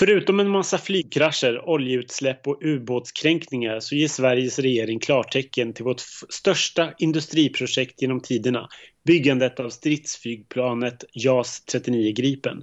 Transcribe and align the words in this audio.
Förutom 0.00 0.40
en 0.40 0.48
massa 0.48 0.78
flygkrascher, 0.78 1.68
oljeutsläpp 1.68 2.46
och 2.46 2.58
ubåtskränkningar 2.62 3.80
så 3.80 3.94
ger 3.94 4.08
Sveriges 4.08 4.58
regering 4.58 4.98
klartecken 4.98 5.72
till 5.72 5.84
vårt 5.84 6.00
största 6.28 6.92
industriprojekt 6.98 8.02
genom 8.02 8.20
tiderna, 8.20 8.68
byggandet 9.04 9.60
av 9.60 9.70
stridsflygplanet 9.70 11.04
JAS 11.12 11.64
39 11.64 12.12
Gripen. 12.12 12.62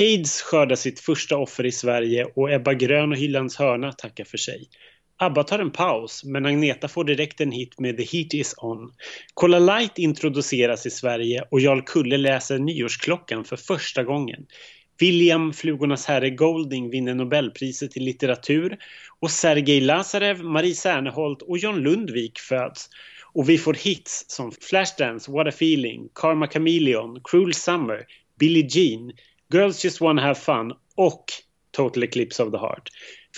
Aids 0.00 0.42
skördar 0.42 0.76
sitt 0.76 1.00
första 1.00 1.36
offer 1.36 1.66
i 1.66 1.72
Sverige 1.72 2.24
och 2.24 2.52
Ebba 2.52 2.74
Grön 2.74 3.12
och 3.12 3.18
Hylands 3.18 3.56
hörna 3.56 3.92
tackar 3.92 4.24
för 4.24 4.38
sig. 4.38 4.68
ABBA 5.16 5.44
tar 5.44 5.58
en 5.58 5.70
paus, 5.70 6.24
men 6.24 6.46
Agneta 6.46 6.88
får 6.88 7.04
direkt 7.04 7.40
en 7.40 7.52
hit 7.52 7.80
med 7.80 7.96
The 7.96 8.04
Heat 8.04 8.34
Is 8.34 8.54
On. 8.56 8.92
Cola 9.34 9.58
Light 9.58 9.98
introduceras 9.98 10.86
i 10.86 10.90
Sverige 10.90 11.44
och 11.50 11.60
Jarl 11.60 11.82
Kulle 11.86 12.16
läser 12.16 12.58
Nyårsklockan 12.58 13.44
för 13.44 13.56
första 13.56 14.04
gången. 14.04 14.46
William 15.02 15.52
Flugornas 15.52 16.06
herre 16.06 16.30
Golding 16.30 16.90
vinner 16.90 17.14
Nobelpriset 17.14 17.96
i 17.96 18.00
litteratur 18.00 18.78
och 19.20 19.30
Sergej 19.30 19.80
Lazarev, 19.80 20.44
Marie 20.44 20.74
Serneholt 20.74 21.42
och 21.42 21.58
John 21.58 21.80
Lundvik 21.80 22.38
föds. 22.38 22.88
Och 23.32 23.48
vi 23.48 23.58
får 23.58 23.74
hits 23.74 24.24
som 24.28 24.52
Flashdance, 24.52 25.32
What 25.32 25.46
a 25.46 25.48
feeling, 25.48 26.08
Karma 26.14 26.48
Chameleon, 26.48 27.20
Cruel 27.24 27.54
Summer, 27.54 28.04
Billie 28.38 28.68
Jean, 28.70 29.12
Girls 29.52 29.84
Just 29.84 30.00
Wanna 30.00 30.22
Have 30.22 30.34
Fun 30.34 30.72
och 30.96 31.24
Total 31.76 32.02
Eclipse 32.02 32.42
of 32.42 32.52
the 32.52 32.58
Heart. 32.58 32.88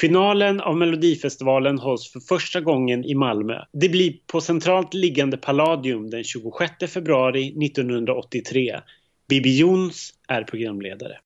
Finalen 0.00 0.60
av 0.60 0.77
Melodifestivalen 0.77 1.78
hålls 1.78 2.12
för 2.12 2.20
första 2.20 2.60
gången 2.60 3.05
i 3.05 3.14
Malmö. 3.14 3.58
Det 3.72 3.88
blir 3.88 4.14
på 4.27 4.41
centralt 4.41 4.94
liggande 4.94 5.36
Palladium 5.36 6.10
den 6.10 6.24
26 6.24 6.92
februari 6.92 7.66
1983. 7.66 8.80
Bibi 9.28 9.59
Jons 9.59 10.14
är 10.28 10.42
programledare. 10.45 11.19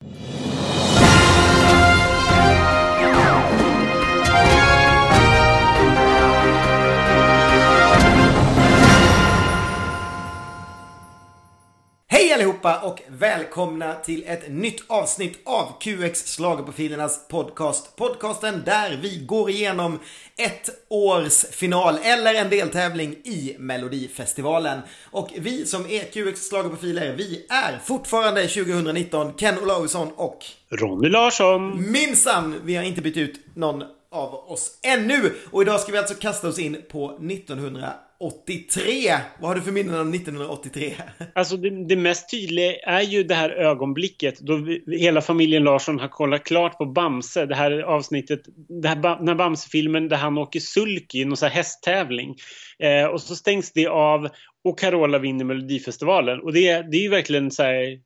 Hej 12.18 12.32
allihopa 12.32 12.80
och 12.80 13.02
välkomna 13.08 13.94
till 13.94 14.24
ett 14.26 14.52
nytt 14.52 14.84
avsnitt 14.86 15.40
av 15.44 15.72
QX 15.80 16.36
Schlagerprofilernas 16.36 17.28
podcast. 17.28 17.96
Podcasten 17.96 18.62
där 18.66 18.98
vi 19.02 19.24
går 19.26 19.50
igenom 19.50 19.98
ett 20.36 20.70
års 20.88 21.44
final 21.44 21.98
eller 22.02 22.34
en 22.34 22.50
deltävling 22.50 23.12
i 23.12 23.56
Melodifestivalen. 23.58 24.80
Och 25.10 25.30
vi 25.36 25.66
som 25.66 25.86
är 25.86 26.02
QX 26.02 26.50
Schlagerprofiler, 26.50 27.16
vi 27.16 27.46
är 27.48 27.78
fortfarande 27.84 28.48
2019 28.48 29.32
Ken 29.36 29.58
Olausson 29.58 30.12
och 30.16 30.38
Ronny 30.68 31.08
Larsson. 31.08 31.92
Minsann, 31.92 32.54
vi 32.64 32.76
har 32.76 32.84
inte 32.84 33.02
bytt 33.02 33.16
ut 33.16 33.40
någon 33.54 33.82
av 34.10 34.34
oss 34.34 34.78
ännu. 34.82 35.34
Och 35.50 35.62
idag 35.62 35.80
ska 35.80 35.92
vi 35.92 35.98
alltså 35.98 36.14
kasta 36.14 36.48
oss 36.48 36.58
in 36.58 36.82
på 36.90 37.10
1900 37.10 37.92
83. 38.20 39.14
Vad 39.40 39.50
har 39.50 39.54
du 39.54 39.62
för 39.62 39.72
minnen 39.72 40.00
om 40.00 40.14
1983? 40.14 40.94
Alltså 41.34 41.56
det, 41.56 41.86
det, 41.88 41.96
mest 41.96 42.30
tydliga 42.30 42.76
är 42.76 43.00
ju 43.00 43.22
det 43.22 43.34
här 43.34 43.50
ögonblicket 43.50 44.40
då 44.40 44.56
vi, 44.56 44.98
hela 44.98 45.20
familjen 45.20 45.64
Larsson 45.64 45.98
har 45.98 46.08
kollat 46.08 46.44
klart 46.44 46.78
på 46.78 46.86
Bamse. 46.86 47.46
Det 47.46 47.54
här 47.54 47.80
avsnittet, 47.80 48.40
det 48.82 48.88
här, 48.88 48.96
den 48.96 49.28
här 49.28 49.34
Bamse-filmen 49.34 50.08
där 50.08 50.16
han 50.16 50.38
åker 50.38 50.60
sulky 50.60 51.18
i 51.18 51.24
någon 51.24 51.36
sån 51.36 51.48
här 51.48 51.56
hästtävling. 51.56 52.36
Eh, 52.78 53.04
och 53.04 53.20
så 53.20 53.36
stängs 53.36 53.72
det 53.72 53.86
av 53.86 54.28
och 54.64 54.78
Carola 54.78 55.18
vinner 55.18 55.44
Melodifestivalen. 55.44 56.40
Och 56.40 56.52
det, 56.52 56.90
det 56.90 56.96
är 56.96 57.02
ju 57.02 57.08
verkligen 57.08 57.50
så 57.50 57.62
här 57.62 58.00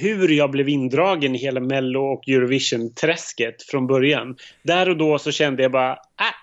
hur 0.00 0.28
jag 0.28 0.50
blev 0.50 0.68
indragen 0.68 1.34
i 1.34 1.38
hela 1.38 1.60
Mello 1.60 2.00
och 2.00 2.28
Eurovision-träsket 2.28 3.62
från 3.62 3.86
början. 3.86 4.36
Där 4.62 4.88
och 4.88 4.96
då 4.96 5.18
så 5.18 5.32
kände 5.32 5.62
jag 5.62 5.72
bara, 5.72 5.92
äh, 5.92 5.96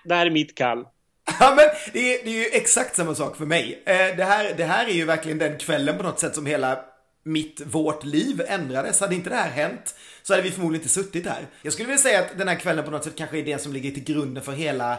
det 0.05 0.15
här 0.15 0.25
är 0.25 0.31
mitt 0.31 0.55
kall. 0.55 0.85
Ja 1.39 1.53
men 1.55 1.65
det 1.93 2.15
är, 2.15 2.23
det 2.23 2.29
är 2.29 2.43
ju 2.43 2.45
exakt 2.45 2.95
samma 2.95 3.15
sak 3.15 3.37
för 3.37 3.45
mig. 3.45 3.83
Eh, 3.85 4.17
det, 4.17 4.23
här, 4.23 4.53
det 4.57 4.65
här 4.65 4.85
är 4.85 4.93
ju 4.93 5.05
verkligen 5.05 5.37
den 5.37 5.57
kvällen 5.57 5.97
på 5.97 6.03
något 6.03 6.19
sätt 6.19 6.35
som 6.35 6.45
hela 6.45 6.79
mitt, 7.23 7.61
vårt 7.65 8.03
liv 8.03 8.41
ändrades. 8.47 8.99
Hade 8.99 9.15
inte 9.15 9.29
det 9.29 9.35
här 9.35 9.49
hänt 9.49 9.95
så 10.23 10.33
hade 10.33 10.43
vi 10.43 10.51
förmodligen 10.51 10.81
inte 10.81 10.93
suttit 10.93 11.25
här. 11.25 11.47
Jag 11.61 11.73
skulle 11.73 11.87
vilja 11.87 12.01
säga 12.01 12.19
att 12.19 12.37
den 12.37 12.47
här 12.47 12.55
kvällen 12.55 12.85
på 12.85 12.91
något 12.91 13.03
sätt 13.03 13.15
kanske 13.15 13.39
är 13.39 13.43
det 13.43 13.61
som 13.61 13.73
ligger 13.73 13.91
till 13.91 14.03
grunden 14.03 14.43
för 14.43 14.51
hela 14.51 14.97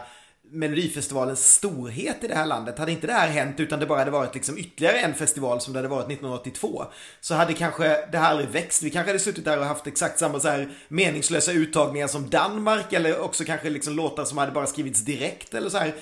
Melodifestivalens 0.51 1.53
storhet 1.53 2.23
i 2.23 2.27
det 2.27 2.35
här 2.35 2.45
landet. 2.45 2.79
Hade 2.79 2.91
inte 2.91 3.07
det 3.07 3.13
här 3.13 3.27
hänt 3.27 3.59
utan 3.59 3.79
det 3.79 3.85
bara 3.85 3.99
hade 3.99 4.11
varit 4.11 4.35
liksom 4.35 4.57
ytterligare 4.57 4.99
en 4.99 5.13
festival 5.13 5.61
som 5.61 5.73
det 5.73 5.79
hade 5.79 5.87
varit 5.87 6.05
1982 6.05 6.85
så 7.21 7.35
hade 7.35 7.53
kanske 7.53 8.05
det 8.11 8.17
här 8.17 8.29
aldrig 8.29 8.49
växt. 8.49 8.83
Vi 8.83 8.89
kanske 8.89 9.09
hade 9.09 9.19
suttit 9.19 9.45
där 9.45 9.59
och 9.59 9.65
haft 9.65 9.87
exakt 9.87 10.19
samma 10.19 10.39
så 10.39 10.47
här 10.47 10.69
meningslösa 10.87 11.51
uttagningar 11.51 12.07
som 12.07 12.29
Danmark 12.29 12.93
eller 12.93 13.19
också 13.19 13.43
kanske 13.43 13.69
liksom 13.69 13.95
låtar 13.95 14.25
som 14.25 14.37
hade 14.37 14.51
bara 14.51 14.67
skrivits 14.67 15.01
direkt 15.01 15.53
eller 15.53 15.69
så 15.69 15.77
här. 15.77 15.93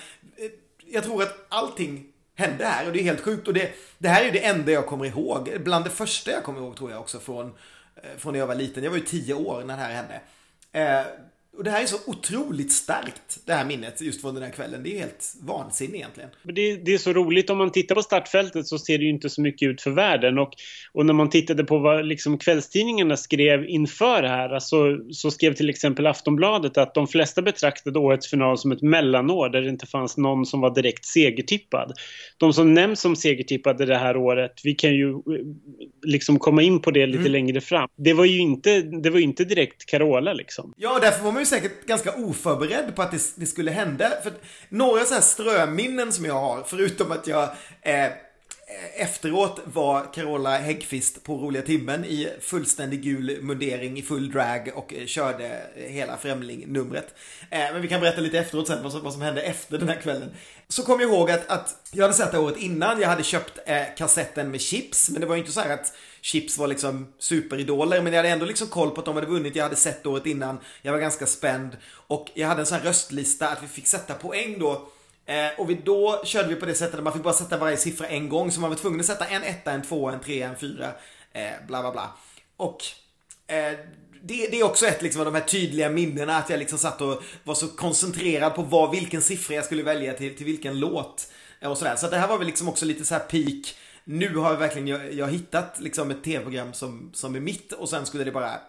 Jag 0.87 1.03
tror 1.03 1.23
att 1.23 1.45
allting 1.49 2.05
hände 2.35 2.65
här 2.65 2.87
och 2.87 2.93
det 2.93 2.99
är 2.99 3.03
helt 3.03 3.21
sjukt 3.21 3.47
och 3.47 3.53
det, 3.53 3.71
det 3.97 4.09
här 4.09 4.21
är 4.21 4.25
ju 4.25 4.31
det 4.31 4.45
enda 4.45 4.71
jag 4.71 4.85
kommer 4.85 5.05
ihåg. 5.05 5.57
Bland 5.63 5.85
det 5.85 5.89
första 5.89 6.31
jag 6.31 6.43
kommer 6.43 6.59
ihåg 6.59 6.77
tror 6.77 6.91
jag 6.91 6.99
också 6.99 7.19
från, 7.19 7.53
eh, 7.95 8.17
från 8.17 8.33
när 8.33 8.39
jag 8.39 8.47
var 8.47 8.55
liten. 8.55 8.83
Jag 8.83 8.91
var 8.91 8.97
ju 8.97 9.05
tio 9.05 9.33
år 9.33 9.63
när 9.63 9.77
det 9.77 9.83
här 9.83 9.93
hände. 9.93 10.21
Eh, 10.71 11.05
och 11.57 11.63
det 11.63 11.71
här 11.71 11.81
är 11.81 11.85
så 11.85 11.97
otroligt 12.05 12.71
starkt, 12.71 13.39
det 13.45 13.53
här 13.53 13.65
minnet 13.65 14.01
just 14.01 14.21
från 14.21 14.33
den 14.33 14.43
här 14.43 14.51
kvällen. 14.51 14.83
Det 14.83 14.95
är 14.95 14.99
helt 14.99 15.33
vansinnigt 15.41 15.95
egentligen. 15.95 16.29
Det, 16.43 16.75
det, 16.75 16.93
är 16.93 16.97
så 16.97 17.13
roligt, 17.13 17.49
om 17.49 17.57
man 17.57 17.71
tittar 17.71 17.95
på 17.95 18.03
startfältet 18.03 18.67
så 18.67 18.79
ser 18.79 18.97
det 18.97 19.03
ju 19.03 19.09
inte 19.09 19.29
så 19.29 19.41
mycket 19.41 19.69
ut 19.69 19.81
för 19.81 19.91
världen. 19.91 20.39
Och, 20.39 20.53
och 20.93 21.05
när 21.05 21.13
man 21.13 21.29
tittade 21.29 21.63
på 21.63 21.77
vad 21.77 22.05
liksom 22.05 22.37
kvällstidningarna 22.37 23.17
skrev 23.17 23.65
inför 23.65 24.21
det 24.21 24.27
här, 24.27 24.49
alltså, 24.49 24.97
så 25.11 25.31
skrev 25.31 25.53
till 25.53 25.69
exempel 25.69 26.07
Aftonbladet 26.07 26.77
att 26.77 26.93
de 26.93 27.07
flesta 27.07 27.41
betraktade 27.41 27.99
årets 27.99 28.29
final 28.29 28.57
som 28.57 28.71
ett 28.71 28.81
mellanår 28.81 29.49
där 29.49 29.61
det 29.61 29.69
inte 29.69 29.87
fanns 29.87 30.17
någon 30.17 30.45
som 30.45 30.61
var 30.61 30.75
direkt 30.75 31.05
segertippad. 31.05 31.93
De 32.37 32.53
som 32.53 32.73
nämns 32.73 33.01
som 33.01 33.15
segertippade 33.15 33.85
det 33.85 33.97
här 33.97 34.17
året, 34.17 34.51
vi 34.63 34.75
kan 34.75 34.93
ju 34.93 35.09
eh, 35.09 35.15
liksom 36.05 36.39
komma 36.39 36.61
in 36.61 36.81
på 36.81 36.91
det 36.91 37.05
lite 37.05 37.19
mm. 37.19 37.31
längre 37.31 37.61
fram. 37.61 37.89
Det 37.97 38.13
var 38.13 38.25
ju 38.25 38.39
inte, 38.39 38.81
det 38.81 39.09
var 39.09 39.19
inte 39.19 39.43
direkt 39.43 39.85
Carola 39.85 40.33
liksom. 40.33 40.73
Ja, 40.77 40.99
därför 41.01 41.23
var 41.23 41.31
man 41.31 41.44
ju 41.45 41.49
säkert 41.49 41.85
ganska 41.85 42.13
oförberedd 42.15 42.95
på 42.95 43.01
att 43.01 43.11
det, 43.11 43.21
det 43.35 43.45
skulle 43.45 43.71
hända. 43.71 44.11
För 44.23 44.33
några 44.69 45.05
så 45.05 45.13
här 45.13 45.21
ströminnen 45.21 46.11
som 46.11 46.25
jag 46.25 46.33
har, 46.33 46.63
förutom 46.67 47.11
att 47.11 47.27
jag 47.27 47.43
eh, 47.81 48.11
efteråt 48.95 49.59
var 49.63 50.13
Carola 50.13 50.57
Häggkvist 50.57 51.23
på 51.23 51.37
Roliga 51.37 51.61
Timmen 51.61 52.05
i 52.05 52.29
fullständig 52.41 53.01
gul 53.01 53.37
mundering 53.41 53.97
i 53.97 54.01
full 54.01 54.31
drag 54.31 54.71
och 54.75 54.93
eh, 54.93 55.05
körde 55.05 55.61
hela 55.75 56.17
Främling-numret. 56.17 57.15
Eh, 57.49 57.59
men 57.73 57.81
vi 57.81 57.87
kan 57.87 58.01
berätta 58.01 58.21
lite 58.21 58.39
efteråt 58.39 58.67
sen 58.67 58.83
vad 58.83 58.91
som, 58.91 59.03
vad 59.03 59.13
som 59.13 59.21
hände 59.21 59.41
efter 59.41 59.77
den 59.77 59.89
här 59.89 60.01
kvällen. 60.01 60.31
Så 60.67 60.83
kom 60.83 60.99
jag 60.99 61.09
ihåg 61.09 61.31
att, 61.31 61.47
att 61.47 61.75
jag 61.91 62.03
hade 62.03 62.13
sett 62.13 62.31
det 62.31 62.39
året 62.39 62.57
innan, 62.57 63.01
jag 63.01 63.09
hade 63.09 63.23
köpt 63.23 63.59
eh, 63.65 63.83
kassetten 63.97 64.51
med 64.51 64.61
chips, 64.61 65.09
men 65.09 65.21
det 65.21 65.27
var 65.27 65.35
ju 65.35 65.41
inte 65.41 65.53
så 65.53 65.61
här 65.61 65.73
att 65.73 65.93
Chips 66.21 66.57
var 66.57 66.67
liksom 66.67 67.07
superidoler, 67.19 68.01
men 68.01 68.13
jag 68.13 68.19
hade 68.19 68.29
ändå 68.29 68.45
liksom 68.45 68.67
koll 68.67 68.91
på 68.91 68.99
att 68.99 69.05
de 69.05 69.15
hade 69.15 69.27
vunnit. 69.27 69.55
Jag 69.55 69.63
hade 69.63 69.75
sett 69.75 70.05
året 70.05 70.25
innan. 70.25 70.59
Jag 70.81 70.91
var 70.91 70.99
ganska 70.99 71.25
spänd 71.25 71.77
och 72.07 72.31
jag 72.33 72.47
hade 72.47 72.61
en 72.61 72.65
sån 72.65 72.77
här 72.77 72.85
röstlista 72.85 73.49
att 73.49 73.63
vi 73.63 73.67
fick 73.67 73.87
sätta 73.87 74.13
poäng 74.13 74.59
då. 74.59 74.87
Eh, 75.25 75.59
och 75.59 75.69
vi, 75.69 75.73
då 75.73 76.21
körde 76.25 76.49
vi 76.49 76.55
på 76.55 76.65
det 76.65 76.75
sättet 76.75 76.95
att 76.95 77.03
man 77.03 77.13
fick 77.13 77.23
bara 77.23 77.33
sätta 77.33 77.57
varje 77.57 77.77
siffra 77.77 78.07
en 78.07 78.29
gång. 78.29 78.51
Så 78.51 78.59
man 78.61 78.69
var 78.69 78.77
tvungen 78.77 78.99
att 78.99 79.05
sätta 79.05 79.25
en 79.25 79.43
etta, 79.43 79.71
en 79.71 79.81
tvåa, 79.81 80.13
en 80.13 80.19
trea, 80.19 80.49
en 80.49 80.55
fyra, 80.55 80.91
eh, 81.33 81.51
bla 81.67 81.81
bla 81.81 81.91
bla. 81.91 82.11
Och 82.57 82.83
eh, 83.47 83.79
det, 84.21 84.47
det, 84.47 84.59
är 84.59 84.63
också 84.63 84.85
ett 84.85 85.01
liksom, 85.01 85.21
av 85.21 85.25
de 85.25 85.35
här 85.35 85.45
tydliga 85.45 85.89
minnena 85.89 86.37
att 86.37 86.49
jag 86.49 86.59
liksom 86.59 86.77
satt 86.77 87.01
och 87.01 87.23
var 87.43 87.55
så 87.55 87.67
koncentrerad 87.67 88.55
på 88.55 88.61
vad, 88.61 88.91
vilken 88.91 89.21
siffra 89.21 89.55
jag 89.55 89.65
skulle 89.65 89.83
välja 89.83 90.13
till, 90.13 90.37
till 90.37 90.45
vilken 90.45 90.79
låt. 90.79 91.31
Eh, 91.61 91.71
och 91.71 91.77
sådär. 91.77 91.95
Så 91.95 92.09
det 92.09 92.17
här 92.17 92.27
var 92.27 92.37
väl 92.37 92.47
liksom 92.47 92.69
också 92.69 92.85
lite 92.85 93.05
så 93.05 93.13
här 93.13 93.21
peak 93.21 93.75
nu 94.07 94.35
har 94.37 94.51
jag 94.51 94.57
verkligen 94.57 94.87
jag, 94.87 95.13
jag 95.13 95.27
hittat 95.27 95.79
liksom 95.79 96.11
ett 96.11 96.23
tv-program 96.23 96.73
som, 96.73 97.09
som 97.13 97.35
är 97.35 97.39
mitt 97.39 97.71
och 97.71 97.89
sen 97.89 98.05
skulle 98.05 98.23
det 98.23 98.31
bara 98.31 98.59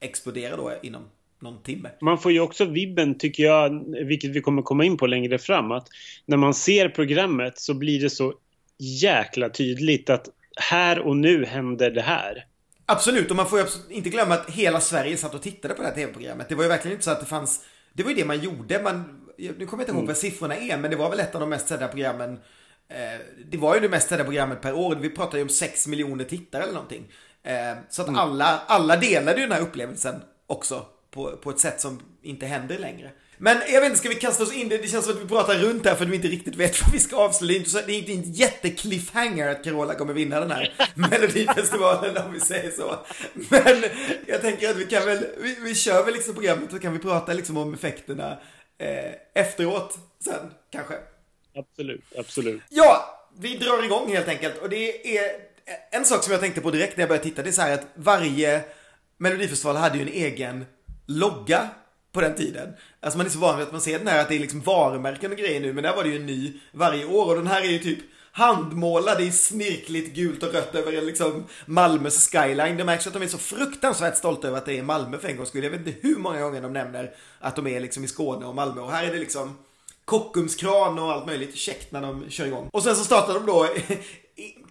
explodera 0.00 0.56
då 0.56 0.72
inom 0.82 1.04
någon 1.40 1.62
timme. 1.62 1.90
Man 2.00 2.18
får 2.18 2.32
ju 2.32 2.40
också 2.40 2.64
vibben, 2.64 3.18
tycker 3.18 3.42
jag, 3.42 3.84
vilket 4.06 4.30
vi 4.30 4.40
kommer 4.40 4.62
komma 4.62 4.84
in 4.84 4.96
på 4.96 5.06
längre 5.06 5.38
fram, 5.38 5.72
att 5.72 5.88
när 6.26 6.36
man 6.36 6.54
ser 6.54 6.88
programmet 6.88 7.58
så 7.58 7.74
blir 7.74 8.02
det 8.02 8.10
så 8.10 8.34
jäkla 8.78 9.48
tydligt 9.48 10.10
att 10.10 10.28
här 10.56 10.98
och 10.98 11.16
nu 11.16 11.44
händer 11.44 11.90
det 11.90 12.02
här. 12.02 12.44
Absolut, 12.86 13.30
och 13.30 13.36
man 13.36 13.48
får 13.48 13.58
ju 13.58 13.64
inte 13.90 14.10
glömma 14.10 14.34
att 14.34 14.50
hela 14.50 14.80
Sverige 14.80 15.16
satt 15.16 15.34
och 15.34 15.42
tittade 15.42 15.74
på 15.74 15.82
det 15.82 15.88
här 15.88 15.94
tv-programmet. 15.94 16.48
Det 16.48 16.54
var 16.54 16.62
ju 16.62 16.68
verkligen 16.68 16.92
inte 16.92 17.04
så 17.04 17.10
att 17.10 17.20
det 17.20 17.26
fanns... 17.26 17.64
Det 17.92 18.02
var 18.02 18.10
ju 18.10 18.16
det 18.16 18.24
man 18.24 18.40
gjorde. 18.40 18.82
Man, 18.82 19.04
nu 19.38 19.52
kommer 19.52 19.66
jag 19.70 19.80
inte 19.80 19.92
ihåg 19.92 19.98
mm. 19.98 20.06
vad 20.06 20.16
siffrorna 20.16 20.56
är, 20.56 20.78
men 20.78 20.90
det 20.90 20.96
var 20.96 21.10
väl 21.10 21.20
ett 21.20 21.34
av 21.34 21.40
de 21.40 21.50
mest 21.50 21.68
sedda 21.68 21.88
programmen 21.88 22.38
Eh, 22.88 23.20
det 23.50 23.56
var 23.56 23.74
ju 23.74 23.80
det 23.80 23.88
mest 23.88 24.08
sedda 24.08 24.24
programmet 24.24 24.60
per 24.60 24.74
år. 24.74 24.96
Vi 24.96 25.10
pratade 25.10 25.36
ju 25.36 25.42
om 25.42 25.48
6 25.48 25.86
miljoner 25.86 26.24
tittare 26.24 26.62
eller 26.62 26.72
någonting. 26.72 27.12
Eh, 27.42 27.76
så 27.88 28.02
att 28.02 28.08
mm. 28.08 28.20
alla, 28.20 28.60
alla 28.66 28.96
delade 28.96 29.40
ju 29.40 29.46
den 29.46 29.56
här 29.56 29.62
upplevelsen 29.62 30.14
också 30.46 30.86
på, 31.16 31.36
på 31.36 31.50
ett 31.50 31.60
sätt 31.60 31.80
som 31.80 32.00
inte 32.22 32.46
händer 32.46 32.78
längre. 32.78 33.10
Men 33.38 33.58
jag 33.68 33.80
vet 33.80 33.84
inte, 33.84 33.98
ska 33.98 34.08
vi 34.08 34.14
kasta 34.14 34.42
oss 34.42 34.52
in? 34.52 34.68
Det, 34.68 34.88
känns 34.88 35.04
som 35.04 35.14
att 35.14 35.22
vi 35.22 35.28
pratar 35.28 35.54
runt 35.54 35.86
här 35.86 35.94
för 35.94 36.04
att 36.04 36.10
vi 36.10 36.16
inte 36.16 36.28
riktigt 36.28 36.56
vet 36.56 36.82
vad 36.82 36.92
vi 36.92 37.00
ska 37.00 37.16
avslöja. 37.16 37.52
Det 37.52 37.54
är 37.54 37.58
inte, 37.58 37.70
så, 37.70 37.80
det 37.86 37.92
är 37.92 37.98
inte 37.98 38.12
en 38.12 38.32
jättekliffhanger 38.32 39.48
att 39.48 39.64
Carola 39.64 39.94
kommer 39.94 40.12
vinna 40.12 40.40
den 40.40 40.50
här 40.50 40.74
Melodifestivalen 40.94 42.16
om 42.16 42.32
vi 42.32 42.40
säger 42.40 42.70
så. 42.70 42.98
Men 43.34 43.84
jag 44.26 44.40
tänker 44.40 44.70
att 44.70 44.76
vi 44.76 44.86
kan 44.86 45.06
väl, 45.06 45.26
vi, 45.38 45.56
vi 45.60 45.74
kör 45.74 46.04
väl 46.04 46.14
liksom 46.14 46.34
programmet 46.34 46.70
så 46.70 46.78
kan 46.78 46.92
vi 46.92 46.98
prata 46.98 47.32
liksom 47.32 47.56
om 47.56 47.74
effekterna 47.74 48.38
eh, 48.78 49.42
efteråt 49.42 49.98
sen 50.24 50.50
kanske. 50.72 50.94
Absolut, 51.54 52.04
absolut. 52.18 52.62
Ja, 52.68 53.20
vi 53.38 53.56
drar 53.56 53.84
igång 53.84 54.12
helt 54.12 54.28
enkelt 54.28 54.58
och 54.58 54.68
det 54.68 55.18
är 55.18 55.30
en 55.90 56.04
sak 56.04 56.24
som 56.24 56.32
jag 56.32 56.40
tänkte 56.40 56.60
på 56.60 56.70
direkt 56.70 56.96
när 56.96 57.02
jag 57.02 57.08
började 57.08 57.24
titta. 57.24 57.42
Det 57.42 57.50
är 57.50 57.52
så 57.52 57.62
här 57.62 57.74
att 57.74 57.86
varje 57.94 58.64
Melodifestival 59.18 59.76
hade 59.76 59.98
ju 59.98 60.02
en 60.02 60.08
egen 60.08 60.64
logga 61.06 61.68
på 62.12 62.20
den 62.20 62.34
tiden. 62.34 62.74
Alltså 63.00 63.18
man 63.18 63.26
är 63.26 63.30
så 63.30 63.38
van 63.38 63.56
vid 63.56 63.66
att 63.66 63.72
man 63.72 63.80
ser 63.80 63.98
den 63.98 64.08
här 64.08 64.20
att 64.20 64.28
det 64.28 64.34
är 64.34 64.38
liksom 64.38 64.60
varumärken 64.60 65.32
och 65.32 65.38
grejer 65.38 65.60
nu, 65.60 65.72
men 65.72 65.84
där 65.84 65.96
var 65.96 66.04
det 66.04 66.10
ju 66.10 66.16
en 66.16 66.26
ny 66.26 66.52
varje 66.72 67.04
år 67.04 67.28
och 67.28 67.36
den 67.36 67.46
här 67.46 67.62
är 67.62 67.70
ju 67.70 67.78
typ 67.78 67.98
handmålad 68.32 69.20
i 69.20 69.32
snirkligt 69.32 70.14
gult 70.14 70.42
och 70.42 70.52
rött 70.52 70.74
över 70.74 71.02
liksom 71.02 71.44
Malmös 71.66 72.28
skyline. 72.28 72.76
Det 72.76 72.84
märks 72.84 73.06
att 73.06 73.12
de 73.12 73.22
är 73.22 73.26
så 73.26 73.38
fruktansvärt 73.38 74.16
stolta 74.16 74.48
över 74.48 74.58
att 74.58 74.66
det 74.66 74.78
är 74.78 74.82
Malmö 74.82 75.18
för 75.18 75.28
en 75.28 75.36
gångs 75.36 75.48
skull. 75.48 75.64
Jag 75.64 75.70
vet 75.70 75.86
inte 75.86 76.08
hur 76.08 76.16
många 76.16 76.40
gånger 76.40 76.62
de 76.62 76.72
nämner 76.72 77.14
att 77.40 77.56
de 77.56 77.66
är 77.66 77.80
liksom 77.80 78.04
i 78.04 78.08
Skåne 78.08 78.46
och 78.46 78.54
Malmö 78.54 78.80
och 78.80 78.90
här 78.90 79.04
är 79.04 79.12
det 79.12 79.18
liksom 79.18 79.58
Kockumskran 80.04 80.98
och 80.98 81.12
allt 81.12 81.26
möjligt 81.26 81.56
käckt 81.56 81.92
när 81.92 82.02
de 82.02 82.30
kör 82.30 82.46
igång. 82.46 82.68
Och 82.72 82.82
sen 82.82 82.96
så 82.96 83.04
startar 83.04 83.34
de 83.34 83.46
då 83.46 83.68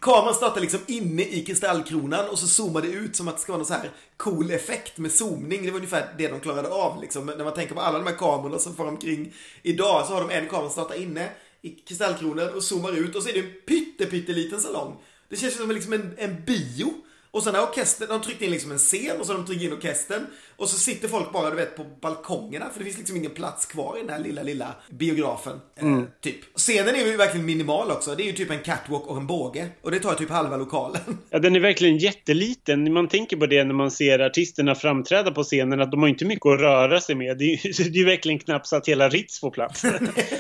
Kameran 0.06 0.34
startar 0.34 0.62
liksom 0.62 0.80
inne 0.88 1.24
i 1.24 1.46
kristallkronan 1.46 2.30
och 2.30 2.40
så 2.40 2.48
zoomar 2.48 2.82
det 2.82 2.88
ut 2.88 3.16
som 3.16 3.28
att 3.28 3.36
det 3.36 3.42
ska 3.42 3.52
vara 3.52 3.58
någon 3.58 3.68
så 3.68 3.74
här 3.74 3.92
cool 4.18 4.52
effekt 4.52 4.98
med 4.98 5.12
zoomning. 5.12 5.66
Det 5.66 5.72
var 5.72 5.78
ungefär 5.78 6.16
det 6.18 6.28
de 6.28 6.40
klarade 6.40 6.70
av 6.70 7.02
liksom. 7.02 7.26
När 7.26 7.44
man 7.44 7.54
tänker 7.54 7.76
på 7.76 7.82
alla 7.82 7.98
de 7.98 8.08
här 8.08 8.16
kamerorna 8.16 8.60
som 8.60 8.76
far 8.76 8.88
omkring 8.88 9.34
idag 9.62 10.06
så 10.08 10.14
har 10.14 10.22
de 10.22 10.30
en 10.30 10.48
kamera 10.48 10.70
som 10.70 10.84
startar 10.84 11.02
inne 11.02 11.30
i 11.62 11.70
kristallkronan 11.70 12.54
och 12.54 12.64
zoomar 12.64 12.92
ut 12.92 13.16
och 13.16 13.24
så 13.24 13.30
är 13.30 13.34
det 13.34 13.40
en 13.40 14.10
pytteliten 14.10 14.60
salong. 14.60 14.98
Det 15.30 15.36
känns 15.36 15.58
som 15.58 15.72
liksom 15.72 15.94
en, 15.94 16.14
en 16.18 16.44
bio 16.46 16.94
och 17.36 17.44
sen 17.44 17.56
har 17.56 17.64
orkestern, 17.64 18.08
de 18.08 18.22
tryckt 18.22 18.42
in 18.42 18.52
liksom 18.52 18.72
en 18.72 18.78
scen 18.78 19.20
och 19.20 19.26
så 19.26 19.34
de 19.34 19.46
tryckt 19.46 19.62
in 19.62 19.74
orkestern. 19.74 20.26
Och 20.56 20.70
så 20.70 20.78
sitter 20.78 21.08
folk 21.08 21.32
bara 21.32 21.50
du 21.50 21.56
vet 21.56 21.76
på 21.76 21.84
balkongerna 22.02 22.70
för 22.70 22.80
det 22.80 22.86
finns 22.86 22.98
liksom 22.98 23.18
ingen 23.18 23.32
plats 23.32 23.66
kvar 23.66 23.98
i 23.98 24.02
den 24.02 24.10
här 24.10 24.20
lilla, 24.20 24.44
lilla 24.44 24.76
biografen. 24.90 25.62
Eh, 25.78 25.84
mm. 25.84 26.00
Eh, 26.00 26.06
typ. 26.22 26.58
Scenen 26.58 26.96
är 26.96 27.06
ju 27.06 27.18
verkligen 27.18 27.46
minimal 27.46 27.92
också. 27.92 28.16
Det 28.16 28.24
är 28.24 28.26
ju 28.26 28.34
typ 28.34 28.52
en 28.52 28.60
catwalk 28.60 29.08
och 29.08 29.18
en 29.18 29.28
båge. 29.28 29.68
Och 29.82 29.92
det 29.92 30.00
tar 30.00 30.14
typ 30.14 30.30
halva 30.30 30.58
lokalen. 30.58 31.02
Ja, 31.30 31.40
den 31.40 31.56
är 31.56 31.60
verkligen 31.60 31.98
jätteliten. 31.98 32.94
Man 32.94 33.08
tänker 33.08 33.38
på 33.38 33.46
det 33.46 33.64
när 33.64 33.74
man 33.74 33.92
ser 33.92 34.20
artisterna 34.20 34.76
framträda 34.76 35.32
på 35.32 35.44
scenen 35.44 35.82
att 35.82 35.92
de 35.92 36.02
har 36.02 36.10
inte 36.10 36.26
mycket 36.26 36.46
att 36.46 36.60
röra 36.60 37.02
sig 37.02 37.16
med. 37.16 37.38
Det 37.38 37.44
är 37.44 37.68
ju 37.68 37.84
det 37.92 38.00
är 38.00 38.06
verkligen 38.06 38.40
knappt 38.40 38.68
så 38.68 38.76
att 38.76 38.88
hela 38.88 39.10
Ritz 39.10 39.40
får 39.40 39.52
plats. 39.52 39.84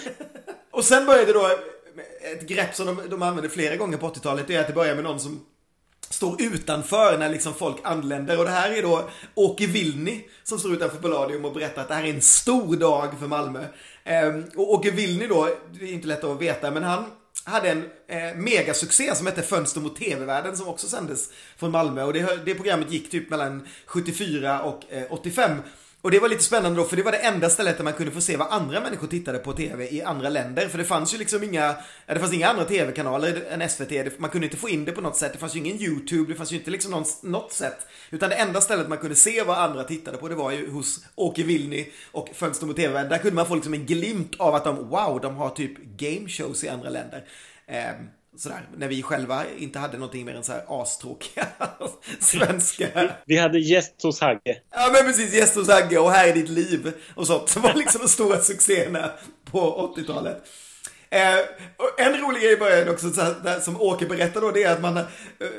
och 0.71 0.83
sen 0.83 1.05
började 1.05 1.33
då 1.33 1.49
ett 2.33 2.47
grepp 2.47 2.75
som 2.75 2.85
de, 2.85 3.09
de 3.09 3.21
använde 3.21 3.49
flera 3.49 3.75
gånger 3.75 3.97
på 3.97 4.07
80-talet. 4.07 4.47
Det 4.47 4.55
är 4.55 4.59
att 4.61 4.67
det 4.67 4.73
börjar 4.73 4.95
med 4.95 5.03
någon 5.03 5.19
som 5.19 5.45
står 6.09 6.41
utanför 6.41 7.17
när 7.17 7.29
liksom 7.29 7.53
folk 7.53 7.77
anländer. 7.83 8.39
Och 8.39 8.45
det 8.45 8.51
här 8.51 8.71
är 8.71 8.81
då 8.81 9.09
Åke 9.35 9.67
Vilni 9.67 10.25
som 10.43 10.59
står 10.59 10.73
utanför 10.73 10.97
Palladium 10.97 11.45
och 11.45 11.53
berättar 11.53 11.81
att 11.81 11.87
det 11.87 11.93
här 11.93 12.03
är 12.03 12.13
en 12.13 12.21
stor 12.21 12.75
dag 12.75 13.19
för 13.19 13.27
Malmö. 13.27 13.65
Ehm, 14.03 14.45
och 14.55 14.73
Åke 14.73 14.91
Vilni 14.91 15.27
då, 15.27 15.49
det 15.73 15.85
är 15.85 15.93
inte 15.93 16.07
lätt 16.07 16.23
att 16.23 16.41
veta, 16.41 16.71
men 16.71 16.83
han 16.83 17.05
hade 17.43 17.69
en 17.69 17.83
eh, 18.07 18.35
megasuccé 18.35 19.15
som 19.15 19.25
hette 19.25 19.41
Fönster 19.41 19.81
mot 19.81 19.95
TV-världen 19.95 20.57
som 20.57 20.67
också 20.67 20.87
sändes 20.87 21.29
från 21.57 21.71
Malmö. 21.71 22.03
Och 22.03 22.13
det, 22.13 22.45
det 22.45 22.55
programmet 22.55 22.91
gick 22.91 23.11
typ 23.11 23.29
mellan 23.29 23.67
74 23.85 24.61
och 24.61 24.93
eh, 24.93 25.03
85. 25.09 25.51
Och 26.05 26.11
det 26.11 26.19
var 26.19 26.29
lite 26.29 26.43
spännande 26.43 26.81
då, 26.81 26.87
för 26.87 26.95
det 26.95 27.03
var 27.03 27.11
det 27.11 27.17
enda 27.17 27.49
stället 27.49 27.77
där 27.77 27.83
man 27.83 27.93
kunde 27.93 28.11
få 28.11 28.21
se 28.21 28.37
vad 28.37 28.47
andra 28.47 28.79
människor 28.79 29.07
tittade 29.07 29.39
på 29.39 29.53
tv 29.53 29.87
i 29.93 30.01
andra 30.01 30.29
länder. 30.29 30.67
För 30.67 30.77
det 30.77 30.85
fanns 30.85 31.13
ju 31.13 31.17
liksom 31.17 31.43
inga, 31.43 31.75
ja, 32.05 32.13
det 32.13 32.19
fanns 32.19 32.33
inga 32.33 32.47
andra 32.47 32.65
tv-kanaler 32.65 33.43
än 33.49 33.69
SVT. 33.69 34.19
Man 34.19 34.29
kunde 34.29 34.47
inte 34.47 34.57
få 34.57 34.69
in 34.69 34.85
det 34.85 34.91
på 34.91 35.01
något 35.01 35.15
sätt. 35.15 35.33
Det 35.33 35.39
fanns 35.39 35.55
ju 35.55 35.59
ingen 35.59 35.81
YouTube, 35.81 36.31
det 36.31 36.37
fanns 36.37 36.51
ju 36.51 36.55
inte 36.55 36.71
liksom 36.71 36.91
någon, 36.91 37.03
något 37.23 37.53
sätt. 37.53 37.87
Utan 38.11 38.29
det 38.29 38.35
enda 38.35 38.61
stället 38.61 38.89
man 38.89 38.97
kunde 38.97 39.15
se 39.15 39.43
vad 39.43 39.57
andra 39.57 39.83
tittade 39.83 40.17
på, 40.17 40.27
det 40.27 40.35
var 40.35 40.51
ju 40.51 40.71
hos 40.71 41.05
Åke 41.15 41.43
Vilni 41.43 41.91
och 42.11 42.29
Fönster 42.33 42.65
mot 42.65 42.75
TV. 42.75 43.03
Där 43.03 43.17
kunde 43.17 43.35
man 43.35 43.45
få 43.45 43.55
liksom 43.55 43.73
en 43.73 43.85
glimt 43.85 44.35
av 44.39 44.55
att 44.55 44.63
de, 44.63 44.89
wow, 44.89 45.19
de 45.21 45.35
har 45.35 45.49
typ 45.49 45.77
game 45.77 46.29
shows 46.29 46.63
i 46.63 46.69
andra 46.69 46.89
länder. 46.89 47.23
Eh, 47.67 47.91
sådär, 48.37 48.67
när 48.77 48.87
vi 48.87 49.01
själva 49.01 49.43
inte 49.57 49.79
hade 49.79 49.97
någonting 49.97 50.25
mer 50.25 50.35
än 50.35 50.43
så 50.43 50.51
här 50.51 50.63
astråkiga 50.67 51.47
svenska. 52.19 53.11
Vi 53.25 53.37
hade 53.37 53.59
gäst 53.59 54.03
hos 54.03 54.21
Hagge. 54.21 54.61
Ja 54.71 54.89
men 54.93 55.03
precis, 55.03 55.33
gäst 55.33 55.55
hos 55.55 55.67
Hagge 55.69 55.99
och 55.99 56.11
Här 56.11 56.27
är 56.27 56.33
ditt 56.33 56.49
liv 56.49 56.93
och 57.15 57.27
sånt. 57.27 57.49
Som 57.49 57.61
var 57.61 57.73
liksom 57.73 58.01
de 58.01 58.07
stora 58.07 58.41
succéerna 58.41 59.11
på 59.51 59.93
80-talet. 59.97 60.43
Eh, 61.15 61.39
en 61.97 62.21
rolig 62.21 62.41
grej 62.41 62.53
i 62.53 62.57
början 62.57 62.89
också, 62.89 63.09
så 63.09 63.21
här, 63.21 63.59
som 63.59 63.81
Åke 63.81 64.05
berättar 64.05 64.41
då, 64.41 64.51
det 64.51 64.63
är 64.63 64.71
att 64.73 64.81
man, 64.81 64.97
eh, 64.97 65.03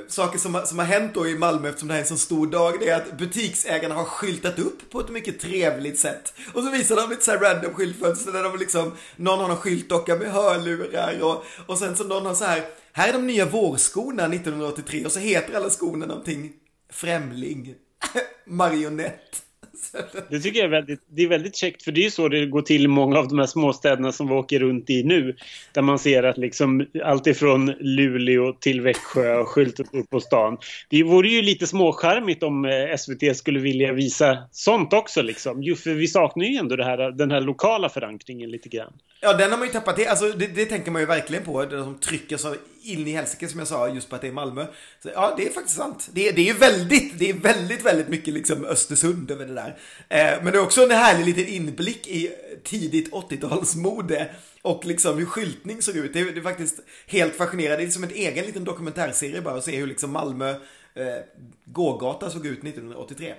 saker 0.09 0.39
som, 0.39 0.63
som 0.65 0.79
har 0.79 0.87
hänt 0.87 1.15
då 1.15 1.29
i 1.29 1.39
Malmö 1.39 1.69
eftersom 1.69 1.89
det 1.89 1.95
här 1.95 2.01
är 2.01 2.05
en 2.05 2.09
så 2.09 2.17
stor 2.17 2.47
dag, 2.47 2.81
det 2.81 2.89
är 2.89 2.97
att 2.97 3.19
butiksägarna 3.19 3.95
har 3.95 4.05
skyltat 4.05 4.59
upp 4.59 4.91
på 4.91 5.01
ett 5.01 5.09
mycket 5.09 5.41
trevligt 5.41 5.99
sätt. 5.99 6.35
Och 6.55 6.63
så 6.63 6.71
visar 6.71 6.97
de 6.97 7.11
lite 7.11 7.25
så 7.25 7.31
här 7.31 7.39
random 7.39 7.75
skyltfönster 7.75 8.33
där 8.33 8.43
de 8.43 8.59
liksom, 8.59 8.93
någon 9.17 9.39
har 9.39 9.49
någon 9.49 9.57
skyltdocka 9.57 10.15
med 10.17 10.33
hörlurar 10.33 11.21
och, 11.23 11.45
och 11.67 11.79
sen 11.79 11.97
så 11.97 12.05
någon 12.05 12.27
har 12.27 12.35
så 12.35 12.45
här, 12.45 12.63
här 12.93 13.09
är 13.09 13.13
de 13.13 13.27
nya 13.27 13.45
vårskorna 13.45 14.23
1983 14.25 15.05
och 15.05 15.13
så 15.13 15.19
heter 15.19 15.55
alla 15.55 15.71
skorna 15.71 16.07
någonting 16.07 16.53
främling, 16.93 17.75
marionett. 18.47 19.46
Det 20.31 20.41
tycker 20.41 20.59
jag 20.59 20.67
är 20.67 20.71
väldigt, 20.71 21.01
det 21.09 21.23
är 21.23 21.29
väldigt 21.29 21.57
käckt 21.57 21.83
för 21.83 21.93
det 21.93 22.07
är 22.07 22.11
så 22.11 22.29
det 22.29 22.47
går 22.47 22.63
till 22.63 22.85
i 22.85 22.89
många 22.89 23.19
av 23.19 23.29
de 23.29 23.39
här 23.39 23.47
småstäderna 23.47 24.13
som 24.13 24.29
vi 24.29 24.35
åker 24.35 24.59
runt 24.59 24.91
i 24.91 25.03
nu. 25.03 25.37
Där 25.73 25.83
man 25.83 25.99
ser 25.99 26.23
att 26.23 26.39
liksom 26.39 26.87
allt 27.05 27.27
ifrån 27.27 27.67
Luleå 27.81 28.53
till 28.53 28.81
Växjö 28.81 29.37
och 29.37 29.49
skyltat 29.49 29.95
upp 29.95 30.11
på 30.11 30.21
stan. 30.21 30.59
Det 30.89 31.03
vore 31.03 31.29
ju 31.29 31.43
lite 31.43 31.67
småskärmigt 31.67 32.43
om 32.43 32.65
eh, 32.65 32.97
SVT 32.97 33.37
skulle 33.37 33.61
vilja 33.61 33.93
visa 33.93 34.39
sånt 34.51 34.93
också 34.93 35.23
liksom. 35.23 35.63
Jo, 35.63 35.77
för 35.77 35.91
vi 35.91 36.07
saknar 36.07 36.45
ju 36.45 36.57
ändå 36.57 36.77
det 36.77 36.85
här, 36.85 37.11
den 37.11 37.31
här 37.31 37.41
lokala 37.41 37.89
förankringen 37.89 38.51
lite 38.51 38.69
grann. 38.69 38.93
Ja, 39.21 39.33
den 39.33 39.51
har 39.51 39.59
man 39.59 39.67
ju 39.67 39.73
tappat. 39.73 39.97
Det, 39.97 40.07
alltså, 40.07 40.29
det, 40.29 40.47
det 40.47 40.65
tänker 40.65 40.91
man 40.91 41.03
ju 41.03 41.07
verkligen 41.07 41.45
på. 41.45 41.65
De 41.65 41.99
trycker 41.99 42.37
så 42.37 42.55
in 42.87 43.09
i 43.09 43.13
helsike 43.13 43.49
som 43.49 43.59
jag 43.59 43.69
sa 43.69 43.89
just 43.89 44.11
på 44.11 44.17
att 44.17 44.23
det 44.23 44.29
är 44.29 44.33
Malmö. 44.33 44.67
Så, 45.03 45.09
ja, 45.15 45.35
det 45.37 45.47
är 45.47 45.53
faktiskt 45.53 45.77
sant. 45.77 46.09
Det, 46.13 46.31
det 46.31 46.49
är 46.49 46.55
väldigt, 46.55 47.19
det 47.19 47.31
är 47.31 47.35
väldigt, 47.35 47.85
väldigt 47.85 48.09
mycket 48.09 48.35
liksom 48.35 48.65
Östersund 48.65 49.31
över 49.31 49.47
det 49.47 49.55
där. 49.55 49.79
Eh, 50.09 50.43
men 50.43 50.53
det 50.53 50.59
är 50.59 50.63
också 50.63 50.83
en 50.83 50.91
härlig 50.91 51.25
liten 51.25 51.55
inblick 51.55 52.07
i 52.07 52.33
tidigt 52.65 53.13
80-talsmode 53.13 54.27
och 54.63 54.85
liksom 54.85 55.19
hur 55.19 55.27
skyltning 55.27 55.83
såg 55.83 55.97
ut. 55.97 56.13
Det 56.13 56.21
är, 56.21 56.25
det 56.25 56.41
är 56.41 56.43
faktiskt 56.43 56.81
helt 57.07 57.37
fascinerande. 57.37 57.85
Det 57.85 57.89
är 57.89 57.91
som 57.91 58.05
en 58.05 58.11
egen 58.11 58.45
liten 58.45 58.65
dokumentärserie 58.65 59.41
bara 59.41 59.55
att 59.55 59.65
se 59.65 59.77
hur 59.77 59.87
liksom 59.87 60.11
Malmö 60.11 60.51
eh, 60.51 61.23
gågata 61.65 62.31
såg 62.31 62.47
ut 62.47 62.65
1983. 62.65 63.35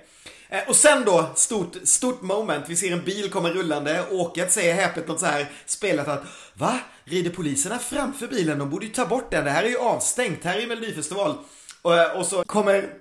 Eh, 0.48 0.68
och 0.68 0.76
sen 0.76 1.04
då, 1.04 1.30
stort, 1.34 1.76
stort 1.84 2.22
moment. 2.22 2.64
Vi 2.68 2.76
ser 2.76 2.92
en 2.92 3.04
bil 3.04 3.30
komma 3.30 3.50
rullande. 3.50 4.04
Åket 4.10 4.52
säger 4.52 4.74
häpet 4.74 5.08
något 5.08 5.20
så 5.20 5.26
här 5.26 5.50
spelat 5.66 6.08
att 6.08 6.22
Va? 6.54 6.80
Rider 7.08 7.30
poliserna 7.30 7.78
framför 7.78 8.26
bilen? 8.26 8.58
De 8.58 8.70
borde 8.70 8.86
ju 8.86 8.92
ta 8.92 9.06
bort 9.06 9.30
den. 9.30 9.44
Det 9.44 9.50
här 9.50 9.64
är 9.64 9.68
ju 9.68 9.78
avstängt. 9.78 10.44
Här 10.44 10.56
är 10.56 10.60
ju 10.60 10.66
Melodifestival. 10.66 11.34
Och, 11.82 11.96
eh, 11.96 12.18
och 12.18 12.26
så 12.26 12.44
kommer 12.44 12.94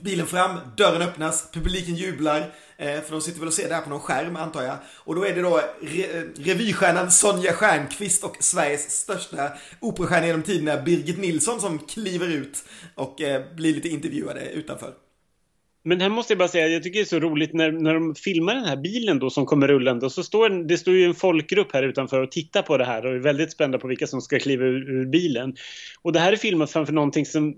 bilen 0.00 0.26
fram, 0.26 0.58
dörren 0.76 1.02
öppnas, 1.02 1.48
publiken 1.52 1.94
jublar. 1.94 2.54
Eh, 2.76 3.00
för 3.00 3.10
de 3.10 3.20
sitter 3.20 3.38
väl 3.38 3.48
och 3.48 3.54
ser 3.54 3.68
det 3.68 3.74
här 3.74 3.82
på 3.82 3.90
någon 3.90 4.00
skärm 4.00 4.36
antar 4.36 4.62
jag. 4.62 4.76
Och 4.96 5.14
då 5.14 5.26
är 5.26 5.34
det 5.34 5.42
då 5.42 5.60
re 5.82 6.04
eh, 6.04 6.22
revystjärnan 6.36 7.10
Sonja 7.10 7.52
Stjernqvist 7.52 8.24
och 8.24 8.36
Sveriges 8.40 8.90
största 8.90 9.52
operastjärna 9.80 10.26
genom 10.26 10.42
tiderna 10.42 10.82
Birgit 10.82 11.18
Nilsson 11.18 11.60
som 11.60 11.78
kliver 11.78 12.28
ut 12.28 12.64
och 12.94 13.14
blir 13.54 13.74
lite 13.74 13.88
intervjuade 13.88 14.50
utanför. 14.50 15.03
Men 15.84 16.00
här 16.00 16.08
måste 16.08 16.32
jag 16.32 16.38
bara 16.38 16.48
säga, 16.48 16.68
jag 16.68 16.82
tycker 16.82 16.98
det 16.98 17.04
är 17.04 17.06
så 17.06 17.20
roligt 17.20 17.52
när, 17.52 17.72
när 17.72 17.94
de 17.94 18.14
filmar 18.14 18.54
den 18.54 18.64
här 18.64 18.76
bilen 18.76 19.18
då 19.18 19.30
som 19.30 19.46
kommer 19.46 19.68
rullande 19.68 20.06
och 20.06 20.12
så 20.12 20.22
står 20.22 20.48
det 20.68 20.78
står 20.78 20.94
ju 20.94 21.04
en 21.04 21.14
folkgrupp 21.14 21.72
här 21.72 21.82
utanför 21.82 22.20
och 22.20 22.32
tittar 22.32 22.62
på 22.62 22.76
det 22.76 22.84
här 22.84 23.06
och 23.06 23.12
är 23.12 23.18
väldigt 23.18 23.52
spända 23.52 23.78
på 23.78 23.88
vilka 23.88 24.06
som 24.06 24.20
ska 24.20 24.38
kliva 24.38 24.64
ur, 24.64 24.90
ur 24.90 25.06
bilen. 25.06 25.56
Och 26.02 26.12
det 26.12 26.20
här 26.20 26.32
är 26.32 26.36
filmat 26.36 26.70
framför 26.70 26.92
någonting 26.92 27.26
som 27.26 27.54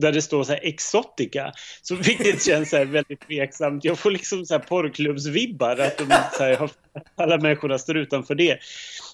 där 0.00 0.12
det 0.12 0.22
står 0.22 0.44
så 0.44 0.52
här 0.52 0.60
exotica. 0.62 1.52
Så 1.82 1.94
vilket 1.94 2.42
känns 2.46 2.70
så 2.70 2.84
väldigt 2.84 3.20
tveksamt. 3.20 3.84
Jag 3.84 3.98
får 3.98 4.10
liksom 4.10 4.46
så 4.46 4.54
här 4.54 4.60
porrklubbsvibbar 4.60 5.76
att 5.76 5.98
de 5.98 6.04
så 6.32 6.44
här, 6.44 6.70
alla 7.16 7.38
människorna 7.38 7.78
står 7.78 7.96
utanför 7.96 8.34
det. 8.34 8.58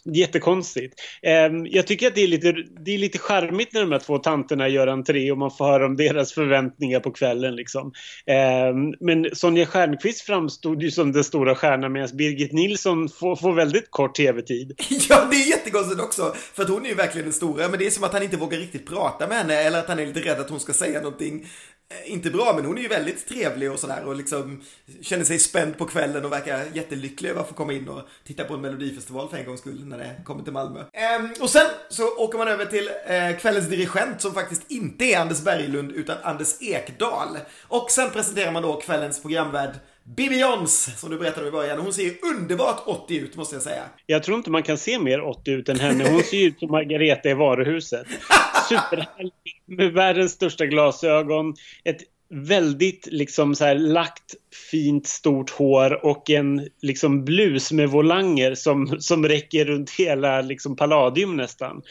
Jättekonstigt. 0.14 0.94
Ehm, 1.22 1.66
jag 1.66 1.86
tycker 1.86 2.06
att 2.06 2.14
det 2.14 2.22
är, 2.22 2.28
lite, 2.28 2.52
det 2.84 2.94
är 2.94 2.98
lite 2.98 3.18
charmigt 3.18 3.72
när 3.72 3.80
de 3.80 3.92
här 3.92 3.98
två 3.98 4.18
tanterna 4.18 4.68
gör 4.68 4.86
entré 4.86 5.32
och 5.32 5.38
man 5.38 5.50
får 5.50 5.64
höra 5.64 5.86
om 5.86 5.96
deras 5.96 6.32
förväntningar 6.32 7.00
på 7.00 7.10
kvällen. 7.10 7.56
Liksom. 7.56 7.92
Ehm, 8.26 8.94
men 9.00 9.34
Sonja 9.34 9.66
Stjernqvist 9.66 10.20
framstod 10.20 10.82
ju 10.82 10.90
som 10.90 11.12
den 11.12 11.24
stora 11.24 11.54
stjärnan 11.54 11.92
medan 11.92 12.08
Birgit 12.16 12.52
Nilsson 12.52 13.08
får, 13.08 13.36
får 13.36 13.52
väldigt 13.52 13.90
kort 13.90 14.14
tv-tid. 14.14 14.72
Ja, 15.08 15.28
det 15.30 15.36
är 15.36 15.48
jättekonstigt 15.48 16.00
också. 16.00 16.34
För 16.54 16.62
att 16.62 16.68
hon 16.68 16.84
är 16.84 16.88
ju 16.88 16.94
verkligen 16.94 17.24
den 17.24 17.32
stora. 17.32 17.68
Men 17.68 17.78
det 17.78 17.86
är 17.86 17.90
som 17.90 18.04
att 18.04 18.12
han 18.12 18.22
inte 18.22 18.36
vågar 18.36 18.58
riktigt 18.58 18.86
prata 18.86 19.26
med 19.28 19.36
henne 19.38 19.54
eller 19.54 19.78
att 19.78 19.88
han 19.88 19.98
är 19.98 20.06
lite 20.06 20.20
rädd 20.20 20.40
att 20.40 20.50
hon 20.50 20.60
ska 20.60 20.72
säga 20.72 21.00
någonting 21.00 21.46
Eh, 21.92 22.12
inte 22.12 22.30
bra, 22.30 22.52
men 22.56 22.64
hon 22.64 22.78
är 22.78 22.82
ju 22.82 22.88
väldigt 22.88 23.28
trevlig 23.28 23.72
och 23.72 23.78
sådär 23.78 24.04
och 24.04 24.16
liksom 24.16 24.62
känner 25.00 25.24
sig 25.24 25.38
spänd 25.38 25.78
på 25.78 25.86
kvällen 25.86 26.24
och 26.24 26.32
verkar 26.32 26.64
jättelycklig 26.74 27.30
över 27.30 27.40
att 27.40 27.48
få 27.48 27.54
komma 27.54 27.72
in 27.72 27.88
och 27.88 28.08
titta 28.24 28.44
på 28.44 28.54
en 28.54 28.60
melodifestival 28.60 29.28
för 29.28 29.36
en 29.36 29.44
gångs 29.44 29.60
skull 29.60 29.84
när 29.84 29.98
det 29.98 30.16
kommer 30.24 30.44
till 30.44 30.52
Malmö. 30.52 30.84
Ehm, 30.92 31.28
och 31.40 31.50
sen 31.50 31.66
så 31.88 32.16
åker 32.16 32.38
man 32.38 32.48
över 32.48 32.66
till 32.66 32.90
eh, 33.06 33.36
kvällens 33.38 33.68
dirigent 33.68 34.20
som 34.20 34.34
faktiskt 34.34 34.70
inte 34.70 35.04
är 35.04 35.18
Anders 35.18 35.40
Berglund 35.40 35.92
utan 35.92 36.16
Anders 36.22 36.62
Ekdal. 36.62 37.38
Och 37.62 37.90
sen 37.90 38.10
presenterar 38.10 38.52
man 38.52 38.62
då 38.62 38.80
kvällens 38.80 39.22
programvärd 39.22 39.74
Bibi 40.04 40.40
Jons, 40.40 41.00
som 41.00 41.10
du 41.10 41.18
berättade 41.18 41.48
i 41.48 41.50
början. 41.50 41.78
Hon 41.78 41.92
ser 41.92 42.02
ju 42.02 42.14
underbart 42.22 42.82
80 42.86 43.16
ut, 43.16 43.36
måste 43.36 43.54
jag 43.54 43.62
säga. 43.62 43.82
Jag 44.06 44.22
tror 44.22 44.36
inte 44.36 44.50
man 44.50 44.62
kan 44.62 44.78
se 44.78 44.98
mer 44.98 45.20
80 45.20 45.50
ut 45.50 45.68
än 45.68 45.80
henne. 45.80 46.10
Hon 46.10 46.22
ser 46.22 46.36
ju 46.36 46.46
ut 46.46 46.58
som 46.58 46.70
Margareta 46.70 47.28
i 47.28 47.34
varuhuset. 47.34 48.06
Superhärlig, 48.68 49.32
med 49.66 49.92
världens 49.92 50.32
största 50.32 50.66
glasögon. 50.66 51.54
Ett 51.84 52.00
väldigt 52.32 53.08
liksom 53.10 53.54
så 53.54 53.64
här 53.64 53.74
lagt 53.74 54.34
fint 54.70 55.06
stort 55.06 55.50
hår 55.50 56.06
och 56.06 56.30
en 56.30 56.68
liksom 56.82 57.24
blus 57.24 57.72
med 57.72 57.88
volanger 57.88 58.54
som, 58.54 59.00
som 59.00 59.28
räcker 59.28 59.64
runt 59.64 59.90
hela 59.90 60.40
liksom 60.40 60.76
Palladium 60.76 61.36
nästan. 61.36 61.82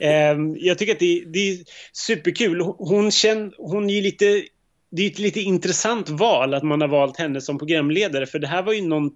Eh, 0.00 0.36
jag 0.56 0.78
tycker 0.78 0.92
att 0.92 0.98
det, 0.98 1.24
det 1.26 1.38
är 1.38 1.58
superkul. 1.92 2.60
Hon, 2.60 3.10
känner, 3.10 3.52
hon 3.58 3.90
är 3.90 4.02
lite 4.02 4.42
det 4.90 5.02
är 5.02 5.10
ett 5.10 5.18
lite 5.18 5.40
intressant 5.40 6.08
val 6.08 6.54
att 6.54 6.62
man 6.62 6.80
har 6.80 6.88
valt 6.88 7.18
henne 7.18 7.40
som 7.40 7.58
programledare 7.58 8.26
för 8.26 8.38
det 8.38 8.46
här 8.46 8.62
var 8.62 8.72
ju 8.72 8.82
någon, 8.82 9.10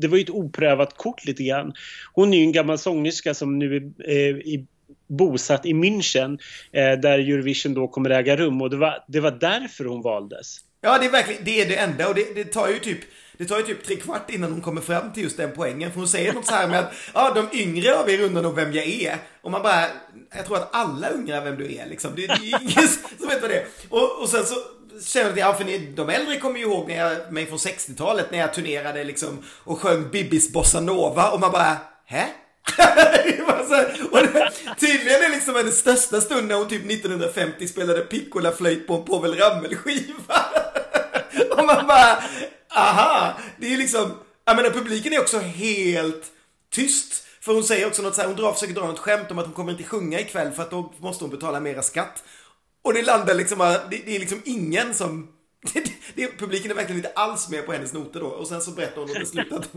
det 0.00 0.08
var 0.08 0.16
ju 0.16 0.22
ett 0.22 0.30
oprövat 0.30 0.96
kort 0.96 1.24
lite 1.24 1.42
grann. 1.42 1.72
Hon 2.12 2.34
är 2.34 2.38
ju 2.38 2.44
en 2.44 2.52
gammal 2.52 2.78
sångerska 2.78 3.34
som 3.34 3.58
nu 3.58 3.76
är 3.98 4.54
eh, 4.54 4.60
bosatt 5.08 5.66
i 5.66 5.72
München 5.72 6.38
eh, 6.72 7.00
där 7.00 7.18
Eurovision 7.18 7.74
då 7.74 7.88
kommer 7.88 8.10
äga 8.10 8.36
rum 8.36 8.62
och 8.62 8.70
det 8.70 8.76
var, 8.76 9.04
det 9.08 9.20
var 9.20 9.30
därför 9.30 9.84
hon 9.84 10.02
valdes. 10.02 10.58
Ja, 10.80 10.98
det 10.98 11.06
är 11.06 11.10
verkligen, 11.10 11.44
det 11.44 11.60
är 11.60 11.68
det 11.68 11.76
enda 11.76 12.08
och 12.08 12.14
det, 12.14 12.34
det 12.34 12.44
tar 12.44 12.68
ju 12.68 12.78
typ 12.78 13.00
det 13.38 13.44
tar 13.44 13.56
ju 13.58 13.62
typ 13.62 13.84
tre 13.84 13.96
kvart 13.96 14.30
innan 14.30 14.52
hon 14.52 14.60
kommer 14.60 14.80
fram 14.80 15.12
till 15.12 15.22
just 15.22 15.36
den 15.36 15.50
poängen. 15.56 15.92
För 15.92 15.98
hon 15.98 16.08
säger 16.08 16.32
något 16.32 16.46
så 16.46 16.54
här 16.54 16.68
med 16.68 16.78
att 16.78 16.92
ja, 17.14 17.32
de 17.34 17.58
yngre 17.58 17.98
av 17.98 18.10
er 18.10 18.20
undrar 18.20 18.42
nog 18.42 18.54
vem 18.54 18.72
jag 18.72 18.86
är. 18.86 19.16
Och 19.42 19.50
man 19.50 19.62
bara, 19.62 19.84
jag 20.36 20.46
tror 20.46 20.56
att 20.56 20.74
alla 20.74 21.08
undrar 21.08 21.44
vem 21.44 21.56
du 21.56 21.74
är 21.74 21.86
liksom. 21.86 22.12
Det, 22.16 22.26
det 22.26 22.32
är 22.32 22.60
ingen 22.60 22.88
som 23.18 23.28
vet 23.28 23.42
vad 23.42 23.50
det 23.50 23.56
är. 23.56 23.66
Och, 23.88 24.22
och 24.22 24.28
sen 24.28 24.44
så 24.44 24.54
känner 25.04 25.28
jag, 25.28 25.38
ja, 25.38 25.54
för 25.54 25.64
ni, 25.64 25.78
de 25.78 26.08
äldre 26.08 26.36
kommer 26.36 26.58
ju 26.58 26.64
ihåg 26.64 26.88
när 26.88 26.96
jag, 26.96 27.32
mig 27.32 27.46
från 27.46 27.58
60-talet 27.58 28.30
när 28.30 28.38
jag 28.38 28.54
turnerade 28.54 29.04
liksom 29.04 29.44
och 29.64 29.80
sjöng 29.80 30.10
Bibis 30.10 30.52
Bossa 30.52 30.80
Nova 30.80 31.30
och 31.30 31.40
man 31.40 31.52
bara, 31.52 31.76
hä? 32.06 32.26
och 34.10 34.18
det, 34.18 34.50
tydligen 34.80 35.22
är 35.22 35.30
liksom 35.30 35.54
hennes 35.54 35.78
största 35.78 36.20
stund 36.20 36.48
när 36.48 36.54
hon 36.54 36.68
typ 36.68 36.90
1950 36.90 37.68
spelade 37.68 38.00
piccolaflöjt 38.00 38.86
på 38.86 38.94
en 38.94 39.04
Povel 39.04 39.34
Ramel-skiva. 39.34 40.44
och 41.50 41.66
man 41.66 41.86
bara, 41.86 42.22
aha, 42.76 43.32
det 43.58 43.74
är 43.74 43.76
liksom, 43.76 44.12
jag 44.44 44.56
menar 44.56 44.70
publiken 44.70 45.12
är 45.12 45.20
också 45.20 45.38
helt 45.38 46.24
tyst. 46.70 47.24
För 47.40 47.54
hon 47.54 47.64
säger 47.64 47.86
också 47.86 48.02
något 48.02 48.14
så 48.14 48.20
här, 48.20 48.28
hon 48.28 48.36
drar, 48.36 48.52
försöker 48.52 48.74
dra 48.74 48.86
något 48.86 48.98
skämt 48.98 49.30
om 49.30 49.38
att 49.38 49.44
hon 49.44 49.54
kommer 49.54 49.72
inte 49.72 49.84
sjunga 49.84 50.20
ikväll 50.20 50.50
för 50.50 50.62
att 50.62 50.70
då 50.70 50.92
måste 50.98 51.24
hon 51.24 51.30
betala 51.30 51.60
mera 51.60 51.82
skatt. 51.82 52.22
Och 52.82 52.94
det 52.94 53.02
landar 53.02 53.34
liksom, 53.34 53.60
eh, 53.60 53.72
det, 53.90 54.00
det 54.06 54.16
är 54.16 54.20
liksom 54.20 54.42
ingen 54.44 54.94
som, 54.94 55.28
det, 55.74 55.92
det, 56.14 56.38
publiken 56.38 56.70
är 56.70 56.74
verkligen 56.74 56.98
inte 56.98 57.12
alls 57.14 57.50
med 57.50 57.66
på 57.66 57.72
hennes 57.72 57.92
noter 57.92 58.20
då. 58.20 58.26
Och 58.26 58.46
sen 58.46 58.60
så 58.60 58.70
berättar 58.70 59.00
hon 59.00 59.10
om 59.10 59.16
det 59.20 59.26
slutat. 59.26 59.70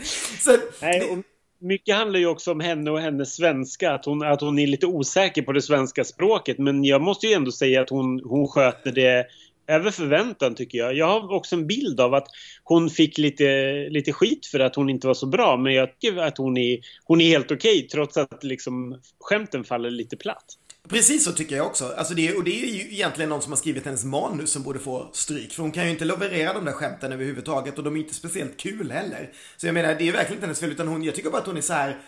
så, 0.40 0.56
Nej, 0.82 1.10
och 1.10 1.18
mycket 1.60 1.96
handlar 1.96 2.18
ju 2.18 2.26
också 2.26 2.52
om 2.52 2.60
henne 2.60 2.90
och 2.90 3.00
hennes 3.00 3.34
svenska. 3.34 3.92
Att 3.92 4.04
hon, 4.04 4.22
att 4.22 4.40
hon 4.40 4.58
är 4.58 4.66
lite 4.66 4.86
osäker 4.86 5.42
på 5.42 5.52
det 5.52 5.62
svenska 5.62 6.04
språket. 6.04 6.58
Men 6.58 6.84
jag 6.84 7.02
måste 7.02 7.26
ju 7.26 7.32
ändå 7.32 7.52
säga 7.52 7.82
att 7.82 7.90
hon, 7.90 8.20
hon 8.24 8.48
sköter 8.48 8.92
det 8.92 9.26
över 9.70 9.90
förväntan 9.90 10.54
tycker 10.54 10.78
jag. 10.78 10.94
Jag 10.94 11.06
har 11.06 11.32
också 11.32 11.56
en 11.56 11.66
bild 11.66 12.00
av 12.00 12.14
att 12.14 12.26
hon 12.64 12.90
fick 12.90 13.18
lite, 13.18 13.72
lite 13.90 14.12
skit 14.12 14.46
för 14.46 14.60
att 14.60 14.76
hon 14.76 14.90
inte 14.90 15.06
var 15.06 15.14
så 15.14 15.26
bra. 15.26 15.56
Men 15.56 15.74
jag 15.74 15.98
tycker 15.98 16.16
att 16.16 16.38
hon 16.38 16.56
är, 16.56 16.78
hon 17.04 17.20
är 17.20 17.28
helt 17.28 17.50
okej 17.50 17.78
okay, 17.78 17.88
trots 17.88 18.16
att 18.16 18.44
liksom 18.44 19.00
skämten 19.20 19.64
faller 19.64 19.90
lite 19.90 20.16
platt. 20.16 20.44
Precis 20.88 21.24
så 21.24 21.32
tycker 21.32 21.56
jag 21.56 21.66
också. 21.66 21.94
Alltså 21.96 22.14
det, 22.14 22.34
och 22.34 22.44
det 22.44 22.62
är 22.62 22.66
ju 22.66 22.94
egentligen 22.94 23.28
någon 23.28 23.42
som 23.42 23.52
har 23.52 23.56
skrivit 23.56 23.84
hennes 23.84 24.04
manus 24.04 24.50
som 24.50 24.62
borde 24.62 24.78
få 24.78 25.10
stryk. 25.12 25.52
För 25.52 25.62
hon 25.62 25.72
kan 25.72 25.84
ju 25.84 25.90
inte 25.90 26.04
leverera 26.04 26.52
de 26.52 26.64
där 26.64 26.72
skämten 26.72 27.12
överhuvudtaget 27.12 27.78
och 27.78 27.84
de 27.84 27.96
är 27.96 28.00
inte 28.00 28.14
speciellt 28.14 28.56
kul 28.56 28.90
heller. 28.90 29.32
Så 29.56 29.66
jag 29.66 29.74
menar, 29.74 29.94
det 29.94 30.08
är 30.08 30.12
verkligen 30.12 30.32
inte 30.32 30.46
hennes 30.46 30.60
fel 30.60 30.70
utan 30.70 30.88
hon, 30.88 31.02
jag 31.02 31.14
tycker 31.14 31.30
bara 31.30 31.40
att 31.40 31.46
hon 31.46 31.56
är 31.56 31.60
så 31.60 31.72
här 31.72 32.00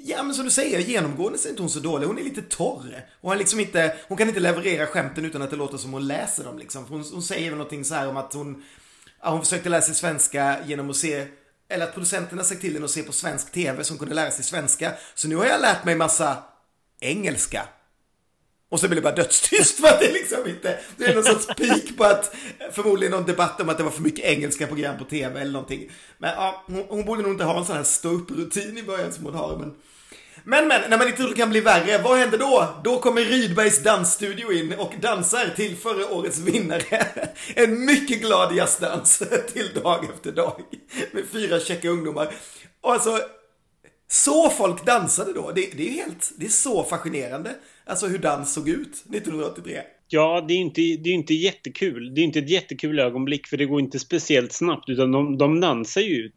Ja 0.00 0.22
men 0.22 0.34
som 0.34 0.44
du 0.44 0.50
säger, 0.50 0.78
genomgående 0.78 1.38
så 1.38 1.48
är 1.48 1.50
inte 1.50 1.62
hon 1.62 1.70
så 1.70 1.80
dålig. 1.80 2.06
Hon 2.06 2.18
är 2.18 2.22
lite 2.22 2.42
torr. 2.42 3.06
Och 3.20 3.30
hon, 3.30 3.38
liksom 3.38 3.60
inte, 3.60 3.96
hon 4.08 4.18
kan 4.18 4.28
inte 4.28 4.40
leverera 4.40 4.86
skämten 4.86 5.24
utan 5.24 5.42
att 5.42 5.50
det 5.50 5.56
låter 5.56 5.78
som 5.78 5.92
hon 5.92 6.06
läser 6.06 6.44
dem 6.44 6.58
liksom. 6.58 6.84
Hon, 6.84 7.04
hon 7.12 7.22
säger 7.22 7.50
väl 7.50 7.58
någonting 7.58 7.84
så 7.84 7.94
här 7.94 8.08
om 8.08 8.16
att 8.16 8.34
hon, 8.34 8.64
ja, 9.22 9.30
hon 9.30 9.40
försökte 9.40 9.68
lära 9.68 9.82
sig 9.82 9.94
svenska 9.94 10.56
genom 10.66 10.90
att 10.90 10.96
se 10.96 11.26
eller 11.68 11.84
att 11.84 11.94
producenterna 11.94 12.44
sagt 12.44 12.60
till 12.60 12.72
henne 12.72 12.84
att 12.84 12.90
se 12.90 13.02
på 13.02 13.12
svensk 13.12 13.52
TV 13.52 13.84
så 13.84 13.92
hon 13.92 13.98
kunde 13.98 14.14
lära 14.14 14.30
sig 14.30 14.44
svenska. 14.44 14.92
Så 15.14 15.28
nu 15.28 15.36
har 15.36 15.46
jag 15.46 15.60
lärt 15.60 15.84
mig 15.84 15.94
massa 15.94 16.42
engelska. 17.00 17.68
Och 18.70 18.80
så 18.80 18.88
blir 18.88 18.96
det 18.96 19.02
bara 19.02 19.14
dödstyst 19.14 19.80
för 19.80 19.88
att 19.88 20.00
det 20.00 20.12
liksom 20.12 20.46
inte, 20.46 20.78
det 20.96 21.04
är 21.04 21.14
någon 21.14 21.24
sorts 21.24 21.46
pik 21.46 21.96
på 21.96 22.04
att, 22.04 22.34
förmodligen 22.72 23.12
någon 23.12 23.26
debatt 23.26 23.60
om 23.60 23.68
att 23.68 23.78
det 23.78 23.82
var 23.82 23.90
för 23.90 24.02
mycket 24.02 24.24
engelska 24.24 24.66
program 24.66 24.98
på 24.98 25.04
tv 25.04 25.40
eller 25.40 25.52
någonting. 25.52 25.90
Men 26.18 26.30
ja, 26.30 26.64
hon, 26.66 26.84
hon 26.88 27.04
borde 27.04 27.22
nog 27.22 27.32
inte 27.32 27.44
ha 27.44 27.58
en 27.58 27.64
sån 27.64 27.76
här 27.76 27.82
ståupprutin 27.82 28.78
i 28.78 28.82
början 28.82 29.12
som 29.12 29.24
hon 29.24 29.34
har. 29.34 29.56
Men, 29.56 29.74
men, 30.44 30.68
men, 30.68 30.90
när 30.90 30.98
man 30.98 31.06
inte 31.06 31.18
tror 31.18 31.28
det 31.28 31.36
kan 31.36 31.50
bli 31.50 31.60
värre, 31.60 32.02
vad 32.02 32.18
händer 32.18 32.38
då? 32.38 32.68
Då 32.84 32.98
kommer 32.98 33.20
Rydbergs 33.20 33.82
dansstudio 33.82 34.52
in 34.52 34.74
och 34.78 34.94
dansar 35.00 35.52
till 35.56 35.76
förra 35.76 36.08
årets 36.08 36.38
vinnare. 36.38 37.06
En 37.54 37.84
mycket 37.84 38.20
glad 38.20 38.56
jazzdans 38.56 39.22
till 39.52 39.70
dag 39.82 40.04
efter 40.14 40.32
dag. 40.32 40.62
Med 41.12 41.24
fyra 41.32 41.60
käcka 41.60 41.88
ungdomar. 41.88 42.34
Och 42.80 42.92
alltså, 42.92 43.20
så 44.10 44.50
folk 44.50 44.84
dansade 44.84 45.32
då. 45.32 45.52
Det, 45.54 45.70
det 45.76 45.88
är 45.88 45.92
helt, 45.92 46.32
det 46.36 46.46
är 46.46 46.50
så 46.50 46.84
fascinerande. 46.84 47.54
Alltså 47.88 48.06
hur 48.06 48.18
dans 48.18 48.52
såg 48.52 48.68
ut 48.68 49.04
1983. 49.14 49.80
Ja, 50.10 50.44
det 50.48 50.54
är 50.54 50.58
inte, 50.58 50.80
det 50.80 51.10
är 51.10 51.14
inte 51.14 51.34
jättekul. 51.34 52.14
Det 52.14 52.20
är 52.20 52.22
inte 52.22 52.38
ett 52.38 52.50
jättekul 52.50 52.98
ögonblick 52.98 53.46
för 53.46 53.56
det 53.56 53.66
går 53.66 53.80
inte 53.80 53.98
speciellt 53.98 54.52
snabbt 54.52 54.88
utan 54.88 55.12
de, 55.12 55.38
de 55.38 55.60
dansar 55.60 56.00
ju 56.00 56.30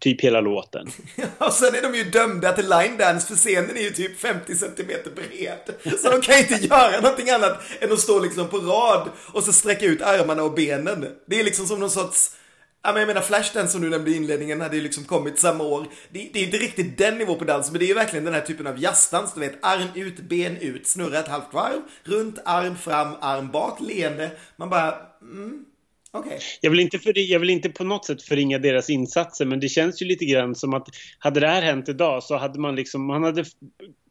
typ 0.00 0.20
hela 0.20 0.40
låten. 0.40 0.86
och 1.38 1.52
sen 1.52 1.74
är 1.74 1.82
de 1.82 1.98
ju 1.98 2.04
dömda 2.04 2.52
till 2.52 2.68
line 2.68 2.96
dance 2.98 3.26
för 3.26 3.34
scenen 3.34 3.76
är 3.76 3.82
ju 3.82 3.90
typ 3.90 4.18
50 4.18 4.54
centimeter 4.54 5.10
bred. 5.10 5.98
Så 5.98 6.10
de 6.10 6.20
kan 6.20 6.34
ju 6.34 6.40
inte 6.40 6.66
göra 6.66 7.00
någonting 7.00 7.30
annat 7.30 7.62
än 7.80 7.92
att 7.92 8.00
stå 8.00 8.20
liksom 8.20 8.48
på 8.48 8.58
rad 8.58 9.08
och 9.32 9.42
så 9.42 9.52
sträcka 9.52 9.86
ut 9.86 10.02
armarna 10.02 10.42
och 10.42 10.54
benen. 10.54 11.06
Det 11.26 11.40
är 11.40 11.44
liksom 11.44 11.66
som 11.66 11.80
någon 11.80 11.90
sorts 11.90 12.30
Ja, 12.84 12.92
men 12.92 13.00
jag 13.00 13.06
menar 13.06 13.20
Flashdance 13.20 13.72
som 13.72 13.80
du 13.80 13.90
nämnde 13.90 14.10
i 14.10 14.16
inledningen 14.16 14.60
hade 14.60 14.76
ju 14.76 14.82
liksom 14.82 15.04
kommit 15.04 15.38
samma 15.38 15.64
år. 15.64 15.86
Det, 16.10 16.30
det 16.32 16.38
är 16.38 16.44
inte 16.44 16.56
riktigt 16.56 16.98
den 16.98 17.18
nivå 17.18 17.34
på 17.34 17.44
dans, 17.44 17.70
men 17.70 17.78
det 17.78 17.84
är 17.84 17.88
ju 17.88 17.94
verkligen 17.94 18.24
den 18.24 18.34
här 18.34 18.40
typen 18.40 18.66
av 18.66 18.82
jazzdans. 18.82 19.34
Du 19.34 19.40
vet, 19.40 19.64
arm 19.64 19.88
ut, 19.94 20.20
ben 20.20 20.56
ut, 20.56 20.86
snurra 20.86 21.18
ett 21.18 21.28
halvt 21.28 21.54
varv, 21.54 21.80
runt, 22.04 22.38
arm 22.44 22.76
fram, 22.76 23.14
arm 23.20 23.50
bak, 23.50 23.80
leende. 23.80 24.30
Man 24.56 24.70
bara, 24.70 24.94
mm, 25.22 25.64
Okay. 26.18 26.38
Jag, 26.60 26.70
vill 26.70 26.80
inte 26.80 26.98
för, 26.98 27.18
jag 27.18 27.40
vill 27.40 27.50
inte 27.50 27.68
på 27.68 27.84
något 27.84 28.04
sätt 28.04 28.22
förringa 28.22 28.58
deras 28.58 28.90
insatser 28.90 29.44
men 29.44 29.60
det 29.60 29.68
känns 29.68 30.02
ju 30.02 30.06
lite 30.06 30.24
grann 30.24 30.54
som 30.54 30.74
att 30.74 30.88
hade 31.18 31.40
det 31.40 31.46
här 31.46 31.62
hänt 31.62 31.88
idag 31.88 32.22
så 32.22 32.36
hade 32.36 32.60
man 32.60 32.76
liksom, 32.76 33.06
man 33.06 33.22
hade 33.22 33.44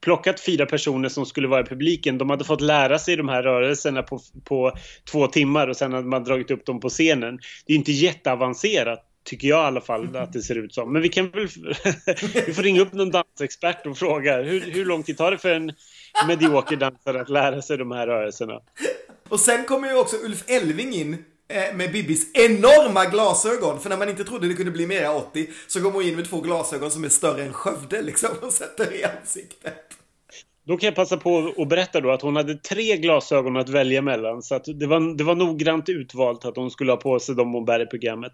plockat 0.01 0.39
fyra 0.39 0.65
personer 0.65 1.09
som 1.09 1.25
skulle 1.25 1.47
vara 1.47 1.61
i 1.61 1.63
publiken. 1.63 2.17
De 2.17 2.29
hade 2.29 2.43
fått 2.43 2.61
lära 2.61 2.99
sig 2.99 3.15
de 3.15 3.29
här 3.29 3.43
rörelserna 3.43 4.03
på, 4.03 4.19
på 4.43 4.71
två 5.11 5.27
timmar 5.27 5.67
och 5.67 5.77
sen 5.77 5.93
hade 5.93 6.07
man 6.07 6.23
dragit 6.23 6.51
upp 6.51 6.65
dem 6.65 6.79
på 6.79 6.89
scenen. 6.89 7.39
Det 7.65 7.73
är 7.73 7.77
inte 7.77 7.91
jätteavancerat 7.91 9.07
tycker 9.23 9.47
jag 9.47 9.63
i 9.63 9.67
alla 9.67 9.81
fall 9.81 10.15
att 10.15 10.33
det 10.33 10.41
ser 10.41 10.57
ut 10.57 10.73
som. 10.73 10.93
Men 10.93 11.01
vi 11.01 11.09
kan 11.09 11.31
väl 11.31 11.47
vi 12.45 12.53
får 12.53 12.63
ringa 12.63 12.81
upp 12.81 12.93
någon 12.93 13.11
dansexpert 13.11 13.85
och 13.85 13.97
fråga 13.97 14.41
hur, 14.41 14.61
hur 14.61 14.85
lång 14.85 15.03
tid 15.03 15.17
tar 15.17 15.31
det 15.31 15.37
för 15.37 15.49
en 15.49 15.71
medioker 16.27 16.75
dansare 16.75 17.21
att 17.21 17.29
lära 17.29 17.61
sig 17.61 17.77
de 17.77 17.91
här 17.91 18.07
rörelserna? 18.07 18.61
Och 19.29 19.39
sen 19.39 19.65
kommer 19.65 19.87
ju 19.87 19.97
också 19.97 20.15
Ulf 20.15 20.49
Elving 20.49 20.93
in 20.93 21.17
Eh, 21.51 21.75
med 21.75 21.91
Bibis 21.91 22.31
enorma 22.33 23.05
glasögon. 23.05 23.79
För 23.79 23.89
när 23.89 23.97
man 23.97 24.09
inte 24.09 24.23
trodde 24.23 24.47
det 24.47 24.53
kunde 24.53 24.71
bli 24.71 24.87
mera 24.87 25.15
80 25.15 25.47
så 25.67 25.79
går 25.79 25.91
hon 25.91 26.03
in 26.03 26.15
med 26.15 26.29
två 26.29 26.41
glasögon 26.41 26.91
som 26.91 27.03
är 27.03 27.09
större 27.09 27.43
än 27.43 27.53
Skövde 27.53 28.01
liksom 28.01 28.29
och 28.41 28.53
sätter 28.53 28.93
i 28.93 29.03
ansiktet. 29.03 29.73
Då 30.67 30.77
kan 30.77 30.87
jag 30.87 30.95
passa 30.95 31.17
på 31.17 31.53
att 31.57 31.69
berätta 31.69 32.01
då 32.01 32.11
att 32.11 32.21
hon 32.21 32.35
hade 32.35 32.55
tre 32.55 32.97
glasögon 32.97 33.57
att 33.57 33.69
välja 33.69 34.01
mellan. 34.01 34.41
Så 34.41 34.55
att 34.55 34.65
det, 34.65 34.87
var, 34.87 35.17
det 35.17 35.23
var 35.23 35.35
noggrant 35.35 35.89
utvalt 35.89 36.45
att 36.45 36.55
hon 36.55 36.71
skulle 36.71 36.91
ha 36.91 36.97
på 36.97 37.19
sig 37.19 37.35
dem 37.35 37.53
hon 37.53 37.65
bär 37.65 37.79
i 37.79 37.85
programmet. 37.85 38.31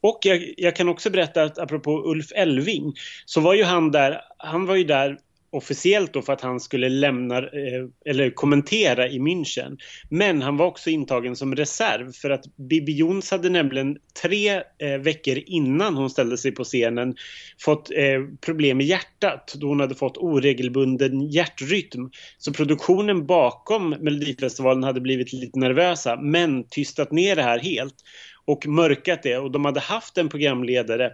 Och 0.00 0.18
jag, 0.22 0.54
jag 0.56 0.76
kan 0.76 0.88
också 0.88 1.10
berätta 1.10 1.42
att 1.42 1.58
apropå 1.58 2.02
Ulf 2.10 2.32
Elving 2.34 2.94
så 3.26 3.40
var 3.40 3.54
ju 3.54 3.64
han 3.64 3.90
där, 3.90 4.20
han 4.38 4.66
var 4.66 4.76
ju 4.76 4.84
där 4.84 5.18
officiellt 5.50 6.12
då 6.12 6.22
för 6.22 6.32
att 6.32 6.40
han 6.40 6.60
skulle 6.60 6.88
lämna 6.88 7.38
eh, 7.38 7.84
eller 8.04 8.30
kommentera 8.30 9.08
i 9.08 9.18
München. 9.18 9.78
Men 10.08 10.42
han 10.42 10.56
var 10.56 10.66
också 10.66 10.90
intagen 10.90 11.36
som 11.36 11.54
reserv 11.54 12.12
för 12.12 12.30
att 12.30 12.56
Bibi 12.56 12.92
Jones 12.92 13.30
hade 13.30 13.48
nämligen 13.48 13.98
tre 14.22 14.54
eh, 14.54 14.98
veckor 15.00 15.38
innan 15.46 15.96
hon 15.96 16.10
ställde 16.10 16.38
sig 16.38 16.52
på 16.52 16.64
scenen 16.64 17.16
fått 17.60 17.90
eh, 17.90 18.22
problem 18.40 18.76
med 18.76 18.86
hjärtat 18.86 19.54
då 19.56 19.66
hon 19.66 19.80
hade 19.80 19.94
fått 19.94 20.16
oregelbunden 20.16 21.20
hjärtrytm. 21.20 22.10
Så 22.38 22.52
produktionen 22.52 23.26
bakom 23.26 23.90
Melodifestivalen 23.90 24.84
hade 24.84 25.00
blivit 25.00 25.32
lite 25.32 25.58
nervösa 25.58 26.16
men 26.16 26.68
tystat 26.68 27.12
ner 27.12 27.36
det 27.36 27.42
här 27.42 27.58
helt 27.58 27.96
och 28.44 28.66
mörkat 28.66 29.22
det 29.22 29.36
och 29.36 29.50
de 29.50 29.64
hade 29.64 29.80
haft 29.80 30.18
en 30.18 30.28
programledare 30.28 31.12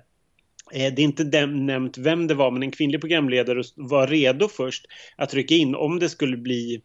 det 0.70 0.78
är 0.78 1.00
inte 1.00 1.46
nämnt 1.46 1.98
vem 1.98 2.26
det 2.26 2.34
var, 2.34 2.50
men 2.50 2.62
en 2.62 2.70
kvinnlig 2.70 3.00
programledare 3.00 3.62
var 3.76 4.06
redo 4.06 4.48
först 4.48 4.86
att 5.16 5.34
rycka 5.34 5.54
in 5.54 5.74
om 5.74 5.98
det 5.98 6.08
skulle 6.08 6.36
bli 6.36 6.82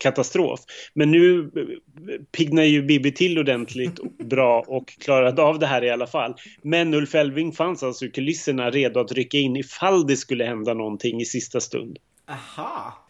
katastrof. 0.00 0.60
Men 0.94 1.10
nu 1.10 1.38
eh, 1.40 2.22
piggnar 2.32 2.62
ju 2.62 2.82
Bibi 2.82 3.12
till 3.12 3.38
ordentligt 3.38 3.98
bra 4.18 4.64
och 4.66 4.88
klarade 4.88 5.42
av 5.42 5.58
det 5.58 5.66
här 5.66 5.84
i 5.84 5.90
alla 5.90 6.06
fall. 6.06 6.34
Men 6.62 6.94
Ulf 6.94 7.14
Elving 7.14 7.52
fanns 7.52 7.82
alltså 7.82 8.04
i 8.04 8.10
kulisserna 8.10 8.70
redo 8.70 9.00
att 9.00 9.12
rycka 9.12 9.38
in 9.38 9.56
ifall 9.56 10.06
det 10.06 10.16
skulle 10.16 10.44
hända 10.44 10.74
någonting 10.74 11.20
i 11.20 11.24
sista 11.24 11.60
stund. 11.60 11.98
Aha! 12.28 13.06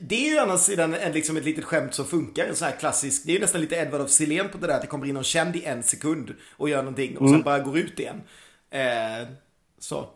Det 0.00 0.26
är 0.26 0.30
ju 0.30 0.38
å 0.38 0.42
andra 0.42 0.58
sidan 0.58 0.94
liksom 1.12 1.36
ett 1.36 1.44
litet 1.44 1.64
skämt 1.64 1.94
som 1.94 2.04
funkar. 2.04 2.46
En 2.46 2.56
sån 2.56 2.68
här 2.68 2.76
klassisk, 2.76 3.26
det 3.26 3.32
är 3.32 3.34
ju 3.34 3.40
nästan 3.40 3.60
lite 3.60 3.76
Edward 3.76 4.00
of 4.00 4.10
Silén 4.10 4.48
på 4.48 4.58
det 4.58 4.66
där 4.66 4.74
att 4.74 4.80
det 4.80 4.86
kommer 4.86 5.06
in 5.06 5.14
någon 5.14 5.24
känd 5.24 5.56
i 5.56 5.64
en 5.64 5.82
sekund 5.82 6.34
och 6.56 6.68
gör 6.68 6.82
någonting 6.82 7.16
och 7.16 7.26
mm. 7.26 7.32
sen 7.32 7.42
bara 7.42 7.58
går 7.58 7.78
ut 7.78 8.00
igen. 8.00 8.20
Eh, 8.70 9.28
så. 9.80 10.08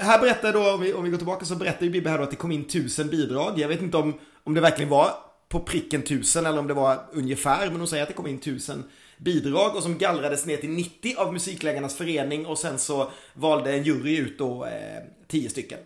Här 0.00 0.18
berättar 0.18 0.52
då, 0.52 0.70
om 0.70 0.80
vi, 0.80 0.92
om 0.92 1.04
vi 1.04 1.10
går 1.10 1.18
tillbaka 1.18 1.44
så 1.44 1.56
berättar 1.56 1.84
ju 1.84 1.90
Bibbe 1.90 2.10
här 2.10 2.18
då 2.18 2.24
att 2.24 2.30
det 2.30 2.36
kom 2.36 2.52
in 2.52 2.64
tusen 2.64 3.08
bidrag. 3.08 3.58
Jag 3.58 3.68
vet 3.68 3.82
inte 3.82 3.96
om, 3.96 4.18
om 4.44 4.54
det 4.54 4.60
verkligen 4.60 4.90
var 4.90 5.14
på 5.48 5.60
pricken 5.60 6.02
tusen 6.02 6.46
eller 6.46 6.58
om 6.58 6.66
det 6.66 6.74
var 6.74 6.98
ungefär, 7.12 7.70
men 7.70 7.76
hon 7.76 7.88
säger 7.88 8.02
att 8.02 8.08
det 8.08 8.14
kom 8.14 8.26
in 8.26 8.38
tusen 8.38 8.84
bidrag 9.18 9.76
och 9.76 9.82
som 9.82 9.98
gallrades 9.98 10.46
ner 10.46 10.56
till 10.56 10.70
90 10.70 11.14
av 11.16 11.32
Musikläggarnas 11.32 11.96
förening 11.96 12.46
och 12.46 12.58
sen 12.58 12.78
så 12.78 13.10
valde 13.34 13.72
en 13.72 13.82
jury 13.82 14.16
ut 14.16 14.38
då 14.38 14.64
eh, 14.64 15.02
10 15.28 15.50
stycken. 15.50 15.78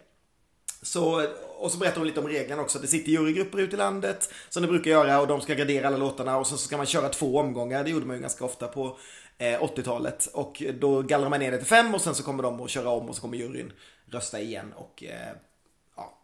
Så, 0.83 1.27
och 1.57 1.71
så 1.71 1.79
berättar 1.79 1.99
hon 1.99 2.07
lite 2.07 2.21
om 2.21 2.29
reglerna 2.29 2.63
också. 2.63 2.79
Det 2.79 2.87
sitter 2.87 3.13
jurygrupper 3.13 3.59
ute 3.59 3.77
i 3.77 3.79
landet 3.79 4.33
som 4.49 4.63
det 4.63 4.69
brukar 4.69 4.91
göra 4.91 5.21
och 5.21 5.27
de 5.27 5.41
ska 5.41 5.55
gradera 5.55 5.87
alla 5.87 5.97
låtarna 5.97 6.37
och 6.37 6.47
sen 6.47 6.59
så 6.59 6.67
ska 6.67 6.77
man 6.77 6.87
köra 6.87 7.09
två 7.09 7.39
omgångar. 7.39 7.85
Det 7.85 7.91
gjorde 7.91 8.07
man 8.07 8.17
ju 8.17 8.23
ganska 8.23 8.45
ofta 8.45 8.69
på 8.69 8.99
Eh, 9.39 9.63
80-talet. 9.63 10.27
Och 10.27 10.63
då 10.81 11.03
gallrar 11.03 11.29
man 11.29 11.41
ner 11.41 11.51
det 11.51 11.59
till 11.59 11.67
fem 11.67 11.95
och 11.95 12.01
sen 12.01 12.15
så 12.15 12.23
kommer 12.23 12.43
de 12.43 12.61
att 12.61 12.71
köra 12.71 12.89
om 12.89 13.09
och 13.09 13.15
så 13.17 13.21
kommer 13.21 13.39
juryn 13.39 13.73
rösta 14.15 14.41
igen 14.41 14.73
och 14.77 15.05
eh, 15.05 15.37
ja, 15.97 16.19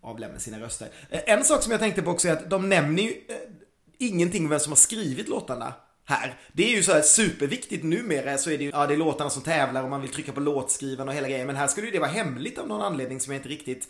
avlämna 0.00 0.38
sina 0.38 0.60
röster. 0.60 0.88
Eh, 1.10 1.20
en 1.26 1.44
sak 1.44 1.62
som 1.62 1.70
jag 1.70 1.80
tänkte 1.80 2.02
på 2.02 2.10
också 2.10 2.28
är 2.28 2.32
att 2.32 2.50
de 2.50 2.68
nämner 2.68 3.02
ju 3.02 3.10
eh, 3.10 3.36
ingenting 3.98 4.44
om 4.44 4.50
vem 4.50 4.60
som 4.60 4.72
har 4.72 4.76
skrivit 4.76 5.28
låtarna 5.28 5.74
här. 6.04 6.38
Det 6.52 6.72
är 6.72 6.76
ju 6.76 6.82
så 6.82 6.92
här 6.92 7.02
superviktigt 7.02 7.84
numera 7.84 8.38
så 8.38 8.50
är 8.50 8.58
det 8.58 8.64
ju, 8.64 8.70
ja 8.70 8.86
det 8.86 8.94
är 8.94 8.98
låtarna 8.98 9.30
som 9.30 9.42
tävlar 9.42 9.82
och 9.82 9.90
man 9.90 10.00
vill 10.00 10.10
trycka 10.10 10.32
på 10.32 10.40
låtskrivaren 10.40 11.08
och 11.08 11.14
hela 11.14 11.28
grejen. 11.28 11.46
Men 11.46 11.56
här 11.56 11.66
skulle 11.66 11.86
ju 11.86 11.92
det 11.92 11.98
vara 11.98 12.10
hemligt 12.10 12.58
av 12.58 12.68
någon 12.68 12.82
anledning 12.82 13.20
som 13.20 13.32
jag 13.32 13.38
inte 13.38 13.48
riktigt 13.48 13.88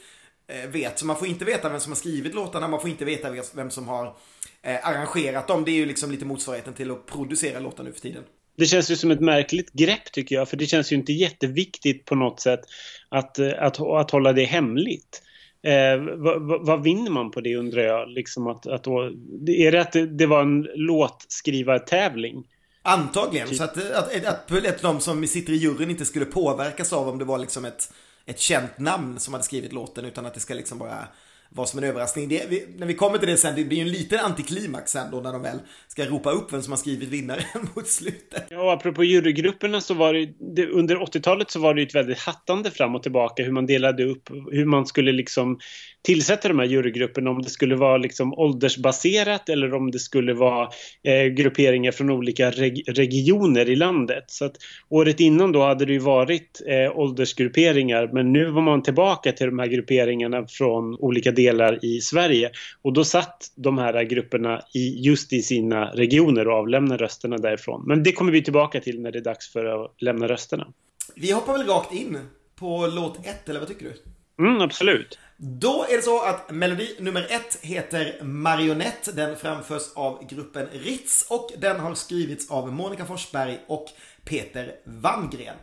vet. 0.68 0.98
Så 0.98 1.06
man 1.06 1.16
får 1.16 1.28
inte 1.28 1.44
veta 1.44 1.68
vem 1.68 1.80
som 1.80 1.92
har 1.92 1.96
skrivit 1.96 2.34
låtarna, 2.34 2.68
man 2.68 2.80
får 2.80 2.90
inte 2.90 3.04
veta 3.04 3.30
vem 3.54 3.70
som 3.70 3.88
har 3.88 4.16
arrangerat 4.62 5.48
dem. 5.48 5.64
Det 5.64 5.70
är 5.70 5.74
ju 5.74 5.86
liksom 5.86 6.10
lite 6.10 6.24
motsvarigheten 6.24 6.74
till 6.74 6.90
att 6.90 7.06
producera 7.06 7.60
låtar 7.60 7.84
nu 7.84 7.92
för 7.92 8.00
tiden. 8.00 8.24
Det 8.56 8.66
känns 8.66 8.90
ju 8.90 8.96
som 8.96 9.10
ett 9.10 9.20
märkligt 9.20 9.72
grepp 9.72 10.12
tycker 10.12 10.34
jag, 10.34 10.48
för 10.48 10.56
det 10.56 10.66
känns 10.66 10.92
ju 10.92 10.96
inte 10.96 11.12
jätteviktigt 11.12 12.04
på 12.04 12.14
något 12.14 12.40
sätt 12.40 12.60
att, 13.08 13.38
eh, 13.38 13.52
att, 13.58 13.80
att 13.80 14.10
hålla 14.10 14.32
det 14.32 14.44
hemligt. 14.44 15.22
Eh, 15.62 16.02
vad, 16.16 16.66
vad, 16.66 16.82
vinner 16.82 17.10
man 17.10 17.30
på 17.30 17.40
det 17.40 17.56
undrar 17.56 17.82
jag? 17.82 18.08
Liksom 18.08 18.46
att, 18.46 18.66
att 18.66 18.84
då, 18.84 19.02
är 19.46 19.72
det 19.72 19.80
att 19.80 19.92
det, 19.92 20.06
det 20.06 20.26
var 20.26 20.42
en 20.42 20.68
låtskrivartävling? 20.74 22.44
Antagligen, 22.82 23.48
typ. 23.48 23.56
så 23.56 23.64
att, 23.64 23.92
att, 23.92 24.26
att, 24.26 24.66
att 24.66 24.82
de 24.82 25.00
som 25.00 25.26
sitter 25.26 25.52
i 25.52 25.56
juryn 25.56 25.90
inte 25.90 26.04
skulle 26.04 26.24
påverkas 26.24 26.92
av 26.92 27.08
om 27.08 27.18
det 27.18 27.24
var 27.24 27.38
liksom 27.38 27.64
ett, 27.64 27.92
ett 28.26 28.38
känt 28.38 28.78
namn 28.78 29.18
som 29.18 29.34
hade 29.34 29.44
skrivit 29.44 29.72
låten 29.72 30.04
utan 30.04 30.26
att 30.26 30.34
det 30.34 30.40
ska 30.40 30.54
liksom 30.54 30.78
bara 30.78 31.08
vad 31.52 31.68
som 31.68 31.78
är 31.78 31.82
en 31.82 31.88
överraskning. 31.88 32.28
Det, 32.28 32.46
vi, 32.48 32.66
när 32.76 32.86
vi 32.86 32.94
kommer 32.94 33.18
till 33.18 33.28
det 33.28 33.36
sen, 33.36 33.54
det 33.56 33.64
blir 33.64 33.78
ju 33.78 33.82
en 33.82 33.90
liten 33.90 34.18
antiklimax 34.18 34.92
sen 34.92 35.10
då 35.10 35.20
när 35.20 35.32
de 35.32 35.42
väl 35.42 35.58
ska 35.88 36.04
ropa 36.04 36.30
upp 36.30 36.52
vem 36.52 36.62
som 36.62 36.72
har 36.72 36.78
skrivit 36.78 37.08
vinnaren 37.08 37.44
mot 37.74 37.86
slutet. 37.86 38.46
Ja, 38.50 38.62
och 38.62 38.72
apropå 38.72 39.04
jurygrupperna 39.04 39.80
så 39.80 39.94
var 39.94 40.14
det, 40.14 40.28
det 40.54 40.66
under 40.66 40.96
80-talet 40.96 41.50
så 41.50 41.60
var 41.60 41.74
det 41.74 41.80
ju 41.80 41.86
ett 41.86 41.94
väldigt 41.94 42.18
hattande 42.18 42.70
fram 42.70 42.94
och 42.94 43.02
tillbaka 43.02 43.42
hur 43.42 43.52
man 43.52 43.66
delade 43.66 44.04
upp, 44.04 44.30
hur 44.50 44.64
man 44.64 44.86
skulle 44.86 45.12
liksom 45.12 45.58
tillsätta 46.02 46.48
de 46.48 46.58
här 46.58 46.66
jurygrupperna, 46.66 47.30
om 47.30 47.42
det 47.42 47.50
skulle 47.50 47.76
vara 47.76 47.96
liksom 47.96 48.34
åldersbaserat 48.34 49.48
eller 49.48 49.74
om 49.74 49.90
det 49.90 49.98
skulle 49.98 50.34
vara 50.34 50.68
eh, 51.02 51.24
grupperingar 51.24 51.92
från 51.92 52.10
olika 52.10 52.50
reg 52.50 52.84
regioner 52.86 53.68
i 53.68 53.76
landet. 53.76 54.24
Så 54.26 54.44
att 54.44 54.56
året 54.88 55.20
innan 55.20 55.52
då 55.52 55.62
hade 55.62 55.84
det 55.84 55.92
ju 55.92 55.98
varit 55.98 56.62
eh, 56.66 56.98
åldersgrupperingar 56.98 58.10
men 58.12 58.32
nu 58.32 58.50
var 58.50 58.62
man 58.62 58.82
tillbaka 58.82 59.32
till 59.32 59.46
de 59.46 59.58
här 59.58 59.66
grupperingarna 59.66 60.46
från 60.46 60.96
olika 60.96 61.32
delar 61.32 61.84
i 61.84 62.00
Sverige 62.00 62.50
och 62.82 62.92
då 62.92 63.04
satt 63.04 63.52
de 63.56 63.78
här 63.78 64.02
grupperna 64.02 64.62
i, 64.74 65.00
just 65.00 65.32
i 65.32 65.42
sina 65.42 65.84
regioner 65.84 66.48
och 66.48 66.54
avlämnade 66.54 67.04
rösterna 67.04 67.38
därifrån. 67.38 67.84
Men 67.86 68.02
det 68.02 68.12
kommer 68.12 68.32
vi 68.32 68.42
tillbaka 68.42 68.80
till 68.80 69.00
när 69.00 69.12
det 69.12 69.18
är 69.18 69.24
dags 69.24 69.52
för 69.52 69.84
att 69.84 70.02
lämna 70.02 70.28
rösterna. 70.28 70.66
Vi 71.14 71.32
hoppar 71.32 71.52
väl 71.52 71.66
rakt 71.66 71.94
in 71.94 72.18
på 72.56 72.86
låt 72.86 73.26
ett, 73.26 73.48
eller 73.48 73.60
vad 73.60 73.68
tycker 73.68 73.84
du? 73.84 74.44
Mm, 74.44 74.60
absolut. 74.60 75.18
Då 75.42 75.86
är 75.88 75.96
det 75.96 76.02
så 76.02 76.22
att 76.22 76.50
melodi 76.50 76.96
nummer 76.98 77.26
ett 77.30 77.58
heter 77.62 78.22
Marionette. 78.22 79.12
Den 79.12 79.36
framförs 79.36 79.82
av 79.94 80.28
gruppen 80.28 80.66
Ritz 80.72 81.26
och 81.28 81.50
den 81.58 81.80
har 81.80 81.94
skrivits 81.94 82.50
av 82.50 82.72
Monica 82.72 83.06
Forsberg 83.06 83.60
och 83.68 83.86
Peter 84.24 84.74
Wangren. 84.84 85.56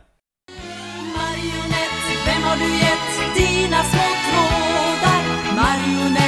Marionette, 1.16 2.12
vem 2.26 2.42
har 2.42 2.56
du 2.56 2.64
gett 2.64 3.36
dina 3.36 3.82
små 3.82 4.08
trådar? 4.28 5.22
Marionette, 5.56 6.27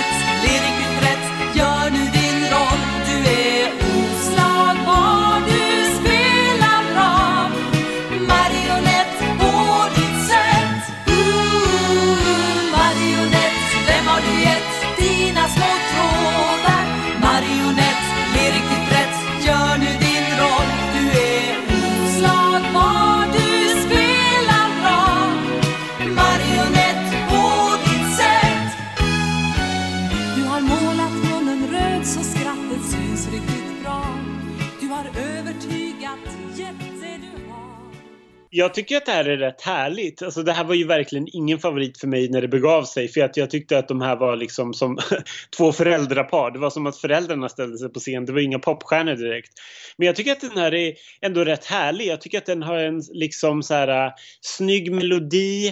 Jag 38.53 38.75
tycker 38.75 38.97
att 38.97 39.07
det 39.07 39.13
här 39.13 39.25
är 39.25 39.37
rätt 39.37 39.63
härligt. 39.63 40.23
Alltså 40.23 40.43
det 40.43 40.53
här 40.53 40.65
var 40.65 40.75
ju 40.75 40.87
verkligen 40.87 41.27
ingen 41.33 41.59
favorit 41.59 41.99
för 41.99 42.07
mig 42.07 42.29
när 42.29 42.41
det 42.41 42.49
begav 42.49 42.85
sig. 42.85 43.09
För 43.09 43.21
att 43.21 43.37
jag 43.37 43.51
tyckte 43.51 43.79
att 43.79 43.89
de 43.89 44.01
här 44.01 44.17
var 44.17 44.37
liksom 44.37 44.75
som 44.75 44.99
två 45.57 45.73
föräldrapar. 45.73 46.51
Det 46.51 46.59
var 46.59 46.71
som 46.71 46.87
att 46.87 46.97
föräldrarna 46.97 47.49
ställde 47.49 47.79
sig 47.79 47.89
på 47.89 48.01
scen. 48.01 48.27
Det 48.27 48.33
var 48.33 48.41
inga 48.41 48.59
popstjärnor 48.59 49.15
direkt. 49.15 49.53
Men 49.97 50.07
jag 50.07 50.17
tycker 50.17 50.33
att 50.33 50.41
den 50.41 50.57
här 50.57 50.75
är 50.75 50.95
ändå 51.21 51.45
rätt 51.45 51.65
härlig. 51.65 52.07
Jag 52.07 52.21
tycker 52.21 52.39
att 52.39 52.47
den 52.47 52.63
har 52.63 52.77
en 52.79 53.03
liksom 53.13 53.63
så 53.63 53.75
här 53.75 54.07
äh, 54.07 54.13
snygg 54.41 54.93
melodi. 54.93 55.69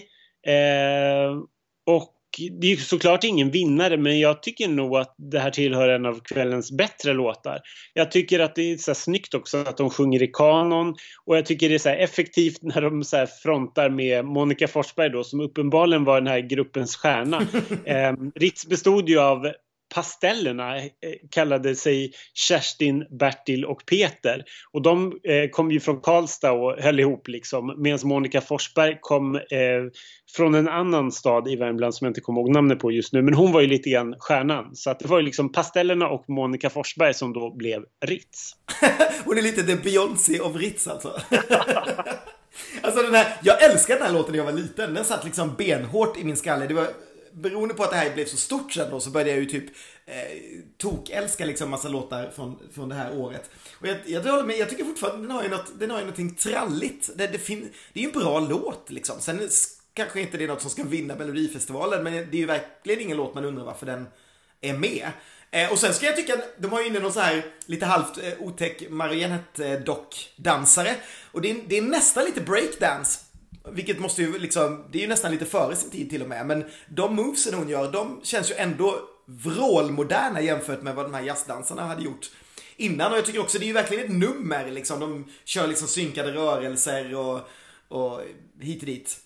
Eh, 0.47 1.37
och 1.87 2.18
det 2.61 2.67
är 2.67 2.71
ju 2.71 2.77
såklart 2.77 3.25
ingen 3.25 3.51
vinnare 3.51 3.97
men 3.97 4.21
jag 4.21 4.43
tycker 4.43 4.69
nog 4.69 4.97
att 4.97 5.15
det 5.19 5.39
här 5.39 5.51
tillhör 5.51 5.89
en 5.89 6.07
av 6.07 6.21
kvällens 6.25 6.73
bättre 6.73 7.13
låtar. 7.13 7.61
Jag 7.95 8.11
tycker 8.11 8.41
att 8.41 8.55
det 8.55 8.73
är 8.73 8.77
så 8.77 8.95
snyggt 8.95 9.35
också 9.35 9.59
att 9.59 9.77
de 9.77 9.91
sjunger 9.91 10.23
i 10.23 10.27
kanon 10.27 10.95
och 11.25 11.37
jag 11.37 11.47
tycker 11.47 11.69
det 11.69 11.75
är 11.75 11.79
så 11.79 11.89
effektivt 11.89 12.63
när 12.63 12.81
de 12.81 13.05
så 13.05 13.27
frontar 13.43 13.91
med 13.91 14.25
Monica 14.25 14.69
Forsberg 14.69 15.11
då 15.11 15.25
som 15.25 15.41
uppenbarligen 15.41 16.05
var 16.05 16.21
den 16.21 16.27
här 16.27 16.41
gruppens 16.41 16.97
stjärna. 16.97 17.47
eh, 17.85 18.13
Ritz 18.35 18.67
bestod 18.67 19.09
ju 19.09 19.21
av 19.21 19.53
Pastellerna 19.95 20.77
eh, 20.77 20.91
kallade 21.31 21.75
sig 21.75 22.13
Kerstin, 22.35 23.07
Bertil 23.19 23.65
och 23.65 23.87
Peter. 23.87 24.45
Och 24.73 24.83
de 24.83 25.21
eh, 25.25 25.51
kom 25.51 25.71
ju 25.71 25.81
från 25.81 26.01
Karlstad 26.01 26.53
och 26.53 26.77
höll 26.79 27.01
ihop 27.01 27.29
liksom. 27.29 27.75
Medan 27.79 27.99
Monica 28.03 28.41
Forsberg 28.41 28.99
kom 29.01 29.37
eh, 29.37 29.43
från 30.37 30.55
en 30.55 30.69
annan 30.69 31.13
stad 31.13 31.49
i 31.49 31.57
Värmland 31.57 31.95
som 31.95 32.05
jag 32.05 32.11
inte 32.11 32.21
kommer 32.21 32.41
ihåg 32.41 32.51
namnet 32.51 32.79
på 32.79 32.93
just 32.93 33.13
nu. 33.13 33.23
Men 33.23 33.35
hon 33.35 33.53
var 33.53 33.61
ju 33.61 33.67
lite 33.67 33.91
grann 33.91 34.15
stjärnan. 34.19 34.77
Så 34.77 34.91
att 34.91 34.99
det 34.99 35.09
var 35.09 35.19
ju 35.19 35.25
liksom 35.25 35.53
Pastellerna 35.53 36.09
och 36.09 36.25
Monica 36.29 36.71
Forsberg 36.71 37.15
som 37.15 37.33
då 37.33 37.57
blev 37.57 37.85
Ritz. 38.05 38.53
hon 39.25 39.39
är 39.39 39.43
lite 39.43 39.63
the 39.63 39.77
Beyoncé 39.77 40.41
of 40.41 40.57
Ritz 40.57 40.89
alltså. 40.89 41.21
Alltså 42.83 43.03
den 43.03 43.15
här, 43.15 43.37
jag 43.43 43.63
älskade 43.63 43.99
den 43.99 44.07
här 44.07 44.15
låten 44.15 44.33
när 44.33 44.39
jag 44.39 44.45
var 44.45 44.53
liten. 44.53 44.95
Den 44.95 45.05
satt 45.05 45.25
liksom 45.25 45.55
benhårt 45.59 46.19
i 46.19 46.25
min 46.25 46.37
skalle. 46.37 46.67
Det 46.67 46.75
var 46.75 46.87
beroende 47.33 47.75
på 47.75 47.85
att 47.85 47.91
det 47.91 47.97
här 47.97 48.15
blev 48.15 48.27
så 48.27 48.37
stort 48.37 48.73
sen 48.73 48.91
då 48.91 49.01
så 49.01 49.11
började 49.11 49.31
jag 49.31 49.41
ju 49.41 49.47
typ 49.47 49.65
eh, 50.07 50.15
tokälska 50.77 51.45
liksom 51.45 51.71
massa 51.71 51.89
låtar 51.89 52.31
från, 52.31 52.59
från 52.75 52.89
det 52.89 52.95
här 52.95 53.19
året. 53.19 53.51
Och 53.73 53.87
jag, 53.87 53.97
jag, 54.07 54.27
jag, 54.27 54.47
med, 54.47 54.59
jag 54.59 54.71
tycker 54.71 54.85
fortfarande 54.85 55.23
den 55.23 55.31
har 55.31 55.43
ju, 55.43 55.49
något, 55.49 55.81
den 55.81 55.91
har 55.91 55.99
ju 55.99 56.05
någonting 56.05 56.35
tralligt. 56.35 57.11
Det, 57.17 57.27
det, 57.27 57.39
fin, 57.39 57.73
det 57.93 58.01
är 58.01 58.05
ju 58.05 58.09
en 58.09 58.21
bra 58.21 58.41
låt 58.41 58.91
liksom. 58.91 59.21
Sen 59.21 59.49
kanske 59.95 60.21
inte 60.21 60.37
det 60.37 60.45
är 60.45 60.49
något 60.49 60.63
som 60.63 60.71
ska 60.71 60.83
vinna 60.83 61.15
Melodifestivalen 61.15 62.03
men 62.03 62.13
det 62.13 62.37
är 62.37 62.41
ju 62.41 62.47
verkligen 62.47 63.01
ingen 63.01 63.17
låt 63.17 63.35
man 63.35 63.45
undrar 63.45 63.65
varför 63.65 63.87
den 63.87 64.07
är 64.61 64.73
med. 64.73 65.11
Eh, 65.51 65.73
och 65.73 65.79
sen 65.79 65.95
ska 65.95 66.07
jag 66.07 66.17
tycka, 66.17 66.37
de 66.59 66.73
har 66.73 66.81
ju 66.81 66.87
inne 66.87 67.01
någon 67.01 67.13
så 67.13 67.21
här 67.21 67.45
lite 67.67 67.87
halvt 67.87 68.19
eh, 68.19 68.33
otäck 68.39 68.91
marionett-dock-dansare. 68.91 70.95
Och 71.33 71.41
det 71.41 71.51
är, 71.51 71.57
det 71.67 71.79
är 71.79 71.83
nästan 71.83 72.25
lite 72.25 72.41
breakdance. 72.41 73.21
Vilket 73.73 74.01
måste 74.01 74.23
ju 74.23 74.39
liksom, 74.39 74.85
det 74.93 74.99
är 74.99 75.03
ju 75.03 75.09
nästan 75.09 75.33
lite 75.33 75.47
före 75.47 75.77
sin 75.77 75.91
tid 75.91 76.11
till 76.11 76.23
och 76.23 76.29
med. 76.29 76.47
Men 76.47 76.65
de 76.89 77.17
movesen 77.17 77.55
hon 77.55 77.69
gör, 77.69 77.93
de 77.93 78.21
känns 78.23 78.51
ju 78.51 78.55
ändå 78.55 79.01
vrålmoderna 79.27 80.41
jämfört 80.41 80.83
med 80.83 80.95
vad 80.95 81.05
de 81.05 81.15
här 81.15 81.23
jazzdansarna 81.23 81.83
hade 81.83 82.03
gjort 82.03 82.31
innan. 82.77 83.13
Och 83.13 83.19
jag 83.19 83.27
tycker 83.27 83.41
också 83.41 83.59
det 83.59 83.65
är 83.65 83.67
ju 83.67 83.73
verkligen 83.73 84.05
ett 84.05 84.11
nummer 84.11 84.71
liksom. 84.71 85.01
De 85.01 85.31
kör 85.45 85.67
liksom 85.67 85.89
synkade 85.89 86.33
rörelser 86.33 87.15
och, 87.15 87.41
och 87.89 88.21
hit 88.61 88.81
och 88.81 88.87
dit. 88.87 89.21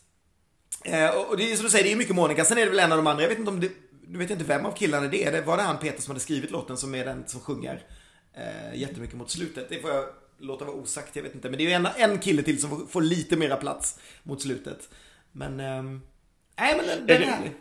Eh, 0.85 1.11
och 1.11 1.37
det 1.37 1.53
är 1.53 1.57
som 1.57 1.64
du 1.64 1.71
säger, 1.71 1.85
det 1.85 1.92
är 1.92 1.97
mycket 1.97 2.16
Monica. 2.16 2.45
Sen 2.45 2.59
är 2.59 2.64
det 2.64 2.71
väl 2.71 2.79
en 2.79 2.92
av 2.92 2.99
de 2.99 3.07
andra, 3.07 3.23
jag 3.23 3.29
vet 3.29 3.38
inte 3.38 3.51
om 3.51 3.61
det 3.61 3.71
nu 4.12 4.18
vet 4.18 4.31
jag 4.31 4.37
inte 4.37 4.49
vem 4.49 4.66
av 4.66 4.73
killarna 4.73 5.09
det 5.09 5.25
är. 5.25 5.42
Var 5.42 5.57
det 5.57 5.62
han 5.62 5.79
Peter 5.79 6.03
som 6.03 6.11
hade 6.11 6.21
skrivit 6.21 6.51
låten 6.51 6.77
som 6.77 6.95
är 6.95 7.05
den 7.05 7.29
som 7.29 7.40
sjunger 7.40 7.87
eh, 8.35 8.81
jättemycket 8.81 9.16
mot 9.16 9.31
slutet? 9.31 9.68
Det 9.68 9.81
får 9.81 9.90
jag 9.90 10.05
låta 10.42 10.64
vara 10.64 10.76
osagt, 10.76 11.16
jag 11.16 11.22
vet 11.22 11.35
inte. 11.35 11.50
Men 11.50 11.59
det 11.59 11.64
är 11.64 11.68
ju 11.68 11.72
en, 11.72 11.88
en 11.96 12.18
kille 12.18 12.42
till 12.42 12.61
som 12.61 12.70
får, 12.70 12.87
får 12.87 13.02
lite 13.02 13.37
mera 13.37 13.57
plats 13.57 13.98
mot 14.22 14.42
slutet. 14.42 14.88
Men, 15.33 15.61
eh, 15.61 15.83
nej 16.59 16.76
men 16.76 16.87
den, 16.87 17.07
den 17.07 17.22
är 17.22 17.26
härlig. 17.26 17.52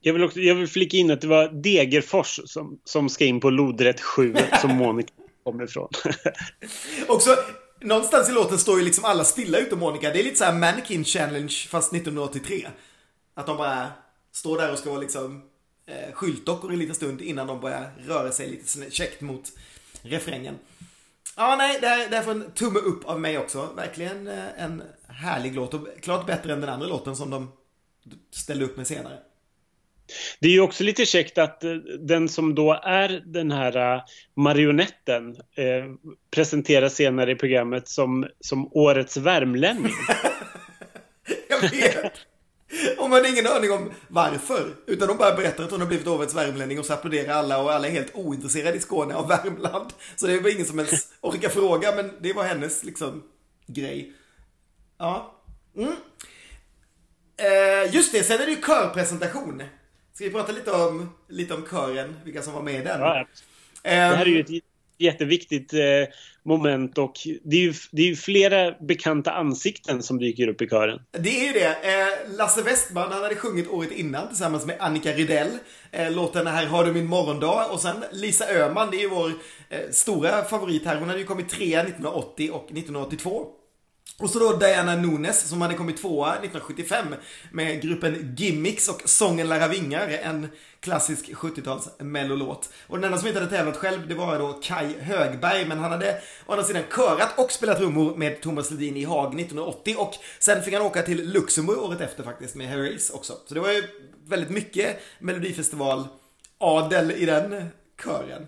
Jag 0.00 0.12
vill, 0.12 0.24
också, 0.24 0.40
jag 0.40 0.54
vill 0.54 0.68
flika 0.68 0.96
in 0.96 1.10
att 1.10 1.20
det 1.20 1.26
var 1.26 1.48
Degerfors 1.48 2.40
som, 2.44 2.80
som 2.84 3.08
ska 3.08 3.24
in 3.24 3.40
på 3.40 3.50
lodrätt 3.50 4.00
7 4.00 4.34
som 4.60 4.70
Monica 4.76 5.12
kommer 5.44 5.64
ifrån. 5.64 5.88
också, 7.08 7.36
någonstans 7.80 8.28
i 8.28 8.32
låten 8.32 8.58
står 8.58 8.78
ju 8.78 8.84
liksom 8.84 9.04
alla 9.04 9.24
stilla 9.24 9.58
utom 9.58 9.78
Monica. 9.78 10.10
Det 10.10 10.20
är 10.20 10.24
lite 10.24 10.36
så 10.36 10.44
här 10.44 10.52
Mannequin 10.52 11.04
Challenge 11.04 11.54
fast 11.68 11.92
1983. 11.92 12.68
Att 13.34 13.46
de 13.46 13.56
bara 13.56 13.88
står 14.32 14.58
där 14.58 14.72
och 14.72 14.78
ska 14.78 14.90
vara 14.90 15.00
liksom 15.00 15.42
eh, 15.86 16.12
skyltdockor 16.12 16.72
en 16.72 16.78
liten 16.78 16.94
stund 16.94 17.22
innan 17.22 17.46
de 17.46 17.60
börjar 17.60 17.90
röra 18.06 18.32
sig 18.32 18.50
lite 18.50 18.90
käckt 18.90 19.20
mot 19.20 19.52
refrängen. 20.02 20.58
Ja, 21.38 21.56
nej, 21.58 21.78
det 21.80 21.86
här, 21.86 22.10
det 22.10 22.16
här 22.16 22.22
får 22.22 22.30
en 22.30 22.50
tumme 22.50 22.78
upp 22.78 23.04
av 23.04 23.20
mig 23.20 23.38
också. 23.38 23.68
Verkligen 23.76 24.26
eh, 24.28 24.62
en 24.62 24.82
härlig 25.08 25.54
låt 25.54 25.74
och 25.74 25.88
klart 26.02 26.26
bättre 26.26 26.52
än 26.52 26.60
den 26.60 26.70
andra 26.70 26.86
låten 26.86 27.16
som 27.16 27.30
de 27.30 27.52
ställde 28.30 28.64
upp 28.64 28.76
med 28.76 28.86
senare. 28.86 29.18
Det 30.40 30.48
är 30.48 30.52
ju 30.52 30.60
också 30.60 30.84
lite 30.84 31.06
käckt 31.06 31.38
att 31.38 31.64
eh, 31.64 31.74
den 32.00 32.28
som 32.28 32.54
då 32.54 32.80
är 32.82 33.22
den 33.26 33.50
här 33.50 33.94
uh, 33.96 34.02
marionetten 34.36 35.36
eh, 35.36 35.84
presenteras 36.30 36.94
senare 36.94 37.32
i 37.32 37.34
programmet 37.34 37.88
som, 37.88 38.26
som 38.40 38.68
årets 38.72 39.16
värmlänning. 39.16 39.92
Jag 41.48 41.60
vet! 41.60 42.12
Och 42.98 43.10
man 43.10 43.20
har 43.24 43.32
ingen 43.32 43.46
aning 43.46 43.72
om 43.72 43.90
varför. 44.08 44.74
Utan 44.86 45.08
de 45.08 45.16
bara 45.16 45.36
berättar 45.36 45.64
att 45.64 45.70
hon 45.70 45.80
har 45.80 45.88
blivit 45.88 46.06
årets 46.06 46.34
värmlänning 46.34 46.78
och 46.78 46.86
så 46.86 46.92
applåderar 46.92 47.34
alla 47.34 47.62
och 47.62 47.72
alla 47.72 47.86
är 47.86 47.92
helt 47.92 48.14
ointresserade 48.14 48.76
i 48.76 48.80
Skåne 48.80 49.14
och 49.14 49.30
Värmland. 49.30 49.92
Så 50.16 50.26
det 50.26 50.40
var 50.40 50.50
ingen 50.50 50.66
som 50.66 50.78
ens 50.78 51.08
orkar 51.20 51.48
fråga 51.48 51.94
men 51.94 52.12
det 52.20 52.32
var 52.32 52.44
hennes 52.44 52.84
liksom 52.84 53.22
grej. 53.66 54.12
Ja. 54.98 55.34
Mm. 55.76 55.92
Eh, 57.36 57.94
just 57.94 58.12
det, 58.12 58.22
sen 58.22 58.40
är 58.40 58.46
det 58.46 58.50
ju 58.50 58.62
körpresentation. 58.62 59.62
Ska 60.12 60.24
vi 60.24 60.30
prata 60.30 60.52
lite 60.52 60.72
om, 60.72 61.10
lite 61.28 61.54
om 61.54 61.66
kören, 61.70 62.16
vilka 62.24 62.42
som 62.42 62.52
var 62.52 62.62
med 62.62 62.74
i 62.74 62.84
den? 62.84 63.00
Ja, 63.00 63.26
det 63.82 63.90
här 63.90 64.26
är 64.26 64.26
ju 64.26 64.40
ett 64.40 64.64
jätteviktigt 64.98 65.72
eh, 65.72 65.80
moment 66.42 66.98
och 66.98 67.12
det 67.44 67.56
är, 67.56 67.60
ju, 67.60 67.74
det 67.90 68.02
är 68.02 68.06
ju 68.06 68.16
flera 68.16 68.72
bekanta 68.80 69.32
ansikten 69.32 70.02
som 70.02 70.18
dyker 70.18 70.48
upp 70.48 70.62
i 70.62 70.68
kören. 70.68 71.00
Det 71.10 71.40
är 71.40 71.46
ju 71.46 71.52
det. 71.52 71.66
Eh, 71.66 72.36
Lasse 72.36 72.62
Westman, 72.62 73.12
han 73.12 73.22
hade 73.22 73.34
sjungit 73.34 73.68
året 73.68 73.92
innan 73.92 74.28
tillsammans 74.28 74.66
med 74.66 74.76
Annika 74.80 75.12
Rydell. 75.12 75.48
Eh, 75.90 76.12
låten 76.12 76.46
Här 76.46 76.66
har 76.66 76.84
du 76.84 76.92
min 76.92 77.06
morgondag 77.06 77.66
och 77.70 77.80
sen 77.80 78.04
Lisa 78.12 78.44
Öhman, 78.48 78.90
det 78.90 78.96
är 78.96 79.00
ju 79.00 79.08
vår 79.08 79.32
eh, 79.68 79.80
stora 79.90 80.44
favorit 80.44 80.84
här. 80.84 80.96
Hon 80.96 81.08
hade 81.08 81.20
ju 81.20 81.26
kommit 81.26 81.48
trea 81.48 81.80
1980 81.80 82.50
och 82.52 82.64
1982. 82.64 83.46
Och 84.20 84.30
så 84.30 84.38
då 84.38 84.52
Diana 84.52 84.96
Nunes 84.96 85.48
som 85.48 85.62
hade 85.62 85.74
kommit 85.74 85.96
tvåa 85.96 86.32
1975 86.32 87.06
med 87.52 87.82
gruppen 87.82 88.34
Gimmicks 88.36 88.88
och 88.88 89.02
Sången 89.04 89.48
lära 89.48 89.68
vingar, 89.68 90.08
en 90.08 90.48
klassisk 90.80 91.32
70-tals 91.32 91.88
mellolåt. 91.98 92.68
Och 92.86 92.96
den 92.96 93.04
enda 93.04 93.18
som 93.18 93.28
inte 93.28 93.40
hade 93.40 93.56
tävlat 93.56 93.76
själv 93.76 94.08
det 94.08 94.14
var 94.14 94.38
då 94.38 94.52
Kai 94.52 95.00
Högberg 95.00 95.66
men 95.66 95.78
han 95.78 95.90
hade 95.90 96.20
å 96.46 96.52
andra 96.52 96.64
sidan 96.64 96.82
körat 96.96 97.38
och 97.38 97.52
spelat 97.52 97.78
trummor 97.78 98.16
med 98.16 98.40
Thomas 98.40 98.70
Ledin 98.70 98.96
i 98.96 99.04
Haag 99.04 99.26
1980 99.26 99.96
och 99.98 100.14
sen 100.38 100.62
fick 100.62 100.74
han 100.74 100.82
åka 100.82 101.02
till 101.02 101.32
Luxemburg 101.32 101.78
året 101.78 102.00
efter 102.00 102.22
faktiskt 102.22 102.54
med 102.54 102.68
Harris 102.68 103.10
också. 103.10 103.32
Så 103.46 103.54
det 103.54 103.60
var 103.60 103.72
ju 103.72 103.82
väldigt 104.26 104.50
mycket 104.50 105.00
Melodifestival-adel 105.18 107.10
i 107.10 107.26
den 107.26 107.68
kören. 108.04 108.46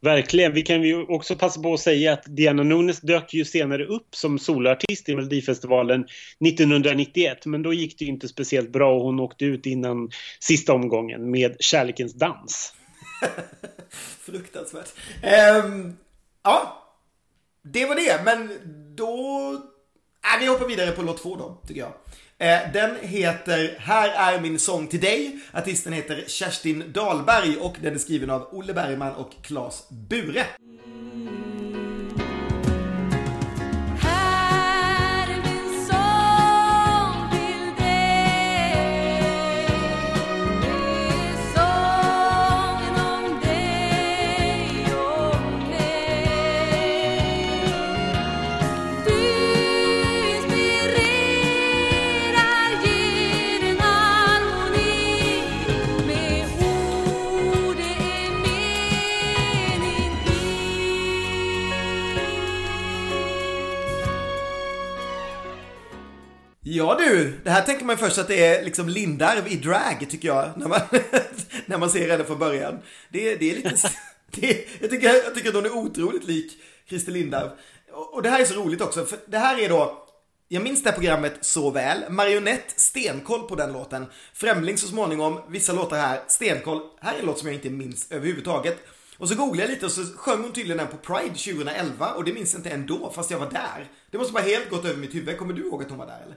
Verkligen. 0.00 0.52
Vi 0.52 0.62
kan 0.62 0.82
ju 0.82 1.06
också 1.06 1.36
passa 1.36 1.62
på 1.62 1.74
att 1.74 1.80
säga 1.80 2.12
att 2.12 2.22
Diana 2.26 2.62
Nunes 2.62 3.00
dök 3.00 3.34
ju 3.34 3.44
senare 3.44 3.86
upp 3.86 4.14
som 4.14 4.38
soloartist 4.38 5.08
i 5.08 5.16
Melodifestivalen 5.16 6.06
1991. 6.46 7.46
Men 7.46 7.62
då 7.62 7.72
gick 7.72 7.98
det 7.98 8.04
ju 8.04 8.10
inte 8.10 8.28
speciellt 8.28 8.72
bra 8.72 8.94
och 8.94 9.04
hon 9.04 9.20
åkte 9.20 9.44
ut 9.44 9.66
innan 9.66 10.10
sista 10.40 10.72
omgången 10.72 11.30
med 11.30 11.56
Kärlekens 11.60 12.14
dans. 12.14 12.74
Fruktansvärt. 14.20 14.92
Um, 15.64 15.96
ja, 16.42 16.84
det 17.62 17.86
var 17.86 17.94
det. 17.94 18.24
Men 18.24 18.50
då... 18.96 19.52
Äh, 20.34 20.40
vi 20.40 20.46
hoppar 20.46 20.68
vidare 20.68 20.90
på 20.90 21.02
låt 21.02 21.22
två 21.22 21.36
då, 21.36 21.62
tycker 21.66 21.80
jag. 21.80 21.92
Eh, 22.40 22.72
den 22.72 22.96
heter 23.00 23.76
Här 23.78 24.34
är 24.34 24.40
min 24.40 24.58
sång 24.58 24.86
till 24.86 25.00
dig. 25.00 25.38
Artisten 25.52 25.92
heter 25.92 26.24
Kerstin 26.26 26.84
Dahlberg 26.92 27.56
och 27.56 27.76
den 27.82 27.94
är 27.94 27.98
skriven 27.98 28.30
av 28.30 28.48
Olle 28.52 28.74
Bergman 28.74 29.14
och 29.14 29.30
Claes 29.42 29.88
Bure. 29.90 30.44
Ja 66.78 66.94
du, 66.98 67.40
det 67.44 67.50
här 67.50 67.62
tänker 67.62 67.84
man 67.84 67.98
först 67.98 68.18
att 68.18 68.28
det 68.28 68.46
är 68.46 68.64
liksom 68.64 68.88
Lindarv 68.88 69.48
i 69.48 69.56
drag 69.56 70.06
tycker 70.10 70.28
jag. 70.28 70.50
När 70.56 70.68
man, 70.68 70.80
när 71.66 71.78
man 71.78 71.90
ser 71.90 72.10
henne 72.10 72.24
från 72.24 72.38
början. 72.38 72.78
Det, 73.08 73.34
det 73.36 73.50
är 73.50 73.54
lite... 73.56 73.76
Det, 74.30 74.66
jag, 74.80 74.90
tycker, 74.90 75.08
jag 75.24 75.34
tycker 75.34 75.48
att 75.48 75.54
hon 75.54 75.64
är 75.64 75.76
otroligt 75.76 76.24
lik 76.24 76.52
Christer 76.88 77.12
Lindarw. 77.12 77.50
Och, 77.92 78.14
och 78.14 78.22
det 78.22 78.30
här 78.30 78.40
är 78.40 78.44
så 78.44 78.54
roligt 78.54 78.80
också, 78.80 79.04
för 79.04 79.18
det 79.26 79.38
här 79.38 79.58
är 79.58 79.68
då 79.68 80.06
jag 80.48 80.62
minns 80.62 80.82
det 80.82 80.90
här 80.90 80.96
programmet 80.96 81.32
så 81.40 81.70
väl. 81.70 82.10
Marionett, 82.10 82.80
stenkoll 82.80 83.48
på 83.48 83.54
den 83.54 83.72
låten. 83.72 84.06
Främling 84.32 84.78
så 84.78 84.86
småningom, 84.86 85.40
vissa 85.48 85.72
låtar 85.72 85.96
här, 85.96 86.20
stenkoll. 86.26 86.80
Här 87.00 87.14
är 87.14 87.18
en 87.18 87.26
låt 87.26 87.38
som 87.38 87.48
jag 87.48 87.54
inte 87.54 87.70
minns 87.70 88.10
överhuvudtaget. 88.10 88.78
Och 89.18 89.28
så 89.28 89.34
googlade 89.34 89.62
jag 89.62 89.70
lite 89.70 89.86
och 89.86 89.92
så 89.92 90.04
sjöng 90.04 90.42
hon 90.42 90.52
tydligen 90.52 90.78
den 90.78 90.86
på 90.86 90.96
Pride 90.96 91.34
2011 91.34 92.12
och 92.12 92.24
det 92.24 92.32
minns 92.32 92.52
jag 92.52 92.58
inte 92.58 92.70
ändå, 92.70 93.12
fast 93.14 93.30
jag 93.30 93.38
var 93.38 93.50
där. 93.50 93.88
Det 94.10 94.18
måste 94.18 94.32
bara 94.32 94.42
helt 94.42 94.70
gått 94.70 94.84
över 94.84 94.96
mitt 94.96 95.14
huvud. 95.14 95.38
Kommer 95.38 95.54
du 95.54 95.66
ihåg 95.66 95.82
att 95.82 95.88
hon 95.88 95.98
var 95.98 96.06
där 96.06 96.20
eller? 96.24 96.36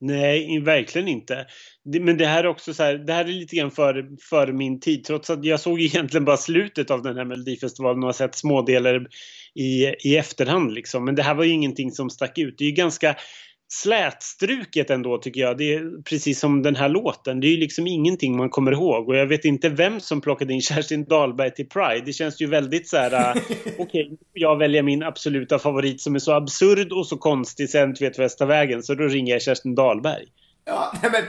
Nej, 0.00 0.60
verkligen 0.60 1.08
inte. 1.08 1.46
Men 2.00 2.18
det 2.18 2.26
här 2.26 2.44
är 2.44 2.48
också 2.48 2.74
så 2.74 2.82
här, 2.82 2.94
det 2.94 3.12
här 3.12 3.24
är 3.24 3.28
lite 3.28 3.56
grann 3.56 3.70
före 3.70 4.04
för 4.30 4.52
min 4.52 4.80
tid. 4.80 5.04
Trots 5.04 5.30
att 5.30 5.44
jag 5.44 5.60
såg 5.60 5.80
egentligen 5.82 6.24
bara 6.24 6.36
slutet 6.36 6.90
av 6.90 7.02
den 7.02 7.16
här 7.16 7.24
Melodifestivalen 7.24 8.02
och 8.02 8.08
har 8.08 8.12
sett 8.12 8.34
smådelar 8.34 9.06
i, 9.54 9.84
i 9.84 10.16
efterhand 10.16 10.72
liksom. 10.72 11.04
Men 11.04 11.14
det 11.14 11.22
här 11.22 11.34
var 11.34 11.44
ju 11.44 11.52
ingenting 11.52 11.90
som 11.90 12.10
stack 12.10 12.38
ut. 12.38 12.58
Det 12.58 12.64
är 12.64 12.68
ju 12.68 12.74
ganska 12.74 13.16
slätstruket 13.68 14.90
ändå 14.90 15.18
tycker 15.18 15.40
jag. 15.40 15.58
Det 15.58 15.74
är 15.74 16.02
precis 16.02 16.40
som 16.40 16.62
den 16.62 16.76
här 16.76 16.88
låten. 16.88 17.40
Det 17.40 17.46
är 17.46 17.50
ju 17.50 17.56
liksom 17.56 17.86
ingenting 17.86 18.36
man 18.36 18.50
kommer 18.50 18.72
ihåg 18.72 19.08
och 19.08 19.16
jag 19.16 19.26
vet 19.26 19.44
inte 19.44 19.68
vem 19.68 20.00
som 20.00 20.20
plockade 20.20 20.52
in 20.52 20.60
Kerstin 20.62 21.04
Dahlberg 21.04 21.54
till 21.54 21.68
Pride. 21.68 22.02
Det 22.06 22.12
känns 22.12 22.40
ju 22.40 22.46
väldigt 22.46 22.88
så 22.88 22.96
här. 22.96 23.12
Äh, 23.12 23.42
okej, 23.78 23.78
okay, 23.78 24.16
jag 24.32 24.58
väljer 24.58 24.82
min 24.82 25.02
absoluta 25.02 25.58
favorit 25.58 26.00
som 26.00 26.14
är 26.14 26.18
så 26.18 26.32
absurd 26.32 26.92
och 26.92 27.06
så 27.06 27.16
konstig 27.16 27.70
sen 27.70 27.94
vet 28.00 28.18
västa 28.18 28.46
vägen 28.46 28.82
så 28.82 28.94
då 28.94 29.04
ringer 29.04 29.32
jag 29.32 29.42
Kerstin 29.42 29.74
Dahlberg. 29.74 30.24
Ja, 30.64 30.92
men 31.02 31.22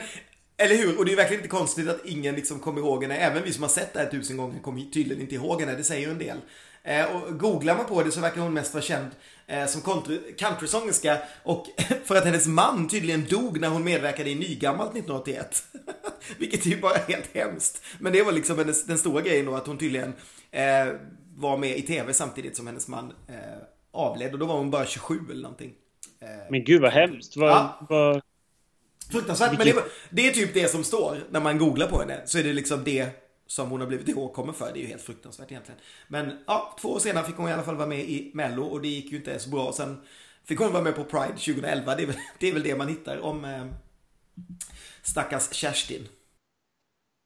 Eller 0.58 0.76
hur? 0.76 1.00
Och 1.00 1.06
det 1.06 1.12
är 1.12 1.16
verkligen 1.16 1.44
inte 1.44 1.58
konstigt 1.58 1.90
att 1.90 2.06
ingen 2.06 2.36
liksom 2.36 2.60
kommer 2.60 2.80
ihåg 2.80 3.04
henne. 3.04 3.16
Även 3.16 3.44
vi 3.44 3.54
som 3.54 3.64
har 3.64 3.70
sett 3.70 3.94
det 3.94 4.00
här 4.00 4.06
tusen 4.06 4.38
gånger 4.38 4.60
kommer 4.60 4.82
tydligen 4.82 5.22
inte 5.22 5.36
ihåg 5.36 5.62
henne. 5.62 5.76
Det 5.76 5.84
säger 5.84 6.06
ju 6.08 6.12
en 6.12 6.20
del. 6.20 6.38
Eh, 6.86 7.16
och 7.16 7.40
googlar 7.40 7.76
man 7.76 7.86
på 7.86 8.04
det 8.04 8.12
så 8.12 8.22
verkar 8.22 8.42
hon 8.42 8.54
mest 8.54 8.74
vara 8.74 8.84
känd 8.84 9.08
eh, 9.48 9.66
som 9.66 9.82
countrysångerska. 10.38 11.18
Och 11.44 11.68
för 12.06 12.16
att 12.16 12.26
hennes 12.26 12.48
man 12.48 12.88
tydligen 12.88 13.26
dog 13.30 13.60
när 13.60 13.70
hon 13.70 13.84
medverkade 13.84 14.30
i 14.30 14.36
Nygammalt 14.36 14.92
1981. 14.92 15.64
Vilket 16.38 16.66
är 16.66 16.70
ju 16.70 16.82
bara 16.82 16.98
helt 17.08 17.36
hemskt. 17.36 17.84
Men 18.00 18.14
det 18.14 18.24
var 18.24 18.32
liksom 18.32 18.58
hennes, 18.58 18.86
den 18.86 18.98
stora 18.98 19.22
grejen 19.22 19.46
då 19.46 19.56
att 19.56 19.68
hon 19.68 19.78
tydligen 19.78 20.14
eh, 20.52 20.94
var 21.36 21.58
med 21.58 21.78
i 21.78 21.82
tv 21.82 22.14
samtidigt 22.14 22.56
som 22.56 22.68
hennes 22.68 22.88
man 22.88 23.14
eh, 23.28 23.36
avled. 23.92 24.34
Och 24.34 24.40
då 24.40 24.46
var 24.46 24.58
hon 24.58 24.72
bara 24.72 24.86
27 24.86 25.20
eller 25.32 25.42
någonting. 25.42 25.74
Eh, 26.22 26.28
men 26.50 26.64
gud 26.64 26.82
vad 26.82 26.92
hemskt. 26.92 27.38
Vad, 27.38 27.50
ja. 27.50 27.86
vad... 27.90 28.22
Fruktansvärt. 29.12 29.58
Men 29.58 29.68
det, 29.68 29.76
det, 30.10 30.28
är 30.28 30.32
typ 30.32 30.54
det 30.54 30.72
som 30.72 30.84
står 30.84 31.18
när 31.30 31.40
man 31.40 31.58
googlar 31.58 31.88
på 31.88 32.00
henne. 32.00 32.22
Så 32.26 32.38
är 32.38 32.44
det 32.44 32.54
liksom 32.54 32.84
det 32.84 33.25
som 33.48 33.70
hon 33.70 33.80
har 33.82 33.88
blivit 33.88 34.08
ihågkommen 34.08 34.54
för. 34.54 34.72
Det 34.74 34.80
är 34.80 34.82
ju 34.82 34.88
helt 34.88 35.02
fruktansvärt 35.02 35.52
egentligen. 35.52 35.82
Men 36.08 36.38
ja, 36.48 36.76
två 36.82 36.90
år 36.90 37.00
senare 37.00 37.26
fick 37.26 37.36
hon 37.36 37.50
i 37.50 37.54
alla 37.54 37.64
fall 37.64 37.76
vara 37.76 37.88
med 37.88 38.00
i 38.00 38.32
Mello 38.34 38.64
och 38.64 38.82
det 38.82 38.88
gick 38.88 39.12
ju 39.12 39.18
inte 39.18 39.40
så 39.40 39.50
bra. 39.50 39.74
Sen 39.74 40.02
fick 40.44 40.60
hon 40.60 40.72
vara 40.72 40.84
med 40.84 40.96
på 40.96 41.04
Pride 41.04 41.28
2011. 41.28 41.96
Det 41.96 42.04
är 42.04 42.08
väl 42.08 42.16
det, 42.40 42.50
är 42.50 42.54
väl 42.54 42.64
det 42.64 42.76
man 42.76 42.88
hittar 42.88 43.20
om 43.20 43.46
eh, 43.46 43.66
stackars 45.02 45.54
Kerstin. 45.54 46.08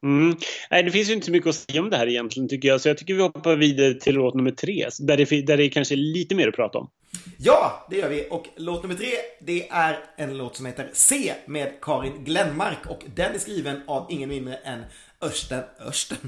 Mm. 0.02 0.36
Nej, 0.70 0.82
det 0.82 0.90
finns 0.90 1.08
ju 1.08 1.12
inte 1.12 1.26
så 1.26 1.32
mycket 1.32 1.48
att 1.48 1.54
säga 1.54 1.80
om 1.80 1.90
det 1.90 1.96
här 1.96 2.06
egentligen 2.06 2.48
tycker 2.48 2.68
jag. 2.68 2.80
Så 2.80 2.88
jag 2.88 2.98
tycker 2.98 3.14
vi 3.14 3.22
hoppar 3.22 3.56
vidare 3.56 3.94
till 3.94 4.14
låt 4.14 4.34
nummer 4.34 4.50
tre. 4.50 4.88
Där 5.00 5.16
det, 5.16 5.46
där 5.46 5.56
det 5.56 5.68
kanske 5.68 5.94
är 5.94 5.96
lite 5.96 6.34
mer 6.34 6.48
att 6.48 6.54
prata 6.54 6.78
om. 6.78 6.90
Ja, 7.38 7.86
det 7.90 7.96
gör 7.96 8.08
vi. 8.08 8.26
Och 8.30 8.46
låt 8.56 8.82
nummer 8.82 8.96
tre, 8.96 9.08
det 9.40 9.68
är 9.68 9.98
en 10.16 10.36
låt 10.36 10.56
som 10.56 10.66
heter 10.66 10.90
C 10.92 11.32
med 11.46 11.72
Karin 11.82 12.24
Glenmark. 12.24 12.86
Och 12.86 13.04
den 13.14 13.34
är 13.34 13.38
skriven 13.38 13.80
av 13.86 14.06
ingen 14.10 14.28
mindre 14.28 14.54
än 14.54 14.80
Östen, 15.20 15.64
Östen, 15.78 16.18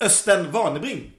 Östen 0.00 0.52
Warnerbring. 0.52 1.17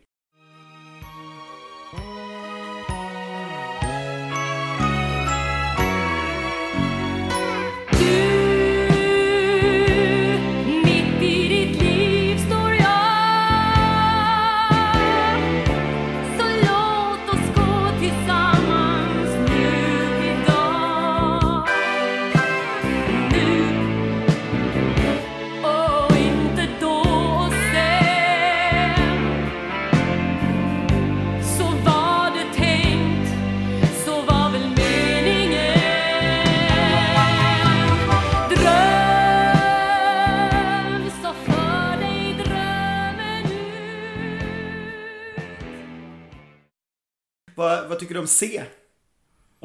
Tycker 48.10 48.16
du 48.16 48.22
om 48.22 48.28
C? 48.28 48.62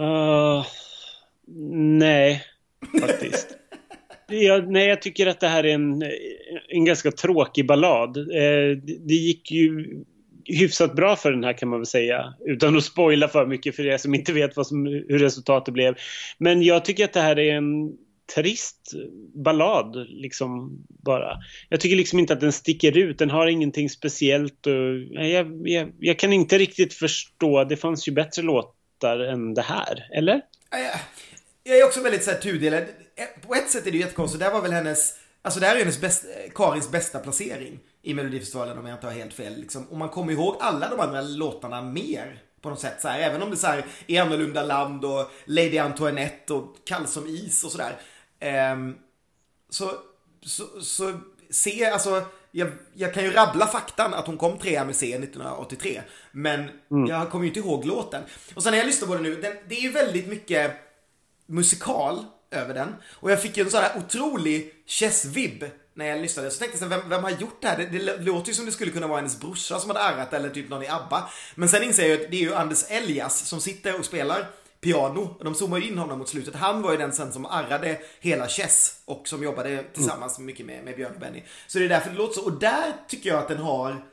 Uh, 0.00 0.66
nej, 1.98 2.42
faktiskt. 3.00 3.48
jag, 4.28 4.70
nej, 4.70 4.88
jag 4.88 5.02
tycker 5.02 5.26
att 5.26 5.40
det 5.40 5.48
här 5.48 5.66
är 5.66 5.74
en, 5.74 6.02
en 6.68 6.84
ganska 6.84 7.10
tråkig 7.10 7.66
ballad. 7.66 8.16
Eh, 8.16 8.76
det 9.00 9.14
gick 9.14 9.50
ju 9.50 9.86
hyfsat 10.44 10.96
bra 10.96 11.16
för 11.16 11.32
den 11.32 11.44
här 11.44 11.52
kan 11.52 11.68
man 11.68 11.78
väl 11.78 11.86
säga. 11.86 12.34
Utan 12.46 12.76
att 12.76 12.84
spoila 12.84 13.28
för 13.28 13.46
mycket 13.46 13.76
för 13.76 13.86
er 13.86 13.98
som 13.98 14.14
inte 14.14 14.32
vet 14.32 14.56
vad 14.56 14.66
som, 14.66 14.86
hur 14.86 15.18
resultatet 15.18 15.74
blev. 15.74 15.94
Men 16.38 16.62
jag 16.62 16.84
tycker 16.84 17.04
att 17.04 17.12
det 17.12 17.20
här 17.20 17.38
är 17.38 17.54
en 17.54 17.92
trist 18.34 18.92
ballad 19.34 19.96
liksom 20.08 20.78
bara. 20.88 21.36
Jag 21.68 21.80
tycker 21.80 21.96
liksom 21.96 22.18
inte 22.18 22.32
att 22.32 22.40
den 22.40 22.52
sticker 22.52 22.98
ut. 22.98 23.18
Den 23.18 23.30
har 23.30 23.46
ingenting 23.46 23.90
speciellt 23.90 24.66
och 24.66 24.72
jag, 25.24 25.68
jag, 25.68 25.92
jag 25.98 26.18
kan 26.18 26.32
inte 26.32 26.58
riktigt 26.58 26.94
förstå. 26.94 27.64
Det 27.64 27.76
fanns 27.76 28.08
ju 28.08 28.12
bättre 28.12 28.42
låtar 28.42 29.18
än 29.18 29.54
det 29.54 29.62
här, 29.62 30.08
eller? 30.16 30.40
Jag 31.62 31.78
är 31.78 31.84
också 31.84 32.02
väldigt 32.02 32.24
såhär 32.24 32.38
tudelad. 32.38 32.82
Eh, 32.82 33.46
på 33.46 33.54
ett 33.54 33.70
sätt 33.70 33.86
är 33.86 33.90
det 33.90 33.98
jättekonstigt. 33.98 34.38
Det 34.38 34.44
här 34.44 34.52
var 34.52 34.62
väl 34.62 34.72
hennes, 34.72 35.14
alltså 35.42 35.60
det 35.60 35.66
här 35.66 35.74
är 35.74 35.78
hennes 35.78 36.00
bäst, 36.00 36.24
eh, 36.24 36.52
Karins 36.52 36.90
bästa 36.90 37.18
placering 37.18 37.78
i 38.02 38.14
Melodifestivalen 38.14 38.78
om 38.78 38.86
jag 38.86 38.96
inte 38.96 39.06
har 39.06 39.14
helt 39.14 39.32
fel. 39.32 39.60
Liksom. 39.60 39.86
Och 39.88 39.96
man 39.96 40.08
kommer 40.08 40.32
ihåg 40.32 40.56
alla 40.60 40.88
de 40.88 41.00
andra 41.00 41.20
låtarna 41.20 41.82
mer 41.82 42.42
på 42.60 42.70
något 42.70 42.80
sätt. 42.80 43.00
Så 43.00 43.08
här, 43.08 43.20
även 43.20 43.42
om 43.42 43.50
det 43.50 43.56
så 43.56 43.66
här, 43.66 43.84
är 44.06 44.22
annorlunda 44.22 44.62
land 44.62 45.04
och 45.04 45.30
Lady 45.44 45.78
Antoinette 45.78 46.52
och 46.52 46.76
Kall 46.86 47.06
som 47.06 47.26
is 47.26 47.64
och 47.64 47.70
sådär. 47.70 47.96
Um, 48.44 48.98
så, 49.70 49.90
så, 50.42 50.80
så 50.80 51.20
se, 51.50 51.84
alltså 51.84 52.22
jag, 52.50 52.68
jag, 52.94 53.14
kan 53.14 53.24
ju 53.24 53.30
rabbla 53.30 53.66
faktan 53.66 54.14
att 54.14 54.26
hon 54.26 54.36
kom 54.36 54.58
trea 54.58 54.84
med 54.84 54.96
C 54.96 55.06
1983. 55.06 56.02
Men 56.32 56.60
mm. 56.90 57.06
jag 57.06 57.30
kommer 57.30 57.44
ju 57.44 57.50
inte 57.50 57.60
ihåg 57.60 57.84
låten. 57.84 58.22
Och 58.54 58.62
sen 58.62 58.70
när 58.70 58.78
jag 58.78 58.86
lyssnar 58.86 59.08
på 59.08 59.14
den 59.14 59.22
nu, 59.22 59.34
den, 59.40 59.52
det 59.68 59.74
är 59.74 59.80
ju 59.80 59.90
väldigt 59.90 60.28
mycket 60.28 60.72
musikal 61.46 62.24
över 62.50 62.74
den. 62.74 62.94
Och 63.04 63.30
jag 63.30 63.42
fick 63.42 63.56
ju 63.56 63.62
en 63.64 63.70
sån 63.70 63.82
här 63.82 63.98
otrolig 63.98 64.74
Chess-vibb 64.86 65.64
när 65.94 66.06
jag 66.06 66.20
lyssnade. 66.20 66.50
Så 66.50 66.58
tänkte 66.58 66.84
jag, 66.84 66.88
vem, 66.88 67.08
vem 67.08 67.22
har 67.22 67.30
gjort 67.30 67.62
det 67.62 67.68
här? 67.68 67.76
Det, 67.76 67.98
det, 67.98 68.18
låter 68.18 68.48
ju 68.48 68.54
som 68.54 68.66
det 68.66 68.72
skulle 68.72 68.90
kunna 68.90 69.06
vara 69.06 69.18
hennes 69.18 69.40
brorsa 69.40 69.80
som 69.80 69.90
hade 69.90 70.02
arrat 70.02 70.32
eller 70.32 70.50
typ 70.50 70.68
någon 70.68 70.82
i 70.82 70.88
ABBA. 70.88 71.30
Men 71.54 71.68
sen 71.68 71.82
inser 71.82 72.08
jag 72.08 72.20
att 72.20 72.30
det 72.30 72.36
är 72.36 72.40
ju 72.40 72.54
Anders 72.54 72.84
Elias 72.88 73.48
som 73.48 73.60
sitter 73.60 73.98
och 73.98 74.04
spelar 74.04 74.46
piano. 74.84 75.36
De 75.44 75.54
zoomar 75.54 75.80
in 75.80 75.98
honom 75.98 76.18
mot 76.18 76.28
slutet. 76.28 76.54
Han 76.54 76.82
var 76.82 76.92
ju 76.92 76.98
den 76.98 77.12
sen 77.12 77.32
som 77.32 77.46
arrade 77.46 77.98
hela 78.20 78.48
Chess 78.48 79.00
och 79.04 79.28
som 79.28 79.42
jobbade 79.42 79.84
tillsammans 79.92 80.38
mm. 80.38 80.46
mycket 80.46 80.66
med, 80.66 80.84
med 80.84 80.96
Björn 80.96 81.14
och 81.14 81.20
Benny. 81.20 81.42
Så 81.66 81.78
det 81.78 81.84
är 81.84 81.88
därför 81.88 82.10
det 82.10 82.16
låter 82.16 82.34
så. 82.34 82.44
Och 82.44 82.58
där 82.58 82.92
tycker 83.08 83.30
jag 83.30 83.38
att 83.38 83.48
den 83.48 83.58
har 83.58 84.04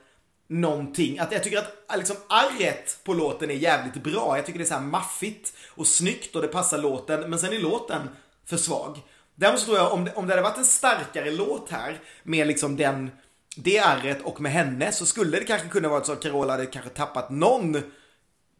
någonting. 0.48 1.18
Att 1.18 1.32
jag 1.32 1.42
tycker 1.42 1.58
att 1.58 1.92
äh, 1.92 1.98
liksom 1.98 2.16
arret 2.28 2.98
på 3.04 3.14
låten 3.14 3.50
är 3.50 3.54
jävligt 3.54 4.02
bra. 4.02 4.36
Jag 4.36 4.46
tycker 4.46 4.58
det 4.58 4.64
är 4.64 4.68
så 4.68 4.74
här 4.74 4.80
maffigt 4.80 5.52
och 5.68 5.86
snyggt 5.86 6.36
och 6.36 6.42
det 6.42 6.48
passar 6.48 6.78
låten. 6.78 7.30
Men 7.30 7.38
sen 7.38 7.52
är 7.52 7.58
låten 7.58 8.08
för 8.46 8.56
svag. 8.56 8.98
Däremot 9.34 9.60
så 9.60 9.66
tror 9.66 9.78
jag 9.78 9.92
om 9.92 10.04
det, 10.04 10.12
om 10.14 10.26
det 10.26 10.32
hade 10.32 10.42
varit 10.42 10.58
en 10.58 10.64
starkare 10.64 11.30
låt 11.30 11.70
här 11.70 12.00
med 12.22 12.46
liksom 12.46 12.76
den 12.76 13.10
det 13.56 13.78
arret 13.78 14.22
och 14.22 14.40
med 14.40 14.52
henne 14.52 14.92
så 14.92 15.06
skulle 15.06 15.38
det 15.38 15.44
kanske 15.44 15.68
kunna 15.68 15.88
vara 15.88 16.04
så 16.04 16.12
att 16.12 16.22
Carola 16.22 16.52
hade 16.52 16.66
kanske 16.66 16.90
tappat 16.90 17.30
någon 17.30 17.82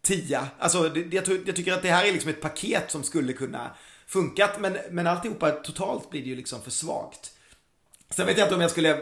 tia. 0.03 0.49
Alltså, 0.59 0.89
det, 0.89 1.15
jag, 1.17 1.43
jag, 1.47 1.57
tycker 1.57 1.73
att 1.73 1.83
det 1.83 1.91
här 1.91 2.05
är 2.05 2.13
liksom 2.13 2.31
ett 2.31 2.41
paket 2.41 2.91
som 2.91 3.03
skulle 3.03 3.33
kunna 3.33 3.71
funkat, 4.07 4.61
men, 4.61 4.79
men 4.91 5.07
alltihopa 5.07 5.51
totalt 5.51 6.11
blir 6.11 6.23
det 6.23 6.29
ju 6.29 6.37
liksom 6.37 6.63
för 6.63 6.71
svagt. 6.71 7.33
Sen 8.11 8.27
vet 8.27 8.39
jag 8.39 8.45
inte 8.45 8.55
om 8.55 8.61
jag 8.61 8.71
skulle 8.71 8.91
eh, 8.91 8.99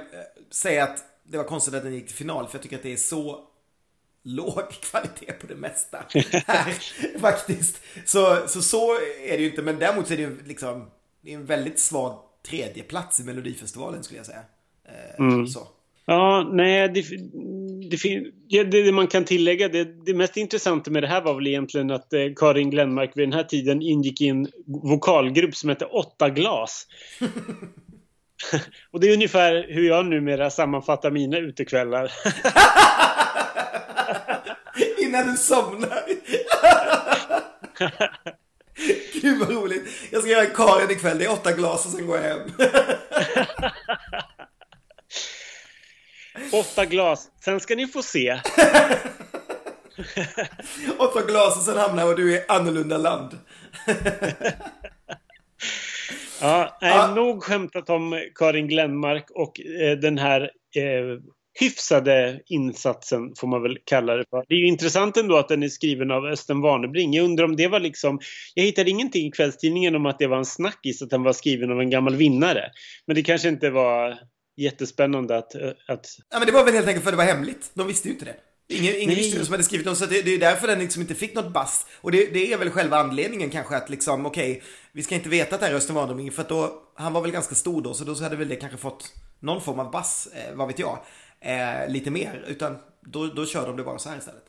säga 0.50 0.84
att 0.84 1.04
det 1.24 1.36
var 1.36 1.44
konstigt 1.44 1.74
att 1.74 1.82
den 1.82 1.94
gick 1.94 2.06
till 2.06 2.16
final, 2.16 2.48
för 2.48 2.54
jag 2.54 2.62
tycker 2.62 2.76
att 2.76 2.82
det 2.82 2.92
är 2.92 2.96
så 2.96 3.46
låg 4.22 4.70
kvalitet 4.82 5.32
på 5.32 5.46
det 5.46 5.56
mesta 5.56 6.04
här 6.46 6.76
faktiskt. 7.20 7.82
Så, 8.04 8.48
så 8.48 8.62
så 8.62 8.94
är 9.24 9.36
det 9.36 9.42
ju 9.42 9.50
inte, 9.50 9.62
men 9.62 9.78
däremot 9.78 10.06
så 10.06 10.12
är 10.12 10.16
det 10.16 10.22
ju 10.22 10.42
liksom, 10.44 10.90
det 11.20 11.32
är 11.32 11.34
en 11.34 11.46
väldigt 11.46 11.78
svag 11.78 12.22
tredjeplats 12.46 13.20
i 13.20 13.24
Melodifestivalen 13.24 14.04
skulle 14.04 14.18
jag 14.18 14.26
säga. 14.26 14.42
Eh, 14.84 15.18
mm. 15.18 15.46
Så. 15.46 15.68
Ja, 16.10 16.50
nej, 16.52 16.88
det, 16.88 17.04
det, 17.90 17.98
ja, 18.48 18.64
det, 18.64 18.92
man 18.92 19.06
kan 19.06 19.24
tillägga, 19.24 19.68
det, 19.68 20.04
det 20.06 20.14
mest 20.14 20.36
intressanta 20.36 20.90
med 20.90 21.02
det 21.02 21.06
här 21.06 21.20
var 21.20 21.34
väl 21.34 21.46
egentligen 21.46 21.90
att 21.90 22.12
eh, 22.12 22.20
Karin 22.36 22.70
Glenmark 22.70 23.12
vid 23.14 23.28
den 23.28 23.32
här 23.32 23.44
tiden 23.44 23.82
ingick 23.82 24.20
i 24.20 24.28
en 24.28 24.48
vokalgrupp 24.66 25.56
som 25.56 25.68
hette 25.68 25.84
Åtta 25.84 26.28
glas. 26.28 26.86
Och 28.90 29.00
det 29.00 29.08
är 29.08 29.14
ungefär 29.14 29.66
hur 29.68 29.88
jag 29.88 30.06
numera 30.06 30.50
sammanfattar 30.50 31.10
mina 31.10 31.38
utekvällar. 31.38 32.12
Innan 35.02 35.26
du 35.26 35.36
somnar. 35.36 36.02
Gud 39.22 39.38
vad 39.38 39.50
roligt. 39.50 39.84
Jag 40.10 40.22
ska 40.22 40.30
göra 40.30 40.46
Karin 40.46 40.90
ikväll. 40.90 41.18
Det 41.18 41.24
är 41.24 41.32
åtta 41.32 41.52
glas 41.52 41.86
och 41.86 41.92
sen 41.92 42.06
går 42.06 42.16
jag 42.16 42.24
hem. 42.24 42.40
Åtta 46.52 46.84
glas. 46.84 47.30
Sen 47.44 47.60
ska 47.60 47.74
ni 47.74 47.86
få 47.86 48.02
se. 48.02 48.40
Åtta 50.98 51.22
glas 51.26 51.56
och 51.56 51.62
sen 51.62 51.76
hamnar 51.76 52.14
du 52.14 52.34
i 52.34 52.44
annorlunda 52.48 52.98
land. 52.98 53.38
ja, 56.40 56.78
nej, 56.80 56.96
ja. 56.96 57.14
nog 57.14 57.42
skämtat 57.42 57.90
om 57.90 58.20
Karin 58.34 58.68
Glenmark 58.68 59.30
och 59.30 59.60
eh, 59.60 59.98
den 59.98 60.18
här 60.18 60.40
eh, 60.76 61.20
hyfsade 61.60 62.40
insatsen 62.46 63.34
får 63.36 63.48
man 63.48 63.62
väl 63.62 63.78
kalla 63.84 64.16
det 64.16 64.24
för. 64.30 64.44
Det 64.48 64.54
är 64.54 64.58
ju 64.58 64.66
intressant 64.66 65.16
ändå 65.16 65.36
att 65.36 65.48
den 65.48 65.62
är 65.62 65.68
skriven 65.68 66.10
av 66.10 66.26
Östen 66.26 66.60
Warnerbring. 66.60 67.14
Jag 67.14 67.24
undrar 67.24 67.44
om 67.44 67.56
det 67.56 67.68
var 67.68 67.80
liksom, 67.80 68.20
jag 68.54 68.64
hittade 68.64 68.90
ingenting 68.90 69.26
i 69.26 69.30
kvällstidningen 69.30 69.94
om 69.94 70.06
att 70.06 70.18
det 70.18 70.26
var 70.26 70.36
en 70.36 70.44
snackis 70.44 71.02
att 71.02 71.10
den 71.10 71.22
var 71.22 71.32
skriven 71.32 71.70
av 71.70 71.80
en 71.80 71.90
gammal 71.90 72.16
vinnare. 72.16 72.70
Men 73.06 73.16
det 73.16 73.22
kanske 73.22 73.48
inte 73.48 73.70
var 73.70 74.18
jättespännande 74.62 75.38
att... 75.38 75.54
att... 75.88 76.06
Ja 76.30 76.38
men 76.38 76.46
det 76.46 76.52
var 76.52 76.64
väl 76.64 76.74
helt 76.74 76.86
enkelt 76.86 77.04
för 77.04 77.10
att 77.10 77.18
det 77.18 77.24
var 77.24 77.34
hemligt. 77.34 77.70
De 77.74 77.86
visste 77.86 78.08
ju 78.08 78.14
inte 78.14 78.24
det. 78.24 78.36
Ingen, 78.68 78.94
ingen 78.96 79.14
visste 79.14 79.36
vem 79.36 79.44
som 79.46 79.52
hade 79.52 79.64
skrivit 79.64 79.86
dem, 79.86 79.96
så 79.96 80.06
det, 80.06 80.22
det 80.22 80.34
är 80.34 80.38
därför 80.38 80.66
den 80.66 80.78
liksom 80.78 81.02
inte 81.02 81.14
fick 81.14 81.34
något 81.34 81.52
bast. 81.52 81.86
Och 82.00 82.12
det, 82.12 82.26
det, 82.32 82.52
är 82.52 82.58
väl 82.58 82.70
själva 82.70 82.96
anledningen 82.96 83.50
kanske 83.50 83.76
att 83.76 83.90
liksom, 83.90 84.26
okej, 84.26 84.50
okay, 84.50 84.62
vi 84.92 85.02
ska 85.02 85.14
inte 85.14 85.28
veta 85.28 85.54
att 85.54 85.60
det 85.60 85.66
är 85.66 85.74
Östen 85.74 85.94
Warnerbring, 85.94 86.32
för 86.32 86.42
att 86.42 86.48
då, 86.48 86.82
han 86.94 87.12
var 87.12 87.20
väl 87.20 87.30
ganska 87.30 87.54
stor 87.54 87.82
då, 87.82 87.94
så 87.94 88.04
då 88.04 88.14
hade 88.14 88.36
väl 88.36 88.48
det 88.48 88.56
kanske 88.56 88.78
fått 88.78 89.12
någon 89.40 89.60
form 89.60 89.78
av 89.78 89.90
bass, 89.90 90.28
eh, 90.34 90.54
vad 90.54 90.68
vet 90.68 90.78
jag 90.78 90.98
eh, 91.40 91.88
lite 91.88 92.10
mer. 92.10 92.44
Utan 92.48 92.78
då, 93.00 93.26
då 93.26 93.46
kör 93.46 93.66
de 93.66 93.76
det 93.76 93.82
bara 93.82 93.98
så 93.98 94.08
här 94.08 94.18
istället. 94.18 94.44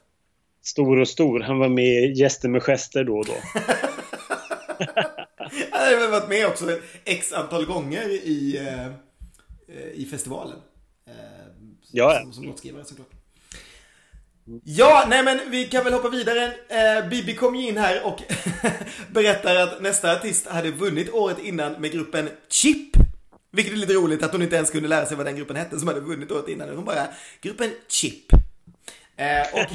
Stor 0.63 0.99
och 0.99 1.07
stor. 1.07 1.39
Han 1.39 1.59
var 1.59 1.69
med 1.69 2.03
i 2.03 2.13
Gäster 2.13 2.49
med 2.49 2.63
gester 2.63 3.03
då 3.03 3.17
och 3.17 3.25
då. 3.25 3.33
Han 5.71 5.93
har 5.93 5.99
väl 5.99 6.11
varit 6.11 6.29
med 6.29 6.47
också 6.47 6.79
x 7.05 7.33
antal 7.33 7.65
gånger 7.65 8.09
i, 8.09 8.57
eh, 8.57 8.91
i 9.93 10.05
festivalen. 10.05 10.57
Eh, 11.07 11.13
ja, 11.91 12.19
som, 12.21 12.33
som 12.33 12.43
låtskrivare 12.43 12.85
såklart. 12.85 13.11
Ja, 14.63 15.05
nej 15.09 15.23
men 15.23 15.39
vi 15.49 15.65
kan 15.65 15.83
väl 15.83 15.93
hoppa 15.93 16.09
vidare. 16.09 16.53
Eh, 16.67 17.09
Bibi 17.09 17.35
kom 17.35 17.55
ju 17.55 17.67
in 17.67 17.77
här 17.77 18.05
och 18.05 18.21
berättar 19.11 19.55
att 19.55 19.81
nästa 19.81 20.11
artist 20.11 20.47
hade 20.47 20.71
vunnit 20.71 21.09
året 21.09 21.39
innan 21.39 21.73
med 21.73 21.91
gruppen 21.91 22.29
Chip. 22.49 22.97
Vilket 23.51 23.73
är 23.73 23.77
lite 23.77 23.93
roligt 23.93 24.23
att 24.23 24.31
hon 24.31 24.41
inte 24.41 24.55
ens 24.55 24.69
kunde 24.69 24.87
lära 24.89 25.05
sig 25.05 25.17
vad 25.17 25.25
den 25.25 25.35
gruppen 25.35 25.55
hette 25.55 25.79
som 25.79 25.87
hade 25.87 25.99
vunnit 25.99 26.31
året 26.31 26.47
innan. 26.47 26.75
Hon 26.75 26.85
bara, 26.85 27.07
gruppen 27.41 27.71
Chip. 27.87 28.33
Eh, 29.15 29.41
och, 29.53 29.59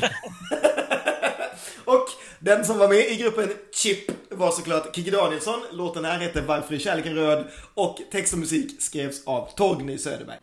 och 1.85 2.09
den 2.39 2.65
som 2.65 2.79
var 2.79 2.89
med 2.89 3.11
i 3.11 3.17
gruppen 3.17 3.53
Chip 3.75 4.11
var 4.31 4.51
såklart 4.51 4.97
Kikki 4.97 5.11
Danielsson. 5.11 5.61
Låten 5.73 6.05
här 6.05 6.19
heter 6.19 6.43
Varför 6.43 6.75
är 6.75 6.79
kärleken 6.79 7.15
röd? 7.15 7.45
Och 7.75 7.99
text 8.13 8.33
och 8.33 8.39
musik 8.39 8.83
skrevs 8.83 9.23
av 9.27 9.49
Torgny 9.57 9.99
Söderberg. 9.99 10.39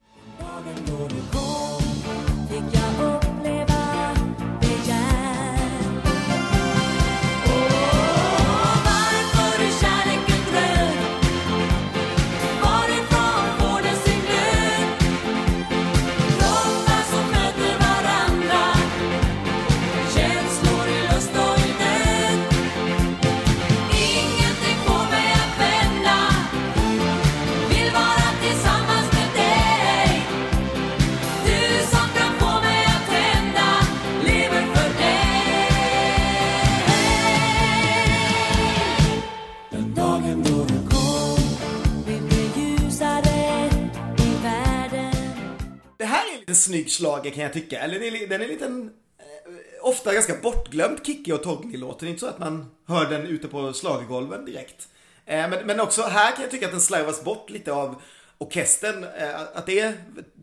Lite 46.54 46.62
snygg 46.62 46.92
slager 46.92 47.32
kan 47.32 47.44
jag 47.44 47.54
tycka. 47.54 47.80
Eller 47.80 48.00
den 48.00 48.16
är, 48.16 48.28
den 48.28 48.42
är 48.42 48.48
liten, 48.48 48.92
eh, 49.20 49.88
ofta 49.88 50.13
ganska 50.13 50.34
bortglömd 50.42 51.06
Kikki 51.06 51.32
och 51.32 51.44
Torgny-låt. 51.44 52.00
Det 52.00 52.06
är 52.06 52.08
inte 52.08 52.20
så 52.20 52.28
att 52.28 52.39
man 52.39 52.66
hör 52.88 53.10
den 53.10 53.28
ute 53.28 53.48
på 53.48 53.74
slagergolven 53.74 54.46
direkt. 54.46 54.88
Eh, 55.26 55.50
men, 55.50 55.68
men 55.68 55.80
också 55.80 56.02
här 56.02 56.32
kan 56.32 56.42
jag 56.42 56.52
tycka 56.52 56.66
att 56.66 56.72
den 56.72 56.82
slarvas 56.82 57.24
bort 57.24 57.50
lite 57.50 57.74
av 57.74 58.02
orkestern. 58.38 59.04
Eh, 59.04 59.42
att 59.54 59.66
det 59.66 59.80
är 59.80 59.94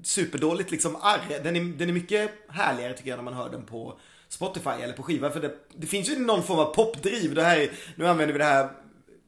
superdåligt 0.02 0.70
liksom 0.70 0.96
arr. 0.96 1.40
Den 1.42 1.56
är, 1.56 1.60
den 1.78 1.88
är 1.88 1.92
mycket 1.92 2.30
härligare 2.48 2.94
tycker 2.94 3.10
jag 3.10 3.16
när 3.16 3.24
man 3.24 3.34
hör 3.34 3.50
den 3.50 3.66
på 3.66 3.98
Spotify 4.28 4.70
eller 4.82 4.94
på 4.94 5.02
skiva. 5.02 5.30
För 5.30 5.40
det, 5.40 5.54
det 5.76 5.86
finns 5.86 6.08
ju 6.08 6.18
någon 6.18 6.42
form 6.42 6.58
av 6.58 6.74
popdriv. 6.74 7.34
Det 7.34 7.42
här, 7.42 7.70
nu 7.96 8.06
använder 8.06 8.32
vi 8.32 8.38
det 8.38 8.44
här 8.44 8.68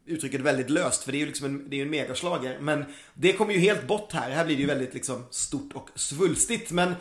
uttrycket 0.07 0.41
väldigt 0.41 0.71
löst 0.71 1.05
för 1.05 1.12
det 1.12 1.19
är 1.19 1.21
ju 1.21 1.27
liksom 1.27 1.47
en, 1.47 1.71
det 1.71 1.77
är 1.77 1.83
en 1.83 1.91
megaslager. 1.91 2.59
Men 2.61 2.85
det 3.15 3.33
kommer 3.33 3.53
ju 3.53 3.59
helt 3.59 3.87
bort 3.87 4.12
här. 4.12 4.31
Här 4.31 4.45
blir 4.45 4.57
det 4.57 4.61
ju 4.61 4.69
väldigt 4.69 4.95
liksom 4.95 5.25
stort 5.31 5.73
och 5.73 5.91
svulstigt. 5.95 6.71
Men 6.71 6.95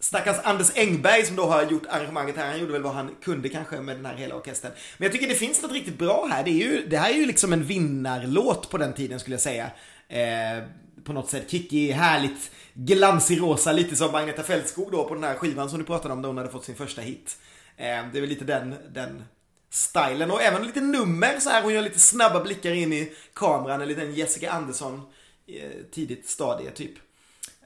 stackars 0.00 0.36
Anders 0.44 0.70
Engberg 0.74 1.24
som 1.24 1.36
då 1.36 1.46
har 1.46 1.70
gjort 1.70 1.86
arrangemanget 1.88 2.36
här, 2.36 2.50
han 2.50 2.60
gjorde 2.60 2.72
väl 2.72 2.82
vad 2.82 2.94
han 2.94 3.14
kunde 3.22 3.48
kanske 3.48 3.80
med 3.80 3.96
den 3.96 4.06
här 4.06 4.16
hela 4.16 4.34
orkestern. 4.34 4.72
Men 4.96 5.06
jag 5.06 5.12
tycker 5.12 5.28
det 5.28 5.34
finns 5.34 5.62
något 5.62 5.72
riktigt 5.72 5.98
bra 5.98 6.28
här. 6.30 6.44
Det, 6.44 6.50
är 6.50 6.70
ju, 6.70 6.86
det 6.88 6.96
här 6.96 7.10
är 7.10 7.14
ju 7.14 7.26
liksom 7.26 7.52
en 7.52 7.64
vinnarlåt 7.64 8.70
på 8.70 8.78
den 8.78 8.92
tiden 8.92 9.20
skulle 9.20 9.34
jag 9.34 9.40
säga. 9.40 9.70
Eh, 10.08 10.64
på 11.04 11.12
något 11.12 11.30
sätt. 11.30 11.50
Kikki 11.50 11.90
härligt 11.90 12.50
glansig 12.74 13.40
rosa, 13.40 13.72
lite 13.72 13.96
som 13.96 14.14
Agneta 14.14 14.42
Fältskog 14.42 14.92
då 14.92 15.08
på 15.08 15.14
den 15.14 15.24
här 15.24 15.34
skivan 15.34 15.70
som 15.70 15.78
du 15.78 15.84
pratade 15.84 16.14
om 16.14 16.22
då 16.22 16.28
hon 16.28 16.38
hade 16.38 16.50
fått 16.50 16.64
sin 16.64 16.76
första 16.76 17.02
hit. 17.02 17.38
Eh, 17.76 17.84
det 17.84 18.18
är 18.18 18.20
väl 18.20 18.28
lite 18.28 18.44
den, 18.44 18.74
den 18.90 19.24
stylen 19.70 20.30
och 20.30 20.42
även 20.42 20.66
lite 20.66 20.80
nummer 20.80 21.40
så 21.40 21.50
här. 21.50 21.62
Hon 21.62 21.74
gör 21.74 21.82
lite 21.82 21.98
snabba 21.98 22.40
blickar 22.40 22.72
in 22.72 22.92
i 22.92 23.12
kameran, 23.34 23.80
en 23.80 23.88
liten 23.88 24.14
Jessica 24.14 24.50
Andersson 24.50 25.02
eh, 25.46 25.70
tidigt 25.90 26.28
stadie 26.28 26.70
typ. 26.70 26.92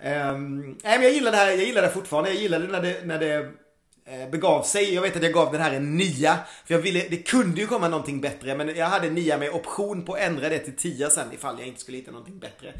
Um, 0.04 0.60
nej 0.82 0.98
men 0.98 1.02
jag 1.02 1.12
gillar 1.12 1.30
det 1.30 1.36
här, 1.36 1.48
jag 1.48 1.64
gillar 1.64 1.82
det 1.82 1.90
fortfarande. 1.90 2.30
Jag 2.30 2.42
gillade 2.42 2.66
det 2.66 2.72
när 2.72 2.82
det, 2.82 3.04
när 3.04 3.18
det 3.18 3.52
eh, 4.04 4.30
begav 4.30 4.62
sig. 4.62 4.94
Jag 4.94 5.02
vet 5.02 5.16
att 5.16 5.22
jag 5.22 5.32
gav 5.32 5.52
den 5.52 5.60
här 5.60 5.72
en 5.72 5.96
nia. 5.96 6.38
För 6.64 6.74
jag 6.74 6.80
ville, 6.80 7.08
det 7.08 7.16
kunde 7.16 7.60
ju 7.60 7.66
komma 7.66 7.88
någonting 7.88 8.20
bättre 8.20 8.54
men 8.54 8.76
jag 8.76 8.86
hade 8.86 9.06
en 9.06 9.14
nia 9.14 9.38
med 9.38 9.50
option 9.50 10.04
på 10.04 10.14
att 10.14 10.20
ändra 10.20 10.48
det 10.48 10.58
till 10.58 10.76
tia 10.76 11.10
sen 11.10 11.32
ifall 11.32 11.58
jag 11.58 11.68
inte 11.68 11.80
skulle 11.80 11.98
hitta 11.98 12.10
någonting 12.10 12.38
bättre. 12.38 12.72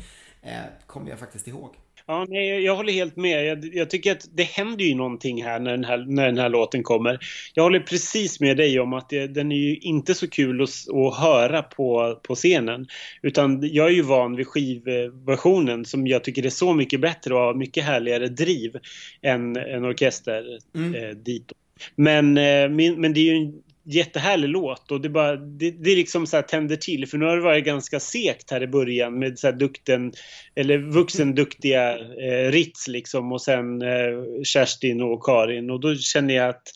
Eh, 0.43 0.61
kommer 0.87 1.11
jag 1.11 1.19
faktiskt 1.19 1.49
ihåg. 1.49 1.77
Ja, 2.07 2.27
nej, 2.29 2.65
jag 2.65 2.77
håller 2.77 2.93
helt 2.93 3.17
med. 3.17 3.47
Jag, 3.47 3.75
jag, 3.75 3.91
tycker 3.91 4.13
att 4.13 4.29
det 4.33 4.43
händer 4.43 4.85
ju 4.85 4.95
någonting 4.95 5.45
här 5.45 5.61
när 5.61 5.71
den 5.71 5.85
här, 5.85 5.99
när 6.09 6.27
den 6.27 6.39
här 6.39 6.49
låten 6.49 6.83
kommer. 6.83 7.19
Jag 7.55 7.63
håller 7.63 7.81
precis 7.81 8.41
med 8.41 8.57
dig 8.57 8.81
om 8.81 8.93
att 8.93 9.09
det, 9.09 9.27
den 9.27 9.53
är 9.53 9.57
ju 9.57 9.77
inte 9.77 10.15
så 10.15 10.31
kul 10.31 10.63
att, 10.63 10.69
att 10.69 11.17
höra 11.19 11.63
på, 11.63 12.21
på 12.23 12.35
scenen. 12.35 12.87
Utan 13.23 13.69
jag 13.73 13.87
är 13.87 13.93
ju 13.93 14.03
van 14.03 14.37
vid 14.37 14.47
skivversionen 14.47 15.85
som 15.85 16.07
jag 16.07 16.25
tycker 16.25 16.47
är 16.47 16.51
så 16.51 16.75
mycket 16.75 17.01
bättre 17.01 17.35
och 17.35 17.41
har 17.41 17.55
mycket 17.55 17.85
härligare 17.85 18.29
driv 18.29 18.77
än 19.23 19.57
en 19.57 19.85
orkester 19.85 20.59
mm. 20.75 20.95
eh, 20.95 21.11
dit. 21.11 21.53
Men, 21.97 22.39
eh, 22.39 22.69
men 22.97 23.15
det 23.15 23.21
är 23.21 23.35
ju 23.35 23.53
jättehärlig 23.85 24.49
låt 24.49 24.91
och 24.91 25.01
det, 25.01 25.09
bara, 25.09 25.37
det, 25.37 25.71
det 25.71 25.91
är 25.91 25.97
liksom 25.97 26.27
så 26.27 26.37
här 26.37 26.43
tänder 26.43 26.77
till 26.77 27.09
för 27.09 27.19
nu 27.19 27.27
har 27.27 27.37
det 27.37 27.43
varit 27.43 27.65
ganska 27.65 28.01
sekt 28.01 28.51
här 28.51 28.63
i 28.63 28.67
början 28.67 29.19
med 29.19 29.39
så 29.39 29.47
här 29.47 29.55
dukten 29.55 30.13
eller 30.55 30.79
vuxenduktiga 30.79 31.99
eh, 31.99 32.51
Ritz 32.51 32.89
liksom 32.89 33.33
och 33.33 33.43
sen 33.43 33.83
eh, 33.83 34.43
Kerstin 34.45 35.03
och 35.03 35.25
Karin 35.25 35.71
och 35.71 35.81
då 35.81 35.97
känner 35.97 36.35
jag 36.35 36.49
att 36.49 36.69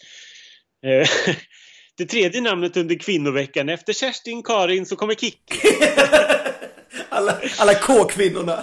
eh, 0.87 1.09
det 1.97 2.07
tredje 2.07 2.41
namnet 2.41 2.77
under 2.77 2.95
kvinnoveckan 2.95 3.69
efter 3.69 3.93
Kerstin, 3.93 4.43
Karin 4.43 4.87
så 4.87 4.97
kommer 4.97 5.15
Kikki. 5.15 5.57
alla 7.09 7.41
alla 7.59 7.75
K-kvinnorna. 7.75 8.63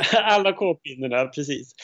Alla 0.24 0.52
K-pinnarna, 0.52 1.26
precis. 1.26 1.74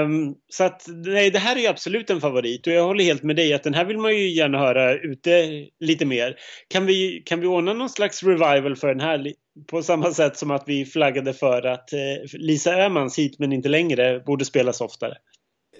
Um, 0.00 0.34
så 0.48 0.64
att 0.64 0.84
nej, 0.88 1.30
det 1.30 1.38
här 1.38 1.56
är 1.56 1.70
absolut 1.70 2.10
en 2.10 2.20
favorit 2.20 2.66
och 2.66 2.72
jag 2.72 2.84
håller 2.84 3.04
helt 3.04 3.22
med 3.22 3.36
dig 3.36 3.54
att 3.54 3.62
den 3.62 3.74
här 3.74 3.84
vill 3.84 3.98
man 3.98 4.16
ju 4.16 4.28
gärna 4.28 4.58
höra 4.58 4.94
ute 4.94 5.48
lite 5.80 6.04
mer. 6.04 6.36
Kan 6.68 6.86
vi, 6.86 7.22
kan 7.26 7.40
vi 7.40 7.46
ordna 7.46 7.72
någon 7.72 7.90
slags 7.90 8.22
revival 8.22 8.76
för 8.76 8.88
den 8.88 9.00
här 9.00 9.32
på 9.70 9.82
samma 9.82 10.12
sätt 10.12 10.36
som 10.36 10.50
att 10.50 10.64
vi 10.66 10.84
flaggade 10.84 11.34
för 11.34 11.66
att 11.66 11.92
eh, 11.92 11.98
Lisa 12.32 12.74
Öhmans 12.74 13.18
hit 13.18 13.38
men 13.38 13.52
inte 13.52 13.68
längre 13.68 14.20
borde 14.20 14.44
spelas 14.44 14.80
oftare? 14.80 15.14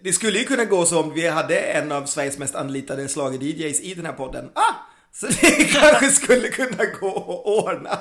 Det 0.02 0.12
skulle 0.12 0.38
ju 0.38 0.44
kunna 0.44 0.64
gå 0.64 0.84
så 0.84 1.02
om 1.02 1.14
vi 1.14 1.28
hade 1.28 1.58
en 1.58 1.92
av 1.92 2.04
Sveriges 2.04 2.38
mest 2.38 2.54
anlitade 2.54 3.08
slager-DJs 3.08 3.80
i 3.82 3.94
den 3.94 4.06
här 4.06 4.12
podden. 4.12 4.50
Ah! 4.54 4.74
Så 5.12 5.26
det 5.26 5.64
kanske 5.72 6.10
skulle 6.10 6.48
kunna 6.48 6.84
gå 7.00 7.08
att 7.08 7.46
ordna. 7.64 7.98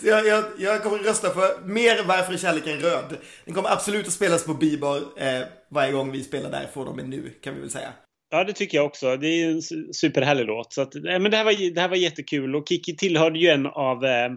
Så 0.00 0.06
jag, 0.06 0.26
jag, 0.26 0.44
jag 0.58 0.82
kommer 0.82 0.98
rösta 0.98 1.30
för 1.30 1.66
mer 1.66 2.04
Varför 2.06 2.32
är 2.32 2.36
kärleken 2.36 2.80
röd. 2.80 3.16
Den 3.44 3.54
kommer 3.54 3.68
absolut 3.68 4.06
att 4.06 4.12
spelas 4.12 4.44
på 4.44 4.54
Bibar 4.54 4.96
eh, 4.96 5.42
varje 5.70 5.92
gång 5.92 6.12
vi 6.12 6.22
spelar 6.24 6.50
där 6.50 6.66
får 6.74 6.84
de 6.84 6.98
en 6.98 7.10
nu, 7.10 7.30
kan 7.42 7.54
vi 7.54 7.60
väl 7.60 7.70
säga. 7.70 7.92
Ja, 8.30 8.44
det 8.44 8.52
tycker 8.52 8.78
jag 8.78 8.86
också. 8.86 9.16
Det 9.16 9.26
är 9.26 9.50
en 9.50 9.62
superhärlig 9.92 10.46
låt. 10.46 10.72
Så 10.72 10.82
att, 10.82 10.94
eh, 10.94 11.02
men 11.02 11.30
det, 11.30 11.36
här 11.36 11.44
var, 11.44 11.74
det 11.74 11.80
här 11.80 11.88
var 11.88 11.96
jättekul 11.96 12.56
och 12.56 12.68
Kiki 12.68 12.96
tillhörde 12.96 13.38
ju 13.38 13.48
en 13.48 13.66
av, 13.66 14.04
eh, 14.04 14.30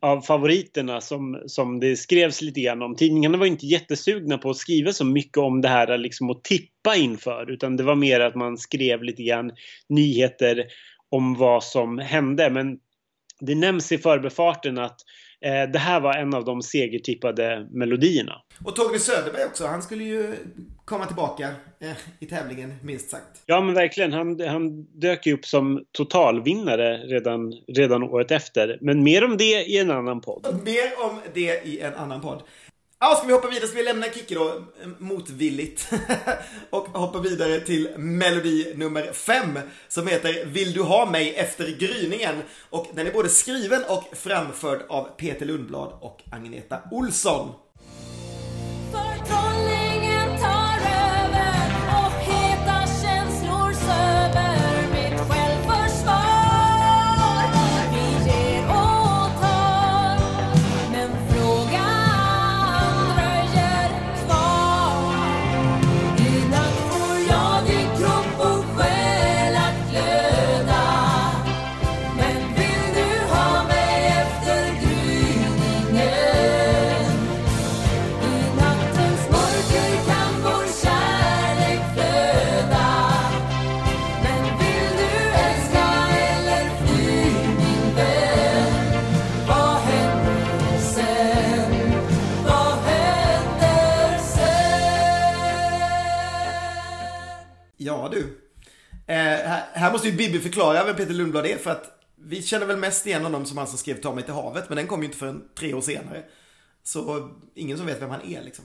av 0.00 0.20
favoriterna 0.20 1.00
som, 1.00 1.42
som 1.46 1.80
det 1.80 1.96
skrevs 1.96 2.42
lite 2.42 2.60
grann 2.60 2.82
om. 2.82 2.96
Tidningarna 2.96 3.38
var 3.38 3.46
inte 3.46 3.66
jättesugna 3.66 4.38
på 4.38 4.50
att 4.50 4.56
skriva 4.56 4.92
så 4.92 5.04
mycket 5.04 5.38
om 5.38 5.60
det 5.60 5.68
här 5.68 5.98
liksom 5.98 6.30
att 6.30 6.44
tippa 6.44 6.96
inför 6.96 7.50
utan 7.50 7.76
det 7.76 7.82
var 7.82 7.94
mer 7.94 8.20
att 8.20 8.34
man 8.34 8.58
skrev 8.58 9.02
lite 9.02 9.22
grann 9.22 9.50
nyheter 9.88 10.64
om 11.10 11.34
vad 11.34 11.64
som 11.64 11.98
hände. 11.98 12.50
Men 12.50 12.78
det 13.40 13.54
nämns 13.54 13.92
i 13.92 13.98
förbefarten 13.98 14.78
att 14.78 15.00
Eh, 15.40 15.70
det 15.70 15.78
här 15.78 16.00
var 16.00 16.14
en 16.14 16.34
av 16.34 16.44
de 16.44 16.62
segertippade 16.62 17.66
melodierna. 17.70 18.42
Och 18.64 18.76
Torgny 18.76 18.98
Söderberg 18.98 19.44
också, 19.44 19.66
han 19.66 19.82
skulle 19.82 20.04
ju 20.04 20.34
komma 20.84 21.06
tillbaka 21.06 21.48
eh, 21.80 21.90
i 22.18 22.26
tävlingen 22.26 22.74
minst 22.82 23.10
sagt. 23.10 23.42
Ja 23.46 23.60
men 23.60 23.74
verkligen, 23.74 24.12
han, 24.12 24.40
han 24.40 24.82
dök 24.82 25.26
ju 25.26 25.34
upp 25.34 25.44
som 25.44 25.84
totalvinnare 25.92 26.96
redan, 26.96 27.52
redan 27.52 28.02
året 28.02 28.30
efter. 28.30 28.78
Men 28.80 29.02
mer 29.02 29.24
om 29.24 29.36
det 29.36 29.62
i 29.62 29.78
en 29.78 29.90
annan 29.90 30.20
podd. 30.20 30.60
Mer 30.64 31.04
om 31.04 31.20
det 31.34 31.66
i 31.66 31.80
en 31.80 31.94
annan 31.94 32.20
podd. 32.20 32.42
Ja, 33.00 33.14
ska 33.16 33.26
vi 33.26 33.32
hoppa 33.32 33.48
vidare? 33.48 33.68
Ska 33.68 33.76
vi 33.76 33.84
lämna 33.84 34.06
Kikki 34.06 34.34
då 34.34 34.48
eh, 34.48 34.88
motvilligt 34.98 35.92
och 36.70 36.86
hoppa 36.86 37.20
vidare 37.20 37.60
till 37.60 37.98
melodi 37.98 38.72
nummer 38.76 39.12
fem 39.12 39.58
som 39.88 40.06
heter 40.06 40.44
Vill 40.44 40.72
du 40.72 40.82
ha 40.82 41.10
mig 41.10 41.34
efter 41.34 41.76
gryningen? 41.78 42.42
Och 42.70 42.86
den 42.94 43.06
är 43.06 43.12
både 43.12 43.28
skriven 43.28 43.82
och 43.88 44.16
framförd 44.16 44.82
av 44.88 45.04
Peter 45.16 45.46
Lundblad 45.46 45.92
och 46.00 46.22
Agneta 46.32 46.80
Olsson. 46.90 47.52
Här 99.86 99.92
måste 99.92 100.08
ju 100.08 100.16
Bibi 100.16 100.40
förklara 100.40 100.84
vem 100.84 100.96
Peter 100.96 101.14
Lundblad 101.14 101.46
är 101.46 101.56
för 101.56 101.70
att 101.70 101.84
vi 102.24 102.42
känner 102.42 102.66
väl 102.66 102.76
mest 102.76 103.06
igen 103.06 103.22
honom 103.22 103.46
som 103.46 103.58
han 103.58 103.66
som 103.66 103.78
skrev 103.78 104.00
Ta 104.00 104.14
mig 104.14 104.24
till 104.24 104.32
havet 104.32 104.68
men 104.68 104.76
den 104.76 104.86
kom 104.86 105.00
ju 105.00 105.06
inte 105.06 105.18
förrän 105.18 105.42
tre 105.58 105.74
år 105.74 105.80
senare. 105.80 106.22
Så 106.84 107.30
ingen 107.54 107.78
som 107.78 107.86
vet 107.86 108.02
vem 108.02 108.10
han 108.10 108.22
är 108.22 108.42
liksom. 108.42 108.64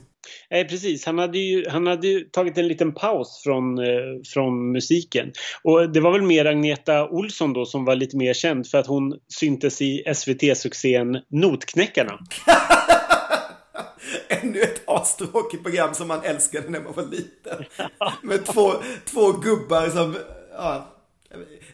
Nej, 0.50 0.68
precis. 0.68 1.06
Han 1.06 1.18
hade 1.18 1.38
ju, 1.38 1.68
han 1.68 1.86
hade 1.86 2.08
ju 2.08 2.20
tagit 2.20 2.58
en 2.58 2.68
liten 2.68 2.94
paus 2.94 3.40
från, 3.44 3.78
eh, 3.78 4.22
från 4.34 4.72
musiken. 4.72 5.32
Och 5.62 5.92
det 5.92 6.00
var 6.00 6.12
väl 6.12 6.22
mer 6.22 6.44
Agneta 6.44 7.08
Olsson 7.08 7.52
då 7.52 7.66
som 7.66 7.84
var 7.84 7.94
lite 7.94 8.16
mer 8.16 8.34
känd 8.34 8.66
för 8.66 8.78
att 8.78 8.86
hon 8.86 9.18
syntes 9.28 9.82
i 9.82 10.02
SVT-succén 10.14 11.18
Notknäckarna. 11.28 12.18
Ännu 14.28 14.60
ett 14.60 14.82
astråkigt 14.86 15.62
program 15.62 15.94
som 15.94 16.08
man 16.08 16.22
älskade 16.24 16.68
när 16.68 16.80
man 16.80 16.92
var 16.92 17.04
liten. 17.04 17.64
Med 18.22 18.46
två, 18.46 18.72
två 19.04 19.32
gubbar 19.32 19.88
som, 19.88 20.16
ja, 20.56 20.91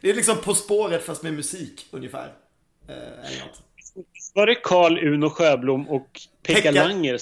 det 0.00 0.10
är 0.10 0.14
liksom 0.14 0.36
På 0.36 0.54
spåret 0.54 1.04
fast 1.04 1.22
med 1.22 1.34
musik 1.34 1.86
ungefär. 1.90 2.32
Eh, 2.88 2.94
Var 4.34 4.46
det 4.46 4.54
Karl 4.54 4.98
Uno 4.98 5.30
Sjöblom 5.30 5.88
och 5.88 6.20
Pekka, 6.42 6.60
Pekka... 6.60 6.88
Langer? 6.88 7.20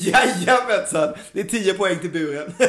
Jajamensan! 0.00 1.14
Det 1.32 1.40
är 1.40 1.44
10 1.44 1.74
poäng 1.74 1.98
till 1.98 2.10
buren. 2.10 2.52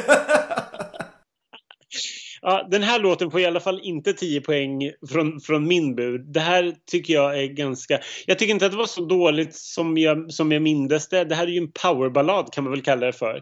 Ja, 2.43 2.67
den 2.71 2.83
här 2.83 2.99
låten 2.99 3.31
får 3.31 3.39
i 3.39 3.45
alla 3.45 3.59
fall 3.59 3.79
inte 3.83 4.13
10 4.13 4.41
poäng 4.41 4.91
från, 5.09 5.41
från 5.41 5.67
min 5.67 5.95
bur. 5.95 6.17
Det 6.17 6.39
här 6.39 6.73
tycker 6.91 7.13
jag 7.13 7.39
är 7.43 7.47
ganska... 7.47 7.99
Jag 8.25 8.39
tycker 8.39 8.53
inte 8.53 8.65
att 8.65 8.71
det 8.71 8.77
var 8.77 8.85
så 8.85 9.05
dåligt 9.05 9.55
som 9.55 9.97
jag, 9.97 10.33
som 10.33 10.51
jag 10.51 10.61
mindes 10.61 11.09
det. 11.09 11.23
Det 11.23 11.35
här 11.35 11.47
är 11.47 11.51
ju 11.51 11.57
en 11.57 11.71
powerballad 11.71 12.53
kan 12.53 12.63
man 12.63 12.71
väl 12.71 12.81
kalla 12.81 13.05
det 13.05 13.13
för. 13.13 13.41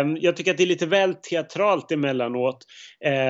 Um, 0.00 0.16
jag 0.20 0.36
tycker 0.36 0.50
att 0.50 0.56
det 0.56 0.64
är 0.64 0.66
lite 0.66 0.86
väl 0.86 1.14
teatralt 1.14 1.92
emellanåt. 1.92 2.64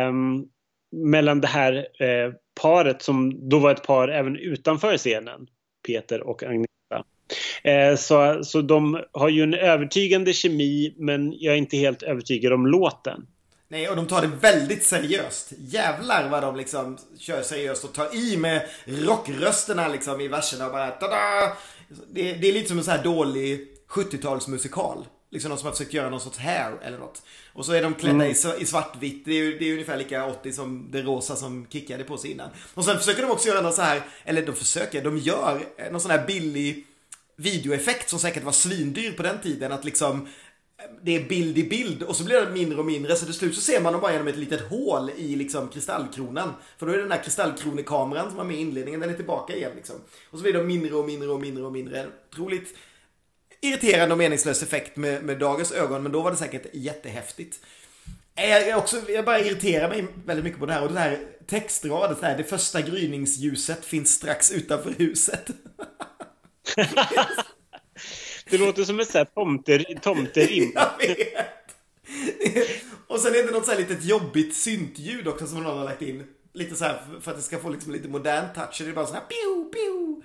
Um, 0.08 0.44
mellan 0.92 1.40
det 1.40 1.48
här 1.48 1.74
eh, 1.74 2.32
paret 2.60 3.02
som 3.02 3.48
då 3.48 3.58
var 3.58 3.70
ett 3.70 3.82
par 3.82 4.08
även 4.08 4.36
utanför 4.36 4.96
scenen. 4.96 5.46
Peter 5.86 6.20
och 6.20 6.42
Agneta. 6.42 6.66
Eh, 7.62 7.96
så, 7.96 8.44
så 8.44 8.62
de 8.62 9.02
har 9.12 9.28
ju 9.28 9.42
en 9.42 9.54
övertygande 9.54 10.32
kemi 10.32 10.94
men 10.98 11.32
jag 11.38 11.54
är 11.54 11.58
inte 11.58 11.76
helt 11.76 12.02
övertygad 12.02 12.52
om 12.52 12.66
låten. 12.66 13.26
Nej, 13.68 13.88
och 13.88 13.96
de 13.96 14.06
tar 14.06 14.22
det 14.22 14.30
väldigt 14.40 14.84
seriöst. 14.84 15.52
Jävlar 15.58 16.28
vad 16.28 16.42
de 16.42 16.56
liksom 16.56 16.98
kör 17.18 17.42
seriöst 17.42 17.84
och 17.84 17.92
tar 17.92 18.14
i 18.16 18.36
med 18.36 18.68
rockrösterna 18.84 19.88
liksom 19.88 20.20
i 20.20 20.28
verserna 20.28 20.66
och 20.66 20.72
bara 20.72 20.90
tada! 20.90 21.16
Det, 22.10 22.32
det 22.32 22.48
är 22.48 22.52
lite 22.52 22.68
som 22.68 22.78
en 22.78 22.84
så 22.84 22.90
här 22.90 23.04
dålig 23.04 23.68
70-talsmusikal. 23.88 25.04
Liksom 25.36 25.48
någon 25.48 25.58
som 25.58 25.66
har 25.66 25.72
försökt 25.72 25.94
göra 25.94 26.10
någon 26.10 26.20
sorts 26.20 26.38
hair 26.38 26.78
eller 26.82 26.98
något. 26.98 27.22
Och 27.52 27.66
så 27.66 27.72
är 27.72 27.82
de 27.82 27.94
klädda 27.94 28.14
mm. 28.14 28.26
i, 28.26 28.62
i 28.62 28.66
svartvitt. 28.66 29.24
Det 29.24 29.32
är, 29.32 29.58
det 29.58 29.68
är 29.68 29.72
ungefär 29.72 29.96
lika 29.96 30.26
80 30.26 30.52
som 30.52 30.88
det 30.90 31.02
rosa 31.02 31.36
som 31.36 31.66
kickade 31.70 32.04
på 32.04 32.18
sig 32.18 32.30
innan. 32.30 32.50
Och 32.74 32.84
sen 32.84 32.98
försöker 32.98 33.22
de 33.22 33.30
också 33.30 33.48
göra 33.48 33.60
någon 33.60 33.72
så 33.72 33.82
här, 33.82 34.02
eller 34.24 34.46
de 34.46 34.52
försöker, 34.52 35.04
de 35.04 35.18
gör 35.18 35.60
någon 35.90 36.00
sån 36.00 36.10
här 36.10 36.26
billig 36.26 36.86
videoeffekt 37.36 38.10
som 38.10 38.18
säkert 38.18 38.44
var 38.44 38.52
svindyr 38.52 39.12
på 39.12 39.22
den 39.22 39.40
tiden. 39.40 39.72
Att 39.72 39.84
liksom 39.84 40.28
det 41.02 41.16
är 41.16 41.28
bild 41.28 41.58
i 41.58 41.64
bild 41.64 42.02
och 42.02 42.16
så 42.16 42.24
blir 42.24 42.40
det 42.40 42.50
mindre 42.50 42.78
och 42.78 42.86
mindre 42.86 43.16
så 43.16 43.24
till 43.24 43.34
slut 43.34 43.54
så 43.54 43.60
ser 43.60 43.80
man 43.80 43.92
dem 43.92 44.02
bara 44.02 44.12
genom 44.12 44.28
ett 44.28 44.36
litet 44.36 44.70
hål 44.70 45.10
i 45.16 45.36
liksom 45.36 45.68
kristallkronan. 45.68 46.52
För 46.78 46.86
då 46.86 46.92
är 46.92 46.98
den 46.98 47.12
här 47.12 47.22
kristallkronekameran 47.22 48.28
som 48.28 48.36
var 48.36 48.44
med 48.44 48.56
i 48.56 48.60
inledningen, 48.60 49.00
den 49.00 49.10
är 49.10 49.14
tillbaka 49.14 49.56
igen 49.56 49.72
liksom. 49.76 49.96
Och 50.30 50.38
så 50.38 50.42
blir 50.42 50.52
de 50.52 50.66
mindre 50.66 50.94
och 50.94 51.06
mindre 51.06 51.28
och 51.28 51.40
mindre 51.40 51.64
och 51.64 51.72
mindre. 51.72 52.06
Otroligt 52.32 52.76
irriterande 53.60 54.12
och 54.12 54.18
meningslös 54.18 54.62
effekt 54.62 54.96
med, 54.96 55.24
med 55.24 55.38
dagens 55.38 55.72
ögon, 55.72 56.02
men 56.02 56.12
då 56.12 56.22
var 56.22 56.30
det 56.30 56.36
säkert 56.36 56.66
jättehäftigt. 56.72 57.60
Jag, 58.34 58.78
också, 58.78 59.10
jag 59.10 59.24
bara 59.24 59.40
irriterar 59.40 59.88
mig 59.88 60.06
väldigt 60.24 60.44
mycket 60.44 60.60
på 60.60 60.66
det 60.66 60.72
här 60.72 60.82
och 60.82 60.92
det 60.92 61.00
här 61.00 61.18
textradet 61.46 62.22
här, 62.22 62.36
det 62.36 62.44
första 62.44 62.80
gryningsljuset 62.80 63.84
finns 63.84 64.14
strax 64.14 64.52
utanför 64.52 64.94
huset. 64.98 65.46
det 68.50 68.58
låter 68.58 68.84
som 68.84 69.00
ett 69.00 69.10
sånt 69.10 69.34
tomter, 69.34 69.98
tomterim. 70.02 70.72
jag 70.74 70.98
vet. 70.98 71.76
Och 73.06 73.20
sen 73.20 73.34
är 73.34 73.42
det 73.42 73.52
något 73.52 73.64
så 73.64 73.70
här 73.70 73.78
litet 73.78 74.04
jobbigt 74.04 74.56
syntljud 74.56 75.28
också 75.28 75.46
som 75.46 75.62
någon 75.62 75.78
har 75.78 75.84
lagt 75.84 76.02
in. 76.02 76.26
Lite 76.52 76.76
så 76.76 76.84
här 76.84 77.02
för 77.20 77.30
att 77.30 77.36
det 77.36 77.42
ska 77.42 77.58
få 77.58 77.68
liksom 77.68 77.92
lite 77.92 78.08
modern 78.08 78.54
touch. 78.54 78.78
Det 78.78 78.90
är 78.90 78.92
bara 78.92 79.06
så 79.06 79.14
här 79.14 79.20
piu, 79.20 79.70
piu. 79.72 80.22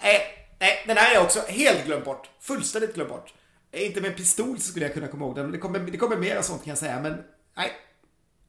Äh, 0.00 0.43
Nej, 0.60 0.84
den 0.86 0.96
här 0.96 1.10
är 1.10 1.14
jag 1.14 1.24
också 1.24 1.40
helt 1.48 1.86
glömt 1.86 2.04
bort. 2.04 2.30
Fullständigt 2.40 2.94
glömt 2.94 3.10
bort. 3.10 3.34
Inte 3.72 4.00
med 4.00 4.10
en 4.10 4.16
pistol 4.16 4.58
skulle 4.58 4.84
jag 4.84 4.94
kunna 4.94 5.08
komma 5.08 5.24
ihåg 5.24 5.36
den. 5.36 5.52
Det 5.52 5.58
kommer, 5.58 5.78
det 5.78 5.96
kommer 5.98 6.16
mer 6.16 6.42
sånt 6.42 6.64
kan 6.64 6.70
jag 6.70 6.78
säga, 6.78 7.00
men 7.00 7.12
nej. 7.56 7.70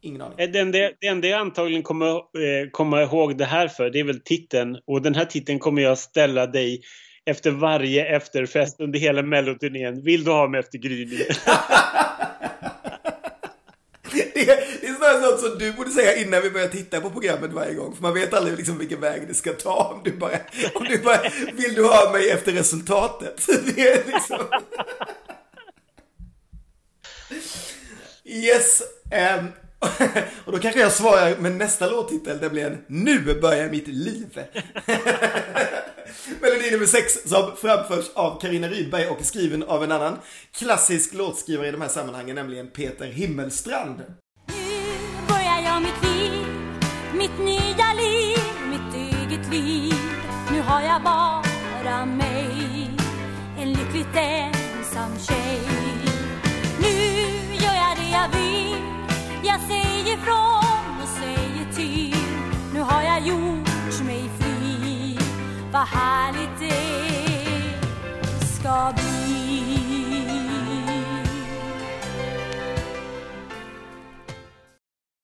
Ingen 0.01 0.21
aning. 0.21 0.37
Det 0.37 0.59
enda, 0.59 0.77
det 1.01 1.07
enda 1.07 1.27
jag 1.27 1.39
antagligen 1.39 1.83
kommer 1.83 2.15
eh, 2.15 2.69
komma 2.71 3.01
ihåg 3.01 3.37
det 3.37 3.45
här 3.45 3.67
för, 3.67 3.89
det 3.89 3.99
är 3.99 4.03
väl 4.03 4.19
titeln. 4.19 4.77
Och 4.85 5.01
den 5.01 5.15
här 5.15 5.25
titeln 5.25 5.59
kommer 5.59 5.81
jag 5.81 5.97
ställa 5.97 6.47
dig 6.47 6.81
efter 7.25 7.51
varje 7.51 8.05
efterfest 8.15 8.79
under 8.79 8.99
hela 8.99 9.21
melloturnén. 9.21 10.03
Vill 10.03 10.23
du 10.23 10.31
ha 10.31 10.47
mig 10.47 10.59
efter 10.59 10.77
gryningen? 10.77 11.27
det, 14.15 14.45
det 14.81 14.87
är 14.87 14.95
snarare 14.95 15.21
sånt 15.21 15.39
som 15.39 15.57
du 15.59 15.73
borde 15.73 15.91
säga 15.91 16.15
innan 16.15 16.41
vi 16.41 16.49
börjar 16.49 16.67
titta 16.67 17.01
på 17.01 17.09
programmet 17.09 17.51
varje 17.51 17.73
gång. 17.73 17.95
För 17.95 18.01
man 18.01 18.13
vet 18.13 18.33
aldrig 18.33 18.57
liksom 18.57 18.77
vilken 18.77 19.01
väg 19.01 19.27
det 19.27 19.33
ska 19.33 19.53
ta 19.53 19.93
om 19.95 20.03
du 20.03 20.11
bara, 20.11 20.37
om 20.73 20.83
du 20.83 20.97
bara 20.97 21.21
vill 21.53 21.73
du 21.75 21.83
ha 21.83 22.11
mig 22.11 22.29
efter 22.29 22.51
resultatet. 22.51 23.47
Det 23.75 23.91
är 23.91 24.03
liksom... 24.05 24.39
Yes. 28.27 28.81
Um, 29.39 29.47
och 30.45 30.51
då 30.51 30.59
kanske 30.59 30.79
jag 30.79 30.91
svarar 30.91 31.37
med 31.37 31.51
nästa 31.51 31.89
låttitel, 31.89 32.39
det 32.39 32.49
blir 32.49 32.65
en 32.65 32.77
Nu 32.87 33.39
börjar 33.41 33.69
mitt 33.69 33.87
liv. 33.87 34.39
Melodi 36.41 36.71
nummer 36.71 36.85
sex 36.85 37.13
som 37.29 37.51
framförs 37.55 38.05
av 38.13 38.41
Karina 38.41 38.67
Rydberg 38.67 39.07
och 39.07 39.19
är 39.19 39.23
skriven 39.23 39.63
av 39.63 39.83
en 39.83 39.91
annan 39.91 40.17
klassisk 40.57 41.13
låtskrivare 41.13 41.67
i 41.67 41.71
de 41.71 41.81
här 41.81 41.87
sammanhangen, 41.87 42.35
nämligen 42.35 42.67
Peter 42.67 43.05
Himmelstrand 43.05 44.03
Nu 44.47 45.25
börjar 45.27 45.61
jag 45.65 45.81
mitt 45.81 46.03
liv, 46.03 46.45
mitt 47.13 47.39
nya 47.39 47.93
liv, 47.93 48.39
mitt 48.69 48.95
eget 48.95 49.53
liv. 49.53 49.93
Nu 50.51 50.61
har 50.61 50.81
jag 50.81 51.03
bara 51.03 52.05
mig, 52.05 52.89
en 53.59 53.73
lyckligt 53.73 54.15
ensam 54.15 55.19
tjej. 55.19 55.59
Nu 56.81 56.87
gör 57.63 57.73
jag 57.73 57.97
det 57.97 58.09
jag 58.11 58.29
vill, 58.29 58.94
jag 59.45 59.61
säger 59.61 60.17
från 60.17 61.01
och 61.01 61.09
säger 61.09 61.73
till. 61.73 62.17
Nu 62.73 62.79
har 62.79 63.03
jag 63.03 63.27
gjort 63.27 64.05
mig 64.05 64.29
fri, 64.39 65.19
vad 65.71 65.87
härligt 65.87 66.59
det 66.59 68.45
ska 68.45 68.93
bli 68.95 69.35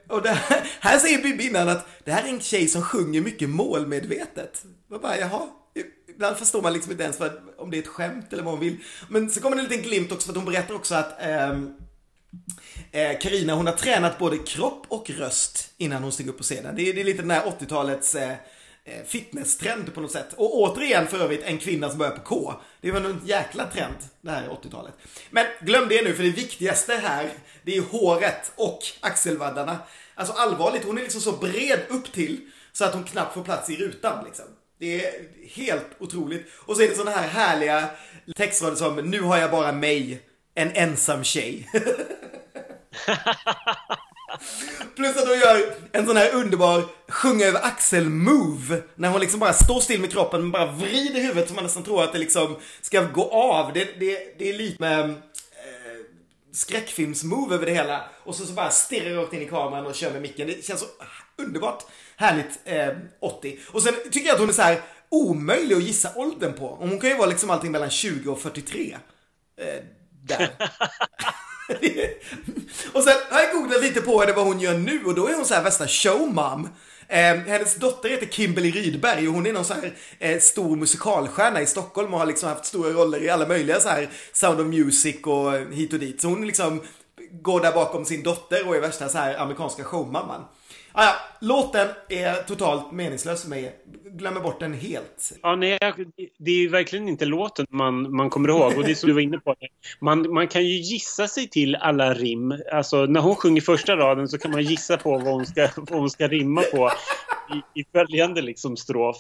Och 0.10 0.28
här, 0.28 0.64
här 0.80 1.00
säger 1.00 1.24
Bibi 1.24 1.48
innan 1.48 1.70
att 1.70 1.88
det 2.06 2.12
här 2.12 2.24
är 2.24 2.30
en 2.30 2.42
tjej 2.42 2.68
som 2.68 2.82
sjunger 2.82 3.22
mycket 3.22 3.50
målmedvetet. 3.50 4.64
Man 4.88 5.02
bara, 5.02 5.18
jaha. 5.18 5.48
Ibland 6.10 6.38
förstår 6.38 6.62
man 6.62 6.74
liksom 6.74 6.92
inte 6.92 7.04
ens 7.04 7.20
vad, 7.20 7.32
om 7.58 7.72
det 7.72 7.78
är 7.78 7.82
ett 7.82 7.88
skämt 7.88 8.34
eller 8.34 8.44
vad 8.44 8.54
hon 8.54 8.60
vill. 8.60 8.78
Men 9.10 9.30
så 9.30 9.42
kommer 9.42 9.56
det 9.56 9.62
en 9.62 9.70
liten 9.70 9.84
glimt 9.84 10.12
också 10.12 10.26
för 10.26 10.32
att 10.32 10.44
hon 10.44 10.54
berättar 10.54 10.76
också 10.76 10.96
att 10.96 11.22
eh, 11.22 11.60
Eh, 12.92 13.20
Karina 13.20 13.54
hon 13.54 13.68
har 13.68 13.74
tränat 13.74 14.20
både 14.20 14.38
kropp 14.38 14.86
och 14.88 15.10
röst 15.10 15.74
innan 15.78 16.04
hon 16.04 16.12
steg 16.12 16.28
upp 16.28 16.38
på 16.38 16.44
scenen. 16.44 16.76
Det 16.76 16.90
är, 16.90 16.94
det 16.94 17.02
är 17.02 17.06
lite 17.06 17.22
den 17.22 17.32
här 17.32 17.46
80-talets 17.46 18.16
eh, 18.16 18.32
eh, 18.84 19.04
fitnesstrend 19.06 19.94
på 19.94 20.02
något 20.02 20.12
sätt. 20.12 20.34
Och 20.36 20.60
återigen 20.60 21.08
för 21.08 21.20
övrigt 21.20 21.44
en 21.44 21.58
kvinna 21.58 21.90
som 21.90 21.98
börjar 21.98 22.12
på 22.12 22.22
K. 22.22 22.54
Det 22.82 22.92
var 22.92 23.00
nog 23.00 23.12
en 23.12 23.22
jäkla 23.26 23.68
trend 23.68 23.96
det 24.22 24.32
här 24.32 24.48
80-talet. 24.48 24.94
Men 25.30 25.46
glöm 25.62 25.88
det 25.90 26.02
nu 26.02 26.14
för 26.14 26.24
det 26.24 26.30
viktigaste 26.30 26.94
här 26.94 27.30
det 27.64 27.78
är 27.78 27.82
håret 27.82 28.52
och 28.56 28.80
axelvaddarna. 29.00 29.78
Alltså 30.16 30.34
allvarligt, 30.34 30.84
hon 30.84 30.98
är 30.98 31.02
liksom 31.02 31.22
så 31.22 31.32
bred 31.32 31.80
upp 31.90 32.12
till 32.12 32.40
så 32.72 32.86
att 32.86 32.94
hon 32.94 33.04
knappt 33.04 33.34
får 33.34 33.44
plats 33.44 33.70
i 33.70 33.76
rutan 33.76 34.26
liksom. 34.26 34.46
Det 34.80 35.06
är 35.06 35.14
helt 35.50 35.88
otroligt. 36.00 36.46
Och 36.54 36.76
så 36.76 36.82
är 36.84 36.88
det 36.88 36.96
sådana 36.96 37.18
här 37.18 37.28
härliga 37.28 37.90
textrader 38.36 38.76
som 38.76 38.96
Nu 38.96 39.22
har 39.22 39.38
jag 39.38 39.52
bara 39.52 39.72
mig, 39.72 40.22
en 40.56 40.72
ensam 40.72 41.24
tjej. 41.24 41.70
Plus 44.96 45.18
att 45.18 45.28
hon 45.28 45.39
gör 45.39 45.74
en 45.92 46.06
sån 46.06 46.18
här 46.18 46.34
underbar 46.34 46.84
sjunga 47.08 47.46
över 47.46 47.60
axel-move. 47.60 48.82
När 48.96 49.10
hon 49.10 49.22
liksom 49.22 49.39
bara 49.39 49.54
står 49.54 49.80
still 49.80 50.02
med 50.02 50.12
kroppen 50.12 50.42
men 50.42 50.52
bara 50.52 50.72
vrider 50.72 51.22
huvudet 51.22 51.50
så 51.50 51.56
man 51.56 51.64
nästan 51.64 51.84
tror 51.84 52.04
att 52.04 52.14
det 52.14 52.20
liksom 52.20 52.58
ska 52.82 53.02
gå 53.02 53.32
av. 53.32 53.74
Det, 53.74 54.00
det, 54.00 54.39
det 54.39 54.50
är 54.50 54.54
lite 54.54 54.82
med 54.82 55.10
eh, 55.10 55.16
skräckfilms-move 56.54 57.54
över 57.54 57.66
det 57.66 57.74
hela. 57.74 58.04
Och 58.24 58.36
så, 58.36 58.46
så 58.46 58.54
bara 58.54 58.70
stirrar 58.70 59.16
rakt 59.16 59.34
in 59.34 59.42
i 59.42 59.46
kameran 59.46 59.86
och 59.86 59.96
kör 59.96 60.12
med 60.12 60.22
micken. 60.22 60.48
Det 60.48 60.66
känns 60.66 60.80
så 60.80 60.86
underbart 61.38 61.84
härligt 62.16 62.60
eh, 62.66 62.89
80. 63.20 63.60
Och 63.72 63.84
sen 63.84 63.94
tycker 64.12 64.28
jag 64.28 64.34
att 64.34 64.39
hon 64.39 64.50
är 64.50 64.54
så 64.54 64.62
här 64.62 64.82
omöjlig 65.10 65.76
att 65.76 65.84
gissa 65.84 66.10
åldern 66.16 66.54
på. 66.54 66.76
Hon 66.80 67.00
kan 67.00 67.10
ju 67.10 67.18
vara 67.18 67.30
liksom 67.30 67.50
allting 67.50 67.72
mellan 67.72 67.89
20 67.89 68.32
och 68.32 68.42
43. 68.42 68.98
Eh, 69.62 69.84
där. 70.24 70.50
och 72.94 73.04
sen 73.04 73.14
har 73.30 73.42
jag 73.42 73.52
googlat 73.54 73.82
lite 73.82 74.02
på 74.02 74.20
henne 74.20 74.34
vad 74.34 74.46
hon 74.46 74.60
gör 74.60 74.78
nu 74.78 75.04
och 75.06 75.16
då 75.16 75.28
är 75.28 75.36
hon 75.36 75.46
så 75.46 75.54
här 75.54 75.64
värsta 75.64 75.88
showmom. 75.88 76.70
Eh, 77.08 77.36
hennes 77.36 77.76
dotter 77.76 78.10
heter 78.10 78.26
Kimberly 78.26 78.72
Rydberg 78.72 79.28
och 79.28 79.34
hon 79.34 79.46
är 79.46 79.54
någon 79.54 79.66
så 79.66 79.74
här 79.74 79.94
eh, 80.20 80.40
stor 80.40 80.76
musikalstjärna 80.76 81.62
i 81.62 81.66
Stockholm 81.66 82.14
och 82.14 82.20
har 82.20 82.26
liksom 82.26 82.50
haft 82.50 82.66
stora 82.66 82.90
roller 82.90 83.24
i 83.24 83.30
alla 83.30 83.48
möjliga 83.48 83.80
så 83.80 83.90
här 83.90 84.10
Sound 84.34 84.62
of 84.62 84.68
Music 84.68 85.16
och 85.24 85.74
hit 85.74 85.94
och 85.94 86.00
dit. 86.00 86.22
Så 86.22 86.28
hon 86.28 86.48
liksom 86.48 86.82
går 87.32 87.62
där 87.62 87.72
bakom 87.72 88.06
sin 88.06 88.24
dotter 88.24 88.68
och 88.68 88.76
är 88.76 88.82
värsta 88.82 89.10
så 89.10 89.18
här 89.18 89.38
amerikanska 89.38 89.84
showmamman. 89.84 90.42
Ah, 90.94 91.04
ja, 91.06 91.16
låten 91.42 91.88
är 92.10 92.34
totalt 92.34 92.92
meningslös 92.92 93.42
för 93.42 93.50
mig. 93.50 93.76
Glömmer 94.06 94.39
bort 94.39 94.60
den 94.60 94.74
helt. 94.74 95.32
Ja, 95.42 95.56
nej, 95.56 95.80
det 96.38 96.52
är 96.52 96.70
verkligen 96.70 97.08
inte 97.10 97.26
låten 97.26 97.66
man, 97.70 98.16
man 98.16 98.30
kommer 98.30 98.50
ihåg. 98.50 98.78
Och 98.78 98.84
det 98.84 98.92
är 98.92 98.96
som 98.96 99.08
du 99.08 99.14
var 99.14 99.22
inne 99.22 99.39
på. 99.39 99.56
Man, 100.02 100.34
man 100.34 100.48
kan 100.48 100.66
ju 100.66 100.76
gissa 100.76 101.28
sig 101.28 101.50
till 101.50 101.76
alla 101.76 102.14
rim. 102.14 102.56
Alltså, 102.72 103.06
när 103.06 103.20
hon 103.20 103.36
sjunger 103.36 103.62
första 103.62 103.96
raden 103.96 104.28
så 104.28 104.38
kan 104.38 104.52
man 104.52 104.64
gissa 104.64 104.98
på 104.98 105.12
vad 105.12 105.34
hon 105.34 105.46
ska, 105.46 105.70
vad 105.76 106.00
hon 106.00 106.10
ska 106.10 106.28
rimma 106.28 106.62
på 106.62 106.92
i, 107.54 107.82
i 107.82 107.86
följande 107.92 108.42
liksom, 108.42 108.78
strof. 108.78 109.18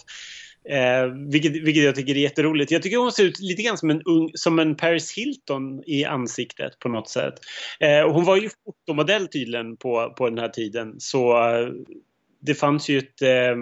Eh, 0.69 1.05
vilket, 1.31 1.51
vilket 1.51 1.83
jag 1.83 1.95
tycker 1.95 2.15
är 2.15 2.19
jätteroligt. 2.19 2.71
Jag 2.71 2.81
tycker 2.81 2.97
hon 2.97 3.11
ser 3.11 3.23
ut 3.23 3.39
lite 3.39 3.61
grann 3.61 3.77
som 3.77 3.89
en, 3.89 4.01
ung, 4.01 4.31
som 4.33 4.59
en 4.59 4.75
Paris 4.75 5.17
Hilton 5.17 5.83
i 5.85 6.05
ansiktet 6.05 6.79
på 6.79 6.89
något 6.89 7.09
sätt. 7.09 7.33
Eh, 7.79 8.01
och 8.01 8.13
hon 8.13 8.25
var 8.25 8.37
ju 8.37 8.49
fotomodell 8.65 9.27
tydligen 9.27 9.77
på, 9.77 10.13
på 10.17 10.29
den 10.29 10.39
här 10.39 10.49
tiden. 10.49 10.95
Så 10.99 11.49
eh, 11.49 11.69
det 12.41 12.53
fanns 12.53 12.89
ju 12.89 12.97
ett 12.97 13.21
eh, 13.21 13.55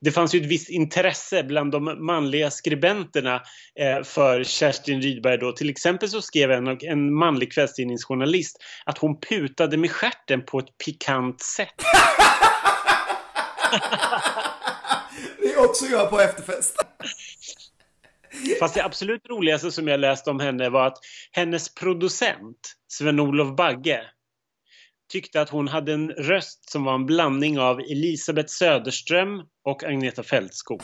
det 0.00 0.10
fanns 0.10 0.34
ju 0.34 0.40
ett 0.40 0.46
visst 0.46 0.70
intresse 0.70 1.42
bland 1.42 1.72
de 1.72 2.06
manliga 2.06 2.50
skribenterna 2.50 3.42
eh, 3.80 4.02
för 4.02 4.44
Kerstin 4.44 5.02
Rydberg 5.02 5.38
då. 5.38 5.52
Till 5.52 5.70
exempel 5.70 6.08
så 6.08 6.22
skrev 6.22 6.50
en, 6.50 6.78
en 6.80 7.14
manlig 7.14 7.52
kvällstidningsjournalist 7.52 8.56
att 8.84 8.98
hon 8.98 9.20
putade 9.20 9.76
med 9.76 9.90
skärten 9.90 10.44
på 10.44 10.58
ett 10.58 10.78
pikant 10.84 11.40
sätt. 11.40 11.74
Det 15.60 15.66
också 15.66 15.86
jag 15.86 16.10
på 16.10 16.20
efterfest. 16.20 16.76
Fast 18.60 18.74
det 18.74 18.84
absolut 18.84 19.28
roligaste 19.28 19.72
som 19.72 19.88
jag 19.88 20.00
läste 20.00 20.30
om 20.30 20.40
henne 20.40 20.68
var 20.68 20.86
att 20.86 20.98
hennes 21.32 21.74
producent, 21.74 22.74
Sven-Olof 22.88 23.56
Bagge, 23.56 24.00
tyckte 25.12 25.40
att 25.40 25.48
hon 25.48 25.68
hade 25.68 25.92
en 25.92 26.10
röst 26.10 26.70
som 26.70 26.84
var 26.84 26.94
en 26.94 27.06
blandning 27.06 27.58
av 27.58 27.80
Elisabeth 27.80 28.48
Söderström 28.48 29.42
och 29.64 29.84
Agneta 29.84 30.22
Fältskog. 30.22 30.82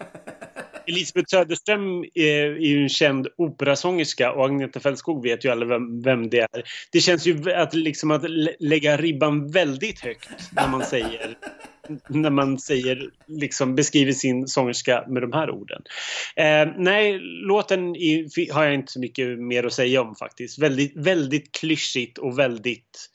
Elisabeth 0.86 1.30
Söderström 1.30 2.04
är, 2.14 2.46
ju 2.46 2.82
en 2.82 2.88
känd 2.88 3.28
operasångerska 3.36 4.32
och 4.32 4.44
Agneta 4.44 4.80
Fältskog 4.80 5.22
vet 5.22 5.44
ju 5.44 5.48
alla 5.48 5.66
vem, 5.66 6.02
vem 6.02 6.30
det 6.30 6.40
är. 6.40 6.62
Det 6.92 7.00
känns 7.00 7.26
ju 7.26 7.52
att, 7.52 7.74
liksom 7.74 8.10
att 8.10 8.24
lägga 8.60 8.96
ribban 8.96 9.50
väldigt 9.50 10.00
högt 10.00 10.30
när 10.52 10.68
man 10.68 10.84
säger 10.84 11.36
när 12.08 12.30
man 12.30 12.58
säger, 12.58 13.10
liksom 13.26 13.74
beskriver 13.74 14.12
sin 14.12 14.48
sångerska 14.48 15.04
med 15.08 15.22
de 15.22 15.32
här 15.32 15.50
orden. 15.50 15.82
Eh, 16.36 16.68
nej, 16.76 17.18
låten 17.22 17.96
i, 17.96 18.28
har 18.52 18.64
jag 18.64 18.74
inte 18.74 18.92
så 18.92 19.00
mycket 19.00 19.38
mer 19.38 19.64
att 19.64 19.72
säga 19.72 20.00
om 20.00 20.14
faktiskt. 20.14 20.58
Väldigt, 20.58 20.96
väldigt 20.96 21.52
klyschigt 21.52 22.18
och 22.18 22.38
väldigt 22.38 23.10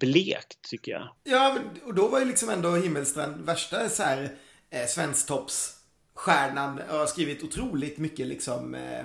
blekt 0.00 0.62
tycker 0.70 0.92
jag. 0.92 1.08
Ja, 1.24 1.58
och 1.84 1.94
då 1.94 2.08
var 2.08 2.20
ju 2.20 2.24
liksom 2.24 2.48
ändå 2.48 2.76
Himmelstrand 2.76 3.46
värsta 3.46 3.88
så 3.88 4.02
här 4.02 4.30
eh, 4.70 4.86
svensktoppsstjärnan 4.86 6.80
och 6.90 6.98
har 6.98 7.06
skrivit 7.06 7.42
otroligt 7.42 7.98
mycket 7.98 8.26
liksom 8.26 8.74
eh, 8.74 9.04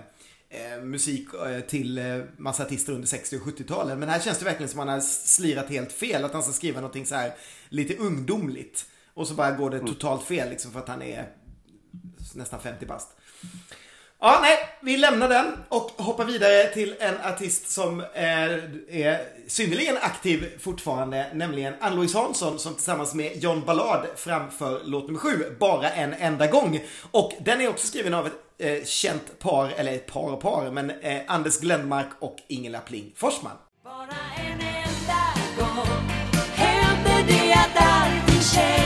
musik 0.83 1.27
eh, 1.33 1.59
till 1.59 1.97
eh, 1.97 2.19
massa 2.37 2.63
artister 2.63 2.93
under 2.93 3.07
60 3.07 3.37
och 3.37 3.41
70-talen. 3.41 3.99
Men 3.99 4.09
här 4.09 4.19
känns 4.19 4.39
det 4.39 4.45
verkligen 4.45 4.69
som 4.69 4.79
att 4.79 4.85
man 4.85 4.93
har 4.93 5.01
slirat 5.01 5.69
helt 5.69 5.91
fel. 5.91 6.25
Att 6.25 6.33
han 6.33 6.43
ska 6.43 6.51
skriva 6.51 6.81
någonting 6.81 7.05
så 7.05 7.15
här 7.15 7.33
lite 7.69 7.97
ungdomligt. 7.97 8.85
Och 9.13 9.27
så 9.27 9.33
bara 9.33 9.51
går 9.51 9.69
det 9.69 9.77
mm. 9.77 9.87
totalt 9.87 10.23
fel 10.23 10.49
liksom 10.49 10.71
för 10.71 10.79
att 10.79 10.87
han 10.87 11.01
är 11.01 11.29
nästan 12.35 12.61
50 12.61 12.85
bast. 12.85 13.09
Ja, 14.25 14.39
nej, 14.41 14.57
vi 14.81 14.97
lämnar 14.97 15.29
den 15.29 15.45
och 15.69 15.91
hoppar 15.97 16.25
vidare 16.25 16.67
till 16.73 16.95
en 16.99 17.15
artist 17.23 17.71
som 17.71 18.03
är, 18.13 18.69
är 18.89 19.21
synnerligen 19.47 19.97
aktiv 20.01 20.59
fortfarande, 20.59 21.25
nämligen 21.33 21.73
Ann-Louise 21.79 22.17
Hansson 22.17 22.59
som 22.59 22.73
tillsammans 22.73 23.13
med 23.13 23.43
John 23.43 23.61
Ballard 23.65 24.05
framför 24.15 24.81
låt 24.85 25.05
nummer 25.07 25.19
sju, 25.19 25.55
Bara 25.59 25.89
en 25.89 26.13
enda 26.13 26.47
gång. 26.47 26.81
Och 27.11 27.33
den 27.39 27.61
är 27.61 27.69
också 27.69 27.87
skriven 27.87 28.13
av 28.13 28.27
ett 28.27 28.33
eh, 28.57 28.85
känt 28.85 29.39
par, 29.39 29.69
eller 29.69 29.93
ett 29.93 30.13
par 30.13 30.33
och 30.33 30.41
par, 30.41 30.71
men 30.71 30.89
eh, 30.89 31.21
Anders 31.27 31.59
Glenmark 31.59 32.09
och 32.19 32.37
Ingela 32.47 32.79
Pling 32.79 33.13
Forsman. 33.15 33.57
Bara 33.83 34.07
en 34.37 34.61
enda 34.61 35.23
gång 35.57 35.87
händer 36.55 37.23
det 37.27 37.53
att 37.53 37.83
allting 37.83 38.41
känns 38.41 38.82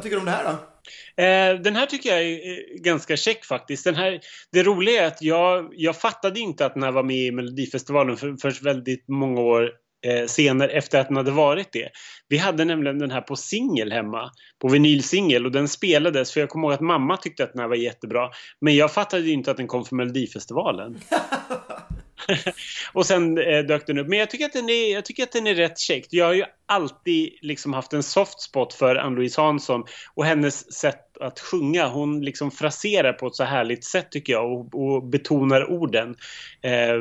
vad 0.00 0.04
tycker 0.04 0.16
du 0.16 0.20
om 0.20 0.26
det 0.26 0.32
här 0.32 0.44
då? 0.44 1.22
Eh, 1.22 1.60
den 1.60 1.76
här 1.76 1.86
tycker 1.86 2.10
jag 2.10 2.22
är 2.22 2.82
ganska 2.82 3.16
check 3.16 3.44
faktiskt. 3.44 3.84
Den 3.84 3.94
här, 3.94 4.20
det 4.52 4.62
roliga 4.62 5.02
är 5.02 5.06
att 5.06 5.22
jag, 5.22 5.72
jag 5.76 5.96
fattade 5.96 6.40
inte 6.40 6.66
att 6.66 6.74
den 6.74 6.82
här 6.82 6.92
var 6.92 7.02
med 7.02 7.16
i 7.16 7.30
Melodifestivalen 7.30 8.16
för, 8.16 8.36
för 8.36 8.64
väldigt 8.64 9.08
många 9.08 9.40
år 9.40 9.70
eh, 10.06 10.26
senare 10.26 10.70
efter 10.70 11.00
att 11.00 11.08
den 11.08 11.16
hade 11.16 11.30
varit 11.30 11.72
det. 11.72 11.88
Vi 12.28 12.36
hade 12.36 12.64
nämligen 12.64 12.98
den 12.98 13.10
här 13.10 13.20
på 13.20 13.36
singel 13.36 13.92
hemma, 13.92 14.30
på 14.60 14.68
vinylsingel 14.68 15.46
och 15.46 15.52
den 15.52 15.68
spelades 15.68 16.32
för 16.32 16.40
jag 16.40 16.48
kommer 16.48 16.68
ihåg 16.68 16.74
att 16.74 16.80
mamma 16.80 17.16
tyckte 17.16 17.44
att 17.44 17.52
den 17.52 17.60
här 17.60 17.68
var 17.68 17.76
jättebra. 17.76 18.30
Men 18.60 18.76
jag 18.76 18.92
fattade 18.92 19.30
inte 19.30 19.50
att 19.50 19.56
den 19.56 19.66
kom 19.66 19.84
från 19.84 19.96
Melodifestivalen. 19.96 20.98
och 22.92 23.06
sen 23.06 23.38
eh, 23.38 23.58
dök 23.58 23.86
den 23.86 23.98
upp. 23.98 24.08
Men 24.08 24.18
jag 24.18 24.30
tycker 24.30 24.44
att 24.44 24.52
den 24.52 24.70
är, 24.70 24.92
jag 24.92 25.04
tycker 25.04 25.22
att 25.22 25.32
den 25.32 25.46
är 25.46 25.54
rätt 25.54 25.78
käckt. 25.78 26.12
Jag 26.12 26.26
har 26.26 26.34
ju 26.34 26.44
alltid 26.66 27.38
liksom 27.42 27.72
haft 27.72 27.92
en 27.92 28.02
soft 28.02 28.40
spot 28.40 28.74
för 28.74 28.96
Ann-Louise 28.96 29.40
Hansson 29.40 29.84
och 30.14 30.24
hennes 30.24 30.72
sätt 30.72 31.16
att 31.20 31.40
sjunga. 31.40 31.88
Hon 31.88 32.20
liksom 32.24 32.50
fraserar 32.50 33.12
på 33.12 33.26
ett 33.26 33.34
så 33.34 33.44
härligt 33.44 33.84
sätt 33.84 34.10
tycker 34.10 34.32
jag 34.32 34.52
och, 34.52 34.74
och 34.74 35.04
betonar 35.04 35.70
orden 35.70 36.16
eh, 36.62 36.94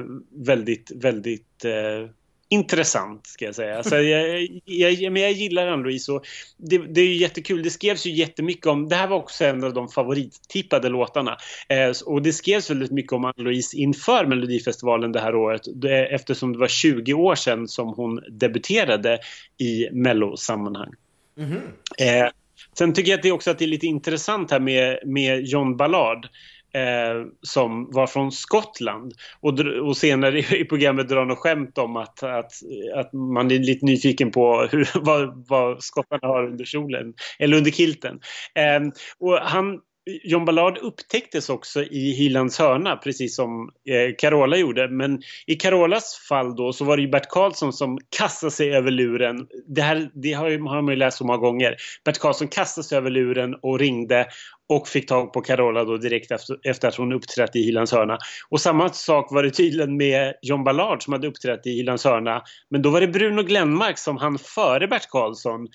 väldigt, 0.46 0.92
väldigt 0.96 1.66
eh, 1.66 2.10
intressant 2.50 3.28
ska 3.28 3.46
jag 3.46 3.56
säga. 3.56 3.78
Alltså, 3.78 3.98
jag, 3.98 4.48
jag, 4.66 5.14
men 5.14 5.22
jag 5.22 5.32
gillar 5.32 5.68
Ann-Louise 5.68 6.12
och 6.12 6.26
det, 6.58 6.78
det, 6.78 7.02
är 7.02 7.16
jättekul. 7.16 7.64
Det 7.64 7.70
skrevs 7.70 8.06
ju 8.06 8.12
jättemycket 8.12 8.66
om, 8.66 8.90
det 8.90 8.96
här 8.96 9.08
var 9.08 9.18
också 9.18 9.46
en 9.46 9.64
av 9.64 9.74
de 9.74 9.90
favorittippade 9.90 10.90
låtarna. 10.90 11.38
Eh, 11.70 11.92
och 12.06 12.22
det 12.22 12.34
skrevs 12.34 12.70
väldigt 12.70 12.92
mycket 12.92 13.14
om 13.14 13.26
Ann-Louise 13.26 13.78
inför 13.78 14.26
Melodifestivalen 14.26 15.12
det 15.12 15.20
här 15.20 15.36
året 15.36 15.62
det, 15.76 16.06
eftersom 16.06 16.54
det 16.54 16.60
var 16.60 16.68
20 16.68 17.14
år 17.14 17.36
sedan 17.36 17.68
som 17.68 17.88
hon 17.88 18.20
debuterade 18.30 19.20
i 19.58 19.90
mellosammanhang. 19.92 20.94
Mm 21.38 21.52
-hmm. 21.52 22.24
eh, 22.26 22.30
sen 22.78 22.94
tycker 22.94 23.12
jag 23.12 23.18
att 23.18 23.24
det 23.24 23.32
också 23.32 23.52
att 23.52 23.60
det 23.60 23.66
är 23.66 23.70
lite 23.70 23.88
intressant 23.88 24.52
här 24.52 24.60
med, 24.60 25.00
med 25.06 25.46
John 25.46 25.78
Ballard 25.78 26.28
eh, 26.74 27.26
som 27.42 27.92
var 27.92 28.08
från 28.08 28.32
Skottland. 28.32 29.14
Och, 29.40 29.60
och 29.60 29.98
senare 29.98 30.40
i 30.40 30.66
programmet 30.66 31.10
drar 31.10 31.26
något 31.26 31.38
skämt 31.40 31.78
om 31.78 31.96
att, 31.96 32.24
att, 32.24 32.52
att 32.96 33.14
man 33.14 33.52
är 33.52 33.60
lite 33.60 33.86
nyfiken 33.86 34.32
på 34.32 34.68
hur, 34.72 34.90
vad, 35.02 35.46
vad 35.50 35.84
skottarna 35.84 36.28
har 36.28 36.48
under 36.48 36.66
kjolen, 36.66 37.14
eller 37.40 37.58
under 37.58 37.72
kilten. 37.72 38.20
Eh, 38.56 38.92
och 39.20 39.38
han 39.38 39.80
John 40.24 40.46
Ballard 40.46 40.78
upptäcktes 40.78 41.50
också 41.50 41.84
i 41.84 42.14
Hylands 42.14 42.60
hörna, 42.60 42.96
precis 42.96 43.36
som 43.36 43.70
eh, 43.90 44.16
Carola 44.18 44.58
gjorde. 44.58 44.90
Men 44.90 45.22
i 45.48 45.56
Carolas 45.56 46.16
fall 46.30 46.56
då 46.56 46.74
så 46.74 46.86
var 46.86 46.98
det 46.98 47.04
ju 47.04 47.10
Bert 47.10 47.30
Karlsson 47.30 47.74
som 47.74 47.98
kastade 48.18 48.52
sig 48.52 48.76
över 48.76 48.92
luren. 48.92 49.48
Det 49.68 49.82
här 49.82 50.10
det 50.14 50.34
har, 50.34 50.50
ju, 50.50 50.62
har 50.62 50.82
man 50.82 50.94
ju 50.94 50.96
läst 50.96 51.18
så 51.18 51.26
många 51.26 51.40
gånger. 51.40 51.76
Bert 52.06 52.20
Karlsson 52.20 52.48
kastade 52.48 52.88
sig 52.88 52.98
över 52.98 53.10
luren 53.10 53.56
och 53.62 53.80
ringde 53.80 54.28
och 54.70 54.88
fick 54.88 55.08
tag 55.08 55.34
på 55.34 55.42
Carola 55.42 55.84
då 55.84 55.98
direkt 55.98 56.32
efter, 56.32 56.58
efter 56.64 56.88
att 56.88 56.96
hon 56.96 57.14
uppträtt 57.14 57.56
i 57.56 57.64
Hylands 57.64 57.92
hörna. 57.92 58.18
Och 58.50 58.62
samma 58.62 58.90
sak 58.90 59.32
var 59.32 59.44
det 59.44 59.52
tydligen 59.52 59.98
med 59.98 60.34
John 60.42 60.64
Ballard 60.64 61.04
som 61.04 61.14
hade 61.14 61.28
uppträtt 61.28 61.68
i 61.68 61.70
Hylands 61.70 62.06
hörna. 62.06 62.42
Men 62.70 62.82
då 62.82 62.90
var 62.90 63.02
det 63.02 63.08
Bruno 63.08 63.44
Glenmark 63.44 63.98
som 63.98 64.18
han 64.18 64.38
före 64.40 64.88
Bert 64.88 65.10
Karlsson 65.10 65.68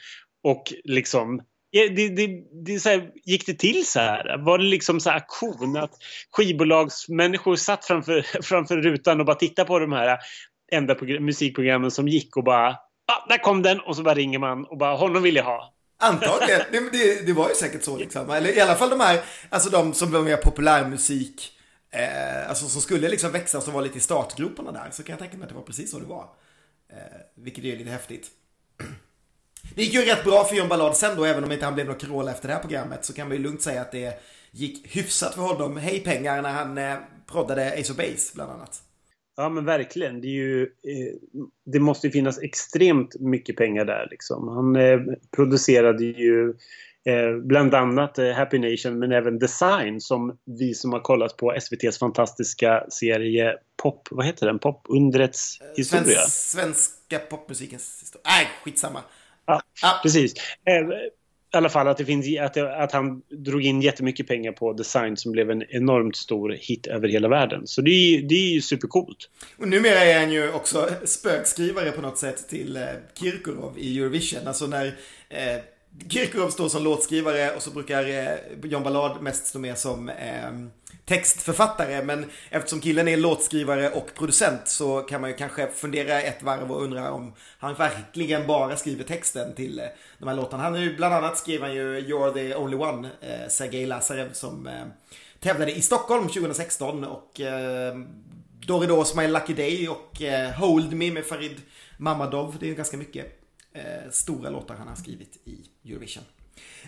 och 0.44 0.72
liksom 0.84 1.40
det, 1.74 2.08
det, 2.08 2.28
det, 2.64 2.80
så 2.80 2.88
här, 2.88 3.10
gick 3.24 3.46
det 3.46 3.54
till 3.54 3.86
så 3.86 4.00
här? 4.00 4.38
Var 4.38 4.58
det 4.58 4.64
liksom 4.64 5.00
så 5.00 5.10
här 5.10 5.16
aktion 5.16 5.76
att 5.76 5.92
skivbolagsmänniskor 6.30 7.56
satt 7.56 7.84
framför, 7.84 8.22
framför 8.42 8.76
rutan 8.76 9.20
och 9.20 9.26
bara 9.26 9.36
tittade 9.36 9.66
på 9.66 9.78
de 9.78 9.92
här 9.92 10.18
enda 10.72 10.96
musikprogrammen 11.20 11.90
som 11.90 12.08
gick 12.08 12.36
och 12.36 12.44
bara 12.44 12.68
ah, 13.06 13.26
där 13.28 13.38
kom 13.38 13.62
den 13.62 13.80
och 13.80 13.96
så 13.96 14.02
bara 14.02 14.14
ringer 14.14 14.38
man 14.38 14.64
och 14.64 14.78
bara 14.78 14.96
honom 14.96 15.22
vill 15.22 15.36
jag 15.36 15.44
ha. 15.44 15.74
Antagligen. 15.98 16.60
Det, 16.72 16.90
det, 16.92 17.26
det, 17.26 17.32
var 17.32 17.48
ju 17.48 17.54
säkert 17.54 17.82
så 17.84 17.98
liksom. 17.98 18.30
Eller 18.30 18.56
i 18.56 18.60
alla 18.60 18.74
fall 18.74 18.90
de 18.90 19.00
här, 19.00 19.20
alltså 19.48 19.70
de 19.70 19.94
som 19.94 20.12
var 20.12 20.22
mer 20.22 20.36
populärmusik, 20.36 21.52
eh, 21.90 22.48
alltså 22.48 22.68
som 22.68 22.82
skulle 22.82 23.08
liksom 23.08 23.32
växa 23.32 23.60
som 23.60 23.74
var 23.74 23.82
lite 23.82 23.98
i 23.98 24.00
startgroparna 24.00 24.72
där. 24.72 24.88
Så 24.90 25.02
kan 25.02 25.12
jag 25.12 25.20
tänka 25.20 25.36
mig 25.36 25.42
att 25.44 25.48
det 25.48 25.54
var 25.54 25.62
precis 25.62 25.90
så 25.90 25.98
det 25.98 26.06
var. 26.06 26.28
Eh, 26.92 26.96
vilket 27.34 27.64
är 27.64 27.76
lite 27.76 27.90
häftigt. 27.90 28.30
Det 29.74 29.82
gick 29.82 29.94
ju 29.94 30.00
rätt 30.00 30.24
bra 30.24 30.44
för 30.44 30.56
John 30.56 30.68
Ballard 30.68 30.94
sen 30.94 31.16
då, 31.16 31.24
även 31.24 31.44
om 31.44 31.52
inte 31.52 31.64
han 31.64 31.74
blev 31.74 31.86
någon 31.86 31.96
Carola 31.96 32.30
efter 32.30 32.48
det 32.48 32.54
här 32.54 32.60
programmet. 32.60 33.04
Så 33.04 33.12
kan 33.12 33.28
man 33.28 33.36
ju 33.36 33.42
lugnt 33.42 33.62
säga 33.62 33.80
att 33.80 33.92
det 33.92 34.20
gick 34.50 34.96
hyfsat 34.96 35.34
för 35.34 35.42
honom. 35.42 35.76
Hej 35.76 36.00
pengar 36.00 36.42
när 36.42 36.52
han 36.52 36.78
eh, 36.78 36.96
proddade 37.32 37.72
Ace 37.72 37.92
of 37.92 37.96
Base 37.96 38.32
bland 38.34 38.52
annat. 38.52 38.82
Ja 39.36 39.48
men 39.48 39.64
verkligen. 39.64 40.20
Det, 40.20 40.26
är 40.26 40.30
ju, 40.30 40.62
eh, 40.62 41.14
det 41.66 41.80
måste 41.80 42.06
ju 42.06 42.10
finnas 42.10 42.42
extremt 42.42 43.20
mycket 43.20 43.56
pengar 43.56 43.84
där 43.84 44.08
liksom. 44.10 44.48
Han 44.48 44.76
eh, 44.76 45.00
producerade 45.36 46.04
ju 46.04 46.54
eh, 47.04 47.36
bland 47.44 47.74
annat 47.74 48.18
eh, 48.18 48.30
Happy 48.30 48.58
Nation 48.58 48.98
men 48.98 49.12
även 49.12 49.38
Design 49.38 50.00
som 50.00 50.38
vi 50.44 50.74
som 50.74 50.92
har 50.92 51.00
kollat 51.00 51.36
på 51.36 51.52
SVTs 51.52 51.98
fantastiska 51.98 52.86
serie 52.90 53.56
Pop, 53.82 54.08
vad 54.10 54.26
heter 54.26 54.46
den? 54.46 54.58
Pop 54.58 54.86
Undrets 54.88 55.60
eh, 55.60 55.66
historia? 55.76 56.18
Svensk, 56.18 56.34
svenska 56.34 57.18
popmusikens 57.18 57.98
historia. 58.02 58.22
Nej, 58.26 58.48
skitsamma. 58.64 59.00
Ja, 59.46 59.62
ja. 59.82 60.00
precis. 60.02 60.34
Eh, 60.66 60.74
I 61.54 61.56
alla 61.56 61.68
fall 61.68 61.88
att, 61.88 61.96
det 61.96 62.04
finns, 62.04 62.38
att, 62.40 62.56
att 62.56 62.92
han 62.92 63.22
drog 63.30 63.62
in 63.62 63.80
jättemycket 63.80 64.26
pengar 64.26 64.52
på 64.52 64.72
design 64.72 65.16
som 65.16 65.32
blev 65.32 65.50
en 65.50 65.62
enormt 65.68 66.16
stor 66.16 66.50
hit 66.50 66.86
över 66.86 67.08
hela 67.08 67.28
världen. 67.28 67.66
Så 67.66 67.80
det 67.80 67.90
är, 67.90 68.22
det 68.22 68.34
är 68.34 68.52
ju 68.52 68.60
supercoolt. 68.60 69.30
Och 69.58 69.68
numera 69.68 70.04
är 70.04 70.20
han 70.20 70.32
ju 70.32 70.52
också 70.52 70.90
spökskrivare 71.04 71.90
på 71.90 72.00
något 72.00 72.18
sätt 72.18 72.48
till 72.48 72.76
eh, 72.76 72.82
Kirkorov 73.20 73.78
i 73.78 73.98
Eurovision. 73.98 74.48
Alltså 74.48 74.66
när 74.66 74.86
eh, 75.28 75.60
Kirkorov 76.08 76.50
står 76.50 76.68
som 76.68 76.84
låtskrivare 76.84 77.50
och 77.50 77.62
så 77.62 77.70
brukar 77.70 78.08
eh, 78.08 78.70
John 78.70 78.82
Ballard 78.82 79.22
mest 79.22 79.46
stå 79.46 79.58
med 79.58 79.78
som 79.78 80.08
ehm, 80.08 80.70
textförfattare. 81.04 82.04
Men 82.04 82.30
eftersom 82.50 82.80
killen 82.80 83.08
är 83.08 83.16
låtskrivare 83.16 83.90
och 83.90 84.14
producent 84.14 84.60
så 84.64 85.00
kan 85.00 85.20
man 85.20 85.30
ju 85.30 85.36
kanske 85.36 85.70
fundera 85.70 86.22
ett 86.22 86.42
varv 86.42 86.72
och 86.72 86.82
undra 86.82 87.12
om 87.12 87.32
han 87.58 87.74
verkligen 87.74 88.46
bara 88.46 88.76
skriver 88.76 89.04
texten 89.04 89.54
till 89.54 89.78
eh, 89.78 89.86
de 90.18 90.28
här 90.28 90.36
låtarna. 90.36 90.62
Han 90.62 90.74
är 90.74 90.80
ju 90.80 90.96
bland 90.96 91.14
annat 91.14 91.38
skrev 91.38 91.60
han 91.62 91.74
ju 91.74 92.00
You're 92.00 92.32
the 92.32 92.54
only 92.54 92.76
one, 92.76 93.08
eh, 93.20 93.48
Sergej 93.48 93.86
Lazarev 93.86 94.32
som 94.32 94.66
eh, 94.66 94.84
tävlade 95.40 95.72
i 95.72 95.82
Stockholm 95.82 96.28
2016 96.28 97.04
och 97.04 97.40
eh, 97.40 97.94
My 99.16 99.28
Lucky 99.28 99.54
Day 99.54 99.88
och 99.88 100.22
eh, 100.22 100.50
Hold 100.50 100.92
Me 100.92 101.10
med 101.10 101.24
Farid 101.24 101.60
Mamadov. 101.98 102.56
Det 102.60 102.66
är 102.66 102.68
ju 102.68 102.74
ganska 102.74 102.96
mycket 102.96 103.43
eh, 103.74 104.10
stora 104.10 104.50
låtar 104.50 104.74
han 104.74 104.88
har 104.88 104.96
skrivit 104.96 105.36
i 105.44 105.90
Eurovision. 105.90 106.24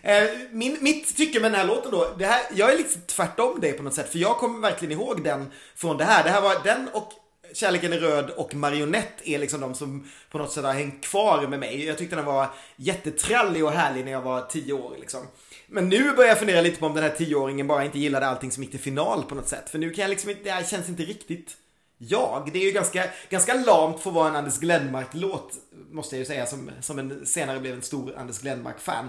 Eh, 0.03 0.25
min, 0.51 0.79
mitt 0.81 1.17
tycke 1.17 1.41
med 1.41 1.53
den 1.53 1.61
här 1.61 1.67
låten 1.67 1.91
då, 1.91 2.15
det 2.19 2.27
här, 2.27 2.43
jag 2.55 2.73
är 2.73 2.79
lite 2.79 3.01
tvärtom 3.01 3.61
dig 3.61 3.73
på 3.73 3.83
något 3.83 3.95
sätt. 3.95 4.13
För 4.13 4.19
jag 4.19 4.37
kommer 4.37 4.61
verkligen 4.61 4.93
ihåg 4.93 5.25
den 5.25 5.53
från 5.75 5.97
det 5.97 6.05
här. 6.05 6.25
Det 6.25 6.31
här 6.31 6.41
var 6.41 6.65
den 6.65 6.89
och 6.93 7.13
Kärleken 7.53 7.93
är 7.93 7.99
röd 7.99 8.31
och 8.31 8.55
Marionette 8.55 9.31
är 9.31 9.39
liksom 9.39 9.61
de 9.61 9.75
som 9.75 10.09
på 10.31 10.39
något 10.39 10.53
sätt 10.53 10.65
har 10.65 10.73
hängt 10.73 11.05
kvar 11.05 11.47
med 11.47 11.61
mig. 11.61 11.85
Jag 11.85 11.99
tyckte 11.99 12.17
den 12.17 12.25
var 12.25 12.47
jättetrallig 12.77 13.65
och 13.65 13.73
härlig 13.73 14.05
när 14.05 14.13
jag 14.13 14.23
var 14.23 14.41
tio 14.41 14.73
år 14.73 14.97
liksom. 15.01 15.21
Men 15.67 15.89
nu 15.89 16.13
börjar 16.13 16.29
jag 16.29 16.39
fundera 16.39 16.61
lite 16.61 16.81
på 16.81 16.87
om 16.87 16.95
den 16.95 17.03
här 17.03 17.11
tioåringen 17.11 17.67
bara 17.67 17.85
inte 17.85 17.99
gillade 17.99 18.27
allting 18.27 18.51
som 18.51 18.63
gick 18.63 18.71
till 18.71 18.81
final 18.81 19.23
på 19.23 19.35
något 19.35 19.49
sätt. 19.49 19.71
För 19.71 19.79
nu 19.79 19.91
kan 19.91 20.03
jag 20.03 20.09
liksom 20.09 20.31
inte, 20.31 20.43
det 20.43 20.51
här 20.51 20.65
känns 20.65 20.89
inte 20.89 21.03
riktigt 21.03 21.57
jag. 21.99 22.51
Det 22.53 22.59
är 22.59 22.65
ju 22.65 22.71
ganska, 22.71 23.05
ganska 23.31 23.55
lamt 23.55 24.01
för 24.01 24.11
att 24.11 24.15
vara 24.15 24.29
en 24.29 24.37
Anders 24.37 24.59
Glenmark-låt, 24.59 25.53
måste 25.91 26.17
jag 26.17 26.19
ju 26.19 26.27
säga, 26.27 26.47
som, 26.47 26.71
som 26.81 26.99
en, 26.99 27.27
senare 27.27 27.61
blev 27.61 27.75
en 27.75 27.83
stor 27.83 28.17
Anders 28.17 28.39
Glenmark-fan. 28.39 29.09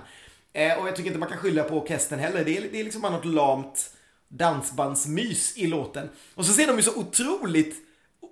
Eh, 0.53 0.79
och 0.79 0.87
jag 0.87 0.95
tycker 0.95 1.07
inte 1.07 1.19
man 1.19 1.29
kan 1.29 1.37
skylla 1.37 1.63
på 1.63 1.77
orkestern 1.77 2.19
heller. 2.19 2.45
Det 2.45 2.57
är, 2.57 2.61
det 2.71 2.79
är 2.79 2.83
liksom 2.83 3.01
bara 3.01 3.11
något 3.11 3.25
lamt 3.25 3.89
dansbandsmys 4.27 5.57
i 5.57 5.67
låten. 5.67 6.09
Och 6.35 6.45
så 6.45 6.53
ser 6.53 6.67
de 6.67 6.75
ju 6.75 6.83
så 6.83 6.95
otroligt 6.95 7.75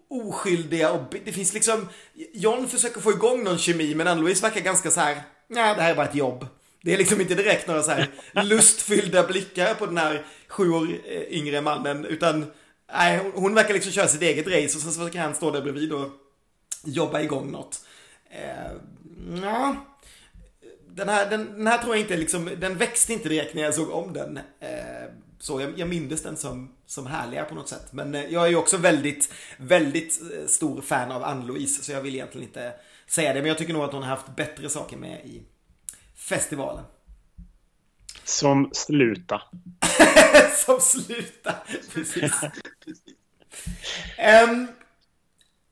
oskyldiga 0.09 0.91
och 0.91 1.15
det 1.25 1.31
finns 1.31 1.53
liksom... 1.53 1.87
John 2.33 2.67
försöker 2.67 3.01
få 3.01 3.11
igång 3.11 3.43
någon 3.43 3.57
kemi 3.57 3.95
men 3.95 4.07
Ann-Louise 4.07 4.41
verkar 4.41 4.61
ganska 4.61 4.91
så 4.91 4.99
här. 4.99 5.21
Nej, 5.47 5.75
det 5.75 5.81
här 5.81 5.91
är 5.91 5.95
bara 5.95 6.07
ett 6.07 6.15
jobb. 6.15 6.47
Det 6.81 6.93
är 6.93 6.97
liksom 6.97 7.21
inte 7.21 7.35
direkt 7.35 7.67
några 7.67 7.83
så 7.83 7.91
här 7.91 8.09
lustfyllda 8.43 9.23
blickar 9.23 9.73
på 9.73 9.85
den 9.85 9.97
här 9.97 10.25
sju 10.47 10.71
år 10.71 10.87
eh, 11.05 11.21
yngre 11.29 11.61
mannen 11.61 12.05
utan 12.05 12.45
nej, 12.93 13.31
hon 13.33 13.53
verkar 13.53 13.73
liksom 13.73 13.91
köra 13.91 14.07
sitt 14.07 14.21
eget 14.21 14.47
race 14.47 14.65
och 14.77 14.81
sen 14.81 14.91
så 14.91 14.99
försöker 14.99 15.19
han 15.19 15.35
stå 15.35 15.51
där 15.51 15.61
bredvid 15.61 15.93
och 15.93 16.09
jobba 16.83 17.21
igång 17.21 17.51
något. 17.51 17.84
Eh, 18.35 18.71
ja 19.43 19.75
den 20.95 21.09
här, 21.09 21.29
den, 21.29 21.57
den, 21.57 21.67
här 21.67 21.77
tror 21.77 21.95
jag 21.95 22.01
inte 22.03 22.17
liksom, 22.17 22.51
den 22.57 22.77
växte 22.77 23.13
inte 23.13 23.29
direkt 23.29 23.53
när 23.53 23.61
jag 23.61 23.73
såg 23.73 23.89
om 23.89 24.13
den. 24.13 24.37
Eh, 24.37 25.09
så 25.39 25.61
jag, 25.61 25.79
jag 25.79 25.89
mindes 25.89 26.23
den 26.23 26.37
som, 26.37 26.75
som 26.85 27.07
härligare 27.07 27.45
på 27.45 27.55
något 27.55 27.69
sätt. 27.69 27.93
Men 27.93 28.15
eh, 28.15 28.25
jag 28.25 28.45
är 28.45 28.49
ju 28.49 28.55
också 28.55 28.77
väldigt, 28.77 29.33
väldigt 29.57 30.21
eh, 30.21 30.47
stor 30.47 30.81
fan 30.81 31.11
av 31.11 31.23
Ann-Louise. 31.23 31.83
Så 31.83 31.91
jag 31.91 32.01
vill 32.01 32.15
egentligen 32.15 32.47
inte 32.47 32.73
säga 33.07 33.33
det. 33.33 33.39
Men 33.39 33.47
jag 33.47 33.57
tycker 33.57 33.73
nog 33.73 33.83
att 33.83 33.93
hon 33.93 34.03
har 34.03 34.09
haft 34.09 34.35
bättre 34.35 34.69
saker 34.69 34.97
med 34.97 35.25
i 35.25 35.41
festivalen. 36.15 36.83
Som 38.23 38.69
sluta. 38.73 39.41
som 40.65 40.81
sluta, 40.81 41.55
precis. 41.93 42.43
um, 42.43 42.49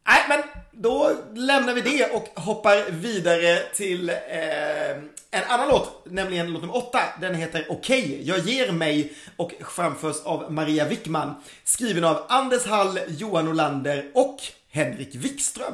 nej, 0.08 0.26
men 0.30 0.44
då 0.76 1.12
lämnar 1.34 1.74
vi 1.74 1.82
det 1.82 2.06
och 2.06 2.42
hoppar 2.42 2.92
vidare 2.92 3.60
till 3.76 4.10
eh, 4.10 4.92
en 5.32 5.44
annan 5.48 5.68
låt, 5.68 6.06
nämligen 6.06 6.54
låt 6.54 6.62
nummer 6.62 6.78
åtta. 6.78 7.00
Den 7.22 7.36
heter 7.36 7.66
Okej, 7.70 8.04
okay, 8.04 8.24
jag 8.24 8.40
ger 8.40 8.72
mig 8.72 9.14
och 9.38 9.54
framförs 9.70 10.16
av 10.24 10.52
Maria 10.54 10.88
Wickman. 10.88 11.36
Skriven 11.64 12.04
av 12.04 12.26
Anders 12.30 12.66
Hall, 12.66 13.00
Johan 13.08 13.48
Olander 13.48 14.12
och 14.14 14.38
Henrik 14.72 15.16
Wikström. 15.16 15.74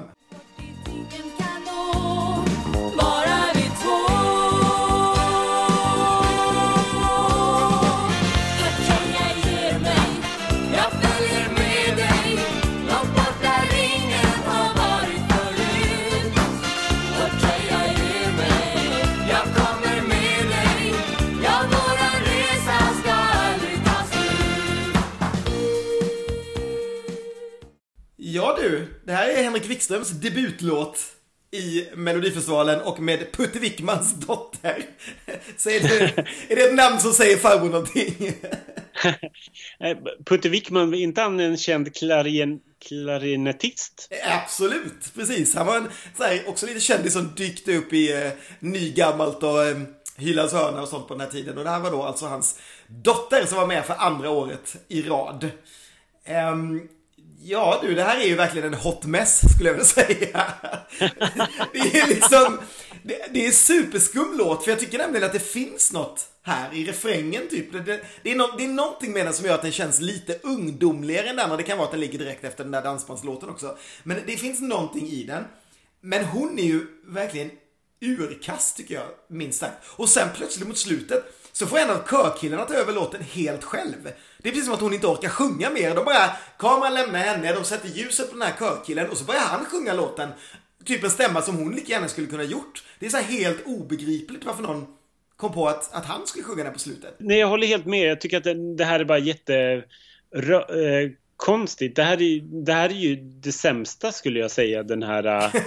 Ja 28.50 28.58
du, 28.62 28.88
det 29.06 29.14
här 29.14 29.30
är 29.30 29.43
Henrik 29.43 29.66
Wikströms 29.66 30.10
debutlåt 30.10 31.00
i 31.52 31.88
Melodifestivalen 31.95 32.82
och 32.82 33.00
med 33.00 33.32
Putte 33.32 33.60
Wickmans 33.60 34.14
dotter. 34.14 34.84
Så 35.58 35.70
är, 35.70 35.80
det, 35.80 36.26
är 36.50 36.56
det 36.56 36.62
ett 36.62 36.76
namn 36.76 37.00
som 37.00 37.14
säger 37.14 37.38
farbror 37.38 37.70
någonting? 37.70 38.34
Putte 40.26 40.50
Wickman, 40.50 40.93
inte 40.93 41.22
han 41.22 41.39
en 41.39 41.58
känd 41.58 41.95
klarin, 41.95 42.60
klarinettist? 42.88 44.10
Absolut, 44.26 45.14
precis. 45.16 45.56
Han 45.56 45.68
var 45.68 45.78
en, 45.78 45.88
så 46.18 46.24
här, 46.24 46.43
också 46.47 46.66
lite 46.66 46.80
kändis 46.80 47.14
som 47.14 47.36
dykte 47.36 47.78
upp 47.78 47.93
i 47.93 48.24
eh, 48.24 48.32
nygammalt 48.60 49.43
och 49.43 49.64
eh, 49.64 49.78
Hylands 50.18 50.54
hörna 50.54 50.82
och 50.82 50.88
sånt 50.88 51.08
på 51.08 51.14
den 51.14 51.22
här 51.22 51.30
tiden. 51.30 51.58
Och 51.58 51.64
det 51.64 51.70
här 51.70 51.80
var 51.80 51.91
då 51.91 52.04
alltså 52.04 52.26
hans 52.26 52.60
dotter 52.88 53.45
som 53.45 53.58
var 53.58 53.68
med 53.68 53.86
för 53.86 53.95
andra 53.97 54.30
året 54.30 54.76
i 54.88 55.02
rad. 55.02 55.52
Um, 56.54 56.89
Ja 57.42 57.80
du, 57.82 57.96
det 57.96 58.04
här 58.04 58.20
är 58.20 58.26
ju 58.26 58.36
verkligen 58.36 58.74
en 58.74 58.80
hot 58.80 59.06
mess 59.06 59.54
skulle 59.54 59.70
jag 59.70 59.74
vilja 59.74 59.86
säga. 59.86 60.54
Det 61.74 62.00
är 62.00 62.08
liksom, 62.08 62.60
det, 63.04 63.34
det 63.34 63.48
är 63.48 63.52
superskum 63.52 64.36
låt 64.38 64.64
för 64.64 64.72
jag 64.72 64.80
tycker 64.80 64.98
nämligen 64.98 65.26
att 65.26 65.34
det 65.34 65.40
finns 65.40 65.92
något 65.92 66.28
här 66.44 66.74
i 66.74 66.86
refrängen 66.86 67.48
typ. 67.50 67.72
Det, 67.72 67.80
det, 67.80 68.02
det, 68.24 68.32
är 68.32 68.36
no, 68.36 68.58
det 68.58 68.64
är 68.64 68.68
någonting 68.68 69.12
med 69.12 69.26
den 69.26 69.34
som 69.34 69.46
gör 69.46 69.56
att 69.56 69.62
den 69.62 69.72
känns 69.72 70.00
lite 70.00 70.40
ungdomligare 70.44 71.30
än 71.30 71.36
den 71.36 71.46
andra. 71.46 71.58
Det 71.58 71.64
kan 71.64 71.78
vara 71.78 71.86
att 71.86 71.92
den 71.92 72.02
ligger 72.02 72.20
direkt 72.20 72.44
efter 72.44 72.64
den 72.64 72.72
där 72.72 72.82
dansbandslåten 72.82 73.50
också. 73.50 73.78
Men 74.04 74.18
det 74.26 74.38
finns 74.38 74.62
någonting 74.62 75.08
i 75.08 75.24
den. 75.24 75.44
Men 76.02 76.26
hon 76.26 76.60
är 76.60 76.64
ju 76.64 76.88
verkligen 77.06 77.52
urkast 78.02 78.78
tycker 78.78 78.96
jag, 78.96 79.08
minst 79.28 79.60
sagt. 79.60 79.86
Och 79.88 80.10
sen 80.10 80.28
plötsligt 80.36 80.68
mot 80.68 80.78
slutet 80.78 81.39
så 81.60 81.66
får 81.66 81.78
en 81.78 81.89
av 81.89 82.07
körkillarna 82.07 82.66
ta 82.66 82.74
över 82.74 82.93
låten 82.93 83.22
helt 83.22 83.64
själv. 83.64 84.12
Det 84.38 84.49
är 84.49 84.51
precis 84.51 84.66
som 84.66 84.74
att 84.74 84.82
hon 84.82 84.93
inte 84.93 85.07
orkar 85.07 85.30
sjunga 85.30 85.70
mer. 85.70 85.95
De 85.95 86.05
bara, 86.05 86.30
kameran 86.57 86.93
lämnar 86.93 87.20
henne, 87.20 87.53
de 87.53 87.64
sätter 87.64 87.89
ljuset 87.89 88.32
på 88.32 88.38
den 88.38 88.47
här 88.47 88.55
körkillen 88.60 89.10
och 89.10 89.18
så 89.18 89.24
börjar 89.24 89.41
han 89.41 89.66
sjunga 89.66 89.93
låten. 89.93 90.30
Typ 90.86 91.03
en 91.03 91.10
stämma 91.10 91.41
som 91.41 91.57
hon 91.57 91.76
lika 91.76 91.91
gärna 91.91 92.07
skulle 92.07 92.28
kunna 92.28 92.43
gjort. 92.43 92.84
Det 92.99 93.05
är 93.05 93.10
så 93.10 93.18
helt 93.18 93.66
obegripligt 93.66 94.45
varför 94.45 94.64
någon 94.64 94.88
kom 95.38 95.53
på 95.53 95.68
att, 95.68 95.93
att 95.93 96.05
han 96.05 96.28
skulle 96.28 96.43
sjunga 96.43 96.64
den 96.64 96.74
på 96.74 96.80
slutet. 96.80 97.16
Nej, 97.18 97.39
jag 97.39 97.47
håller 97.47 97.68
helt 97.68 97.86
med. 97.86 98.10
Jag 98.10 98.22
tycker 98.22 98.38
att 98.38 98.43
det, 98.43 98.76
det 98.76 98.86
här 98.86 98.99
är 98.99 99.05
bara 99.05 99.20
jätte... 99.20 99.84
Rö, 100.36 100.57
eh, 100.57 101.12
konstigt. 101.40 101.96
Det 101.96 102.04
här, 102.04 102.22
är, 102.22 102.42
det 102.66 102.74
här 102.74 102.90
är 102.90 102.94
ju 102.94 103.16
det 103.16 103.52
sämsta 103.52 104.12
skulle 104.12 104.40
jag 104.40 104.52
säga 104.52 104.84
den 104.84 105.04
här, 105.04 105.26
äh, 105.26 105.62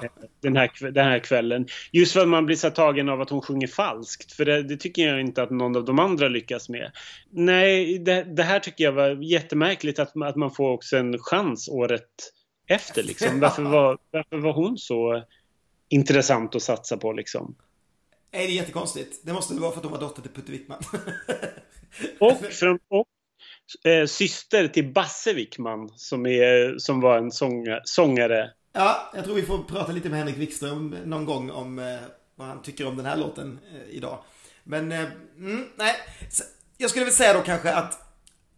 den 0.40 0.56
här, 0.56 0.90
den 0.90 1.06
här 1.06 1.18
kvällen. 1.18 1.66
Just 1.92 2.12
för 2.12 2.20
att 2.20 2.28
man 2.28 2.46
blir 2.46 2.56
så 2.56 2.70
tagen 2.70 3.08
av 3.08 3.20
att 3.20 3.30
hon 3.30 3.42
sjunger 3.42 3.66
falskt. 3.66 4.32
För 4.32 4.44
det, 4.44 4.62
det, 4.62 4.76
tycker 4.76 5.08
jag 5.08 5.20
inte 5.20 5.42
att 5.42 5.50
någon 5.50 5.76
av 5.76 5.84
de 5.84 5.98
andra 5.98 6.28
lyckas 6.28 6.68
med. 6.68 6.92
Nej, 7.30 7.98
det, 7.98 8.24
det 8.24 8.42
här 8.42 8.60
tycker 8.60 8.84
jag 8.84 8.92
var 8.92 9.10
jättemärkligt 9.10 9.98
att, 9.98 10.22
att 10.22 10.36
man 10.36 10.50
får 10.50 10.70
också 10.70 10.96
en 10.96 11.18
chans 11.18 11.68
året 11.68 12.32
efter. 12.68 13.02
Liksom. 13.02 13.40
Varför, 13.40 13.62
var, 13.62 13.98
varför 14.10 14.36
var 14.36 14.52
hon 14.52 14.78
så 14.78 15.24
intressant 15.88 16.54
att 16.54 16.62
satsa 16.62 16.96
på 16.96 17.12
liksom? 17.12 17.54
Nej, 18.32 18.46
det 18.46 18.52
är 18.52 18.56
jättekonstigt. 18.56 19.20
Det 19.22 19.32
måste 19.32 19.54
vara 19.54 19.70
för 19.70 19.78
att 19.78 19.84
hon 19.84 19.92
var 19.92 20.00
dotter 20.00 20.22
till 20.22 20.30
Putte 20.30 20.52
Wickman. 20.52 20.78
och, 22.18 22.36
från, 22.52 22.78
och 22.88 23.06
eh, 23.84 24.06
syster 24.06 24.68
till 24.68 24.92
Basse 24.92 25.32
Wickman 25.32 25.88
som, 25.96 26.26
är, 26.26 26.78
som 26.78 27.00
var 27.00 27.18
en 27.18 27.30
sång, 27.30 27.66
sångare. 27.84 28.50
Ja, 28.72 29.10
jag 29.14 29.24
tror 29.24 29.34
vi 29.34 29.42
får 29.42 29.58
prata 29.58 29.92
lite 29.92 30.08
med 30.08 30.18
Henrik 30.18 30.36
Wikström 30.36 30.96
någon 31.04 31.24
gång 31.24 31.50
om 31.50 31.78
eh, 31.78 31.84
vad 32.36 32.48
han 32.48 32.62
tycker 32.62 32.86
om 32.86 32.96
den 32.96 33.06
här 33.06 33.16
låten 33.16 33.58
eh, 33.72 33.96
idag. 33.96 34.18
Men, 34.64 34.92
eh, 34.92 35.04
mm, 35.36 35.68
nej. 35.76 35.94
Jag 36.76 36.90
skulle 36.90 37.04
väl 37.04 37.14
säga 37.14 37.32
då 37.32 37.40
kanske 37.40 37.74
att 37.74 38.07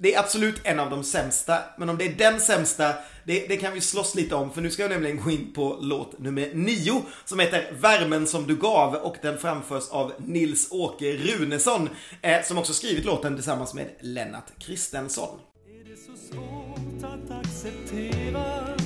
det 0.03 0.15
är 0.15 0.19
absolut 0.19 0.61
en 0.65 0.81
av 0.81 0.91
de 0.91 1.05
sämsta, 1.05 1.59
men 1.79 1.89
om 1.89 1.99
det 1.99 2.05
är 2.05 2.15
den 2.15 2.41
sämsta, 2.41 2.95
det, 3.25 3.47
det, 3.49 3.57
kan 3.57 3.73
vi 3.73 3.81
slåss 3.81 4.15
lite 4.15 4.35
om, 4.35 4.53
för 4.53 4.61
nu 4.61 4.71
ska 4.71 4.83
jag 4.83 4.91
nämligen 4.91 5.23
gå 5.23 5.31
in 5.31 5.53
på 5.53 5.79
låt 5.81 6.19
nummer 6.19 6.51
nio, 6.55 7.03
som 7.25 7.39
heter 7.39 7.73
Värmen 7.81 8.27
som 8.27 8.47
du 8.47 8.57
gav, 8.57 8.95
och 8.95 9.17
den 9.23 9.39
framförs 9.39 9.89
av 9.91 10.13
Nils-Åke 10.19 11.13
Runesson, 11.13 11.89
eh, 12.23 12.43
som 12.43 12.59
också 12.59 12.73
skrivit 12.73 13.05
låten 13.05 13.35
tillsammans 13.35 13.75
med 13.75 13.89
Lennart 14.01 14.59
Kristensson. 14.59 15.39
Är 15.69 15.91
det 15.91 15.97
så 15.97 16.35
svårt 16.35 17.13
att 17.13 17.31
acceptera? 17.31 18.77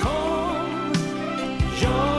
Kom, 0.00 0.92
jag 1.82 2.11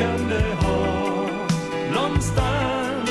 vid 0.00 0.06
ett 0.06 0.16
blinkande 0.16 0.54
hav, 0.54 1.30
någonstans 1.94 3.10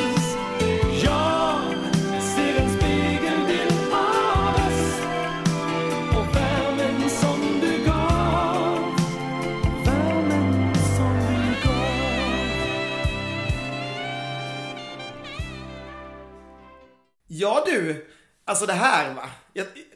Ja 17.32 17.64
du, 17.66 18.08
alltså 18.46 18.66
det 18.66 18.74
här 18.74 19.14
va. 19.14 19.30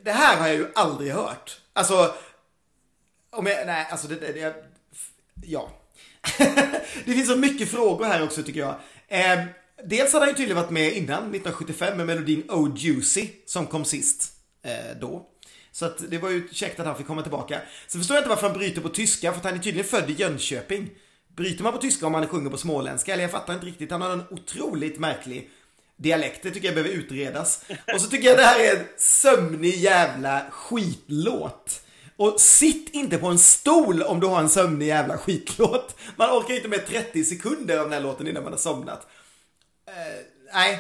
Det 0.01 0.11
här 0.11 0.37
har 0.37 0.47
jag 0.47 0.55
ju 0.55 0.67
aldrig 0.75 1.11
hört. 1.11 1.61
Alltså, 1.73 2.15
om 3.29 3.45
jag, 3.45 3.67
nej 3.67 3.87
alltså 3.91 4.07
det, 4.07 4.15
det, 4.15 4.33
det 4.33 4.53
ja. 5.41 5.69
det 7.05 7.11
finns 7.11 7.27
så 7.27 7.35
mycket 7.35 7.69
frågor 7.69 8.05
här 8.05 8.23
också 8.23 8.43
tycker 8.43 8.59
jag. 8.59 8.75
Eh, 9.07 9.45
dels 9.85 10.13
hade 10.13 10.25
han 10.25 10.29
ju 10.29 10.35
tydligen 10.35 10.61
varit 10.61 10.71
med 10.71 10.93
innan, 10.93 11.17
1975, 11.17 11.97
med 11.97 12.05
melodin 12.05 12.43
Oh 12.49 12.71
Juicy, 12.77 13.27
som 13.45 13.67
kom 13.67 13.85
sist 13.85 14.33
eh, 14.65 14.97
då. 15.01 15.29
Så 15.71 15.85
att 15.85 16.11
det 16.11 16.17
var 16.17 16.29
ju 16.29 16.47
käckt 16.51 16.79
att 16.79 16.85
han 16.85 16.97
fick 16.97 17.07
komma 17.07 17.21
tillbaka. 17.21 17.61
Så 17.87 17.97
förstår 17.97 18.15
jag 18.15 18.21
inte 18.21 18.29
varför 18.29 18.47
han 18.47 18.57
bryter 18.57 18.81
på 18.81 18.89
tyska, 18.89 19.31
för 19.31 19.39
att 19.39 19.45
han 19.45 19.53
är 19.53 19.59
tydligen 19.59 19.87
född 19.87 20.09
i 20.09 20.13
Jönköping. 20.13 20.89
Bryter 21.35 21.63
man 21.63 21.73
på 21.73 21.79
tyska 21.79 22.05
om 22.05 22.11
man 22.11 22.27
sjunger 22.27 22.49
på 22.49 22.57
småländska? 22.57 23.13
Eller 23.13 23.23
jag 23.23 23.31
fattar 23.31 23.53
inte 23.53 23.65
riktigt. 23.65 23.91
Han 23.91 24.01
har 24.01 24.09
en 24.09 24.23
otroligt 24.29 24.99
märklig 24.99 25.49
dialekt. 25.97 26.43
Det 26.43 26.51
tycker 26.51 26.67
jag 26.67 26.75
behöver 26.75 26.95
utredas. 26.95 27.65
Och 27.93 28.01
så 28.01 28.09
tycker 28.09 28.27
jag 28.27 28.37
det 28.37 28.43
här 28.43 28.59
är 28.59 28.75
en 28.75 28.85
sömnig 28.97 29.75
jävla 29.75 30.45
skitlåt. 30.51 31.81
Och 32.17 32.41
sitt 32.41 32.89
inte 32.93 33.17
på 33.17 33.27
en 33.27 33.39
stol 33.39 34.01
om 34.01 34.19
du 34.19 34.27
har 34.27 34.39
en 34.39 34.49
sömnig 34.49 34.87
jävla 34.87 35.17
skitlåt. 35.17 35.95
Man 36.15 36.29
orkar 36.29 36.53
inte 36.53 36.67
med 36.67 36.85
30 36.87 37.23
sekunder 37.23 37.77
av 37.77 37.83
den 37.83 37.93
här 37.93 38.01
låten 38.01 38.27
innan 38.27 38.43
man 38.43 38.53
har 38.53 38.59
somnat. 38.59 39.07
Uh, 39.89 40.25
nej, 40.53 40.79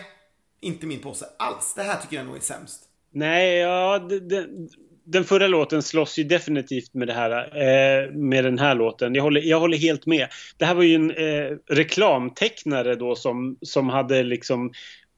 inte 0.61 0.85
min 0.85 0.99
påse 0.99 1.25
alls. 1.39 1.73
Det 1.75 1.83
här 1.83 2.01
tycker 2.01 2.15
jag 2.15 2.25
nog 2.25 2.35
är 2.35 2.39
sämst. 2.39 2.83
Nej, 3.11 3.57
ja, 3.57 3.99
det, 3.99 4.19
det, 4.19 4.47
den 5.05 5.23
förra 5.23 5.47
låten 5.47 5.83
slåss 5.83 6.19
ju 6.19 6.23
definitivt 6.23 6.93
med 6.93 7.07
det 7.07 7.13
här, 7.13 7.31
eh, 7.31 8.11
med 8.11 8.43
den 8.43 8.59
här 8.59 8.75
låten. 8.75 9.15
Jag 9.15 9.23
håller, 9.23 9.41
jag 9.41 9.59
håller 9.59 9.77
helt 9.77 10.05
med. 10.05 10.27
Det 10.57 10.65
här 10.65 10.75
var 10.75 10.83
ju 10.83 10.95
en 10.95 11.11
eh, 11.11 11.57
reklamtecknare 11.69 12.95
då 12.95 13.15
som, 13.15 13.57
som 13.61 13.89
hade 13.89 14.23
liksom 14.23 14.71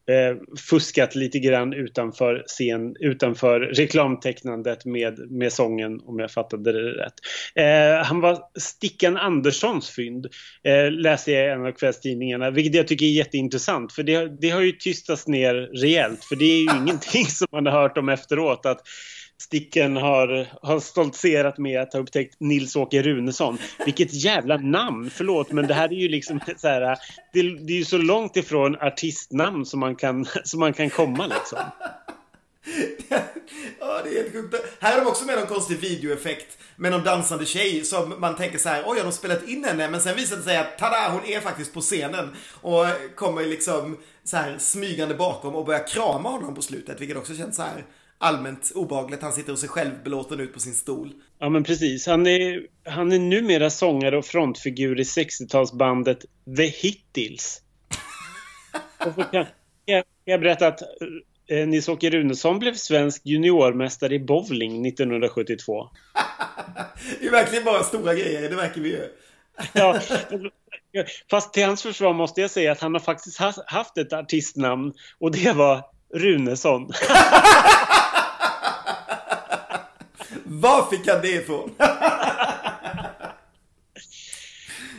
eh, 0.09 0.37
fuskat 0.69 1.15
lite 1.15 1.39
grann 1.39 1.73
utanför, 1.73 2.43
scen, 2.47 2.95
utanför 2.99 3.59
reklamtecknandet 3.59 4.85
med, 4.85 5.31
med 5.31 5.53
sången 5.53 5.99
om 5.99 6.19
jag 6.19 6.31
fattade 6.31 6.71
det 6.71 6.91
rätt. 6.91 7.13
Eh, 7.55 8.05
han 8.05 8.21
var 8.21 8.39
Stickan 8.59 9.17
Anderssons 9.17 9.89
fynd, 9.89 10.27
eh, 10.63 10.91
läser 10.91 11.33
jag 11.33 11.47
i 11.47 11.51
en 11.51 11.65
av 11.65 11.71
kvällstidningarna, 11.71 12.51
vilket 12.51 12.75
jag 12.75 12.87
tycker 12.87 13.05
är 13.05 13.09
jätteintressant 13.09 13.93
för 13.93 14.03
det, 14.03 14.41
det 14.41 14.49
har 14.49 14.61
ju 14.61 14.71
tystats 14.71 15.27
ner 15.27 15.53
rejält 15.55 16.23
för 16.23 16.35
det 16.35 16.45
är 16.45 16.59
ju 16.59 16.77
ingenting 16.81 17.25
som 17.25 17.47
man 17.51 17.65
har 17.65 17.81
hört 17.81 17.97
om 17.97 18.09
efteråt 18.09 18.65
att 18.65 18.81
Sticken 19.41 19.97
har, 19.97 20.47
har 20.61 20.79
stoltserat 20.79 21.57
med 21.57 21.81
att 21.81 21.93
ha 21.93 21.99
upptäckt 21.99 22.35
Nils-Åke 22.39 23.01
Runesson. 23.01 23.57
Vilket 23.85 24.13
jävla 24.13 24.57
namn! 24.57 25.09
Förlåt, 25.09 25.51
men 25.51 25.67
det 25.67 25.73
här 25.73 25.93
är 25.93 25.97
ju 25.97 26.07
liksom 26.07 26.39
så 26.57 26.67
här, 26.67 26.97
det, 27.33 27.41
det 27.41 27.73
är 27.73 27.77
ju 27.77 27.85
så 27.85 27.97
långt 27.97 28.37
ifrån 28.37 28.75
artistnamn 28.75 29.65
som 29.65 29.79
man 29.79 29.95
kan, 29.95 30.25
som 30.43 30.59
man 30.59 30.73
kan 30.73 30.89
komma 30.89 31.27
liksom. 31.27 31.59
ja, 33.79 34.01
det 34.03 34.09
är 34.09 34.23
helt 34.23 34.33
sjukt. 34.33 34.55
Här 34.79 34.91
har 34.91 34.99
de 34.99 35.07
också 35.07 35.25
med 35.25 35.35
någon 35.35 35.47
konstig 35.47 35.77
videoeffekt 35.77 36.57
med 36.75 36.91
någon 36.91 37.03
dansande 37.03 37.45
tjej 37.45 37.83
som 37.83 38.15
man 38.19 38.35
tänker 38.35 38.57
så 38.57 38.69
här, 38.69 38.83
oj, 38.85 38.97
har 38.97 39.05
de 39.05 39.11
spelat 39.11 39.47
in 39.47 39.63
henne? 39.63 39.89
Men 39.89 40.01
sen 40.01 40.15
visar 40.15 40.37
det 40.37 40.43
sig 40.43 40.57
att, 40.57 40.77
tada, 40.77 41.09
hon 41.11 41.25
är 41.25 41.39
faktiskt 41.39 41.73
på 41.73 41.81
scenen 41.81 42.35
och 42.61 42.85
kommer 43.15 43.45
liksom 43.45 43.97
så 44.23 44.37
här 44.37 44.57
smygande 44.57 45.15
bakom 45.15 45.55
och 45.55 45.65
börjar 45.65 45.87
krama 45.87 46.29
honom 46.29 46.55
på 46.55 46.61
slutet, 46.61 47.01
vilket 47.01 47.17
också 47.17 47.35
känns 47.35 47.55
så 47.55 47.61
här 47.61 47.85
allmänt 48.17 48.71
obagligt. 48.75 49.21
Han 49.21 49.33
sitter 49.33 49.51
och 49.51 49.59
ser 49.59 49.67
självbelåten 49.67 50.39
ut 50.39 50.53
på 50.53 50.59
sin 50.59 50.73
stol. 50.73 51.13
Ja, 51.39 51.49
men 51.49 51.63
precis. 51.63 52.07
Han 52.07 52.27
är, 52.27 52.67
han 52.85 53.11
är 53.11 53.19
numera 53.19 53.69
sångare 53.69 54.17
och 54.17 54.25
frontfigur 54.25 54.99
i 54.99 55.03
60-talsbandet 55.03 56.25
The 56.57 56.65
Hittils. 56.65 57.61
och 59.05 59.13
så 59.15 59.23
kan 59.23 59.45
jag, 59.85 60.03
jag 60.25 60.39
berätta 60.39 60.67
att 60.67 60.81
eh, 61.47 61.67
Nils-Åke 61.67 62.09
Runesson 62.09 62.59
blev 62.59 62.73
svensk 62.73 63.21
juniormästare 63.25 64.15
i 64.15 64.19
bowling 64.19 64.85
1972. 64.85 65.89
det 67.19 67.27
är 67.27 67.31
verkligen 67.31 67.63
bara 67.63 67.83
stora 67.83 68.13
grejer, 68.13 68.49
det 68.49 68.55
verkar 68.55 68.81
vi 68.81 68.89
ju. 68.89 69.09
ja, 69.73 69.99
Fast 71.29 71.53
till 71.53 71.65
hans 71.65 71.83
försvar 71.83 72.13
måste 72.13 72.41
jag 72.41 72.51
säga 72.51 72.71
att 72.71 72.81
han 72.81 72.93
har 72.93 72.99
faktiskt 72.99 73.39
haft 73.65 73.97
ett 73.97 74.13
artistnamn 74.13 74.93
och 75.19 75.31
det 75.31 75.53
var 75.53 75.83
Runesson. 76.13 76.91
Var 80.45 80.89
fick 80.89 81.07
han 81.07 81.21
det 81.21 81.31
ifrån? 81.31 81.71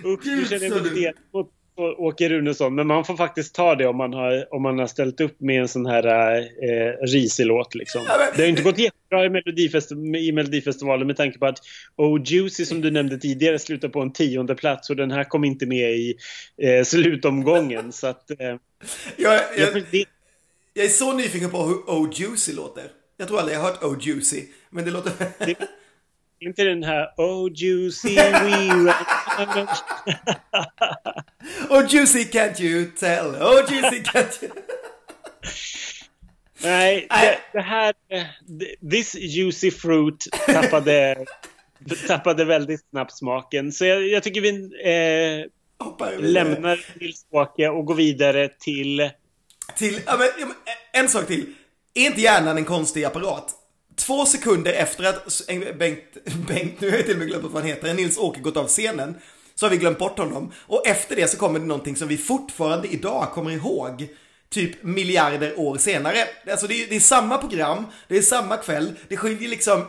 Usch, 0.05 0.25
du 0.25 0.45
känner 0.45 0.71
mig 0.71 0.91
lite 0.93 1.13
mot 1.33 1.51
Åke 1.79 2.29
Runesson. 2.29 2.75
Men 2.75 2.87
man 2.87 3.05
får 3.05 3.17
faktiskt 3.17 3.55
ta 3.55 3.75
det 3.75 3.87
om 3.87 3.97
man 3.97 4.13
har, 4.13 4.55
om 4.55 4.63
man 4.63 4.79
har 4.79 4.87
ställt 4.87 5.21
upp 5.21 5.41
med 5.41 5.61
en 5.61 5.69
sån 5.69 5.87
här 5.87 6.39
eh, 6.39 7.07
risig 7.07 7.47
låt. 7.47 7.75
Liksom. 7.75 8.03
Ja, 8.09 8.17
men... 8.19 8.29
Det 8.37 8.43
har 8.43 8.49
inte 8.49 8.63
gått 8.63 8.79
jättebra 8.79 9.25
i, 9.25 9.31
Melodifest 9.31 9.93
i 9.93 10.33
Melodifestivalen 10.33 11.07
med 11.07 11.17
tanke 11.17 11.39
på 11.39 11.47
att 11.47 11.59
Oh 11.97 12.21
Juicy 12.25 12.65
som 12.65 12.81
du 12.81 12.91
nämnde 12.91 13.19
tidigare 13.19 13.59
slutar 13.59 13.89
på 13.89 14.01
en 14.01 14.13
tionde 14.13 14.55
plats 14.55 14.91
och 14.91 14.97
den 14.97 15.11
här 15.11 15.25
kom 15.25 15.45
inte 15.45 15.67
med 15.67 15.91
i 15.91 16.17
eh, 16.63 16.85
slutomgången. 16.85 17.93
så 17.93 18.07
att, 18.07 18.31
eh, 18.31 18.37
jag, 18.39 18.61
jag, 19.17 19.41
jag, 19.59 20.07
jag, 20.75 20.85
är 20.85 20.89
så 20.89 21.13
nyfiken 21.13 21.51
på 21.51 21.63
hur 21.63 21.75
Oh 21.75 22.11
Juicy 22.13 22.53
låter. 22.53 22.85
Jag 23.17 23.29
tror 23.29 23.39
aldrig 23.39 23.57
jag 23.57 23.63
har 23.63 23.71
hört 23.71 23.83
Oh 23.83 23.97
Juicy, 24.01 24.45
men 24.71 24.85
det 24.85 24.91
låter... 24.91 25.13
Det, 25.39 25.57
inte 26.41 26.65
den 26.65 26.83
här 26.83 27.09
Oh 27.17 27.53
Juicy 27.55 28.15
we 28.17 28.95
Oh 31.71 31.87
Juicy 31.89 32.25
can't 32.25 32.61
you 32.61 32.91
tell? 32.91 33.27
Oh 33.27 33.73
Juicy 33.73 34.03
can't 34.03 34.45
you... 34.45 34.53
Nej, 36.63 37.07
det, 37.11 37.39
det, 37.53 37.61
här... 37.61 37.95
This 38.91 39.15
juicy 39.15 39.71
fruit 39.71 40.29
tappade, 40.47 41.25
tappade 42.07 42.45
väldigt 42.45 42.89
snabbt 42.91 43.19
smaken. 43.19 43.73
Så 43.73 43.85
jag, 43.85 44.09
jag 44.09 44.23
tycker 44.23 44.41
vi 44.41 44.49
eh, 44.49 45.47
lämnar 46.21 46.81
Nils-Åke 47.01 47.69
och 47.69 47.85
går 47.85 47.95
vidare 47.95 48.49
till... 48.49 49.11
Till... 49.77 50.01
Ja, 50.07 50.17
men, 50.17 50.29
en 50.93 51.09
sak 51.09 51.27
till. 51.27 51.55
Är 51.97 52.07
inte 52.07 52.21
hjärnan 52.21 52.57
en 52.57 52.65
konstig 52.65 53.05
apparat? 53.05 53.55
Två 53.97 54.27
sekunder 54.27 54.73
efter 54.73 55.05
att 55.05 55.41
Bengt, 55.79 56.01
Bengt 56.49 56.81
nu 56.81 56.91
har 56.91 56.97
jag 56.97 57.07
till 57.07 57.15
och 57.15 57.19
med 57.19 57.29
glömt 57.29 57.45
vad 57.45 57.63
han 57.63 57.71
heter, 57.71 57.95
Nils-Åke 57.95 58.41
gått 58.41 58.57
av 58.57 58.67
scenen, 58.67 59.15
så 59.55 59.67
har 59.67 59.71
vi 59.71 59.77
glömt 59.77 59.99
bort 59.99 60.19
honom. 60.19 60.53
Och 60.57 60.87
efter 60.87 61.17
det 61.17 61.29
så 61.29 61.37
kommer 61.37 61.59
det 61.59 61.67
någonting 61.67 61.97
som 61.97 62.09
vi 62.09 62.17
fortfarande 62.17 62.89
idag 62.89 63.31
kommer 63.33 63.51
ihåg. 63.51 64.09
Typ 64.49 64.83
miljarder 64.83 65.59
år 65.61 65.79
senare. 65.79 66.19
Alltså 66.51 66.67
det 66.67 66.85
är, 66.85 66.89
det 66.89 66.97
är 66.97 67.01
samma 67.01 67.39
program, 67.39 67.87
det 68.09 68.19
är 68.19 68.23
samma 68.23 68.57
kväll, 68.57 68.93
det 69.09 69.17
skiljer 69.17 69.49
liksom 69.49 69.85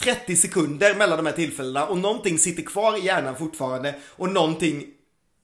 30 0.00 0.36
sekunder 0.36 0.94
mellan 0.94 1.16
de 1.16 1.26
här 1.26 1.32
tillfällena 1.32 1.86
och 1.86 1.98
någonting 1.98 2.38
sitter 2.38 2.62
kvar 2.62 2.98
i 2.98 3.04
hjärnan 3.04 3.36
fortfarande 3.36 3.94
och 4.06 4.32
någonting, 4.32 4.86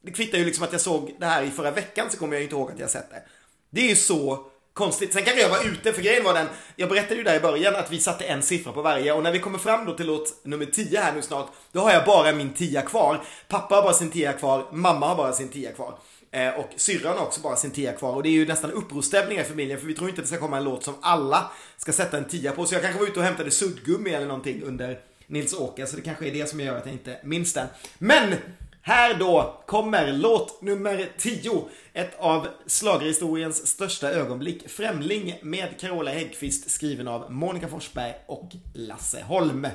det 0.03 0.11
kvittar 0.11 0.37
ju 0.37 0.45
liksom 0.45 0.63
att 0.63 0.71
jag 0.71 0.81
såg 0.81 1.15
det 1.19 1.25
här 1.25 1.43
i 1.43 1.51
förra 1.51 1.71
veckan 1.71 2.09
så 2.11 2.17
kommer 2.17 2.33
jag 2.33 2.39
ju 2.39 2.43
inte 2.43 2.55
ihåg 2.55 2.71
att 2.71 2.79
jag 2.79 2.89
sett 2.89 3.09
det. 3.09 3.23
Det 3.69 3.81
är 3.81 3.89
ju 3.89 3.95
så 3.95 4.51
konstigt. 4.77 5.13
Sen 5.13 5.23
kanske 5.23 5.41
jag 5.41 5.49
var 5.49 5.65
ute, 5.65 5.93
för 5.93 6.01
grejen 6.01 6.23
var 6.23 6.33
den, 6.33 6.47
jag 6.75 6.89
berättade 6.89 7.15
ju 7.15 7.23
där 7.23 7.35
i 7.35 7.39
början 7.39 7.75
att 7.75 7.91
vi 7.91 7.99
satte 7.99 8.25
en 8.25 8.43
siffra 8.43 8.73
på 8.73 8.81
varje 8.81 9.11
och 9.13 9.23
när 9.23 9.31
vi 9.31 9.39
kommer 9.39 9.57
fram 9.57 9.85
då 9.85 9.93
till 9.93 10.05
låt 10.05 10.39
nummer 10.43 10.65
10 10.65 10.99
här 10.99 11.13
nu 11.13 11.21
snart, 11.21 11.47
då 11.71 11.79
har 11.79 11.91
jag 11.91 12.05
bara 12.05 12.31
min 12.31 12.53
10 12.53 12.81
kvar. 12.81 13.23
Pappa 13.47 13.75
har 13.75 13.81
bara 13.81 13.93
sin 13.93 14.11
10 14.11 14.33
kvar, 14.33 14.65
mamma 14.71 15.07
har 15.07 15.15
bara 15.15 15.33
sin 15.33 15.49
10 15.49 15.71
kvar. 15.71 15.99
Eh, 16.31 16.49
och 16.49 16.69
syrran 16.75 17.17
har 17.17 17.25
också 17.25 17.41
bara 17.41 17.55
sin 17.55 17.71
10 17.71 17.91
kvar 17.91 18.15
och 18.15 18.23
det 18.23 18.29
är 18.29 18.31
ju 18.31 18.47
nästan 18.47 18.71
upprorstämningar 18.71 19.41
i 19.41 19.45
familjen 19.45 19.79
för 19.79 19.87
vi 19.87 19.93
tror 19.93 20.09
inte 20.09 20.21
att 20.21 20.25
det 20.25 20.35
ska 20.35 20.39
komma 20.39 20.57
en 20.57 20.63
låt 20.63 20.83
som 20.83 20.95
alla 21.01 21.51
ska 21.77 21.93
sätta 21.93 22.17
en 22.17 22.25
10 22.25 22.51
på. 22.51 22.65
Så 22.65 22.75
jag 22.75 22.81
kanske 22.81 22.99
var 22.99 23.07
ute 23.07 23.19
och 23.19 23.25
hämtade 23.25 23.51
suddgummi 23.51 24.09
eller 24.09 24.27
någonting 24.27 24.63
under 24.63 24.99
Nils 25.27 25.53
Åke, 25.53 25.87
så 25.87 25.95
det 25.95 26.01
kanske 26.01 26.27
är 26.27 26.31
det 26.31 26.49
som 26.49 26.59
gör 26.59 26.77
att 26.77 26.85
jag 26.85 26.95
inte 26.95 27.17
minns 27.23 27.53
den. 27.53 27.67
Men 27.97 28.35
här 28.81 29.13
då 29.13 29.63
kommer 29.65 30.13
låt 30.13 30.61
nummer 30.61 31.09
10. 31.17 31.63
Ett 31.97 32.15
av 32.19 32.47
slagerhistoriens 32.65 33.67
största 33.67 34.11
ögonblick. 34.11 34.69
Främling 34.69 35.39
med 35.41 35.79
Carola 35.79 36.11
Häggkvist 36.11 36.71
skriven 36.71 37.07
av 37.07 37.31
Monica 37.31 37.67
Forsberg 37.67 38.13
och 38.27 38.51
Lasse 38.73 39.23
Holm. 39.23 39.67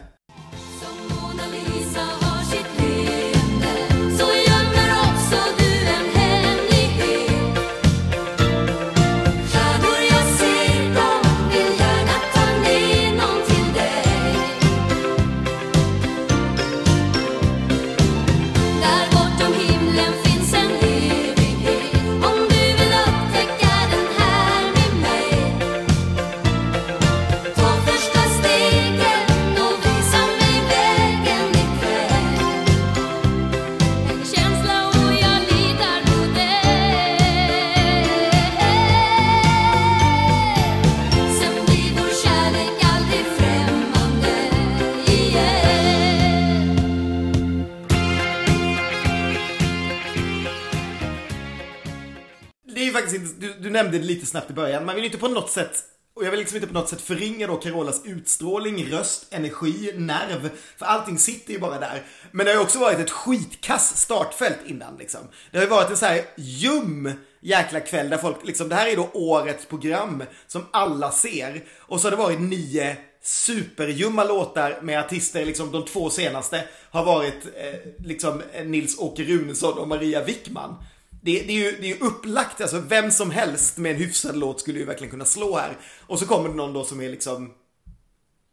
Du, 53.43 53.55
du 53.61 53.71
nämnde 53.71 53.99
det 53.99 54.05
lite 54.05 54.27
snabbt 54.27 54.51
i 54.51 54.55
början. 54.55 54.85
Man 54.85 54.95
vill 54.95 55.05
inte 55.05 55.19
på 55.19 55.29
något 55.29 55.51
sätt 55.51 55.85
och 56.15 56.25
jag 56.25 56.31
vill 56.31 56.41
liksom 56.41 56.57
inte 56.57 56.69
på 56.69 56.75
något 56.75 56.89
sätt 56.89 57.01
förringa 57.01 57.47
då 57.47 57.57
Carolas 57.57 58.03
utstrålning, 58.05 58.93
röst, 58.93 59.27
energi, 59.31 59.93
nerv. 59.97 60.51
För 60.77 60.87
allting 60.87 61.19
sitter 61.19 61.53
ju 61.53 61.59
bara 61.59 61.79
där. 61.79 62.03
Men 62.31 62.47
det 62.47 62.53
har 62.53 62.57
ju 62.57 62.65
också 62.65 62.79
varit 62.79 62.99
ett 62.99 63.11
skitkass 63.11 63.97
startfält 63.97 64.59
innan 64.67 64.97
liksom. 64.97 65.21
Det 65.51 65.59
har 65.59 65.65
ju 65.65 65.71
varit 65.71 65.91
en 65.91 65.97
så 65.97 66.07
här 66.07 66.25
ljum 66.37 67.13
jäkla 67.41 67.81
kväll 67.81 68.11
där 68.11 68.19
folk 68.19 68.37
liksom, 68.47 68.69
det 68.69 68.75
här 68.75 68.89
är 68.89 68.97
då 68.97 69.11
årets 69.13 69.67
program 69.67 70.23
som 70.47 70.67
alla 70.71 71.11
ser. 71.11 71.65
Och 71.79 72.01
så 72.01 72.07
har 72.07 72.11
det 72.11 72.23
varit 72.23 72.41
nio 72.41 72.97
superljumma 73.23 74.25
låtar 74.25 74.81
med 74.83 75.01
artister, 75.01 75.45
liksom 75.45 75.73
de 75.73 75.85
två 75.85 76.11
senaste 76.11 76.65
har 76.91 77.05
varit 77.05 77.47
eh, 77.57 78.07
liksom 78.07 78.43
Nils-Åke 78.65 79.25
Runesson 79.25 79.79
och 79.79 79.89
Maria 79.89 80.25
Wickman 80.25 80.85
det, 81.25 81.43
det, 81.43 81.53
är 81.53 81.65
ju, 81.65 81.77
det 81.81 81.87
är 81.87 81.95
ju 81.95 81.99
upplagt, 82.01 82.61
alltså 82.61 82.81
vem 82.81 83.11
som 83.11 83.31
helst 83.31 83.79
med 83.79 83.93
en 83.93 83.99
hyfsad 83.99 84.37
låt 84.37 84.61
skulle 84.61 84.79
ju 84.79 84.85
verkligen 84.85 85.11
kunna 85.11 85.25
slå 85.25 85.57
här. 85.57 85.77
Och 86.07 86.19
så 86.19 86.27
kommer 86.27 86.49
det 86.49 86.55
någon 86.55 86.73
då 86.73 86.85
som 86.85 87.01
är 87.01 87.09
liksom 87.09 87.55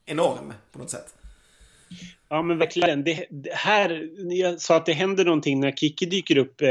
enorm 0.06 0.54
på 0.72 0.80
något 0.80 0.90
sätt. 0.90 1.14
Ja 2.30 2.42
men 2.42 2.58
verkligen. 2.58 3.04
Det, 3.04 3.26
det 3.30 3.54
här, 3.54 4.10
jag 4.32 4.62
sa 4.62 4.78
att 4.78 4.86
det 4.86 4.94
händer 4.94 5.26
någonting 5.26 5.60
när 5.60 5.72
Kiki 5.72 6.06
dyker 6.06 6.38
upp 6.38 6.62
eh, 6.62 6.70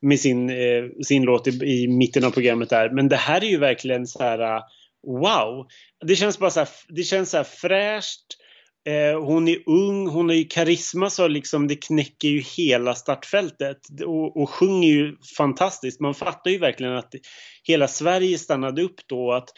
med 0.00 0.20
sin, 0.20 0.50
eh, 0.50 0.84
sin 1.06 1.22
låt 1.22 1.46
i, 1.46 1.50
i, 1.50 1.88
mitten 1.88 2.24
av 2.24 2.30
programmet 2.30 2.70
där. 2.70 2.90
Men 2.90 3.08
det 3.08 3.16
här 3.16 3.44
är 3.44 3.48
ju 3.48 3.58
verkligen 3.58 4.06
så 4.06 4.22
här 4.22 4.56
eh, 4.56 4.62
wow. 5.06 5.66
Det 6.06 6.16
känns 6.16 6.38
bara 6.38 6.50
så 6.50 6.60
här, 6.60 6.68
det 6.88 7.02
känns 7.02 7.30
så 7.30 7.36
här 7.36 7.44
fräscht 7.44 8.36
Eh, 8.36 8.45
Eh, 8.86 9.20
hon 9.20 9.48
är 9.48 9.58
ung, 9.66 10.06
hon 10.06 10.28
har 10.28 10.36
ju 10.36 10.44
karisma 10.44 11.10
så 11.10 11.28
liksom 11.28 11.68
det 11.68 11.76
knäcker 11.76 12.28
ju 12.28 12.40
hela 12.40 12.94
startfältet 12.94 13.78
och, 14.06 14.36
och 14.36 14.50
sjunger 14.50 14.88
ju 14.88 15.16
fantastiskt. 15.36 16.00
Man 16.00 16.14
fattar 16.14 16.50
ju 16.50 16.58
verkligen 16.58 16.96
att 16.96 17.14
hela 17.62 17.88
Sverige 17.88 18.38
stannade 18.38 18.82
upp 18.82 19.00
då 19.06 19.32
att 19.32 19.48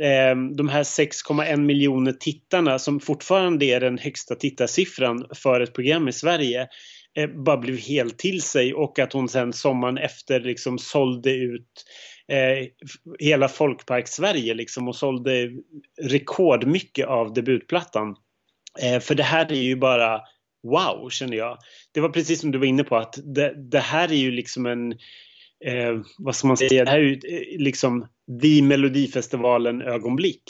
eh, 0.00 0.36
de 0.56 0.68
här 0.68 0.82
6,1 0.82 1.56
miljoner 1.56 2.12
tittarna 2.12 2.78
som 2.78 3.00
fortfarande 3.00 3.66
är 3.66 3.80
den 3.80 3.98
högsta 3.98 4.34
tittarsiffran 4.34 5.26
för 5.34 5.60
ett 5.60 5.74
program 5.74 6.08
i 6.08 6.12
Sverige 6.12 6.68
eh, 7.18 7.28
bara 7.44 7.56
blev 7.56 7.78
helt 7.78 8.18
till 8.18 8.42
sig 8.42 8.74
och 8.74 8.98
att 8.98 9.12
hon 9.12 9.28
sen 9.28 9.52
sommaren 9.52 9.98
efter 9.98 10.40
liksom 10.40 10.78
sålde 10.78 11.30
ut 11.30 11.84
eh, 12.32 12.66
hela 13.18 13.48
Folkpark-Sverige 13.48 14.54
liksom 14.54 14.88
och 14.88 14.96
sålde 14.96 15.50
rekordmycket 16.02 17.06
av 17.06 17.32
debutplattan. 17.32 18.16
Eh, 18.82 19.00
för 19.00 19.14
det 19.14 19.22
här 19.22 19.52
är 19.52 19.62
ju 19.62 19.76
bara 19.76 20.20
wow, 20.62 21.10
känner 21.10 21.36
jag. 21.36 21.58
Det 21.92 22.00
var 22.00 22.08
precis 22.08 22.40
som 22.40 22.50
du 22.50 22.58
var 22.58 22.66
inne 22.66 22.84
på 22.84 22.96
att 22.96 23.18
det, 23.24 23.54
det 23.70 23.80
här 23.80 24.12
är 24.12 24.16
ju 24.16 24.30
liksom 24.30 24.66
en, 24.66 24.92
eh, 25.64 26.00
vad 26.18 26.36
ska 26.36 26.48
man 26.48 26.56
säga, 26.56 26.84
det 26.84 26.90
här 26.90 26.98
är 26.98 27.02
ju 27.02 27.12
eh, 27.12 27.60
liksom 27.60 28.06
the 28.42 28.62
Melodifestivalen 28.62 29.82
ögonblick 29.82 30.42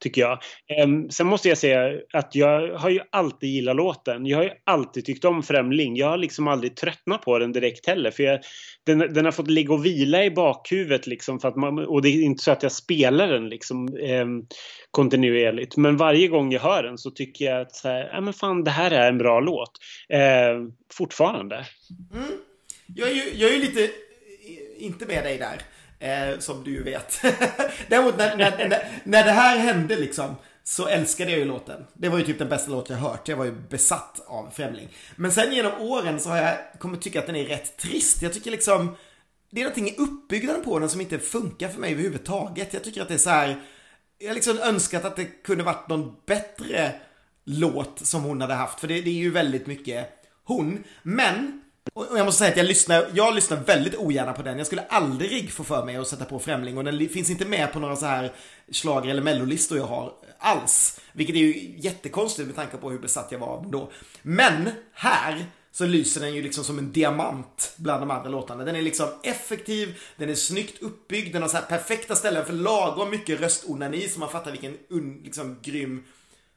tycker 0.00 0.20
jag. 0.20 0.38
Ehm, 0.68 1.10
sen 1.10 1.26
måste 1.26 1.48
jag 1.48 1.58
säga 1.58 2.00
att 2.12 2.34
jag 2.34 2.72
har 2.72 2.90
ju 2.90 3.00
alltid 3.10 3.50
gillat 3.50 3.76
låten. 3.76 4.26
Jag 4.26 4.38
har 4.38 4.44
ju 4.44 4.50
alltid 4.64 5.04
tyckt 5.04 5.24
om 5.24 5.42
Främling. 5.42 5.96
Jag 5.96 6.08
har 6.08 6.16
liksom 6.16 6.48
aldrig 6.48 6.76
tröttnat 6.76 7.22
på 7.22 7.38
den 7.38 7.52
direkt 7.52 7.86
heller. 7.86 8.10
För 8.10 8.22
jag, 8.22 8.40
den, 8.86 8.98
den, 8.98 9.24
har 9.24 9.32
fått 9.32 9.50
ligga 9.50 9.74
och 9.74 9.86
vila 9.86 10.24
i 10.24 10.30
bakhuvudet 10.30 11.06
liksom. 11.06 11.40
För 11.40 11.48
att 11.48 11.56
man, 11.56 11.78
och 11.78 12.02
det 12.02 12.08
är 12.08 12.22
inte 12.22 12.42
så 12.42 12.50
att 12.50 12.62
jag 12.62 12.72
spelar 12.72 13.28
den 13.28 13.48
liksom 13.48 13.88
eh, 13.96 14.26
kontinuerligt. 14.90 15.76
Men 15.76 15.96
varje 15.96 16.28
gång 16.28 16.52
jag 16.52 16.60
hör 16.60 16.82
den 16.82 16.98
så 16.98 17.10
tycker 17.10 17.44
jag 17.44 17.60
att 17.60 17.74
så 17.74 17.88
här, 17.88 18.10
ja, 18.12 18.20
men 18.20 18.32
fan, 18.32 18.64
det 18.64 18.70
här 18.70 18.90
är 18.90 19.08
en 19.08 19.18
bra 19.18 19.40
låt. 19.40 19.72
Eh, 20.08 20.70
fortfarande. 20.92 21.66
Mm. 22.14 22.28
Jag 22.86 23.08
är 23.10 23.14
ju, 23.14 23.22
jag 23.34 23.50
är 23.50 23.54
ju 23.54 23.60
lite, 23.60 23.90
inte 24.78 25.06
med 25.06 25.24
dig 25.24 25.38
där. 25.38 25.75
Eh, 25.98 26.38
som 26.38 26.64
du 26.64 26.70
ju 26.70 26.82
vet. 26.82 27.20
Däremot 27.88 28.18
när, 28.18 28.36
när, 28.36 28.68
när, 28.68 28.88
när 29.04 29.24
det 29.24 29.30
här 29.30 29.58
hände 29.58 29.96
liksom. 29.96 30.36
Så 30.64 30.86
älskade 30.86 31.30
jag 31.30 31.38
ju 31.38 31.44
låten. 31.44 31.86
Det 31.94 32.08
var 32.08 32.18
ju 32.18 32.24
typ 32.24 32.38
den 32.38 32.48
bästa 32.48 32.70
låt 32.70 32.90
jag 32.90 32.96
hört. 32.96 33.28
Jag 33.28 33.36
var 33.36 33.44
ju 33.44 33.52
besatt 33.52 34.22
av 34.26 34.50
Främling. 34.50 34.88
Men 35.16 35.32
sen 35.32 35.52
genom 35.52 35.80
åren 35.80 36.20
så 36.20 36.28
har 36.28 36.36
jag 36.36 36.56
kommit 36.78 37.02
tycka 37.02 37.18
att 37.18 37.26
den 37.26 37.36
är 37.36 37.44
rätt 37.44 37.76
trist. 37.76 38.22
Jag 38.22 38.32
tycker 38.32 38.50
liksom 38.50 38.96
det 39.50 39.60
är 39.60 39.64
någonting 39.64 39.88
i 39.88 39.96
uppbyggnaden 39.98 40.64
på 40.64 40.78
den 40.78 40.88
som 40.88 41.00
inte 41.00 41.18
funkar 41.18 41.68
för 41.68 41.80
mig 41.80 41.92
överhuvudtaget. 41.92 42.74
Jag 42.74 42.84
tycker 42.84 43.02
att 43.02 43.08
det 43.08 43.14
är 43.14 43.18
så 43.18 43.30
här. 43.30 43.62
Jag 44.18 44.28
har 44.28 44.34
liksom 44.34 44.58
önskat 44.58 45.04
att 45.04 45.16
det 45.16 45.24
kunde 45.24 45.64
varit 45.64 45.88
någon 45.88 46.16
bättre 46.26 46.92
låt 47.44 48.06
som 48.06 48.22
hon 48.22 48.40
hade 48.40 48.54
haft. 48.54 48.80
För 48.80 48.88
det, 48.88 49.00
det 49.00 49.10
är 49.10 49.14
ju 49.14 49.30
väldigt 49.30 49.66
mycket 49.66 50.24
hon. 50.44 50.84
Men 51.02 51.62
och 51.94 52.18
jag 52.18 52.24
måste 52.24 52.38
säga 52.38 52.50
att 52.50 52.56
jag 52.56 52.66
lyssnar, 52.66 53.06
jag 53.14 53.34
lyssnar 53.34 53.56
väldigt 53.56 53.94
ogärna 53.94 54.32
på 54.32 54.42
den. 54.42 54.58
Jag 54.58 54.66
skulle 54.66 54.84
aldrig 54.88 55.52
få 55.52 55.64
för 55.64 55.84
mig 55.84 55.96
att 55.96 56.08
sätta 56.08 56.24
på 56.24 56.38
Främling 56.38 56.78
och 56.78 56.84
den 56.84 57.08
finns 57.08 57.30
inte 57.30 57.44
med 57.44 57.72
på 57.72 57.80
några 57.80 57.96
så 57.96 58.06
här 58.06 58.32
slager 58.70 59.10
eller 59.10 59.22
mellolistor 59.22 59.78
jag 59.78 59.86
har 59.86 60.12
alls. 60.38 61.00
Vilket 61.12 61.36
är 61.36 61.40
ju 61.40 61.74
jättekonstigt 61.76 62.46
med 62.46 62.56
tanke 62.56 62.76
på 62.76 62.90
hur 62.90 62.98
besatt 62.98 63.32
jag 63.32 63.38
var 63.38 63.46
av 63.46 63.62
den 63.62 63.70
då. 63.70 63.90
Men 64.22 64.70
här 64.92 65.46
så 65.72 65.86
lyser 65.86 66.20
den 66.20 66.34
ju 66.34 66.42
liksom 66.42 66.64
som 66.64 66.78
en 66.78 66.92
diamant 66.92 67.72
bland 67.76 68.02
de 68.02 68.10
andra 68.10 68.30
låtarna. 68.30 68.64
Den 68.64 68.76
är 68.76 68.82
liksom 68.82 69.08
effektiv, 69.22 69.98
den 70.16 70.30
är 70.30 70.34
snyggt 70.34 70.82
uppbyggd, 70.82 71.32
den 71.32 71.42
har 71.42 71.48
så 71.48 71.56
här 71.56 71.64
perfekta 71.64 72.14
ställen 72.14 72.44
för 72.44 72.52
lagom 72.52 73.10
mycket 73.10 73.40
röstonani 73.40 74.08
så 74.08 74.20
man 74.20 74.28
fattar 74.28 74.50
vilken 74.50 74.76
un, 74.88 75.20
liksom 75.24 75.58
grym 75.62 76.04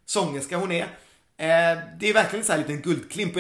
sångerska 0.06 0.58
hon 0.58 0.72
är. 0.72 0.88
Eh, 1.40 1.78
det 2.00 2.10
är 2.10 2.14
verkligen 2.14 2.46
så 2.46 2.52
här 2.52 2.60
en 2.60 2.68
liten 2.68 2.82
guldklimp. 2.82 3.34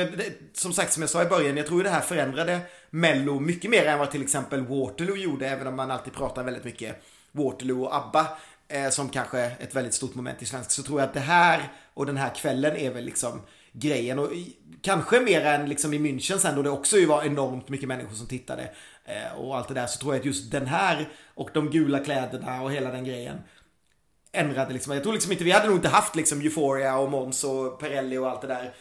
Som 0.53 0.73
sagt, 0.73 0.93
som 0.93 1.03
jag 1.03 1.09
sa 1.09 1.23
i 1.23 1.25
början, 1.25 1.57
jag 1.57 1.67
tror 1.67 1.83
det 1.83 1.89
här 1.89 2.01
förändrade 2.01 2.59
Mello 2.89 3.39
mycket 3.39 3.71
mer 3.71 3.85
än 3.85 3.99
vad 3.99 4.11
till 4.11 4.21
exempel 4.21 4.65
Waterloo 4.65 5.15
gjorde, 5.15 5.47
även 5.47 5.67
om 5.67 5.75
man 5.75 5.91
alltid 5.91 6.13
pratar 6.13 6.43
väldigt 6.43 6.63
mycket 6.63 7.03
Waterloo 7.31 7.83
och 7.83 7.95
ABBA 7.95 8.27
eh, 8.67 8.89
som 8.89 9.09
kanske 9.09 9.39
ett 9.39 9.75
väldigt 9.75 9.93
stort 9.93 10.15
moment 10.15 10.41
i 10.41 10.45
svensk, 10.45 10.71
så 10.71 10.83
tror 10.83 10.99
jag 10.99 11.07
att 11.07 11.13
det 11.13 11.19
här 11.19 11.71
och 11.93 12.05
den 12.05 12.17
här 12.17 12.35
kvällen 12.35 12.77
är 12.77 12.91
väl 12.91 13.05
liksom 13.05 13.41
grejen. 13.71 14.19
Och 14.19 14.29
kanske 14.81 15.19
mer 15.19 15.45
än 15.45 15.69
liksom 15.69 15.93
i 15.93 15.99
München 15.99 16.37
sen 16.37 16.55
då 16.55 16.61
det 16.61 16.69
också 16.69 16.97
ju 16.97 17.05
var 17.05 17.23
enormt 17.23 17.69
mycket 17.69 17.87
människor 17.87 18.15
som 18.15 18.27
tittade 18.27 18.69
eh, 19.05 19.39
och 19.39 19.57
allt 19.57 19.67
det 19.67 19.73
där, 19.73 19.87
så 19.87 19.99
tror 19.99 20.13
jag 20.13 20.19
att 20.19 20.25
just 20.25 20.51
den 20.51 20.67
här 20.67 21.09
och 21.33 21.49
de 21.53 21.69
gula 21.69 21.99
kläderna 21.99 22.61
och 22.61 22.71
hela 22.71 22.91
den 22.91 23.03
grejen 23.03 23.37
ändrade 24.31 24.73
liksom. 24.73 24.93
Jag 24.93 25.03
tror 25.03 25.13
liksom 25.13 25.31
inte, 25.31 25.43
vi 25.43 25.51
hade 25.51 25.67
nog 25.67 25.77
inte 25.77 25.89
haft 25.89 26.15
liksom 26.15 26.41
Euphoria 26.41 26.97
och 26.97 27.11
Måns 27.11 27.43
och 27.43 27.79
Perelli 27.79 28.17
och 28.17 28.29
allt 28.29 28.41
det 28.41 28.47
där. 28.47 28.73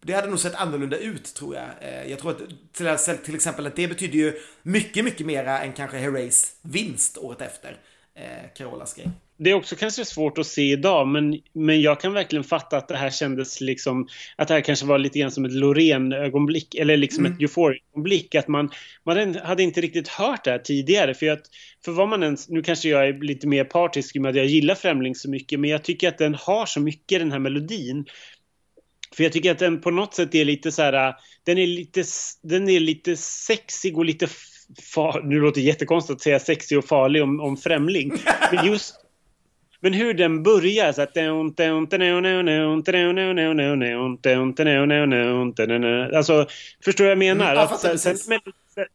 Det 0.00 0.12
hade 0.12 0.28
nog 0.28 0.38
sett 0.38 0.54
annorlunda 0.54 0.96
ut 0.96 1.34
tror 1.34 1.54
jag. 1.54 1.68
Eh, 1.80 2.10
jag 2.10 2.18
tror 2.18 2.30
att 2.30 3.24
till, 3.24 3.34
exempel 3.34 3.66
att 3.66 3.76
det 3.76 3.88
betyder 3.88 4.18
ju 4.18 4.40
mycket, 4.62 5.04
mycket 5.04 5.26
mera 5.26 5.60
än 5.62 5.72
kanske 5.72 5.98
Herreys 5.98 6.56
vinst 6.62 7.18
året 7.18 7.40
efter. 7.40 7.80
Eh, 8.14 8.54
Carolas 8.54 8.94
grej 8.94 9.10
det 9.38 9.50
är 9.50 9.54
också 9.54 9.76
kanske 9.76 10.04
svårt 10.04 10.38
att 10.38 10.46
se 10.46 10.72
idag, 10.72 11.08
men, 11.08 11.40
men 11.52 11.80
jag 11.80 12.00
kan 12.00 12.12
verkligen 12.12 12.44
fatta 12.44 12.76
att 12.76 12.88
det 12.88 12.96
här 12.96 13.10
kändes 13.10 13.60
liksom, 13.60 14.08
att 14.36 14.48
det 14.48 14.54
här 14.54 14.60
kanske 14.60 14.86
var 14.86 14.98
lite 14.98 15.18
grann 15.18 15.30
som 15.30 15.44
ett 15.44 15.52
Loreen-ögonblick, 15.52 16.74
eller 16.74 16.96
liksom 16.96 17.26
mm. 17.26 17.32
ett 17.32 17.42
Euphoria-ögonblick, 17.42 18.34
att 18.34 18.48
man, 18.48 18.70
man 19.04 19.34
hade 19.34 19.62
inte 19.62 19.80
riktigt 19.80 20.08
hört 20.08 20.44
det 20.44 20.50
här 20.50 20.58
tidigare, 20.58 21.14
för, 21.14 21.30
att, 21.30 21.42
för 21.84 21.92
vad 21.92 22.08
man 22.08 22.22
ens, 22.22 22.48
nu 22.48 22.62
kanske 22.62 22.88
jag 22.88 23.08
är 23.08 23.12
lite 23.12 23.46
mer 23.46 23.64
partisk 23.64 24.16
med 24.16 24.30
att 24.30 24.36
jag 24.36 24.46
gillar 24.46 24.74
Främling 24.74 25.14
så 25.14 25.30
mycket, 25.30 25.60
men 25.60 25.70
jag 25.70 25.84
tycker 25.84 26.08
att 26.08 26.18
den 26.18 26.34
har 26.34 26.66
så 26.66 26.80
mycket, 26.80 27.18
den 27.18 27.32
här 27.32 27.38
melodin, 27.38 28.04
för 29.16 29.24
jag 29.24 29.32
tycker 29.32 29.50
att 29.50 29.58
den 29.58 29.80
på 29.80 29.90
något 29.90 30.14
sätt 30.14 30.34
är 30.34 30.44
lite 30.44 30.72
så 30.72 30.82
här, 30.82 31.14
den 31.44 31.58
är 31.58 31.66
lite, 31.66 32.04
den 32.42 32.68
är 32.68 32.80
lite 32.80 33.16
sexig 33.16 33.98
och 33.98 34.04
lite 34.04 34.28
Far, 34.94 35.22
nu 35.22 35.40
låter 35.40 35.60
det 35.60 35.66
jättekonstigt 35.66 36.16
att 36.16 36.22
säga 36.22 36.38
sexig 36.38 36.78
och 36.78 36.84
farlig 36.84 37.22
om, 37.22 37.40
om 37.40 37.56
Främling. 37.56 38.12
Men 38.52 38.66
just, 38.66 38.94
men 39.86 39.94
hur 39.94 40.14
den 40.14 40.42
börjar 40.42 40.92
så 40.92 41.02
att... 41.02 41.16
Alltså, 46.16 46.46
förstår 46.84 47.04
vad 47.04 47.10
jag 47.10 47.18
menar? 47.18 47.52
Mm, 47.52 47.64
att, 47.64 47.80
sen, 47.80 47.98
sen, 47.98 48.16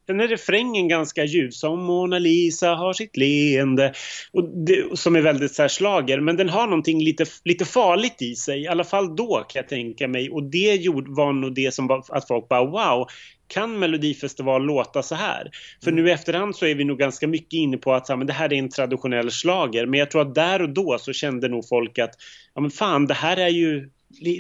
sen 0.06 0.20
är 0.20 0.28
refrängen 0.28 0.88
ganska 0.88 1.24
ljus. 1.24 1.60
Som 1.60 1.84
Mona 1.84 2.20
Lisa 2.20 2.70
har 2.70 2.94
sitt 2.94 3.18
leende. 3.18 3.94
Och 4.34 4.44
det, 4.44 4.98
som 4.98 5.16
är 5.16 5.22
väldigt 5.22 5.56
så 5.56 5.62
här 5.62 5.70
slager. 5.70 6.20
Men 6.20 6.38
den 6.38 6.50
har 6.50 6.68
någonting 6.68 7.04
lite, 7.04 7.26
lite 7.44 7.66
farligt 7.66 8.22
i 8.22 8.36
sig. 8.36 8.62
I 8.62 8.68
alla 8.68 8.84
fall 8.84 9.16
då 9.16 9.46
kan 9.50 9.60
jag 9.60 9.70
tänka 9.70 10.08
mig. 10.08 10.30
Och 10.30 10.44
det 10.44 10.76
gjorde, 10.76 11.12
var 11.12 11.34
nog 11.34 11.56
det 11.56 11.74
som 11.74 11.88
var 11.88 12.04
att 12.10 12.28
folk 12.28 12.50
bara 12.50 12.66
wow 12.66 13.08
kan 13.52 13.80
Melodifestival 13.80 14.64
låta 14.64 15.04
så 15.04 15.16
här? 15.16 15.52
För 15.84 15.92
mm. 15.92 16.04
nu 16.04 16.10
i 16.10 16.14
efterhand 16.14 16.56
så 16.56 16.66
är 16.66 16.76
vi 16.76 16.84
nog 16.84 17.00
ganska 17.00 17.28
mycket 17.28 17.54
inne 17.54 17.78
på 17.78 17.94
att 17.94 18.10
men 18.10 18.28
det 18.28 18.34
här 18.34 18.54
är 18.54 18.58
en 18.58 18.70
traditionell 18.70 19.32
slager. 19.32 19.86
Men 19.86 20.00
jag 20.00 20.12
tror 20.12 20.22
att 20.22 20.36
där 20.36 20.62
och 20.62 20.70
då 20.70 20.98
så 21.00 21.14
kände 21.14 21.48
nog 21.48 21.68
folk 21.68 22.00
att 22.00 22.16
ja 22.54 22.62
men 22.62 22.72
fan 22.72 23.08
det 23.08 23.14
här 23.14 23.38
är 23.38 23.48
ju 23.48 23.90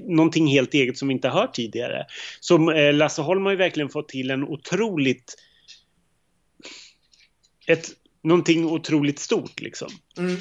någonting 0.04 0.48
helt 0.48 0.74
eget 0.74 0.98
som 0.98 1.08
vi 1.08 1.14
inte 1.14 1.28
har 1.28 1.42
hört 1.42 1.54
tidigare. 1.54 2.06
Så 2.40 2.72
eh, 2.72 2.94
Lasse 2.94 3.22
Holm 3.22 3.46
har 3.46 3.52
ju 3.52 3.58
verkligen 3.58 3.90
fått 3.90 4.10
till 4.10 4.32
en 4.32 4.44
otroligt 4.44 5.36
ett, 7.68 7.90
någonting 8.24 8.66
otroligt 8.66 9.20
stort 9.20 9.62
liksom. 9.62 9.90
Mm. 10.18 10.38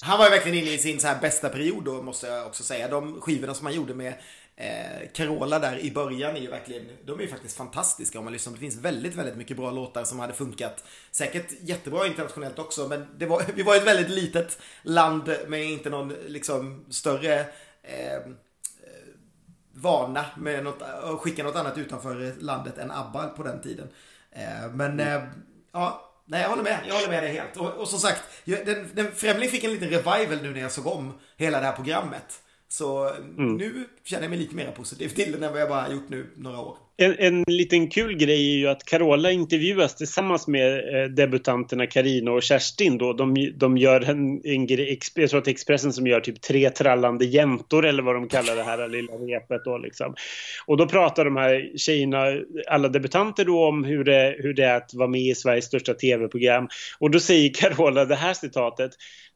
Han 0.00 0.18
var 0.18 0.26
ju 0.26 0.30
verkligen 0.30 0.58
inne 0.58 0.74
i 0.74 0.78
sin 0.78 1.00
så 1.00 1.06
här 1.06 1.20
bästa 1.20 1.48
period 1.48 1.84
då 1.84 2.02
måste 2.02 2.26
jag 2.26 2.46
också 2.46 2.62
säga. 2.62 2.88
De 2.88 3.20
skivorna 3.20 3.54
som 3.54 3.66
han 3.66 3.74
gjorde 3.74 3.94
med 3.94 4.14
Eh, 4.60 5.08
Carola 5.12 5.58
där 5.58 5.78
i 5.78 5.90
början 5.90 6.36
är 6.36 6.40
ju 6.40 6.50
verkligen, 6.50 6.86
de 7.04 7.18
är 7.18 7.22
ju 7.22 7.28
faktiskt 7.28 7.56
fantastiska 7.56 8.18
om 8.18 8.24
man 8.24 8.32
lyssnar. 8.32 8.52
Det 8.52 8.58
finns 8.58 8.76
väldigt, 8.76 9.14
väldigt 9.14 9.36
mycket 9.36 9.56
bra 9.56 9.70
låtar 9.70 10.04
som 10.04 10.18
hade 10.18 10.32
funkat. 10.32 10.84
Säkert 11.10 11.52
jättebra 11.60 12.06
internationellt 12.06 12.58
också, 12.58 12.88
men 12.88 13.06
det 13.18 13.26
var, 13.26 13.42
vi 13.54 13.62
var 13.62 13.76
ett 13.76 13.86
väldigt 13.86 14.10
litet 14.10 14.58
land 14.82 15.36
med 15.46 15.64
inte 15.64 15.90
någon 15.90 16.08
liksom 16.08 16.84
större 16.90 17.40
eh, 17.82 18.20
vana 19.72 20.24
med 20.36 20.64
något, 20.64 20.82
att 20.82 21.18
skicka 21.18 21.42
något 21.42 21.56
annat 21.56 21.78
utanför 21.78 22.34
landet 22.40 22.78
än 22.78 22.90
ABBA 22.90 23.28
på 23.28 23.42
den 23.42 23.60
tiden. 23.60 23.88
Eh, 24.30 24.70
men 24.72 25.00
mm. 25.00 25.22
eh, 25.22 25.28
ja, 25.72 26.04
Nej, 26.24 26.42
jag 26.42 26.48
håller 26.48 26.62
med. 26.62 26.78
Jag 26.86 26.94
håller 26.94 27.08
med 27.08 27.22
dig 27.22 27.32
helt. 27.32 27.56
Och, 27.56 27.70
och 27.74 27.88
som 27.88 27.98
sagt, 27.98 28.22
den, 28.44 28.90
den 28.94 29.12
Främling 29.12 29.50
fick 29.50 29.64
en 29.64 29.70
liten 29.70 29.88
revival 29.88 30.42
nu 30.42 30.52
när 30.52 30.60
jag 30.60 30.72
såg 30.72 30.86
om 30.86 31.18
hela 31.36 31.60
det 31.60 31.66
här 31.66 31.72
programmet. 31.72 32.42
Så 32.68 33.08
mm. 33.38 33.56
nu 33.56 33.84
känner 34.04 34.22
jag 34.22 34.30
mig 34.30 34.38
lite 34.38 34.54
mer 34.54 34.70
positiv 34.70 35.08
till 35.08 35.32
den 35.32 35.42
än 35.42 35.52
vad 35.52 35.60
jag 35.60 35.68
bara 35.68 35.92
gjort 35.92 36.08
nu 36.08 36.26
några 36.36 36.58
år. 36.60 36.76
En, 37.00 37.16
en 37.18 37.44
liten 37.46 37.88
kul 37.88 38.16
grej 38.16 38.54
är 38.54 38.58
ju 38.58 38.68
att 38.68 38.84
Carola 38.84 39.30
intervjuas 39.30 39.96
tillsammans 39.96 40.46
med 40.46 41.02
eh, 41.02 41.08
debutanterna 41.08 41.86
Karina 41.86 42.30
och 42.30 42.42
Kerstin 42.42 42.98
då. 42.98 43.12
De, 43.12 43.52
de 43.56 43.78
gör 43.78 44.10
en, 44.10 44.40
en 44.44 44.66
grej, 44.66 45.00
jag 45.14 45.30
tror 45.30 45.40
att 45.40 45.48
Expressen 45.48 45.92
som 45.92 46.06
gör 46.06 46.20
typ 46.20 46.40
tre 46.40 46.70
trallande 46.70 47.24
jäntor 47.24 47.86
eller 47.86 48.02
vad 48.02 48.14
de 48.14 48.28
kallar 48.28 48.56
det 48.56 48.62
här 48.62 48.88
lilla 48.88 49.12
repet 49.12 49.64
då 49.64 49.78
liksom. 49.78 50.14
Och 50.66 50.76
då 50.76 50.86
pratar 50.86 51.24
de 51.24 51.36
här 51.36 51.72
tjejerna, 51.76 52.40
alla 52.68 52.88
debutanter 52.88 53.44
då 53.44 53.68
om 53.68 53.84
hur 53.84 54.04
det, 54.04 54.36
hur 54.38 54.54
det 54.54 54.64
är 54.64 54.76
att 54.76 54.94
vara 54.94 55.08
med 55.08 55.20
i 55.20 55.34
Sveriges 55.34 55.64
största 55.64 55.94
tv-program. 55.94 56.68
Och 56.98 57.10
då 57.10 57.20
säger 57.20 57.54
Carola 57.54 58.04
det 58.04 58.16
här 58.16 58.34
citatet 58.34 58.90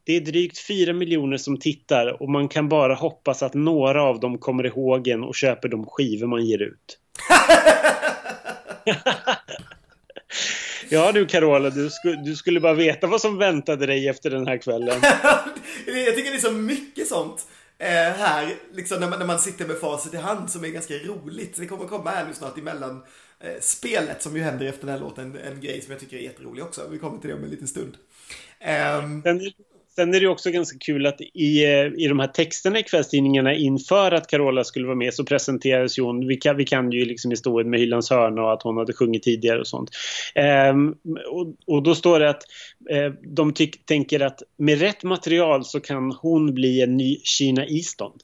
det 0.05 0.17
är 0.17 0.21
drygt 0.21 0.59
4 0.59 0.93
miljoner 0.93 1.37
som 1.37 1.57
tittar 1.57 2.23
och 2.23 2.31
man 2.31 2.49
kan 2.49 2.69
bara 2.69 2.95
hoppas 2.95 3.43
att 3.43 3.55
några 3.55 4.03
av 4.03 4.21
dem 4.21 4.39
kommer 4.39 4.67
ihåg 4.67 5.09
en 5.09 5.25
och 5.25 5.35
köper 5.35 5.69
de 5.69 5.87
skivor 5.87 6.27
man 6.27 6.45
ger 6.47 6.63
ut. 6.63 6.99
ja 10.89 11.13
du 11.13 11.27
Carola, 11.27 11.71
du, 11.71 11.91
sku, 11.91 12.17
du 12.17 12.37
skulle 12.37 12.61
bara 12.61 12.75
veta 12.75 13.07
vad 13.07 13.21
som 13.21 13.39
väntade 13.39 13.87
dig 13.87 14.09
efter 14.09 14.31
den 14.31 14.47
här 14.47 14.57
kvällen. 14.57 15.01
jag 15.87 16.15
tycker 16.17 16.31
det 16.31 16.37
är 16.37 16.39
så 16.39 16.53
mycket 16.53 17.09
sånt 17.09 17.47
eh, 17.79 17.89
här, 17.89 18.55
liksom 18.73 19.01
när 19.01 19.09
man, 19.09 19.19
när 19.19 19.27
man 19.27 19.39
sitter 19.39 19.67
med 19.67 19.77
facit 19.77 20.15
i 20.15 20.17
hand 20.17 20.51
som 20.51 20.65
är 20.65 20.69
ganska 20.69 20.95
roligt. 20.95 21.57
Det 21.57 21.67
kommer 21.67 21.85
komma 21.85 22.11
här 22.11 22.27
nu 22.27 22.35
snart 22.35 22.59
emellan 22.59 23.03
eh, 23.41 23.61
spelet 23.61 24.23
som 24.23 24.37
ju 24.37 24.43
händer 24.43 24.67
efter 24.67 24.87
den 24.87 24.95
här 24.95 25.01
låten, 25.01 25.39
en 25.47 25.61
grej 25.61 25.81
som 25.81 25.93
jag 25.93 26.01
tycker 26.01 26.17
är 26.17 26.21
jätterolig 26.21 26.65
också. 26.65 26.89
Vi 26.91 26.99
kommer 26.99 27.19
till 27.19 27.31
det 27.31 27.37
om 27.37 27.45
en 27.45 27.51
liten 27.51 27.69
stund. 27.69 27.97
Um, 28.61 29.23
Sen 29.23 29.41
är 29.41 29.53
Sen 29.95 30.15
är 30.15 30.21
det 30.21 30.27
också 30.27 30.51
ganska 30.51 30.79
kul 30.79 31.07
att 31.07 31.21
i, 31.21 31.65
eh, 31.65 31.87
i 31.97 32.07
de 32.09 32.19
här 32.19 32.27
texterna 32.27 32.79
i 32.79 32.83
kvällstidningarna 32.83 33.55
inför 33.55 34.13
att 34.13 34.27
Carola 34.27 34.65
skulle 34.65 34.87
vara 34.87 34.97
med 34.97 35.15
så 35.15 35.25
presenterades 35.25 35.99
ju 35.99 36.03
hon, 36.03 36.27
vi 36.27 36.37
kan, 36.37 36.57
vi 36.57 36.65
kan 36.65 36.93
ju 36.93 37.05
liksom 37.05 37.31
historien 37.31 37.71
med 37.71 37.81
Hyllans 37.81 38.11
hörna 38.11 38.43
och 38.43 38.53
att 38.53 38.63
hon 38.63 38.77
hade 38.77 38.93
sjungit 38.93 39.23
tidigare 39.23 39.61
och 39.61 39.67
sånt. 39.67 39.91
Ehm, 40.35 40.95
och, 41.31 41.55
och, 41.67 41.83
då 41.83 41.95
står 41.95 42.21
det 42.21 42.31
att 42.31 42.43
eh, 42.91 43.13
de 43.23 43.55
tyck, 43.55 43.87
tänker 43.87 44.21
att 44.21 44.43
med 44.57 44.81
rätt 44.81 45.03
material 45.03 45.65
så 45.65 45.81
kan 45.81 46.13
hon 46.13 46.55
bli 46.55 46.83
en 46.83 46.97
ny 46.97 47.17
Kina 47.23 47.67
Easton. 47.67 48.13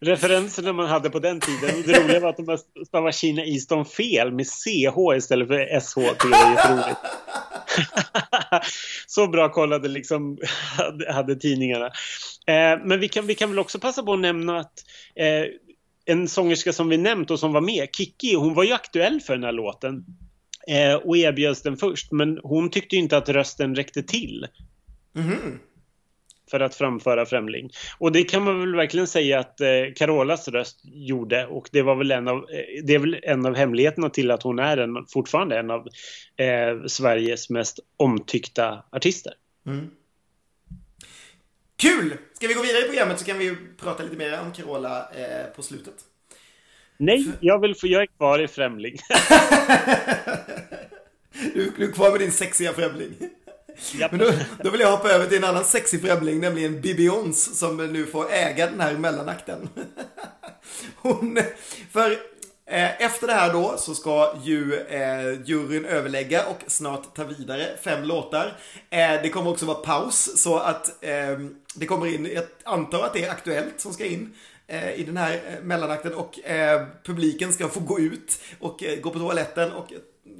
referenserna 0.00 0.72
man 0.72 0.88
hade 0.88 1.10
på 1.10 1.18
den 1.18 1.40
tiden. 1.40 1.82
Det 1.86 2.00
roliga 2.00 2.20
var 2.20 2.28
att 2.28 2.36
de 2.36 2.58
stavade 2.86 3.12
Kina 3.12 3.44
Easton 3.44 3.84
fel 3.84 4.32
med 4.32 4.46
CH 4.46 5.16
istället 5.16 5.48
för 5.48 5.80
SH. 5.80 5.94
Det 5.94 6.28
var 6.28 6.50
jätteroligt. 6.50 7.00
så 9.06 9.26
bra 9.26 9.48
kollade 9.48 9.88
liksom 9.88 10.38
hade, 10.78 11.12
hade 11.12 11.36
tidningarna. 11.36 11.86
Eh, 12.46 12.80
men 12.84 13.00
vi 13.00 13.08
kan, 13.08 13.26
vi 13.26 13.34
kan 13.34 13.50
väl 13.50 13.58
också 13.58 13.78
passa 13.78 14.02
på 14.02 14.12
att 14.12 14.20
nämna 14.20 14.58
att 14.58 14.84
eh, 15.14 15.44
en 16.04 16.28
sångerska 16.28 16.72
som 16.72 16.88
vi 16.88 16.96
nämnt 16.96 17.30
och 17.30 17.40
som 17.40 17.52
var 17.52 17.60
med, 17.60 17.88
Kiki, 17.92 18.34
hon 18.34 18.54
var 18.54 18.64
ju 18.64 18.72
aktuell 18.72 19.20
för 19.20 19.34
den 19.34 19.44
här 19.44 19.52
låten. 19.52 20.04
Eh, 20.68 20.94
och 20.94 21.16
erbjöds 21.16 21.62
den 21.62 21.76
först, 21.76 22.12
men 22.12 22.38
hon 22.42 22.70
tyckte 22.70 22.96
inte 22.96 23.16
att 23.16 23.28
rösten 23.28 23.74
räckte 23.74 24.02
till. 24.02 24.46
Mhm. 25.12 25.58
För 26.50 26.60
att 26.60 26.74
framföra 26.74 27.26
Främling. 27.26 27.70
Och 27.98 28.12
det 28.12 28.24
kan 28.24 28.42
man 28.42 28.60
väl 28.60 28.76
verkligen 28.76 29.06
säga 29.06 29.38
att 29.38 29.60
eh, 29.60 29.68
Carolas 29.96 30.48
röst 30.48 30.80
gjorde. 30.84 31.46
Och 31.46 31.68
det 31.72 31.82
var 31.82 31.96
väl 31.96 32.10
en 32.10 32.28
av, 32.28 32.36
eh, 32.36 32.84
det 32.84 32.94
är 32.94 32.98
väl 32.98 33.20
en 33.22 33.46
av 33.46 33.54
hemligheterna 33.54 34.10
till 34.10 34.30
att 34.30 34.42
hon 34.42 34.58
är 34.58 34.76
en, 34.76 35.06
fortfarande 35.06 35.58
en 35.58 35.70
av 35.70 35.88
eh, 36.36 36.86
Sveriges 36.86 37.50
mest 37.50 37.80
omtyckta 37.96 38.84
artister. 38.92 39.32
Kul! 41.78 42.16
Ska 42.32 42.46
vi 42.46 42.54
gå 42.54 42.62
vidare 42.62 42.84
i 42.84 42.88
programmet 42.88 43.18
så 43.18 43.24
kan 43.24 43.38
vi 43.38 43.56
prata 43.80 44.02
lite 44.02 44.16
mer 44.16 44.40
om 44.40 44.52
Carola 44.52 44.98
eh, 44.98 45.46
på 45.56 45.62
slutet. 45.62 45.94
Nej, 46.96 47.28
jag 47.40 47.60
vill 47.60 47.74
få, 47.74 47.86
jag 47.86 48.02
är 48.02 48.06
kvar 48.06 48.38
i 48.38 48.48
Främling. 48.48 48.96
Du, 51.54 51.72
du 51.78 51.88
är 51.88 51.92
kvar 51.92 52.10
med 52.10 52.20
din 52.20 52.32
sexiga 52.32 52.72
främling. 52.72 53.14
Men 54.10 54.18
då, 54.18 54.32
då 54.64 54.70
vill 54.70 54.80
jag 54.80 54.90
hoppa 54.90 55.10
över 55.10 55.26
till 55.26 55.38
en 55.38 55.44
annan 55.44 55.64
sexig 55.64 56.02
främling, 56.02 56.40
nämligen 56.40 56.80
Bibi 56.80 57.08
Ons, 57.08 57.58
som 57.58 57.76
nu 57.76 58.06
får 58.06 58.32
äga 58.32 58.66
den 58.66 58.80
här 58.80 58.94
mellanakten. 58.94 59.68
Hon, 60.96 61.38
för 61.92 62.10
eh, 62.66 63.02
efter 63.02 63.26
det 63.26 63.32
här 63.32 63.52
då 63.52 63.76
så 63.78 63.94
ska 63.94 64.34
ju 64.42 64.74
eh, 64.74 65.42
juryn 65.44 65.84
överlägga 65.84 66.46
och 66.46 66.58
snart 66.66 67.16
ta 67.16 67.24
vidare 67.24 67.66
fem 67.82 68.04
låtar. 68.04 68.56
Eh, 68.90 69.22
det 69.22 69.30
kommer 69.30 69.50
också 69.50 69.66
vara 69.66 69.78
paus 69.78 70.42
så 70.42 70.58
att 70.58 71.04
eh, 71.04 71.38
det 71.74 71.86
kommer 71.86 72.06
in, 72.06 72.30
jag 72.34 72.44
antar 72.64 73.02
att 73.02 73.12
det 73.12 73.24
är 73.24 73.30
Aktuellt 73.30 73.80
som 73.80 73.92
ska 73.92 74.04
in 74.04 74.34
eh, 74.66 74.94
i 74.94 75.04
den 75.04 75.16
här 75.16 75.34
eh, 75.34 75.62
mellanakten 75.62 76.14
och 76.14 76.38
publiken 77.04 77.52
ska 77.52 77.68
få 77.68 77.80
gå 77.80 78.00
ut 78.00 78.38
och 78.60 78.84
gå 79.02 79.10
på 79.10 79.18
toaletten 79.18 79.72
och 79.72 79.92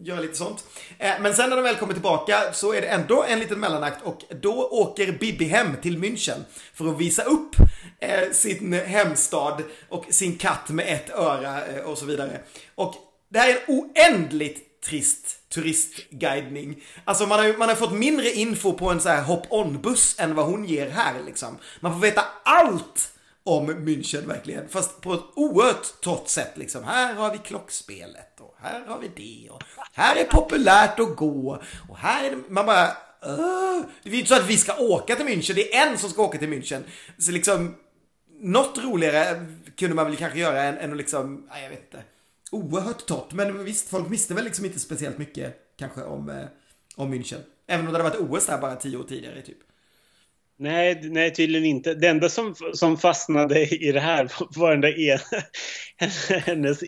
göra 0.03 0.21
lite 0.21 0.35
sånt. 0.35 0.65
Eh, 0.99 1.13
men 1.21 1.35
sen 1.35 1.51
när 1.51 1.57
de 1.57 1.63
väl 1.63 1.77
kommer 1.77 1.93
tillbaka 1.93 2.53
så 2.53 2.73
är 2.73 2.81
det 2.81 2.87
ändå 2.87 3.25
en 3.29 3.39
liten 3.39 3.61
mellanakt 3.61 4.03
och 4.03 4.25
då 4.43 4.69
åker 4.71 5.13
Bibi 5.13 5.45
hem 5.45 5.77
till 5.83 5.99
München 5.99 6.41
för 6.75 6.89
att 6.89 6.99
visa 6.99 7.23
upp 7.23 7.57
eh, 8.01 8.31
sin 8.33 8.73
hemstad 8.73 9.63
och 9.89 10.05
sin 10.11 10.37
katt 10.37 10.69
med 10.69 10.87
ett 10.89 11.11
öra 11.11 11.67
eh, 11.67 11.85
och 11.85 11.99
så 11.99 12.07
vidare. 12.07 12.41
Och 12.75 12.95
det 13.29 13.39
här 13.39 13.49
är 13.49 13.55
en 13.55 13.75
oändligt 13.75 14.83
trist 14.83 15.37
turistguidning. 15.49 16.83
Alltså 17.05 17.27
man 17.27 17.39
har, 17.39 17.59
man 17.59 17.69
har 17.69 17.77
fått 17.77 17.93
mindre 17.93 18.31
info 18.31 18.73
på 18.73 18.91
en 18.91 19.01
så 19.01 19.09
här 19.09 19.23
hop-on-buss 19.23 20.17
än 20.19 20.35
vad 20.35 20.47
hon 20.47 20.65
ger 20.65 20.91
här 20.91 21.15
liksom. 21.27 21.59
Man 21.81 21.93
får 21.93 22.01
veta 22.01 22.25
allt 22.45 23.13
om 23.45 23.71
München 23.71 24.27
verkligen. 24.27 24.69
Fast 24.69 25.01
på 25.01 25.15
ett 25.15 25.25
oerhört 25.35 26.01
torrt 26.01 26.29
sätt 26.29 26.53
liksom. 26.55 26.85
Här 26.85 27.15
har 27.15 27.33
vi 27.33 27.39
klockspelet 27.39 28.26
här 28.63 28.87
har 28.87 28.99
vi 28.99 29.09
det 29.17 29.51
och 29.51 29.63
här 29.93 30.17
är 30.17 30.25
populärt 30.25 31.01
att 31.01 31.17
gå 31.17 31.63
och 31.89 31.99
här 31.99 32.27
är 32.27 32.31
det, 32.31 32.43
man 32.49 32.67
bara 32.67 32.87
Det 34.03 34.09
är 34.09 34.13
ju 34.13 34.19
inte 34.19 34.29
så 34.29 34.35
att 34.35 34.51
vi 34.51 34.57
ska 34.57 34.77
åka 34.77 35.17
till 35.17 35.27
München, 35.27 35.55
det 35.55 35.75
är 35.75 35.87
en 35.87 35.99
som 35.99 36.11
ska 36.11 36.23
åka 36.23 36.39
till 36.39 36.49
München. 36.49 36.83
Så 37.19 37.33
liksom 37.33 37.75
något 38.41 38.79
roligare 38.79 39.47
kunde 39.77 39.95
man 39.95 40.07
väl 40.07 40.17
kanske 40.17 40.39
göra 40.39 40.63
än, 40.63 40.79
än 40.79 40.91
att 40.91 40.97
liksom, 40.97 41.47
nej, 41.51 41.63
jag 41.63 41.71
vet 41.71 41.85
inte. 41.85 42.05
Oerhört 42.51 43.07
torrt, 43.07 43.33
men 43.33 43.65
visst, 43.65 43.89
folk 43.89 44.11
visste 44.11 44.35
väl 44.35 44.45
liksom 44.45 44.65
inte 44.65 44.81
speciellt 44.81 45.19
mycket 45.19 45.57
kanske 45.79 46.03
om, 46.03 46.29
eh, 46.29 46.45
om 46.97 47.15
München. 47.15 47.41
Även 47.69 47.87
om 47.87 47.93
det 47.93 47.99
hade 48.03 48.11
varit 48.11 48.31
OS 48.31 48.47
där 48.47 48.59
bara 48.59 48.77
tio 48.77 48.97
år 48.97 49.05
tidigare 49.05 49.43
typ. 49.43 49.59
Nej, 50.59 51.01
nej, 51.03 51.35
tydligen 51.35 51.67
inte. 51.67 51.95
Det 51.95 52.09
enda 52.09 52.29
som, 52.29 52.55
som 52.75 52.99
fastnade 52.99 53.67
i 53.67 53.93
det 53.93 54.01
här 54.01 54.33
var 54.59 54.71
den 54.71 54.81
där 54.81 55.21
en, 55.99 56.11
hennes, 56.41 56.81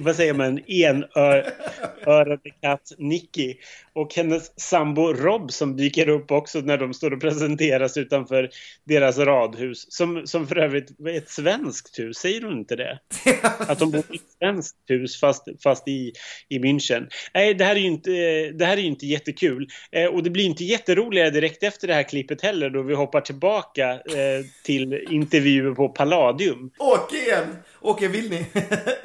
vad 0.00 0.16
säger 0.16 0.34
man, 0.34 0.60
enörade 0.66 2.50
katt 2.62 2.92
Nicky. 2.98 3.54
Och 3.94 4.14
hennes 4.14 4.60
sambo 4.60 5.12
Rob 5.12 5.52
som 5.52 5.76
dyker 5.76 6.08
upp 6.08 6.30
också 6.30 6.60
när 6.60 6.78
de 6.78 6.94
står 6.94 7.10
och 7.10 7.20
presenteras 7.20 7.96
utanför 7.96 8.50
deras 8.84 9.18
radhus. 9.18 9.86
Som, 9.88 10.26
som 10.26 10.46
för 10.46 10.58
övrigt 10.58 11.00
är 11.00 11.18
ett 11.18 11.30
svenskt 11.30 11.98
hus, 11.98 12.16
säger 12.16 12.40
du 12.40 12.52
inte 12.52 12.76
det? 12.76 12.98
Att 13.58 13.78
de 13.78 13.90
bor 13.90 14.00
i 14.10 14.16
ett 14.16 14.22
svenskt 14.38 14.76
hus 14.88 15.20
fast, 15.20 15.48
fast 15.62 15.88
i, 15.88 16.12
i 16.48 16.58
München. 16.58 17.08
Nej, 17.34 17.54
det 17.54 17.64
här 17.64 17.76
är 17.76 17.80
ju 17.80 17.86
inte, 17.86 18.10
det 18.50 18.64
här 18.64 18.76
är 18.76 18.82
inte 18.82 19.06
jättekul. 19.06 19.68
Eh, 19.92 20.06
och 20.06 20.22
det 20.22 20.30
blir 20.30 20.44
inte 20.44 20.64
jätteroligare 20.64 21.30
direkt 21.30 21.62
efter 21.62 21.88
det 21.88 21.94
här 21.94 22.02
klippet 22.02 22.42
heller 22.42 22.70
då 22.70 22.82
vi 22.82 22.94
hoppar 22.94 23.20
tillbaka 23.20 23.90
eh, 23.90 24.44
till 24.64 25.06
intervjuer 25.10 25.74
på 25.74 25.88
Palladium. 25.88 26.70
Åke 26.78 27.16
igen! 27.16 27.56
Åke, 27.80 28.08
vill 28.08 28.30
ni? 28.30 28.46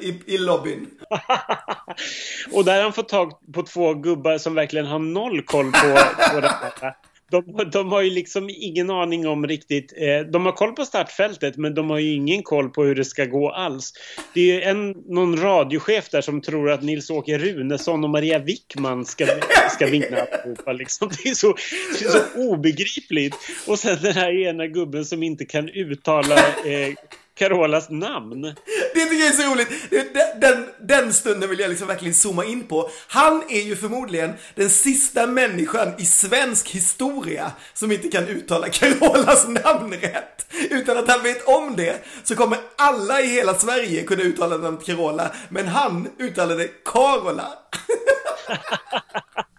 I, 0.00 0.34
I 0.34 0.38
lobbyn. 0.38 0.86
och 2.52 2.64
där 2.64 2.76
har 2.76 2.82
han 2.82 2.92
fått 2.92 3.08
tag 3.08 3.32
på 3.54 3.62
två 3.62 3.94
gubbar 3.94 4.38
som 4.38 4.54
verkligen 4.54 4.79
har 4.86 4.98
noll 4.98 5.42
koll 5.42 5.72
på, 5.72 5.98
på 6.34 6.40
det 6.40 6.56
här. 6.80 6.94
De, 7.30 7.70
de 7.72 7.92
har 7.92 8.02
ju 8.02 8.10
liksom 8.10 8.50
ingen 8.50 8.90
aning 8.90 9.28
om 9.28 9.46
riktigt. 9.46 9.92
Eh, 9.96 10.20
de 10.20 10.46
har 10.46 10.52
koll 10.52 10.72
på 10.72 10.84
startfältet 10.84 11.56
men 11.56 11.74
de 11.74 11.90
har 11.90 11.98
ju 11.98 12.14
ingen 12.14 12.42
koll 12.42 12.70
på 12.70 12.84
hur 12.84 12.94
det 12.94 13.04
ska 13.04 13.24
gå 13.24 13.50
alls. 13.50 13.92
Det 14.34 14.40
är 14.40 14.54
ju 14.54 14.62
en, 14.62 14.90
någon 14.90 15.40
radiochef 15.40 16.08
där 16.08 16.20
som 16.20 16.40
tror 16.40 16.70
att 16.70 16.82
Nils-Åke 16.82 17.38
Runesson 17.38 18.04
och 18.04 18.10
Maria 18.10 18.38
Wickman 18.38 19.04
ska, 19.04 19.26
ska 19.70 19.86
vinna 19.86 20.16
allihopa. 20.16 20.72
Liksom. 20.72 21.10
Det, 21.22 21.28
är 21.28 21.34
så, 21.34 21.56
det 21.98 22.04
är 22.04 22.08
så 22.08 22.40
obegripligt. 22.50 23.36
Och 23.66 23.78
sen 23.78 23.98
den 24.02 24.14
här 24.14 24.32
ena 24.32 24.66
gubben 24.66 25.04
som 25.04 25.22
inte 25.22 25.44
kan 25.44 25.68
uttala 25.68 26.36
eh, 26.38 26.94
Carolas 27.34 27.90
namn. 27.90 28.54
Det 28.94 29.00
tycker 29.00 29.24
jag 29.24 29.28
är 29.28 29.32
så 29.32 29.50
roligt. 29.50 29.68
Den, 29.90 30.40
den, 30.40 30.66
den 30.78 31.12
stunden 31.12 31.50
vill 31.50 31.58
jag 31.58 31.68
liksom 31.68 31.88
verkligen 31.88 32.14
zooma 32.14 32.44
in 32.44 32.66
på. 32.66 32.90
Han 33.08 33.42
är 33.48 33.60
ju 33.60 33.76
förmodligen 33.76 34.32
den 34.54 34.70
sista 34.70 35.26
människan 35.26 35.92
i 35.98 36.04
svensk 36.04 36.68
historia 36.68 37.52
som 37.74 37.92
inte 37.92 38.08
kan 38.08 38.28
uttala 38.28 38.68
Carolas 38.72 39.48
namn 39.48 39.94
rätt. 39.94 40.46
Utan 40.70 40.98
att 40.98 41.08
han 41.08 41.22
vet 41.22 41.48
om 41.48 41.76
det 41.76 42.04
så 42.24 42.36
kommer 42.36 42.58
alla 42.76 43.20
i 43.20 43.26
hela 43.26 43.54
Sverige 43.54 44.02
kunna 44.02 44.22
uttala 44.22 44.56
namnet 44.56 44.86
Carola. 44.86 45.30
Men 45.48 45.66
han 45.66 46.08
uttalade 46.18 46.68
Carola. 46.68 47.48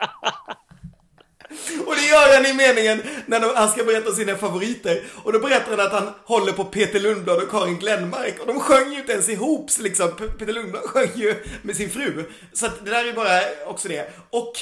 Det 2.01 2.07
gör 2.07 2.35
han 2.35 2.45
i 2.45 2.53
meningen 2.53 3.01
när 3.25 3.39
de, 3.39 3.55
han 3.55 3.69
ska 3.69 3.83
berätta 3.83 4.11
sina 4.11 4.35
favoriter. 4.35 5.03
Och 5.23 5.33
då 5.33 5.39
berättar 5.39 5.77
han 5.77 5.79
att 5.79 5.93
han 5.93 6.13
håller 6.25 6.51
på 6.51 6.65
Peter 6.65 6.99
Lundblad 6.99 7.43
och 7.43 7.51
Karin 7.51 7.77
Glenmark. 7.79 8.39
Och 8.39 8.47
de 8.47 8.59
sjöng 8.59 8.93
ju 8.93 8.99
inte 8.99 9.11
ens 9.11 9.29
ihop, 9.29 9.69
liksom. 9.79 10.11
Peter 10.39 10.53
Lundblad 10.53 10.83
sjöng 10.85 11.11
ju 11.15 11.35
med 11.61 11.75
sin 11.75 11.89
fru. 11.89 12.25
Så 12.53 12.65
att 12.65 12.85
det 12.85 12.91
där 12.91 13.05
är 13.05 13.13
bara 13.13 13.41
också 13.65 13.87
det. 13.87 14.13
Och 14.29 14.53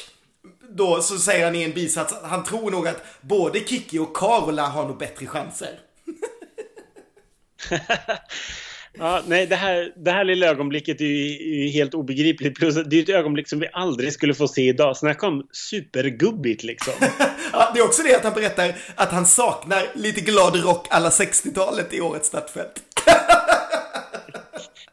då 0.69 1.01
så 1.01 1.17
säger 1.17 1.45
han 1.45 1.55
i 1.55 1.63
en 1.63 1.73
bisats 1.73 2.13
att 2.13 2.29
han 2.29 2.43
tror 2.43 2.71
nog 2.71 2.87
att 2.87 3.03
både 3.21 3.59
Kiki 3.59 3.99
och 3.99 4.17
Carola 4.17 4.67
har 4.67 4.85
nog 4.85 4.97
bättre 4.97 5.25
chanser. 5.25 5.79
Ja, 8.99 9.21
nej, 9.27 9.45
det 9.45 9.55
här, 9.55 9.91
det 9.95 10.11
här 10.11 10.23
lilla 10.23 10.47
ögonblicket 10.47 11.01
är 11.01 11.05
ju, 11.05 11.65
är 11.65 11.71
helt 11.71 11.93
obegripligt. 11.93 12.55
Plus 12.55 12.75
det 12.75 12.97
är 12.97 13.03
ett 13.03 13.09
ögonblick 13.09 13.49
som 13.49 13.59
vi 13.59 13.67
aldrig 13.73 14.13
skulle 14.13 14.33
få 14.33 14.47
se 14.47 14.61
idag. 14.61 14.97
Snacka 14.97 15.27
om 15.27 15.47
supergubbigt 15.51 16.63
liksom. 16.63 16.93
Ja, 17.53 17.71
det 17.73 17.79
är 17.79 17.85
också 17.85 18.03
det 18.03 18.15
att 18.15 18.23
han 18.23 18.33
berättar 18.33 18.75
att 18.95 19.11
han 19.11 19.25
saknar 19.25 19.83
lite 19.95 20.21
glad 20.21 20.63
rock 20.63 20.87
alla 20.89 21.09
60-talet 21.09 21.93
i 21.93 22.01
årets 22.01 22.27
startfält. 22.27 22.81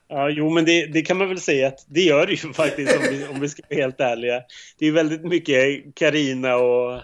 Ja, 0.09 0.31
jo, 0.31 0.51
men 0.51 0.65
det, 0.65 0.87
det 0.87 1.03
kan 1.03 1.17
man 1.17 1.29
väl 1.29 1.41
säga 1.41 1.69
att 1.69 1.85
det 1.89 2.01
gör 2.03 2.27
det 2.27 2.33
ju 2.33 2.53
faktiskt 2.53 2.97
om 2.97 3.03
vi, 3.11 3.27
om 3.27 3.41
vi 3.41 3.49
ska 3.49 3.63
vara 3.71 3.81
helt 3.81 4.01
ärliga. 4.01 4.43
Det 4.79 4.87
är 4.87 4.93
väldigt 4.93 5.25
mycket 5.25 5.85
Karina 5.95 6.57
och 6.57 7.01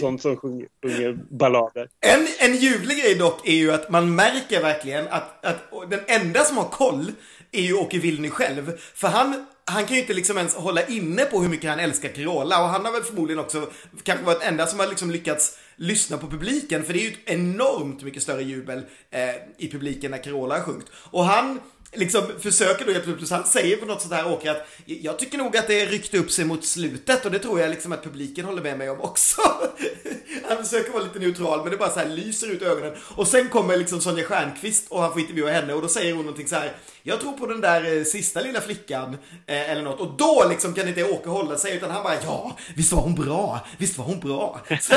sånt 0.00 0.22
som 0.22 0.36
sjunger, 0.36 0.66
sjunger 0.82 1.18
ballader. 1.30 1.88
En, 2.00 2.26
en 2.38 2.56
ljuvlig 2.56 3.02
grej 3.02 3.14
dock 3.14 3.48
är 3.48 3.54
ju 3.54 3.72
att 3.72 3.90
man 3.90 4.14
märker 4.14 4.62
verkligen 4.62 5.08
att, 5.08 5.44
att 5.44 5.90
den 5.90 6.00
enda 6.06 6.44
som 6.44 6.56
har 6.56 6.68
koll 6.68 7.12
är 7.52 7.62
ju 7.62 7.74
Åke 7.74 7.98
Vilny 7.98 8.30
själv. 8.30 8.72
För 8.94 9.08
han, 9.08 9.46
han 9.64 9.86
kan 9.86 9.96
ju 9.96 10.02
inte 10.02 10.14
liksom 10.14 10.38
ens 10.38 10.54
hålla 10.54 10.86
inne 10.86 11.24
på 11.24 11.40
hur 11.40 11.48
mycket 11.48 11.70
han 11.70 11.80
älskar 11.80 12.08
Carola 12.08 12.62
och 12.62 12.68
han 12.68 12.84
har 12.84 12.92
väl 12.92 13.02
förmodligen 13.02 13.40
också 13.40 13.70
kanske 14.02 14.24
varit 14.24 14.40
den 14.40 14.48
enda 14.48 14.66
som 14.66 14.78
har 14.78 14.86
liksom 14.86 15.10
lyckats 15.10 15.58
lyssna 15.76 16.18
på 16.18 16.26
publiken 16.26 16.84
för 16.84 16.92
det 16.92 16.98
är 16.98 17.02
ju 17.02 17.10
ett 17.10 17.18
enormt 17.24 18.02
mycket 18.02 18.22
större 18.22 18.42
jubel 18.42 18.82
eh, 19.10 19.20
i 19.58 19.70
publiken 19.70 20.10
när 20.10 20.22
Carola 20.22 20.54
har 20.54 20.62
sjungit. 20.62 20.86
Och 20.94 21.24
han 21.24 21.60
liksom 21.92 22.22
försöker 22.40 22.84
då 22.84 22.92
hjälpa 22.92 23.10
upp, 23.10 23.30
han 23.30 23.44
säger 23.44 23.76
på 23.76 23.86
något 23.86 24.02
sånt 24.02 24.14
här 24.14 24.32
Åke 24.32 24.50
att 24.50 24.68
jag 24.84 25.18
tycker 25.18 25.38
nog 25.38 25.56
att 25.56 25.66
det 25.66 25.86
ryckte 25.86 26.18
upp 26.18 26.30
sig 26.30 26.44
mot 26.44 26.64
slutet 26.64 27.24
och 27.24 27.30
det 27.30 27.38
tror 27.38 27.60
jag 27.60 27.70
liksom 27.70 27.92
att 27.92 28.04
publiken 28.04 28.44
håller 28.44 28.62
med 28.62 28.78
mig 28.78 28.90
om 28.90 29.00
också. 29.00 29.40
Han 30.48 30.64
försöker 30.64 30.92
vara 30.92 31.02
lite 31.02 31.18
neutral 31.18 31.62
men 31.62 31.70
det 31.70 31.76
bara 31.76 31.90
så 31.90 31.98
här 31.98 32.08
lyser 32.08 32.50
ut 32.50 32.62
ögonen. 32.62 32.92
Och 33.16 33.28
sen 33.28 33.48
kommer 33.48 33.76
liksom 33.76 34.00
Sonja 34.00 34.24
Stjernqvist 34.24 34.86
och 34.88 35.02
han 35.02 35.12
får 35.12 35.20
intervjua 35.20 35.50
henne 35.50 35.74
och 35.74 35.82
då 35.82 35.88
säger 35.88 36.12
hon 36.12 36.22
någonting 36.22 36.48
så 36.48 36.54
här 36.54 36.76
jag 37.10 37.20
tror 37.20 37.32
på 37.32 37.46
den 37.46 37.60
där 37.60 37.96
eh, 37.96 38.04
sista 38.04 38.40
lilla 38.40 38.60
flickan 38.60 39.16
eh, 39.46 39.70
eller 39.70 39.82
något. 39.82 40.00
Och 40.00 40.16
då 40.18 40.46
liksom 40.50 40.74
kan 40.74 40.88
inte 40.88 41.04
Åke 41.04 41.28
hålla 41.28 41.56
sig 41.56 41.76
utan 41.76 41.90
han 41.90 42.02
bara 42.02 42.14
ja, 42.24 42.56
visst 42.74 42.92
var 42.92 43.02
hon 43.02 43.14
bra, 43.14 43.66
visst 43.78 43.98
var 43.98 44.04
hon 44.04 44.20
bra. 44.20 44.60
Så, 44.80 44.94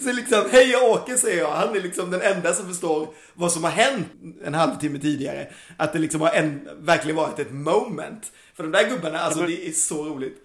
så 0.00 0.12
liksom, 0.12 0.44
hej 0.52 0.76
Åke 0.76 1.16
säger 1.16 1.38
jag, 1.38 1.50
han 1.50 1.76
är 1.76 1.80
liksom 1.80 2.10
den 2.10 2.22
enda 2.22 2.52
som 2.52 2.68
förstår 2.68 3.08
vad 3.34 3.52
som 3.52 3.64
har 3.64 3.70
hänt 3.70 4.06
en 4.44 4.54
halvtimme 4.54 4.98
tidigare. 4.98 5.46
Att 5.76 5.92
det 5.92 5.98
liksom 5.98 6.20
har 6.20 6.30
en, 6.30 6.68
verkligen 6.78 7.16
varit 7.16 7.38
ett 7.38 7.52
moment. 7.52 8.32
För 8.56 8.62
de 8.62 8.72
där 8.72 8.88
gubbarna, 8.88 9.18
alltså 9.18 9.46
det 9.46 9.68
är 9.68 9.72
så 9.72 10.04
roligt. 10.04 10.36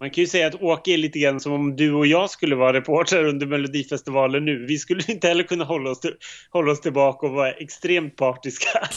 Man 0.00 0.10
kan 0.10 0.22
ju 0.22 0.28
säga 0.28 0.46
att 0.46 0.62
Åke 0.62 0.92
är 0.92 0.96
lite 0.96 1.18
grann 1.18 1.40
som 1.40 1.52
om 1.52 1.76
du 1.76 1.92
och 1.92 2.06
jag 2.06 2.30
skulle 2.30 2.56
vara 2.56 2.72
reportrar 2.72 3.24
under 3.24 3.46
Melodifestivalen 3.46 4.44
nu. 4.44 4.66
Vi 4.66 4.78
skulle 4.78 5.02
inte 5.08 5.28
heller 5.28 5.44
kunna 5.44 5.64
hålla 5.64 5.90
oss, 5.90 6.00
till, 6.00 6.14
hålla 6.50 6.72
oss 6.72 6.80
tillbaka 6.80 7.26
och 7.26 7.32
vara 7.32 7.52
extremt 7.52 8.16
partiska. 8.16 8.68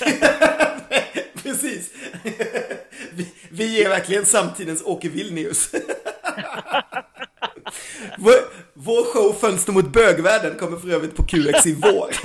Precis. 1.43 1.89
Vi, 3.11 3.33
vi 3.49 3.83
är 3.83 3.89
verkligen 3.89 4.25
samtidens 4.25 4.81
Åke 4.85 5.09
Vilnius. 5.09 5.71
Vår, 8.17 8.33
vår 8.73 9.03
show 9.13 9.33
Fönster 9.33 9.73
mot 9.73 9.93
bögvärlden 9.93 10.57
kommer 10.57 10.77
för 10.77 10.89
övrigt 10.89 11.15
på 11.15 11.23
QX 11.23 11.65
i 11.65 11.73
vår. 11.73 12.15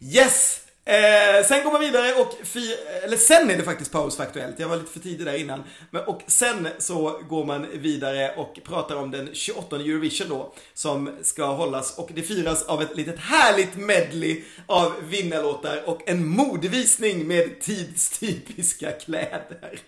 Yes! 0.00 0.65
Eh, 0.88 1.46
sen 1.46 1.64
går 1.64 1.72
man 1.72 1.80
vidare 1.80 2.12
och, 2.12 2.46
fi, 2.46 2.76
eller 3.04 3.16
sen 3.16 3.50
är 3.50 3.56
det 3.56 3.62
faktiskt 3.62 3.92
paus 3.92 4.16
för 4.16 4.22
Aktuellt. 4.22 4.58
Jag 4.58 4.68
var 4.68 4.76
lite 4.76 4.92
för 4.92 5.00
tidig 5.00 5.26
där 5.26 5.40
innan. 5.40 5.64
Men, 5.90 6.04
och 6.04 6.22
sen 6.26 6.68
så 6.78 7.20
går 7.28 7.44
man 7.44 7.66
vidare 7.72 8.34
och 8.36 8.58
pratar 8.64 8.96
om 8.96 9.10
den 9.10 9.28
28 9.32 9.76
Eurovision 9.76 10.28
då. 10.28 10.52
Som 10.74 11.10
ska 11.22 11.44
hållas 11.44 11.98
och 11.98 12.10
det 12.14 12.22
firas 12.22 12.62
av 12.62 12.82
ett 12.82 12.96
litet 12.96 13.18
härligt 13.18 13.76
medley 13.76 14.42
av 14.66 14.92
vinnarlåtar 15.02 15.82
och 15.86 16.08
en 16.08 16.28
modevisning 16.28 17.26
med 17.26 17.60
tidstypiska 17.60 18.92
kläder. 18.92 19.80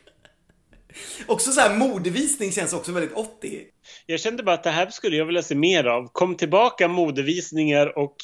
Också 1.26 1.52
så 1.52 1.60
här 1.60 1.76
modevisning 1.76 2.52
känns 2.52 2.72
också 2.72 2.92
väldigt 2.92 3.16
80. 3.16 3.62
Jag 4.06 4.20
kände 4.20 4.42
bara 4.42 4.54
att 4.54 4.64
det 4.64 4.70
här 4.70 4.90
skulle 4.90 5.16
jag 5.16 5.26
vilja 5.26 5.42
se 5.42 5.54
mer 5.54 5.84
av. 5.84 6.08
Kom 6.12 6.36
tillbaka 6.36 6.88
modevisningar 6.88 7.98
och, 7.98 8.16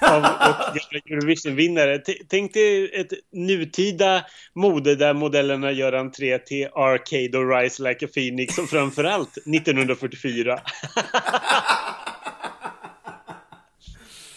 av, 0.00 0.22
och 0.22 0.76
Eurovision-vinnare. 1.10 1.98
Tänk 2.28 2.54
dig 2.54 3.00
ett 3.00 3.12
nutida 3.32 4.24
mode 4.54 4.94
där 4.94 5.14
modellerna 5.14 5.72
gör 5.72 5.92
entré 5.92 6.38
till 6.38 6.68
Arcade 6.74 7.38
och 7.38 7.56
Rise 7.56 7.82
Like 7.82 8.06
a 8.06 8.08
Phoenix 8.14 8.58
och 8.58 8.68
framförallt 8.68 9.36
1944. 9.46 10.60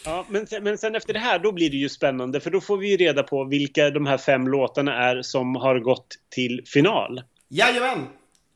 Ja, 0.05 0.25
men, 0.29 0.47
sen, 0.47 0.63
men 0.63 0.77
sen 0.77 0.95
efter 0.95 1.13
det 1.13 1.19
här 1.19 1.39
då 1.39 1.51
blir 1.51 1.69
det 1.69 1.77
ju 1.77 1.89
spännande 1.89 2.39
för 2.39 2.49
då 2.51 2.61
får 2.61 2.77
vi 2.77 2.89
ju 2.89 2.97
reda 2.97 3.23
på 3.23 3.43
vilka 3.43 3.89
de 3.89 4.05
här 4.05 4.17
fem 4.17 4.47
låtarna 4.47 5.09
är 5.09 5.21
som 5.21 5.55
har 5.55 5.79
gått 5.79 6.07
till 6.29 6.61
final. 6.65 7.23
Jajamän! 7.49 7.99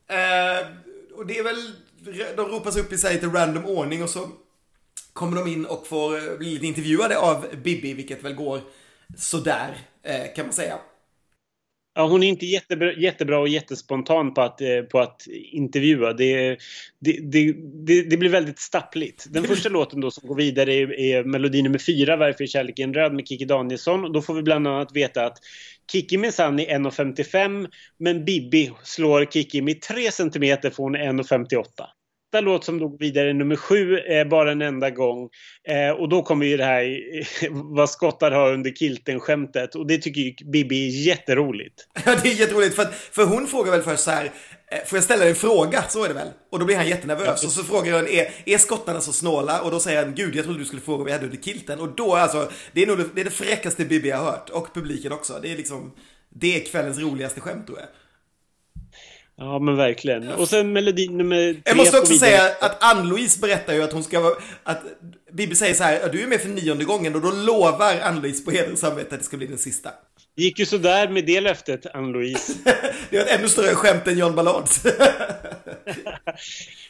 Eh, 0.08 0.66
och 1.16 1.26
det 1.26 1.38
är 1.38 1.44
väl, 1.44 1.72
de 2.36 2.48
ropas 2.48 2.76
upp 2.76 2.92
i 2.92 2.98
sig 2.98 3.20
till 3.20 3.30
random 3.30 3.64
ordning 3.64 4.02
och 4.02 4.10
så 4.10 4.28
kommer 5.12 5.36
de 5.36 5.46
in 5.52 5.66
och 5.66 5.86
får 5.86 6.16
eh, 6.16 6.38
bli 6.38 6.50
lite 6.50 6.66
intervjuade 6.66 7.18
av 7.18 7.46
Bibi, 7.64 7.94
vilket 7.94 8.22
väl 8.22 8.34
går 8.34 8.60
sådär, 9.16 9.76
eh, 10.02 10.34
kan 10.36 10.46
man 10.46 10.52
säga. 10.52 10.78
Ja, 11.98 12.06
hon 12.06 12.22
är 12.22 12.28
inte 12.28 12.46
jättebra, 12.46 12.92
jättebra 12.92 13.38
och 13.38 13.48
jättespontan 13.48 14.34
på 14.34 14.42
att, 14.42 14.60
eh, 14.60 14.82
på 14.90 15.00
att 15.00 15.26
intervjua. 15.52 16.12
Det, 16.12 16.58
det, 17.00 17.12
det, 17.32 17.52
det, 18.02 18.16
blir 18.16 18.30
väldigt 18.30 18.58
stappligt. 18.58 19.26
Den 19.30 19.44
första 19.48 19.68
låten 19.68 20.00
då 20.00 20.10
som 20.10 20.28
går 20.28 20.34
vidare 20.34 20.74
är, 20.74 21.00
är 21.00 21.24
melodi 21.24 21.62
nummer 21.62 21.78
fyra, 21.78 22.16
Varför 22.16 22.44
är 22.44 22.48
kärleken 22.48 22.94
röd 22.94 23.14
med 23.14 23.28
Kiki 23.28 23.44
Danielsson. 23.44 24.04
Och 24.04 24.12
då 24.12 24.22
får 24.22 24.34
vi 24.34 24.42
bland 24.42 24.68
annat 24.68 24.96
veta 24.96 25.26
att 25.26 25.38
Kiki 25.92 26.18
minsann 26.18 26.60
är 26.60 26.78
1,55 26.78 27.68
men 27.98 28.24
Bibi 28.24 28.72
slår 28.82 29.24
Kiki 29.24 29.62
med 29.62 29.80
3 29.80 30.10
cm 30.10 30.42
är 30.42 30.56
1,58 30.56 31.64
nästa 32.32 32.40
låt 32.40 32.64
som 32.64 32.78
då 32.78 32.88
går 32.88 32.98
vidare, 32.98 33.32
nummer 33.32 33.56
sju, 33.56 33.98
är 33.98 34.24
bara 34.24 34.52
en 34.52 34.62
enda 34.62 34.90
gång. 34.90 35.28
Eh, 35.68 35.90
och 35.90 36.08
då 36.08 36.22
kommer 36.22 36.46
ju 36.46 36.56
det 36.56 36.64
här 36.64 37.00
vad 37.74 37.90
skottar 37.90 38.30
har 38.30 38.52
under 38.52 38.70
kilten-skämtet. 38.70 39.74
Och 39.74 39.86
det 39.86 39.98
tycker 39.98 40.20
ju 40.20 40.34
Bibi 40.52 40.86
är 40.86 41.06
jätteroligt. 41.06 41.86
Ja, 42.06 42.16
det 42.22 42.28
är 42.28 42.34
jätteroligt. 42.34 42.74
För, 42.74 42.84
för 42.84 43.24
hon 43.24 43.46
frågar 43.46 43.72
väl 43.72 43.82
först 43.82 44.02
så 44.02 44.10
här, 44.10 44.24
eh, 44.70 44.84
får 44.86 44.96
jag 44.96 45.04
ställa 45.04 45.20
dig 45.20 45.30
en 45.30 45.36
fråga? 45.36 45.82
Så 45.88 46.04
är 46.04 46.08
det 46.08 46.14
väl? 46.14 46.28
Och 46.52 46.58
då 46.58 46.64
blir 46.64 46.76
han 46.76 46.88
jättenervös. 46.88 47.42
Ja, 47.42 47.46
och 47.46 47.52
så 47.52 47.64
frågar 47.64 47.92
hon, 47.92 48.08
är, 48.08 48.28
är 48.44 48.58
skottarna 48.58 49.00
så 49.00 49.12
snåla? 49.12 49.60
Och 49.60 49.70
då 49.70 49.80
säger 49.80 50.04
han, 50.04 50.14
gud 50.14 50.34
jag 50.34 50.44
trodde 50.44 50.58
du 50.58 50.64
skulle 50.64 50.82
fråga 50.82 50.98
vad 50.98 51.08
jag 51.08 51.14
hade 51.14 51.26
under 51.26 51.42
kilten. 51.42 51.80
Och 51.80 51.88
då 51.88 52.14
alltså, 52.14 52.50
det 52.72 52.82
är 52.82 52.86
nog 52.86 52.98
det, 52.98 53.04
det, 53.14 53.20
är 53.20 53.24
det 53.24 53.30
fräckaste 53.30 53.84
Bibi 53.84 54.10
har 54.10 54.24
hört. 54.24 54.50
Och 54.50 54.74
publiken 54.74 55.12
också. 55.12 55.38
Det 55.42 55.52
är 55.52 55.56
liksom, 55.56 55.92
det 56.28 56.56
är 56.56 56.64
kvällens 56.64 56.98
roligaste 56.98 57.40
skämt 57.40 57.66
tror 57.66 57.78
jag. 57.78 57.88
Ja 59.38 59.58
men 59.58 59.76
verkligen. 59.76 60.28
Och 60.28 60.48
sen 60.48 60.72
melodi 60.72 61.08
nummer 61.08 61.52
tre 61.52 61.62
Jag 61.64 61.76
måste 61.76 61.98
också 61.98 62.14
säga 62.14 62.42
att 62.60 62.82
Ann-Louise 62.84 63.40
berättar 63.40 63.74
ju 63.74 63.82
att 63.82 63.92
hon 63.92 64.04
ska 64.04 64.20
vara... 64.20 64.34
Att 64.62 64.82
Bibi 65.32 65.54
säger 65.54 65.74
så 65.74 65.84
här, 65.84 66.08
du 66.12 66.22
är 66.22 66.26
med 66.26 66.40
för 66.40 66.48
nionde 66.48 66.84
gången 66.84 67.14
och 67.14 67.20
då 67.20 67.30
lovar 67.30 68.00
Ann-Louise 68.00 68.44
på 68.44 68.50
heder 68.50 68.72
och 68.72 68.78
samvete 68.78 69.14
att 69.14 69.20
det 69.20 69.26
ska 69.26 69.36
bli 69.36 69.46
den 69.46 69.58
sista. 69.58 69.90
Det 70.36 70.42
gick 70.42 70.58
ju 70.58 70.66
sådär 70.66 71.08
med 71.08 71.26
det 71.26 71.40
löftet, 71.40 71.86
Ann-Louise. 71.94 72.52
det 73.10 73.16
var 73.16 73.24
ett 73.24 73.38
ännu 73.38 73.48
större 73.48 73.74
skämt 73.74 74.06
än 74.06 74.18
John 74.18 74.34
Ballards. 74.34 74.82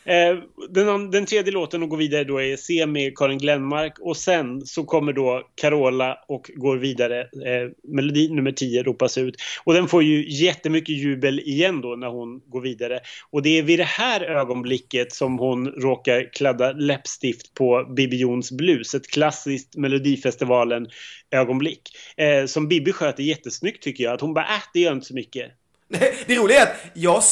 Eh, 0.07 0.39
den, 0.69 1.11
den 1.11 1.27
tredje 1.27 1.53
låten 1.53 1.83
att 1.83 1.89
gå 1.89 1.97
vidare 1.97 2.25
då 2.25 2.43
är 2.43 2.57
Se 2.57 2.87
med 2.87 3.19
Karin 3.19 3.39
Glenmark 3.39 3.99
och 4.01 4.17
sen 4.17 4.67
så 4.67 4.85
kommer 4.85 5.13
då 5.13 5.43
Carola 5.55 6.19
och 6.29 6.51
går 6.55 6.77
vidare. 6.77 7.21
Eh, 7.21 7.71
melodi 7.83 8.29
nummer 8.29 8.53
10 8.53 8.83
ropas 8.83 9.19
ut. 9.19 9.35
Och 9.65 9.75
den 9.75 9.89
får 9.89 10.03
ju 10.03 10.45
jättemycket 10.45 10.97
jubel 10.97 11.41
igen 11.41 11.81
då 11.81 11.97
när 11.97 12.09
hon 12.09 12.41
går 12.47 12.61
vidare. 12.61 13.01
Och 13.31 13.43
det 13.43 13.59
är 13.59 13.63
vid 13.63 13.79
det 13.79 13.85
här 13.85 14.21
ögonblicket 14.21 15.13
som 15.13 15.39
hon 15.39 15.69
råkar 15.69 16.33
kladda 16.33 16.73
läppstift 16.73 17.55
på 17.55 17.95
Bibi 17.97 18.17
Jons 18.17 18.53
blus. 18.53 18.95
Ett 18.95 19.11
klassiskt 19.11 19.77
Melodifestivalen 19.77 20.89
ögonblick. 21.31 21.83
Eh, 22.17 22.47
som 22.47 22.69
Bibi 22.69 22.93
sköter 22.93 23.23
jättesnyggt 23.23 23.83
tycker 23.83 24.05
jag. 24.05 24.15
Att 24.15 24.21
hon 24.21 24.35
bara 24.35 24.45
äh, 24.45 24.63
det 24.73 24.81
gör 24.81 24.93
inte 24.93 25.07
så 25.07 25.15
mycket. 25.15 25.53
Det 26.27 26.35
roliga 26.35 26.59
är 26.59 26.63
att 26.63 26.77
jag, 26.95 27.23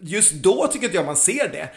just 0.00 0.32
då 0.32 0.66
tycker 0.66 0.86
inte 0.86 0.96
jag 0.96 1.06
man 1.06 1.16
ser 1.16 1.48
det. 1.48 1.68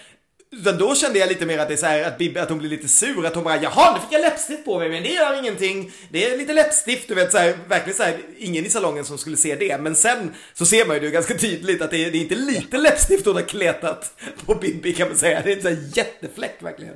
Utan 0.54 0.78
då 0.78 0.96
kände 0.96 1.20
jag 1.20 1.30
lite 1.30 1.46
mer 1.46 1.58
att 1.58 1.68
det 1.68 1.74
är 1.74 1.78
så 1.78 1.86
här, 1.86 2.04
att, 2.04 2.18
Bibi, 2.18 2.40
att 2.40 2.50
hon 2.50 2.58
blir 2.60 2.70
lite 2.70 2.88
sur, 2.88 3.26
att 3.26 3.36
hon 3.36 3.44
bara 3.44 3.62
jaha, 3.62 3.94
nu 3.94 4.00
fick 4.00 4.12
jag 4.12 4.22
läppstift 4.22 4.66
på 4.66 4.80
mig, 4.80 4.90
men 4.90 5.04
det 5.04 5.10
gör 5.10 5.40
ingenting. 5.40 5.92
Det 6.10 6.30
är 6.30 6.38
lite 6.38 6.54
läppstift, 6.54 7.08
du 7.08 7.16
vet 7.16 7.32
så 7.32 7.38
här, 7.38 7.58
verkligen 7.68 7.98
så 7.98 8.04
här, 8.04 8.18
ingen 8.38 8.66
i 8.66 8.70
salongen 8.70 9.06
som 9.06 9.18
skulle 9.18 9.38
se 9.38 9.56
det. 9.56 9.78
Men 9.78 9.96
sen 9.96 10.34
så 10.54 10.66
ser 10.66 10.86
man 10.86 10.96
ju 10.96 11.00
det 11.00 11.12
ganska 11.12 11.38
tydligt 11.38 11.82
att 11.82 11.92
det 11.92 12.06
är, 12.06 12.12
det 12.12 12.18
är 12.18 12.22
inte 12.22 12.36
lite 12.36 12.78
läppstift 12.78 13.26
hon 13.26 13.36
har 13.36 13.42
kletat 13.42 14.20
på 14.46 14.56
Bibi 14.56 14.94
kan 14.94 15.08
man 15.08 15.18
säga. 15.18 15.42
Det 15.44 15.52
är 15.52 15.56
en 15.56 15.62
sån 15.62 15.72
här 15.72 15.90
jättefläck 15.94 16.56
verkligen. 16.60 16.96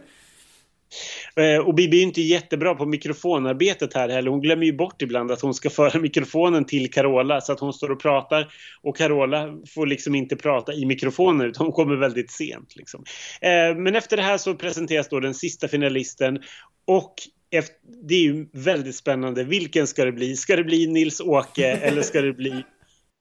Eh, 1.40 1.57
och 1.57 1.76
Bibi 1.76 1.99
är 1.99 2.03
inte 2.03 2.22
jättebra 2.22 2.76
på 2.76 2.86
mikrofonarbetet 2.86 3.94
här 3.94 4.10
heller. 4.10 4.32
Hon 4.32 4.41
glömmer 4.41 4.66
ju 4.66 4.74
bort 4.74 5.02
ibland 5.02 5.32
att 5.32 5.41
hon 5.41 5.53
ska 5.53 5.70
föra 5.70 5.99
mikrofonen 6.02 6.66
till 6.66 6.91
Carola 6.91 7.41
så 7.41 7.52
att 7.53 7.60
hon 7.60 7.74
står 7.74 7.91
och 7.91 8.02
pratar 8.02 8.53
och 8.82 8.98
Carola 8.98 9.57
får 9.76 9.88
liksom 9.88 10.16
inte 10.16 10.36
prata 10.36 10.74
i 10.74 10.86
mikrofonen 10.86 11.48
utan 11.48 11.66
hon 11.66 11.74
kommer 11.74 11.95
väldigt 11.95 12.32
sent. 12.32 12.76
Liksom. 12.76 13.03
Eh, 13.41 13.76
men 13.78 13.95
efter 13.95 14.18
det 14.18 14.24
här 14.24 14.38
så 14.38 14.56
presenteras 14.56 15.10
då 15.10 15.20
den 15.20 15.34
sista 15.34 15.68
finalisten 15.68 16.40
och 16.88 17.14
det 18.03 18.16
är 18.16 18.22
ju 18.22 18.48
väldigt 18.53 18.95
spännande. 18.95 19.44
Vilken 19.44 19.88
ska 19.88 20.06
det 20.06 20.12
bli? 20.12 20.36
Ska 20.36 20.56
det 20.56 20.64
bli 20.64 20.88
Nils-Åke 20.88 21.68
eller 21.68 22.02
ska 22.02 22.22
det 22.22 22.34
bli 22.34 22.64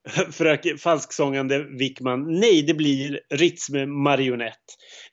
fröken, 0.32 0.78
falsksångande 0.78 1.66
Wickman. 1.78 2.40
Nej, 2.40 2.62
det 2.62 2.74
blir 2.74 3.20
Ritz 3.30 3.70
med 3.70 3.88
marionett. 3.88 4.52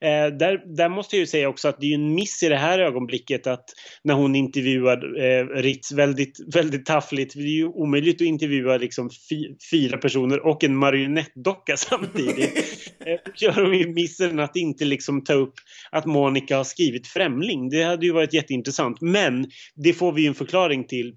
Eh, 0.02 0.38
där, 0.38 0.76
där 0.76 0.90
måste 0.90 1.16
jag 1.16 1.20
ju 1.20 1.28
säga 1.28 1.50
också 1.50 1.68
att 1.68 1.80
det 1.80 1.86
är 1.86 1.96
en 1.96 2.16
miss 2.16 2.44
i 2.44 2.50
det 2.50 2.58
här 2.58 2.80
ögonblicket 2.80 3.48
att 3.48 3.66
när 4.04 4.14
hon 4.14 4.36
intervjuar 4.36 5.24
eh, 5.24 5.46
Ritz 5.48 5.92
väldigt, 5.92 6.38
väldigt 6.54 6.86
taffligt. 6.86 7.34
Det 7.34 7.42
är 7.42 7.46
ju 7.46 7.68
omöjligt 7.68 8.16
att 8.16 8.28
intervjua 8.28 8.78
liksom 8.78 9.10
fy, 9.30 9.56
fyra 9.72 9.98
personer 9.98 10.46
och 10.46 10.64
en 10.64 10.76
marionettdocka 10.76 11.78
samtidigt. 11.78 12.58
eh, 13.06 13.20
gör 13.36 13.66
hon 13.66 13.78
ju 13.78 13.94
missen 13.94 14.40
att 14.40 14.56
inte 14.56 14.86
liksom 14.86 15.24
ta 15.24 15.34
upp 15.34 15.54
att 15.92 16.06
Monica 16.06 16.58
har 16.58 16.64
skrivit 16.64 17.08
Främling. 17.08 17.70
Det 17.70 17.84
hade 17.84 18.06
ju 18.06 18.12
varit 18.12 18.34
jätteintressant. 18.34 19.02
Men 19.02 19.46
det 19.76 19.94
får 19.94 20.12
vi 20.12 20.22
ju 20.22 20.28
en 20.28 20.36
förklaring 20.36 20.88
till 20.88 21.16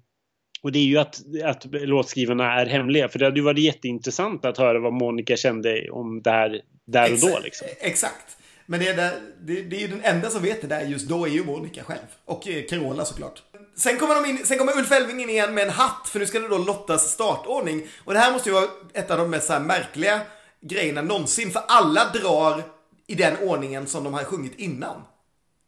och 0.65 0.71
det 0.71 0.79
är 0.79 0.83
ju 0.83 0.97
att, 0.97 1.21
att 1.43 1.65
låtskrivarna 1.71 2.61
är 2.61 2.65
hemliga. 2.65 3.09
För 3.09 3.19
det 3.19 3.25
hade 3.25 3.39
ju 3.39 3.43
varit 3.43 3.59
jätteintressant 3.59 4.45
att 4.45 4.57
höra 4.57 4.79
vad 4.79 4.93
Monica 4.93 5.37
kände 5.37 5.89
om 5.89 6.21
det 6.21 6.29
här 6.29 6.61
där 6.87 7.13
och 7.13 7.19
då. 7.19 7.39
Liksom. 7.43 7.67
Exakt. 7.79 8.37
Men 8.65 8.79
det 8.79 8.87
är, 8.87 8.95
där, 8.95 9.11
det, 9.41 9.61
det 9.61 9.83
är 9.83 9.87
den 9.87 10.01
enda 10.03 10.29
som 10.29 10.41
vet 10.41 10.61
det 10.61 10.67
där 10.67 10.81
just 10.81 11.07
då 11.07 11.25
är 11.25 11.29
ju 11.29 11.43
Monica 11.43 11.83
själv. 11.83 12.05
Och 12.25 12.47
eh, 12.47 12.63
Carola 12.65 13.05
såklart. 13.05 13.43
Sen 13.77 13.97
kommer, 13.97 14.15
de 14.15 14.29
in, 14.29 14.45
sen 14.45 14.57
kommer 14.57 14.77
Ulf 14.77 14.91
Elving 14.91 15.21
in 15.21 15.29
igen 15.29 15.53
med 15.53 15.63
en 15.63 15.69
hatt, 15.69 16.09
för 16.11 16.19
nu 16.19 16.25
ska 16.25 16.39
det 16.39 16.47
då 16.47 16.57
lottas 16.57 17.11
startordning. 17.11 17.87
Och 18.03 18.13
det 18.13 18.19
här 18.19 18.31
måste 18.31 18.49
ju 18.49 18.53
vara 18.53 18.69
ett 18.93 19.11
av 19.11 19.17
de 19.17 19.29
mest 19.29 19.47
så 19.47 19.59
märkliga 19.59 20.21
grejerna 20.61 21.01
någonsin, 21.01 21.51
för 21.51 21.61
alla 21.67 22.11
drar 22.13 22.63
i 23.07 23.15
den 23.15 23.37
ordningen 23.37 23.87
som 23.87 24.03
de 24.03 24.13
har 24.13 24.23
sjungit 24.23 24.59
innan. 24.59 25.01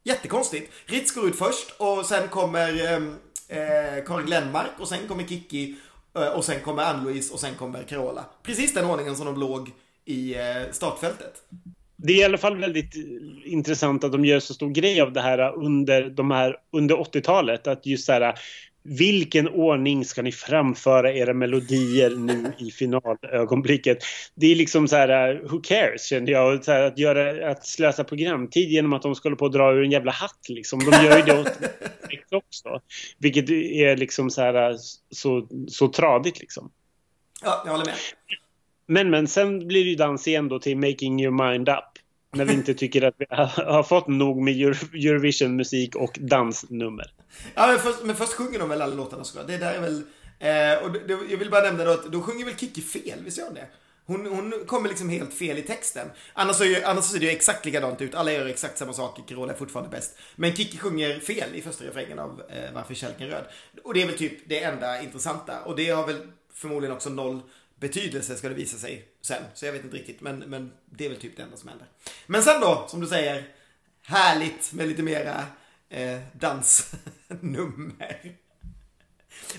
Jättekonstigt. 0.04 0.72
Ritz 0.86 1.12
går 1.12 1.28
ut 1.28 1.38
först 1.38 1.76
och 1.78 2.06
sen 2.06 2.28
kommer 2.28 3.02
eh, 3.48 4.04
Karin 4.06 4.26
Glenmark 4.26 4.72
och 4.80 4.88
sen 4.88 5.08
kommer 5.08 5.24
Kikki 5.24 5.76
eh, 6.16 6.28
och 6.28 6.46
sen 6.46 6.60
kommer 6.60 6.84
Ann-Louise 6.84 7.34
och 7.34 7.40
sen 7.40 7.56
kommer 7.56 7.84
Carola. 7.84 8.26
Precis 8.44 8.74
den 8.74 8.86
ordningen 8.86 9.16
som 9.16 9.26
de 9.26 9.40
låg 9.40 9.72
i 10.06 10.36
eh, 10.36 10.72
startfältet. 10.72 11.34
Det 11.96 12.14
är 12.14 12.18
i 12.18 12.24
alla 12.24 12.38
fall 12.38 12.58
väldigt 12.58 12.96
eh, 12.96 13.54
intressant 13.54 14.04
att 14.04 14.12
de 14.12 14.26
gör 14.26 14.40
så 14.40 14.54
stor 14.54 14.70
grej 14.70 15.02
av 15.02 15.14
det 15.14 15.22
här 15.22 15.56
under, 15.56 16.10
de 16.10 16.32
här, 16.32 16.58
under 16.72 16.96
80-talet. 16.96 17.68
Att 17.68 17.86
just 17.86 18.06
så 18.06 18.12
här, 18.12 18.40
vilken 18.88 19.48
ordning 19.48 20.06
ska 20.06 20.22
ni 20.22 20.32
framföra 20.32 21.14
era 21.14 21.34
melodier 21.34 22.10
nu 22.10 22.54
i 22.58 22.72
finalögonblicket? 22.72 23.98
Det 24.36 24.52
är 24.52 24.56
liksom 24.56 24.88
så 24.88 24.96
här, 24.96 25.42
who 25.50 25.62
cares 25.62 26.06
kände 26.06 26.32
jag. 26.32 26.64
Så 26.64 26.72
här, 26.72 26.82
att, 26.82 26.98
göra, 26.98 27.52
att 27.52 27.66
slösa 27.66 28.04
programtid 28.04 28.70
genom 28.70 28.94
att 28.94 29.02
de 29.02 29.16
skulle 29.16 29.36
på 29.36 29.46
att 29.46 29.52
dra 29.52 29.74
ur 29.74 29.84
en 29.84 29.92
jävla 29.92 30.12
hatt 30.12 30.50
liksom. 30.50 30.80
De 30.80 31.06
gör 31.06 31.18
ju 31.18 31.24
det 31.24 31.40
åt 31.40 31.48
också. 32.32 32.82
Vilket 33.18 33.50
är 33.50 33.98
liksom 33.98 34.30
så 34.30 34.42
här 34.42 34.76
så, 35.12 35.48
så 35.68 35.88
tradigt 35.88 36.40
liksom. 36.40 36.72
Ja, 37.44 37.62
jag 37.66 37.72
håller 37.72 37.86
med. 37.86 37.96
Men, 38.88 39.10
men 39.10 39.28
sen 39.28 39.68
blir 39.68 39.84
det 39.84 39.90
ju 39.90 39.96
dans 39.96 40.28
igen 40.28 40.48
då 40.48 40.60
till 40.60 40.78
Making 40.78 41.22
Your 41.22 41.50
Mind 41.50 41.70
Up. 41.70 41.84
När 42.34 42.46
vi 42.46 42.54
inte 42.54 42.74
tycker 42.74 43.02
att 43.02 43.16
vi 43.18 43.26
har 43.30 43.84
fått 43.84 44.08
nog 44.08 44.42
med 44.42 44.62
Eurovision-musik 44.94 45.96
och 45.96 46.18
dansnummer. 46.22 47.06
Ja, 47.56 47.68
men 47.68 47.80
först, 47.80 48.04
men 48.04 48.16
först 48.16 48.34
sjunger 48.34 48.60
de 48.60 48.70
väl 48.70 48.82
alla 48.82 48.96
låtarna 48.96 49.24
såklart. 49.24 49.48
Det 49.48 49.58
där 49.58 49.74
är 49.74 49.82
väl... 49.82 50.04
Eh, 50.40 50.84
och 50.84 50.92
det, 50.92 51.14
jag 51.30 51.38
vill 51.38 51.50
bara 51.50 51.64
nämna 51.64 51.84
då 51.84 51.92
att 51.92 52.06
då 52.06 52.22
sjunger 52.22 52.46
väl 52.46 52.58
Kikki 52.58 52.82
fel, 52.82 53.24
visst 53.24 53.38
gör 53.38 53.46
hon 53.46 53.54
det? 53.54 53.68
Hon, 54.06 54.26
hon 54.26 54.66
kommer 54.66 54.90
liksom 54.90 55.10
helt 55.10 55.34
fel 55.34 55.58
i 55.58 55.62
texten. 55.62 56.08
Annars, 56.34 56.62
är, 56.62 56.86
annars 56.86 57.06
ser 57.06 57.20
det 57.20 57.26
ju 57.26 57.32
exakt 57.32 57.66
likadant 57.66 58.02
ut. 58.02 58.16
Alla 58.16 58.32
gör 58.32 58.46
exakt 58.46 58.78
samma 58.78 58.94
sak. 58.94 59.30
Carola 59.30 59.54
är 59.54 59.58
fortfarande 59.58 59.92
bäst. 59.92 60.18
Men 60.36 60.56
Kikki 60.56 60.78
sjunger 60.78 61.20
fel 61.20 61.56
i 61.56 61.62
första 61.62 61.84
refrängen 61.84 62.20
av 62.20 62.42
eh, 62.50 62.74
Varför 62.74 62.94
kälken 62.94 63.28
röd. 63.28 63.44
Och 63.84 63.94
det 63.94 64.02
är 64.02 64.08
väl 64.08 64.18
typ 64.18 64.50
det 64.50 64.64
enda 64.64 65.02
intressanta. 65.02 65.62
Och 65.62 65.76
det 65.76 65.90
har 65.90 66.08
väl 66.08 66.28
förmodligen 66.54 66.96
också 66.96 67.10
noll 67.10 67.42
betydelse 67.80 68.36
ska 68.36 68.50
det 68.50 68.56
visa 68.56 68.78
sig 68.78 69.08
sen. 69.22 69.44
Så 69.54 69.66
jag 69.66 69.74
vet 69.74 69.84
inte 69.84 69.98
riktigt, 69.98 70.22
men, 70.22 70.40
men 70.40 70.72
det 70.86 71.06
är 71.06 71.10
väl 71.10 71.20
typ 71.20 71.38
det 71.38 71.44
enda 71.44 71.58
som 71.58 71.70
händer. 71.70 71.88
Men 72.28 72.44
sen 72.44 72.62
då, 72.62 72.86
som 72.88 73.02
du 73.02 73.08
säger, 73.08 73.48
härligt 74.02 74.74
med 74.74 74.88
lite 74.88 75.04
mera 75.04 75.44
eh, 75.90 76.20
dansnummer. 76.34 78.36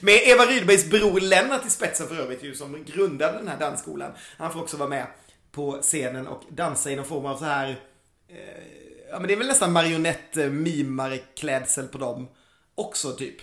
Med 0.01 0.21
Eva 0.25 0.47
Rydbergs 0.47 0.91
bror 0.91 1.21
Lennart 1.21 1.67
i 1.67 1.71
spetsen 1.71 2.09
för 2.09 2.17
övrigt 2.17 2.43
ju 2.43 2.55
som 2.55 2.85
grundade 2.85 3.39
den 3.39 3.49
här 3.49 3.59
dansskolan. 3.59 4.13
Han 4.37 4.53
får 4.53 4.61
också 4.61 4.77
vara 4.77 4.89
med 4.89 5.07
på 5.51 5.79
scenen 5.83 6.27
och 6.27 6.43
dansa 6.49 6.91
i 6.91 6.97
någon 6.97 7.05
form 7.05 7.27
av 7.27 7.37
så 7.37 7.45
här 7.45 7.81
eh, 8.29 8.89
Ja 9.11 9.19
men 9.19 9.29
det 9.29 9.35
är 9.35 9.39
väl 9.39 9.47
nästan 9.47 9.73
marionett 9.73 10.37
mimare 10.51 11.19
klädsel 11.19 11.89
på 11.89 11.99
dem 11.99 12.29
också 12.75 13.13
typ. 13.13 13.37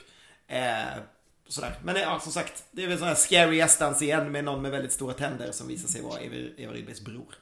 Eh, 0.48 1.00
sådär. 1.48 1.76
Men 1.84 1.96
eh, 1.96 2.02
ja, 2.02 2.20
som 2.20 2.32
sagt, 2.32 2.64
det 2.72 2.84
är 2.84 2.88
väl 2.88 2.98
sån 2.98 3.08
här 3.08 3.16
scary 3.16 3.58
gästdans 3.58 4.02
igen 4.02 4.32
med 4.32 4.44
någon 4.44 4.62
med 4.62 4.72
väldigt 4.72 4.92
stora 4.92 5.14
tänder 5.14 5.52
som 5.52 5.68
visar 5.68 5.88
sig 5.88 6.02
vara 6.02 6.22
Eva, 6.22 6.36
Eva 6.58 6.74
Rydbergs 6.74 7.02
bror. 7.02 7.36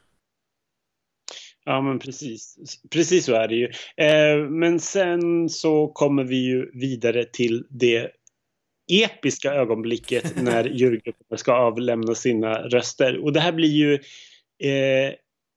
Ja, 1.65 1.81
men 1.81 1.99
precis. 1.99 2.55
Precis 2.89 3.25
så 3.25 3.33
är 3.33 3.47
det 3.47 3.55
ju. 3.55 3.65
Eh, 3.97 4.49
men 4.49 4.79
sen 4.79 5.49
så 5.49 5.87
kommer 5.87 6.23
vi 6.23 6.35
ju 6.35 6.71
vidare 6.73 7.25
till 7.25 7.65
det 7.69 8.11
episka 8.91 9.53
ögonblicket 9.53 10.35
när 10.43 10.63
jurygrupperna 10.63 11.37
ska 11.37 11.53
avlämna 11.53 12.15
sina 12.15 12.53
röster. 12.53 13.23
Och 13.23 13.33
det 13.33 13.39
här 13.39 13.51
blir 13.51 13.69
ju 13.69 13.93
eh, 14.69 15.13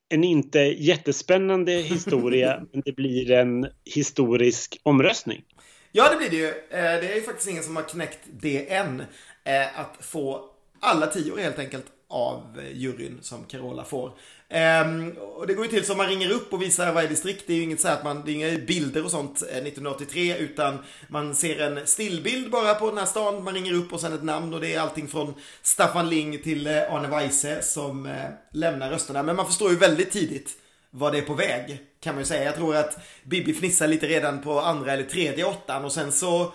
en 0.09 0.25
inte 0.25 0.59
jättespännande 0.59 1.73
historia, 1.73 2.63
men 2.73 2.83
det 2.85 2.93
blir 2.93 3.31
en 3.31 3.67
historisk 3.85 4.81
omröstning. 4.83 5.45
Ja, 5.93 6.11
det 6.11 6.17
blir 6.17 6.31
det 6.31 6.37
ju. 6.37 6.49
Eh, 6.49 7.01
det 7.01 7.13
är 7.13 7.15
ju 7.15 7.23
faktiskt 7.23 7.51
ingen 7.51 7.63
som 7.63 7.77
har 7.77 7.83
knäckt 7.83 8.21
det 8.41 8.73
än. 8.73 9.01
Eh, 9.45 9.81
att 9.81 9.97
få 10.01 10.51
alla 10.81 11.07
tio 11.07 11.37
helt 11.37 11.59
enkelt 11.59 11.87
av 12.09 12.61
juryn 12.73 13.19
som 13.23 13.45
Carola 13.45 13.85
får. 13.85 14.13
Um, 14.51 15.17
och 15.19 15.47
det 15.47 15.55
går 15.55 15.65
ju 15.65 15.71
till 15.71 15.85
som 15.85 15.97
man 15.97 16.07
ringer 16.07 16.31
upp 16.31 16.53
och 16.53 16.63
visar 16.63 16.93
varje 16.93 17.09
distrikt. 17.09 17.45
Det 17.47 17.53
är 17.53 17.57
ju 17.57 17.63
inget 17.63 17.81
så 17.81 17.89
att 17.89 18.05
man, 18.05 18.23
det 18.25 18.31
är 18.31 18.35
inga 18.35 18.59
bilder 18.59 19.05
och 19.05 19.11
sånt 19.11 19.43
eh, 19.43 19.49
1983 19.49 20.39
utan 20.39 20.79
man 21.09 21.35
ser 21.35 21.61
en 21.61 21.87
stillbild 21.87 22.51
bara 22.51 22.75
på 22.75 22.87
den 22.87 22.99
här 22.99 23.07
stan. 23.07 23.45
Man 23.45 23.55
ringer 23.55 23.73
upp 23.73 23.93
och 23.93 24.01
sen 24.01 24.13
ett 24.13 24.23
namn 24.23 24.55
och 24.55 24.61
det 24.61 24.75
är 24.75 24.81
allting 24.81 25.09
från 25.09 25.35
Staffan 25.63 26.09
Ling 26.09 26.43
till 26.43 26.67
eh, 26.67 26.95
Arne 26.95 27.09
Weise 27.09 27.63
som 27.63 28.07
uh, 28.07 28.13
lämnar 28.53 28.91
rösterna. 28.91 29.23
Men 29.23 29.37
man 29.37 29.47
förstår 29.47 29.71
ju 29.71 29.77
väldigt 29.77 30.11
tidigt 30.11 30.51
vad 30.91 31.13
det 31.13 31.19
är 31.19 31.23
på 31.23 31.35
väg. 31.35 31.81
Kan 32.01 32.15
man 32.15 32.23
ju 32.23 32.27
säga. 32.27 32.45
Jag 32.45 32.55
tror 32.55 32.77
att 32.77 32.99
Bibi 33.25 33.55
fnissar 33.55 33.87
lite 33.87 34.07
redan 34.07 34.43
på 34.43 34.61
andra 34.61 34.93
eller 34.93 35.05
tredje 35.05 35.45
åttan 35.45 35.85
och 35.85 35.93
sen 35.93 36.13
så, 36.13 36.53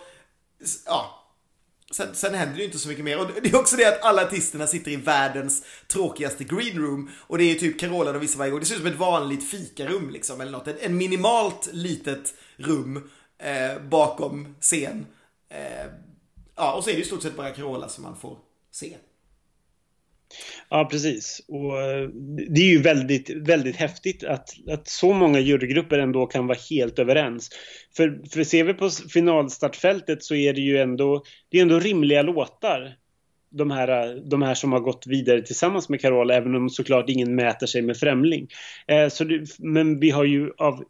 ja. 0.85 1.20
Sen, 1.91 2.15
sen 2.15 2.34
händer 2.34 2.55
det 2.55 2.59
ju 2.59 2.65
inte 2.65 2.80
så 2.80 2.88
mycket 2.88 3.05
mer. 3.05 3.19
Och 3.19 3.27
det 3.43 3.49
är 3.49 3.59
också 3.59 3.76
det 3.76 3.85
att 3.85 4.01
alla 4.01 4.22
artisterna 4.22 4.68
sitter 4.68 4.91
i 4.91 4.95
världens 4.95 5.63
tråkigaste 5.88 6.43
green 6.43 6.77
room. 6.77 7.09
Och 7.18 7.38
det 7.38 7.43
är 7.43 7.53
ju 7.53 7.59
typ 7.59 7.80
Carola 7.80 8.11
de 8.11 8.19
visar 8.19 8.39
varje 8.39 8.51
gång. 8.51 8.59
Det 8.59 8.65
ser 8.65 8.76
ut 8.76 8.81
som 8.81 8.91
ett 8.91 8.99
vanligt 8.99 9.49
fikarum 9.49 10.09
liksom. 10.09 10.41
Eller 10.41 10.51
något. 10.51 10.68
En 10.68 10.97
minimalt 10.97 11.69
litet 11.72 12.34
rum 12.57 13.09
eh, 13.38 13.81
bakom 13.84 14.55
scen. 14.59 15.05
Eh, 15.49 15.91
ja, 16.55 16.73
och 16.73 16.84
så 16.84 16.89
är 16.89 16.93
det 16.93 16.97
ju 16.97 17.03
i 17.03 17.07
stort 17.07 17.22
sett 17.22 17.38
bara 17.38 17.49
Carola 17.49 17.89
som 17.89 18.03
man 18.03 18.18
får 18.18 18.38
se. 18.72 18.97
Ja, 20.69 20.87
precis. 20.91 21.41
Och 21.47 21.81
eh, 21.81 22.09
det 22.49 22.61
är 22.61 22.69
ju 22.69 22.81
väldigt, 22.81 23.29
väldigt 23.29 23.75
häftigt 23.75 24.23
att, 24.23 24.49
att 24.69 24.87
så 24.87 25.13
många 25.13 25.39
jurygrupper 25.39 25.99
ändå 25.99 26.25
kan 26.25 26.47
vara 26.47 26.57
helt 26.69 26.99
överens. 26.99 27.49
För, 27.97 28.21
för 28.33 28.43
ser 28.43 28.63
vi 28.63 28.73
på 28.73 28.89
finalstartfältet 28.89 30.23
så 30.23 30.35
är 30.35 30.53
det 30.53 30.61
ju 30.61 30.77
ändå, 30.77 31.23
det 31.49 31.57
är 31.57 31.61
ändå 31.61 31.79
rimliga 31.79 32.21
låtar 32.21 32.95
de 33.52 33.72
här, 33.72 34.19
de 34.30 34.41
här 34.41 34.53
som 34.53 34.72
har 34.72 34.80
gått 34.80 35.07
vidare 35.07 35.41
tillsammans 35.41 35.90
med 35.90 36.02
Carola, 36.02 36.34
även 36.34 36.56
om 36.56 36.69
såklart 36.69 37.10
ingen 37.10 37.36
mäter 37.36 37.68
sig 37.68 37.82
med 37.82 37.98
Främling. 37.98 38.48
Eh, 38.88 39.10
så 39.10 39.23
det, 39.23 39.60
men 39.60 39.99
vi 39.99 40.10
har 40.10 40.23
ju 40.23 40.52
av, 40.57 40.84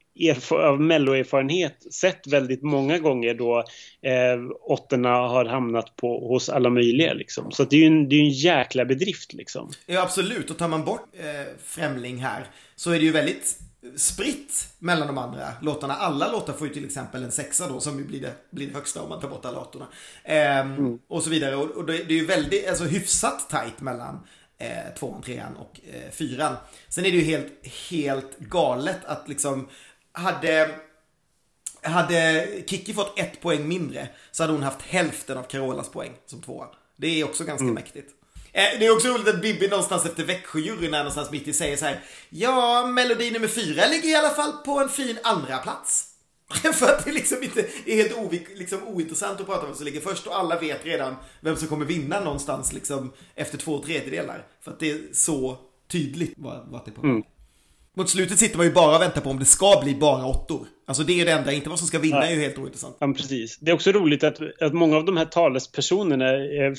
av 0.51 0.81
melloerfarenhet 0.81 1.93
sett 1.93 2.27
väldigt 2.27 2.63
många 2.63 2.97
gånger 2.97 3.33
då 3.33 3.59
eh, 4.01 4.41
åttorna 4.61 5.09
har 5.09 5.45
hamnat 5.45 5.95
på, 5.95 6.27
hos 6.27 6.49
alla 6.49 6.69
möjliga. 6.69 7.13
Liksom. 7.13 7.51
Så 7.51 7.63
det 7.63 7.75
är 7.75 7.79
ju 7.79 7.87
en, 7.87 8.09
det 8.09 8.15
är 8.15 8.19
en 8.19 8.29
jäkla 8.29 8.85
bedrift. 8.85 9.33
Liksom. 9.33 9.71
Ja, 9.85 10.01
absolut. 10.01 10.49
Och 10.49 10.57
tar 10.57 10.67
man 10.67 10.85
bort 10.85 11.09
eh, 11.13 11.53
Främling 11.63 12.17
här 12.17 12.45
så 12.75 12.91
är 12.91 12.99
det 12.99 13.05
ju 13.05 13.11
väldigt 13.11 13.70
spritt 13.95 14.73
mellan 14.79 15.07
de 15.07 15.17
andra 15.17 15.53
låtarna. 15.61 15.95
Alla 15.95 16.31
låtar 16.31 16.53
får 16.53 16.67
ju 16.67 16.73
till 16.73 16.85
exempel 16.85 17.23
en 17.23 17.31
sexa 17.31 17.67
då 17.67 17.79
som 17.79 18.07
blir 18.07 18.21
det, 18.21 18.33
blir 18.49 18.67
det 18.67 18.73
högsta 18.73 19.01
om 19.01 19.09
man 19.09 19.21
tar 19.21 19.29
bort 19.29 19.45
alla 19.45 19.59
låtarna. 19.59 19.87
Ehm, 20.23 20.75
mm. 20.75 20.99
Och 21.07 21.23
så 21.23 21.29
vidare. 21.29 21.55
Och, 21.55 21.71
och, 21.71 21.85
det, 21.85 21.93
är 21.93 22.11
ju 22.11 22.25
väldigt, 22.25 22.69
alltså 22.69 22.83
hyfsat 22.83 23.49
tajt 23.49 23.81
mellan 23.81 24.27
eh, 24.57 24.93
tvåan, 24.99 25.21
trean 25.21 25.55
och 25.55 25.79
eh, 25.93 26.11
fyran. 26.11 26.55
Sen 26.89 27.05
är 27.05 27.11
det 27.11 27.17
ju 27.17 27.23
helt, 27.23 27.67
helt 27.89 28.39
galet 28.39 29.05
att 29.05 29.27
liksom 29.27 29.69
hade 30.11 30.75
hade 31.83 32.47
Kiki 32.67 32.93
fått 32.93 33.19
ett 33.19 33.41
poäng 33.41 33.67
mindre 33.67 34.09
så 34.31 34.43
hade 34.43 34.53
hon 34.53 34.63
haft 34.63 34.81
hälften 34.81 35.37
av 35.37 35.43
Carolas 35.43 35.89
poäng 35.89 36.11
som 36.25 36.41
tvåa. 36.41 36.67
Det 36.95 37.21
är 37.21 37.25
också 37.25 37.43
ganska 37.43 37.63
mm. 37.63 37.75
mäktigt. 37.75 38.15
Eh, 38.53 38.79
det 38.79 38.85
är 38.85 38.91
också 38.95 39.07
roligt 39.07 39.27
att 39.27 39.41
Bibi 39.41 39.67
någonstans 39.67 40.05
efter 40.05 40.23
Växjöjuryn 40.23 40.91
någonstans 40.91 41.31
mitt 41.31 41.47
i 41.47 41.53
säger 41.53 41.77
så 41.77 41.85
här. 41.85 41.99
Ja, 42.29 42.85
melodi 42.85 43.31
nummer 43.31 43.47
fyra 43.47 43.87
ligger 43.87 44.09
i 44.09 44.15
alla 44.15 44.29
fall 44.29 44.51
på 44.65 44.79
en 44.79 44.89
fin 44.89 45.17
andra 45.23 45.57
plats. 45.57 46.07
För 46.73 46.85
att 46.85 47.05
det 47.05 47.11
liksom 47.11 47.43
inte 47.43 47.61
är 47.85 47.95
helt 47.95 48.17
ovik, 48.17 48.47
liksom 48.55 48.87
ointressant 48.87 49.39
att 49.39 49.45
prata 49.45 49.61
om 49.61 49.67
vem 49.67 49.75
som 49.75 49.85
ligger 49.85 50.01
först 50.01 50.27
och 50.27 50.35
alla 50.35 50.59
vet 50.59 50.85
redan 50.85 51.15
vem 51.39 51.55
som 51.55 51.67
kommer 51.67 51.85
vinna 51.85 52.19
någonstans 52.19 52.73
liksom 52.73 53.13
efter 53.35 53.57
två 53.57 53.83
tredjedelar. 53.83 54.45
För 54.61 54.71
att 54.71 54.79
det 54.79 54.91
är 54.91 54.99
så 55.13 55.57
tydligt 55.87 56.33
vart 56.37 56.85
det 56.85 56.91
är 56.91 56.95
på. 56.95 57.01
Mm. 57.01 57.23
Mot 57.97 58.09
slutet 58.09 58.39
sitter 58.39 58.57
man 58.57 58.65
ju 58.65 58.71
bara 58.71 58.95
och 58.95 59.01
väntar 59.01 59.21
på 59.21 59.29
om 59.29 59.39
det 59.39 59.45
ska 59.45 59.81
bli 59.83 59.95
bara 59.95 60.25
åttor. 60.25 60.67
Alltså 60.87 61.03
det 61.03 61.21
är 61.21 61.25
det 61.25 61.31
enda, 61.31 61.51
inte 61.51 61.69
vad 61.69 61.79
som 61.79 61.87
ska 61.87 61.99
vinna 61.99 62.27
är 62.27 62.35
ju 62.35 62.41
helt 62.41 62.57
ointressant. 62.57 62.97
Ja, 62.99 63.13
precis. 63.13 63.57
Det 63.59 63.71
är 63.71 63.75
också 63.75 63.91
roligt 63.91 64.23
att, 64.23 64.61
att 64.61 64.73
många 64.73 64.97
av 64.97 65.05
de 65.05 65.17
här 65.17 65.25
talespersonerna 65.25 66.25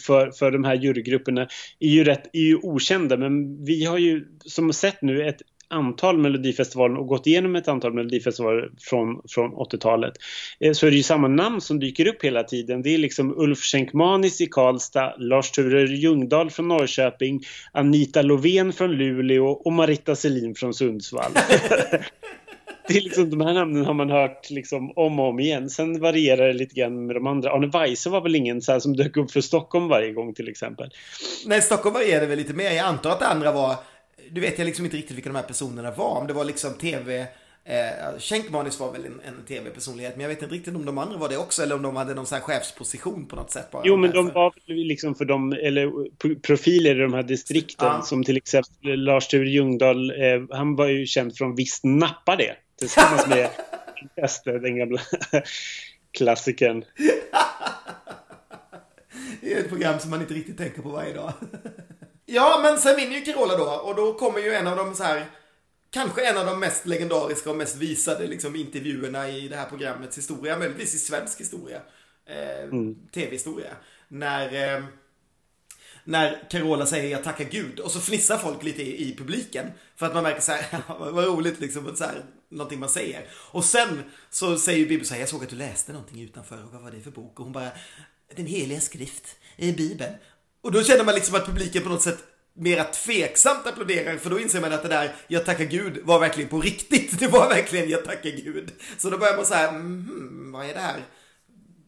för, 0.07 0.31
för 0.31 0.51
de 0.51 0.65
här 0.65 0.75
jurygrupperna 0.75 1.49
är 1.81 1.89
ju, 1.89 2.05
rätt, 2.05 2.31
är 2.33 2.41
ju 2.41 2.57
okända. 2.57 3.17
Men 3.17 3.65
vi 3.65 3.85
har 3.85 3.99
ju 3.99 4.25
som 4.45 4.73
sett 4.73 5.03
nu 5.03 5.29
ett 5.29 5.43
antal 5.73 6.19
Melodifestivalen 6.19 6.97
och 6.97 7.07
gått 7.07 7.27
igenom 7.27 7.57
ett 7.57 7.69
antal 7.69 7.95
Melodifestivaler 7.95 8.71
från, 8.81 9.23
från 9.29 9.51
80-talet 9.51 10.13
eh, 10.61 10.73
så 10.73 10.87
är 10.87 10.91
det 10.91 10.97
ju 10.97 11.03
samma 11.03 11.29
namn 11.29 11.61
som 11.61 11.81
dyker 11.81 12.07
upp 12.07 12.25
hela 12.25 12.43
tiden. 12.43 12.83
Det 12.83 12.95
är 12.95 12.99
liksom 12.99 13.35
Ulf 13.37 13.59
Schenkmanis 13.59 14.41
i 14.41 14.47
Karlstad, 14.47 15.15
Lars-Ture 15.19 15.87
Ljungdahl 15.87 16.51
från 16.51 16.69
Norrköping, 16.69 17.41
Anita 17.73 18.23
Lovén 18.23 18.73
från 18.73 18.93
Luleå 18.93 19.47
och 19.47 19.73
Marita 19.73 20.17
Selin 20.17 20.55
från 20.55 20.75
Sundsvall. 20.75 21.33
det 22.89 22.97
är 22.97 23.01
liksom, 23.01 23.31
de 23.31 23.41
här 23.41 23.55
namnen 23.55 23.85
har 23.85 23.95
man 23.95 24.11
hört 24.11 24.51
liksom 24.51 24.93
om 24.97 25.21
och 25.21 25.29
om 25.29 25.41
igen. 25.41 25.71
Sen 25.71 26.01
varierar 26.01 26.47
det 26.47 26.53
lite 26.53 26.75
grann 26.75 27.07
med 27.07 27.17
de 27.17 27.27
andra. 27.27 27.51
Arne 27.51 27.67
Weise 27.67 28.11
var 28.11 28.21
väl 28.21 28.35
ingen 28.35 28.63
så 28.63 28.81
som 28.81 28.97
dök 28.97 29.17
upp 29.17 29.31
för 29.31 29.41
Stockholm 29.41 29.89
varje 29.89 30.13
gång 30.13 30.35
till 30.35 30.49
exempel. 30.49 30.91
Nej, 31.47 31.63
Stockholm 31.63 31.95
varierade 31.95 32.27
väl 32.27 32.39
lite 32.39 32.55
mer. 32.55 32.71
Jag 32.71 32.87
antar 32.87 33.11
att 33.11 33.21
det 33.21 33.27
andra 33.27 33.53
var 33.53 33.77
du 34.31 34.41
vet 34.41 34.59
jag 34.59 34.67
liksom 34.67 34.85
inte 34.85 34.97
riktigt 34.97 35.17
vilka 35.17 35.31
de 35.31 35.37
här 35.37 35.43
personerna 35.43 35.91
var. 35.91 36.19
Om 36.21 36.27
det 36.27 36.33
var 36.33 36.45
liksom 36.45 36.75
tv 36.75 37.27
Eh, 37.65 38.19
Schenkmanis 38.19 38.81
var 38.81 38.93
väl 38.93 39.07
en, 39.07 39.21
en 39.27 39.45
tv-personlighet, 39.49 40.17
men 40.17 40.23
jag 40.23 40.29
vet 40.29 40.43
inte 40.43 40.55
riktigt 40.55 40.75
om 40.75 40.85
de 40.85 40.99
andra 40.99 41.19
var 41.19 41.29
det 41.29 41.37
också, 41.37 41.63
eller 41.63 41.75
om 41.75 41.83
de 41.83 41.97
hade 41.97 42.15
någon 42.15 42.27
sån 42.27 42.37
här 42.37 42.43
chefsposition 42.43 43.27
på 43.27 43.37
något 43.37 43.51
sätt. 43.51 43.71
Bara 43.71 43.83
jo, 43.85 43.97
men 43.97 44.11
de 44.11 44.29
var 44.29 44.55
liksom 44.67 45.15
för 45.15 45.25
de, 45.25 45.53
eller 45.53 45.91
profiler 46.41 46.97
i 46.97 46.99
de 46.99 47.15
här 47.15 47.23
distrikten, 47.23 47.89
Ja. 47.89 48.03
som 48.03 48.25
till 48.25 48.37
exempel 48.37 49.05
Lars-Ture 49.05 49.49
Ljungdahl, 49.49 50.11
eh, 50.11 50.43
han 50.51 50.77
var 50.77 50.87
ju 50.87 51.07
känd 51.07 51.37
från 51.37 51.55
Visst 51.55 51.85
nappa 51.85 52.37
det, 52.37 52.57
tillsammans 52.79 53.27
med 53.27 53.49
Ester, 54.25 54.59
den 54.59 54.77
gamla 54.77 55.01
klassikern. 56.13 56.85
Det 59.41 59.53
är 59.53 59.61
ett 59.61 59.69
program 59.69 59.99
som 59.99 60.11
man 60.11 60.21
inte 60.21 60.35
riktigt 60.35 60.59
tänker 60.59 60.83
på 60.83 60.89
varje 60.89 61.15
dag. 61.15 61.33
Ja, 62.35 62.61
men 62.63 62.79
sen 62.79 62.97
vinner 62.97 63.15
ju 63.17 63.21
Carola 63.21 63.57
då, 63.57 63.65
och 63.65 63.95
då 63.95 64.15
kommer 64.15 64.41
ju 64.41 64.55
en 64.55 64.67
av 64.67 64.77
de 64.77 64.95
så 64.95 65.03
här 65.03 65.27
Kanske 65.93 66.27
en 66.27 66.39
av 66.39 66.47
de 66.47 66.61
mest 66.61 66.87
legendariska 66.87 67.51
och 67.51 67.57
mest 67.57 67.77
visade 67.77 68.27
liksom, 68.27 68.57
intervjuerna 68.57 69.29
i 69.29 69.49
det 69.49 69.57
här 69.57 69.67
programmets 69.67 70.19
historia, 70.19 70.59
möjligtvis 70.59 70.95
i 70.95 70.99
svensk 70.99 71.41
historia. 71.41 71.81
Eh, 72.27 72.69
Tv-historia. 73.15 73.77
När, 74.09 74.77
eh, 74.77 74.85
när 76.05 76.51
Carola 76.51 76.87
säger 76.87 77.11
jag 77.11 77.25
tackar 77.25 77.45
gud 77.45 77.81
och 77.81 77.91
så 77.91 78.01
fnissar 78.01 78.39
folk 78.39 78.63
lite 78.63 78.83
i, 78.83 79.09
i 79.09 79.17
publiken. 79.17 79.71
För 79.97 80.07
att 80.07 80.15
man 80.15 80.23
märker 80.23 80.41
så 80.41 80.53
här, 80.53 80.83
vad 81.13 81.25
roligt 81.25 81.61
liksom, 81.61 81.97
så 81.97 82.05
här, 82.05 82.25
någonting 82.49 82.81
man 82.81 82.89
säger. 82.89 83.29
Och 83.33 83.65
sen 83.65 84.03
så 84.31 84.59
säger 84.59 84.87
Bibi 84.87 85.05
så 85.05 85.15
här, 85.15 85.21
jag 85.21 85.29
såg 85.29 85.43
att 85.45 85.51
du 85.51 85.57
läste 85.57 85.93
någonting 85.93 86.23
utanför 86.23 86.65
och 86.65 86.73
vad 86.73 86.83
var 86.83 86.91
det 86.91 87.01
för 87.01 87.11
bok? 87.11 87.39
Och 87.39 87.45
hon 87.45 87.53
bara, 87.53 87.71
den 88.37 88.47
heliga 88.47 88.81
skrift, 88.81 89.37
i 89.57 89.73
Bibeln. 89.73 90.15
Och 90.63 90.73
då 90.73 90.83
känner 90.83 91.05
man 91.05 91.15
liksom 91.15 91.35
att 91.35 91.47
publiken 91.47 91.83
på 91.83 91.89
något 91.89 92.03
sätt 92.03 92.19
mera 92.55 92.85
tveksamt 92.85 93.67
applåderar 93.67 94.17
för 94.17 94.31
då 94.31 94.41
inser 94.41 94.61
man 94.61 94.73
att 94.73 94.83
det 94.83 94.89
där 94.89 95.13
jag 95.29 95.45
tackar 95.45 95.65
gud 95.65 95.99
var 96.05 96.21
verkligen 96.21 96.49
på 96.49 96.61
riktigt. 96.61 97.19
Det 97.19 97.29
var 97.29 97.49
verkligen 97.49 97.91
jag 97.91 98.05
tackar 98.05 98.31
gud. 98.31 98.71
Så 98.99 99.11
då 99.11 99.19
börjar 99.19 99.37
man 99.37 99.47
så 99.47 99.55
här, 99.55 99.69
mm, 99.69 100.53
vad 100.53 100.67
är 100.67 100.75
det 100.75 100.81
här 100.81 101.01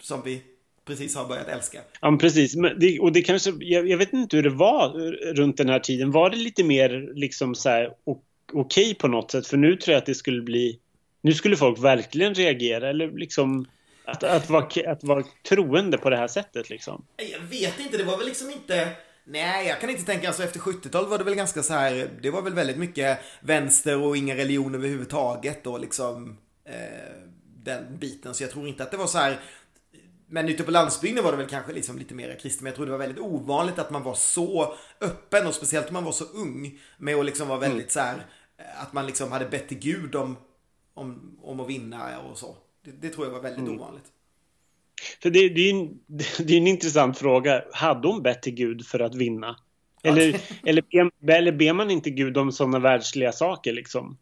som 0.01 0.23
vi 0.25 0.43
precis 0.85 1.17
har 1.17 1.29
börjat 1.29 1.49
älska? 1.49 1.81
Ja, 2.01 2.11
men 2.11 2.19
precis. 2.19 2.57
Men 2.57 2.79
det, 2.79 3.01
och 3.01 3.13
det 3.13 3.23
kanske, 3.23 3.53
jag, 3.59 3.89
jag 3.89 3.99
vet 3.99 4.13
inte 4.13 4.37
hur 4.37 4.43
det 4.43 4.51
var 4.51 4.89
runt 5.35 5.57
den 5.57 5.69
här 5.69 5.81
tiden. 5.81 6.11
Var 6.11 6.31
det 6.31 6.37
lite 6.37 6.65
mer 6.65 7.15
liksom 7.15 7.55
så 7.55 7.69
här 7.69 7.91
okej 8.05 8.23
okej 8.53 8.95
på 8.95 9.09
något 9.09 9.31
sätt? 9.31 9.47
För 9.47 9.57
nu 9.57 9.77
tror 9.77 9.93
jag 9.93 9.99
att 9.99 10.07
det 10.07 10.15
skulle 10.15 10.43
bli... 10.43 10.79
Nu 11.23 11.33
skulle 11.33 11.57
folk 11.57 11.79
verkligen 11.79 12.35
reagera 12.35 12.91
eller 12.91 13.11
liksom... 13.11 13.67
Att, 14.05 14.23
att, 14.23 14.51
vara, 14.51 14.93
att 14.93 15.05
vara 15.05 15.25
troende 15.49 15.99
på 15.99 16.11
det 16.11 16.17
här 16.17 16.29
sättet 16.29 16.71
liksom. 16.71 17.05
Jag 17.17 17.41
vet 17.41 17.81
inte, 17.81 17.97
det 17.97 18.05
var 18.05 18.19
väl 18.19 18.27
liksom 18.27 18.51
inte... 18.51 18.89
Nej, 19.27 19.69
jag 19.69 19.81
kan 19.81 19.91
inte 19.91 20.05
tänka, 20.05 20.29
alltså 20.29 20.43
efter 20.43 20.61
70-talet 20.61 21.11
var 21.11 21.19
det 21.19 21.25
väl 21.25 21.35
ganska 21.35 21.63
så 21.63 21.75
här, 21.75 22.11
det 22.21 22.31
var 22.31 22.43
väl 22.43 22.55
väldigt 22.55 22.77
mycket 22.77 23.19
vänster 23.41 24.03
och 24.03 24.17
ingen 24.17 24.37
religion 24.37 24.75
överhuvudtaget 24.75 25.67
och 25.67 25.81
liksom 25.81 26.39
eh, 26.65 26.75
den 27.65 27.99
biten. 27.99 28.35
Så 28.35 28.43
jag 28.43 28.51
tror 28.51 28.69
inte 28.69 28.83
att 28.83 28.91
det 28.91 28.97
var 28.97 29.07
så 29.07 29.19
här, 29.19 29.41
men 30.27 30.49
ute 30.49 30.63
på 30.63 30.71
landsbygden 30.71 31.25
var 31.25 31.31
det 31.33 31.39
väl 31.39 31.49
kanske 31.49 31.73
liksom 31.73 31.99
lite 31.99 32.15
mer 32.15 32.39
kristet, 32.43 32.63
men 32.63 32.71
jag 32.71 32.77
tror 32.77 32.87
det 32.87 32.93
var 32.93 32.99
väldigt 32.99 33.23
ovanligt 33.23 33.79
att 33.79 33.91
man 33.91 34.03
var 34.03 34.15
så 34.15 34.75
öppen 35.01 35.47
och 35.47 35.55
speciellt 35.55 35.89
om 35.89 35.95
man 35.95 36.05
var 36.05 36.13
så 36.13 36.25
ung 36.25 36.79
med 36.99 37.15
att 37.15 37.27
liksom 37.27 37.49
vara 37.49 37.59
väldigt 37.59 37.93
så 37.93 38.01
här, 38.01 38.27
att 38.77 38.93
man 38.93 39.07
liksom 39.07 39.33
hade 39.33 39.47
bett 39.47 39.69
till 39.69 39.79
Gud 39.79 40.15
om, 40.15 40.37
om, 40.95 41.39
om 41.43 41.61
att 41.61 41.69
vinna 41.69 42.21
och 42.21 42.39
så. 42.39 42.57
Det, 42.85 42.91
det 42.91 43.09
tror 43.09 43.27
jag 43.27 43.33
var 43.33 43.41
väldigt 43.41 43.69
ovanligt. 43.69 44.05
För 45.23 45.31
det, 45.31 45.49
det, 45.49 45.61
är 45.61 45.75
en, 45.75 45.99
det 46.47 46.53
är 46.53 46.59
en 46.59 46.67
intressant 46.67 47.19
fråga. 47.19 47.65
Hade 47.73 48.09
hon 48.09 48.23
bett 48.23 48.43
till 48.43 48.55
Gud 48.55 48.87
för 48.87 49.01
att 49.01 49.15
vinna? 49.15 49.57
Eller, 50.03 50.41
eller, 50.65 50.83
ber, 50.83 51.33
eller 51.33 51.53
ber 51.53 51.73
man 51.73 51.91
inte 51.91 52.11
Gud 52.11 52.37
om 52.37 52.53
sådana 52.53 52.79
världsliga 52.79 53.33
saker 53.33 53.73
liksom? 53.73 54.19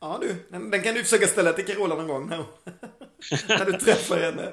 Ja 0.00 0.18
du, 0.20 0.36
den, 0.48 0.70
den 0.70 0.82
kan 0.82 0.94
du 0.94 1.02
försöka 1.02 1.26
ställa 1.26 1.52
till 1.52 1.66
Carola 1.66 1.94
någon 1.94 2.08
gång 2.08 2.28
när, 2.28 2.44
när 3.58 3.64
du 3.64 3.72
träffar 3.72 4.18
henne. 4.18 4.52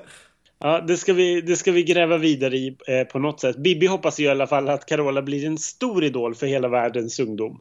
Ja, 0.59 0.81
det 0.87 0.97
ska 0.97 1.13
vi, 1.13 1.41
det 1.41 1.55
ska 1.55 1.71
vi 1.71 1.83
gräva 1.83 2.17
vidare 2.17 2.57
i 2.57 2.77
eh, 2.87 3.03
på 3.03 3.19
något 3.19 3.39
sätt. 3.39 3.57
Bibi 3.57 3.87
hoppas 3.87 4.19
ju 4.19 4.23
i 4.23 4.27
alla 4.27 4.47
fall 4.47 4.69
att 4.69 4.85
Carola 4.85 5.21
blir 5.21 5.45
en 5.45 5.57
stor 5.57 6.03
idol 6.03 6.35
för 6.35 6.47
hela 6.47 6.67
världens 6.67 7.19
ungdom. 7.19 7.59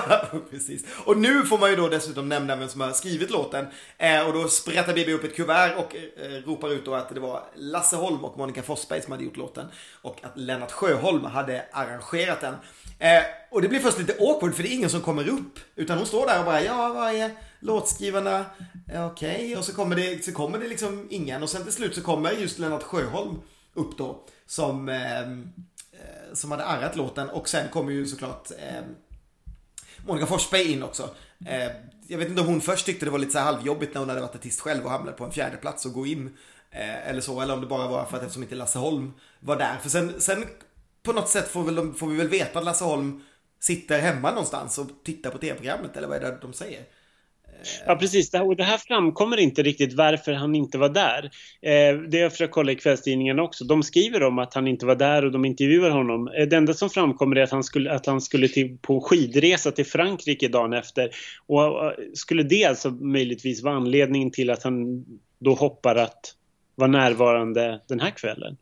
Precis. 0.50 0.84
Och 1.04 1.18
nu 1.18 1.42
får 1.42 1.58
man 1.58 1.70
ju 1.70 1.76
då 1.76 1.88
dessutom 1.88 2.28
nämna 2.28 2.56
vem 2.56 2.68
som 2.68 2.80
har 2.80 2.90
skrivit 2.90 3.30
låten. 3.30 3.66
Eh, 3.98 4.26
och 4.26 4.32
då 4.32 4.48
sprättar 4.48 4.92
Bibi 4.92 5.12
upp 5.12 5.24
ett 5.24 5.36
kuvert 5.36 5.74
och 5.76 5.96
eh, 5.96 6.46
ropar 6.46 6.72
ut 6.72 6.84
då 6.84 6.94
att 6.94 7.14
det 7.14 7.20
var 7.20 7.40
Lasse 7.56 7.96
Holm 7.96 8.24
och 8.24 8.38
Monica 8.38 8.62
Forsberg 8.62 9.02
som 9.02 9.12
hade 9.12 9.24
gjort 9.24 9.36
låten. 9.36 9.66
Och 10.02 10.24
att 10.24 10.38
Lennart 10.38 10.72
Sjöholm 10.72 11.24
hade 11.24 11.64
arrangerat 11.72 12.40
den. 12.40 12.54
Eh, 12.98 13.22
och 13.50 13.62
det 13.62 13.68
blir 13.68 13.80
först 13.80 13.98
lite 13.98 14.16
awkward 14.20 14.54
för 14.54 14.62
det 14.62 14.68
är 14.68 14.74
ingen 14.74 14.90
som 14.90 15.00
kommer 15.00 15.28
upp. 15.28 15.58
Utan 15.76 15.98
hon 15.98 16.06
står 16.06 16.26
där 16.26 16.38
och 16.38 16.44
bara 16.44 16.62
ja, 16.62 16.92
vad 16.94 17.14
är 17.14 17.30
låtskrivarna? 17.64 18.46
okej. 18.86 19.00
Okej, 19.04 19.56
och 19.56 19.64
så 19.64 19.74
kommer, 19.74 19.96
det, 19.96 20.24
så 20.24 20.32
kommer 20.32 20.58
det 20.58 20.68
liksom 20.68 21.06
ingen. 21.10 21.42
Och 21.42 21.50
sen 21.50 21.62
till 21.62 21.72
slut 21.72 21.94
så 21.94 22.02
kommer 22.02 22.32
just 22.32 22.58
Lennart 22.58 22.82
Sjöholm 22.82 23.40
upp 23.74 23.98
då. 23.98 24.26
Som, 24.46 24.88
eh, 24.88 25.20
eh, 25.20 25.28
som 26.32 26.50
hade 26.50 26.64
arrat 26.64 26.96
låten. 26.96 27.28
Och 27.28 27.48
sen 27.48 27.68
kommer 27.68 27.92
ju 27.92 28.06
såklart 28.06 28.50
eh, 28.50 28.82
Monica 30.06 30.26
Forsberg 30.26 30.72
in 30.72 30.82
också. 30.82 31.10
Eh, 31.46 31.70
jag 32.08 32.18
vet 32.18 32.28
inte 32.28 32.40
om 32.40 32.46
hon 32.46 32.60
först 32.60 32.86
tyckte 32.86 33.04
det 33.04 33.10
var 33.10 33.18
lite 33.18 33.32
så 33.32 33.38
här 33.38 33.52
halvjobbigt 33.52 33.94
när 33.94 34.00
hon 34.00 34.08
hade 34.08 34.20
varit 34.20 34.34
artist 34.34 34.60
själv 34.60 34.84
och 34.84 34.90
hamnade 34.90 35.16
på 35.16 35.24
en 35.24 35.32
fjärde 35.32 35.56
plats 35.56 35.86
och 35.86 35.92
gå 35.92 36.06
in. 36.06 36.36
Eh, 36.70 37.08
eller 37.08 37.20
så, 37.20 37.40
eller 37.40 37.54
om 37.54 37.60
det 37.60 37.66
bara 37.66 37.88
var 37.88 38.04
för 38.04 38.16
att 38.16 38.22
eftersom 38.22 38.42
inte 38.42 38.54
Lasse 38.54 38.78
Holm 38.78 39.12
var 39.40 39.56
där. 39.56 39.78
För 39.78 39.88
sen, 39.88 40.20
sen 40.20 40.44
på 41.02 41.12
något 41.12 41.28
sätt 41.28 41.48
får, 41.48 41.64
väl 41.64 41.74
de, 41.74 41.94
får 41.94 42.06
vi 42.06 42.16
väl 42.16 42.28
veta 42.28 42.58
att 42.58 42.64
Lasse 42.64 42.84
Holm 42.84 43.22
sitter 43.60 44.00
hemma 44.00 44.30
någonstans 44.30 44.78
och 44.78 44.86
tittar 45.04 45.30
på 45.30 45.38
tv-programmet 45.38 45.96
eller 45.96 46.08
vad 46.08 46.16
är 46.16 46.20
det 46.20 46.38
de 46.42 46.52
säger? 46.52 46.84
Ja, 47.86 47.96
precis. 47.96 48.30
Det 48.30 48.38
här, 48.38 48.46
och 48.46 48.56
det 48.56 48.64
här 48.64 48.78
framkommer 48.78 49.36
inte 49.36 49.62
riktigt 49.62 49.94
varför 49.94 50.32
han 50.32 50.54
inte 50.54 50.78
var 50.78 50.88
där. 50.88 51.24
Eh, 51.62 52.00
det 52.08 52.16
har 52.16 52.22
jag 52.22 52.32
försökt 52.32 52.54
kolla 52.54 52.72
i 52.72 52.76
kvällstidningarna 52.76 53.42
också. 53.42 53.64
De 53.64 53.82
skriver 53.82 54.22
om 54.22 54.38
att 54.38 54.54
han 54.54 54.68
inte 54.68 54.86
var 54.86 54.96
där 54.96 55.24
och 55.24 55.32
de 55.32 55.44
intervjuar 55.44 55.90
honom. 55.90 56.28
Eh, 56.28 56.46
det 56.46 56.56
enda 56.56 56.74
som 56.74 56.90
framkommer 56.90 57.36
är 57.36 57.42
att 57.42 57.50
han 57.50 57.64
skulle, 57.64 57.92
att 57.92 58.06
han 58.06 58.20
skulle 58.20 58.48
till, 58.48 58.78
på 58.82 59.00
skidresa 59.00 59.70
till 59.70 59.86
Frankrike 59.86 60.48
dagen 60.48 60.72
efter. 60.72 61.10
Och 61.46 61.64
och 61.74 61.92
skulle 62.14 62.42
det 62.42 62.64
alltså 62.64 62.90
möjligtvis 62.90 63.62
vara 63.62 63.74
anledningen 63.74 64.30
till 64.30 64.50
att 64.50 64.62
han 64.62 65.04
då 65.38 65.54
hoppar 65.54 65.96
att 65.96 66.34
vara 66.74 66.90
närvarande 66.90 67.80
den 67.88 68.00
här 68.00 68.10
kvällen? 68.10 68.56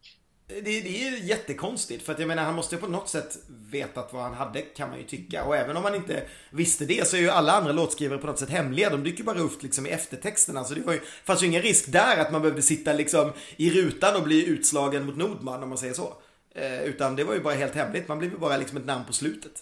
Det, 0.54 0.80
det 0.80 1.02
är 1.02 1.10
ju 1.10 1.26
jättekonstigt 1.26 2.02
för 2.02 2.12
att 2.12 2.18
jag 2.18 2.28
menar 2.28 2.42
han 2.42 2.54
måste 2.54 2.74
ju 2.74 2.80
på 2.80 2.86
något 2.86 3.08
sätt 3.08 3.38
vetat 3.70 4.12
vad 4.12 4.22
han 4.22 4.34
hade 4.34 4.60
kan 4.60 4.88
man 4.88 4.98
ju 4.98 5.04
tycka. 5.04 5.44
Och 5.44 5.56
även 5.56 5.76
om 5.76 5.82
man 5.82 5.94
inte 5.94 6.22
visste 6.50 6.84
det 6.84 7.08
så 7.08 7.16
är 7.16 7.20
ju 7.20 7.30
alla 7.30 7.52
andra 7.52 7.72
låtskrivare 7.72 8.18
på 8.18 8.26
något 8.26 8.38
sätt 8.38 8.50
hemliga. 8.50 8.90
De 8.90 9.04
dyker 9.04 9.24
bara 9.24 9.38
upp 9.38 9.62
liksom 9.62 9.86
i 9.86 9.90
eftertexterna. 9.90 10.64
Så 10.64 10.74
det 10.74 10.80
var 10.80 10.92
ju, 10.92 11.00
fanns 11.24 11.42
ju 11.42 11.46
ingen 11.46 11.62
risk 11.62 11.92
där 11.92 12.20
att 12.20 12.32
man 12.32 12.42
behövde 12.42 12.62
sitta 12.62 12.92
liksom 12.92 13.32
i 13.56 13.70
rutan 13.70 14.16
och 14.16 14.22
bli 14.22 14.46
utslagen 14.46 15.06
mot 15.06 15.16
Nordman 15.16 15.62
om 15.62 15.68
man 15.68 15.78
säger 15.78 15.94
så. 15.94 16.14
Eh, 16.54 16.82
utan 16.82 17.16
det 17.16 17.24
var 17.24 17.34
ju 17.34 17.40
bara 17.40 17.54
helt 17.54 17.74
hemligt. 17.74 18.08
Man 18.08 18.18
blev 18.18 18.30
ju 18.30 18.38
bara 18.38 18.56
liksom 18.56 18.78
ett 18.78 18.86
namn 18.86 19.04
på 19.04 19.12
slutet. 19.12 19.52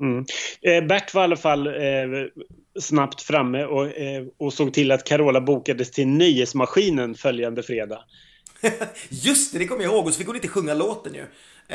Mm. 0.00 0.24
Eh, 0.62 0.88
Bert 0.88 1.14
var 1.14 1.22
i 1.22 1.24
alla 1.24 1.36
fall 1.36 1.66
eh, 1.66 1.72
snabbt 2.80 3.22
framme 3.22 3.64
och, 3.64 3.86
eh, 3.86 4.24
och 4.36 4.52
såg 4.52 4.74
till 4.74 4.92
att 4.92 5.04
Carola 5.04 5.40
bokades 5.40 5.90
till 5.90 6.08
Nöjesmaskinen 6.08 7.14
följande 7.14 7.62
fredag. 7.62 8.04
Just 9.08 9.52
det, 9.52 9.58
det 9.58 9.66
kommer 9.66 9.82
jag 9.82 9.92
ihåg. 9.92 10.06
Och 10.06 10.12
så 10.12 10.18
fick 10.18 10.26
hon 10.26 10.36
inte 10.36 10.48
sjunga 10.48 10.74
låten 10.74 11.14
ju. 11.14 11.26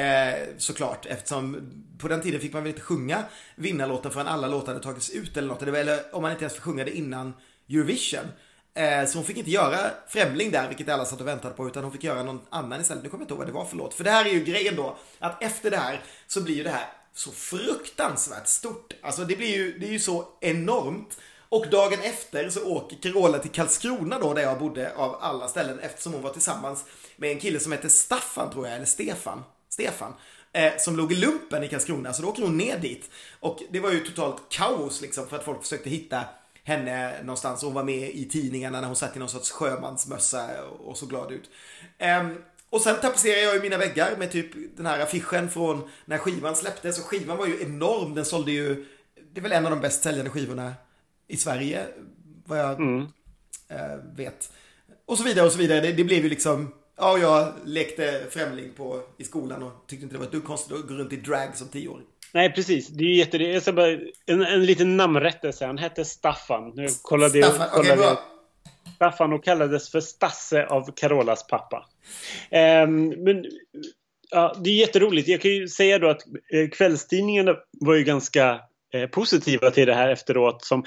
Eh, 0.01 0.47
såklart, 0.57 1.05
eftersom 1.05 1.71
på 1.97 2.07
den 2.07 2.21
tiden 2.21 2.41
fick 2.41 2.53
man 2.53 2.63
väl 2.63 2.69
inte 2.69 2.81
sjunga 2.81 3.23
vinnarlåten 3.55 4.11
förrän 4.11 4.27
alla 4.27 4.47
låtar 4.47 4.67
hade 4.67 4.83
tagits 4.83 5.09
ut 5.09 5.37
eller 5.37 5.47
något. 5.47 5.61
Eller, 5.61 6.15
om 6.15 6.21
man 6.21 6.31
inte 6.31 6.43
ens 6.43 6.53
fick 6.53 6.63
sjunga 6.63 6.83
det 6.83 6.97
innan 6.97 7.33
Eurovision. 7.69 8.25
Eh, 8.75 9.05
så 9.05 9.17
hon 9.17 9.25
fick 9.25 9.37
inte 9.37 9.51
göra 9.51 9.77
Främling 10.07 10.51
där, 10.51 10.67
vilket 10.67 10.89
alla 10.89 11.05
satt 11.05 11.21
och 11.21 11.27
väntade 11.27 11.53
på, 11.53 11.67
utan 11.67 11.83
hon 11.83 11.91
fick 11.91 12.03
göra 12.03 12.23
någon 12.23 12.41
annan 12.49 12.81
istället. 12.81 13.03
Nu 13.03 13.09
kommer 13.09 13.21
jag 13.21 13.25
inte 13.25 13.33
ihåg 13.33 13.39
vad 13.39 13.47
det 13.47 13.53
var 13.53 13.65
för 13.65 13.77
låt. 13.77 13.93
För 13.93 14.03
det 14.03 14.11
här 14.11 14.25
är 14.25 14.29
ju 14.29 14.43
grejen 14.43 14.75
då, 14.75 14.97
att 15.19 15.43
efter 15.43 15.71
det 15.71 15.77
här 15.77 16.01
så 16.27 16.41
blir 16.41 16.55
ju 16.55 16.63
det 16.63 16.69
här 16.69 16.87
så 17.13 17.31
fruktansvärt 17.31 18.47
stort. 18.47 18.93
Alltså 19.01 19.25
det 19.25 19.35
blir 19.35 19.57
ju, 19.57 19.79
det 19.79 19.87
är 19.87 19.91
ju 19.91 19.99
så 19.99 20.27
enormt. 20.41 21.17
Och 21.53 21.69
dagen 21.69 21.99
efter 22.01 22.49
så 22.49 22.65
åker 22.65 22.97
Carola 22.97 23.39
till 23.39 23.51
Karlskrona 23.51 24.19
då, 24.19 24.33
där 24.33 24.41
jag 24.41 24.59
bodde 24.59 24.95
av 24.95 25.17
alla 25.21 25.47
ställen, 25.47 25.79
eftersom 25.79 26.13
hon 26.13 26.21
var 26.21 26.29
tillsammans 26.29 26.85
med 27.15 27.31
en 27.31 27.39
kille 27.39 27.59
som 27.59 27.71
hette 27.71 27.89
Staffan 27.89 28.51
tror 28.51 28.67
jag, 28.67 28.75
eller 28.75 28.85
Stefan. 28.85 29.43
Stefan. 29.69 30.13
Eh, 30.53 30.73
som 30.77 30.97
låg 30.97 31.11
i 31.11 31.15
lumpen 31.15 31.63
i 31.63 31.67
Karlskrona, 31.67 32.13
så 32.13 32.21
då 32.21 32.27
åker 32.27 32.43
hon 32.43 32.57
ner 32.57 32.77
dit. 32.77 33.09
Och 33.39 33.59
det 33.71 33.79
var 33.79 33.91
ju 33.91 33.99
totalt 33.99 34.49
kaos 34.49 35.01
liksom, 35.01 35.27
för 35.27 35.35
att 35.35 35.43
folk 35.43 35.61
försökte 35.61 35.89
hitta 35.89 36.23
henne 36.63 37.21
någonstans. 37.21 37.63
Hon 37.63 37.73
var 37.73 37.83
med 37.83 38.09
i 38.09 38.29
tidningarna 38.29 38.81
när 38.81 38.87
hon 38.87 38.95
satt 38.95 39.15
i 39.15 39.19
någon 39.19 39.29
sorts 39.29 39.51
sjömansmössa 39.51 40.49
och 40.63 40.97
så 40.97 41.05
glad 41.05 41.31
ut. 41.31 41.49
Ehm, 41.97 42.37
och 42.69 42.81
sen 42.81 42.95
tapetserade 43.01 43.41
jag 43.41 43.55
ju 43.55 43.61
mina 43.61 43.77
väggar 43.77 44.15
med 44.17 44.31
typ 44.31 44.77
den 44.77 44.85
här 44.85 44.99
affischen 44.99 45.49
från 45.49 45.89
när 46.05 46.17
skivan 46.17 46.55
släpptes. 46.55 46.99
Och 46.99 47.05
skivan 47.05 47.37
var 47.37 47.47
ju 47.47 47.61
enorm. 47.61 48.15
Den 48.15 48.25
sålde 48.25 48.51
ju, 48.51 48.85
det 49.33 49.39
är 49.39 49.43
väl 49.43 49.51
en 49.51 49.65
av 49.65 49.71
de 49.71 49.81
bäst 49.81 50.03
säljande 50.03 50.31
skivorna 50.31 50.73
i 51.33 51.37
Sverige, 51.37 51.85
vad 52.45 52.59
jag 52.59 52.79
Mm. 52.81 53.01
eh, 53.69 53.97
vet. 54.15 54.51
Och 55.05 55.17
så 55.17 55.23
vidare 55.23 55.45
och 55.45 55.51
så 55.51 55.57
vidare. 55.57 55.81
Det, 55.81 55.91
det 55.91 56.03
blev 56.03 56.23
ju 56.23 56.29
liksom, 56.29 56.73
Ja, 56.97 57.17
jag 57.17 57.53
lekte 57.65 58.21
främling 58.29 58.71
på, 58.77 59.01
i 59.17 59.23
skolan 59.23 59.63
och 59.63 59.71
tyckte 59.87 60.03
inte 60.03 60.15
det 60.15 60.19
var 60.19 60.25
ett 60.25 60.31
dugg 60.31 60.43
konstigt 60.43 60.77
att 60.77 60.87
gå 60.87 60.93
runt 60.93 61.13
i 61.13 61.15
drag 61.15 61.55
som 61.55 61.67
tioåring. 61.67 62.05
Nej, 62.33 62.53
precis. 62.53 62.87
Det 62.87 63.03
är 63.03 63.07
ju 63.07 63.15
jätte... 63.15 63.37
Jag 63.37 63.61
ska 63.61 63.73
bara, 63.73 63.91
en, 64.25 64.41
en 64.41 64.65
liten 64.65 64.97
namnrättelse. 64.97 65.65
Han 65.65 65.77
hette 65.77 66.05
Staffan. 66.05 66.71
Nu 66.75 66.87
kollade 67.01 67.39
jag... 67.39 67.53
Staffan, 67.53 67.79
okej 67.79 67.97
bra. 67.97 68.19
Staffan 68.95 69.33
och 69.33 69.43
kallades 69.43 69.91
för 69.91 70.01
Stasse 70.01 70.65
av 70.65 70.91
Carolas 70.95 71.47
pappa. 71.47 71.85
Ehm, 72.51 73.09
men 73.09 73.45
ja, 74.31 74.55
det 74.63 74.69
är 74.69 74.75
jätteroligt. 74.75 75.27
Jag 75.27 75.41
kan 75.41 75.51
ju 75.51 75.67
säga 75.67 75.99
då 75.99 76.09
att 76.09 76.21
eh, 76.53 76.69
kvällstidningarna 76.69 77.55
var 77.71 77.95
ju 77.95 78.03
ganska 78.03 78.61
eh, 78.93 79.07
positiva 79.09 79.71
till 79.71 79.87
det 79.87 79.93
här 79.95 80.09
efteråt. 80.09 80.65
Som 80.65 80.85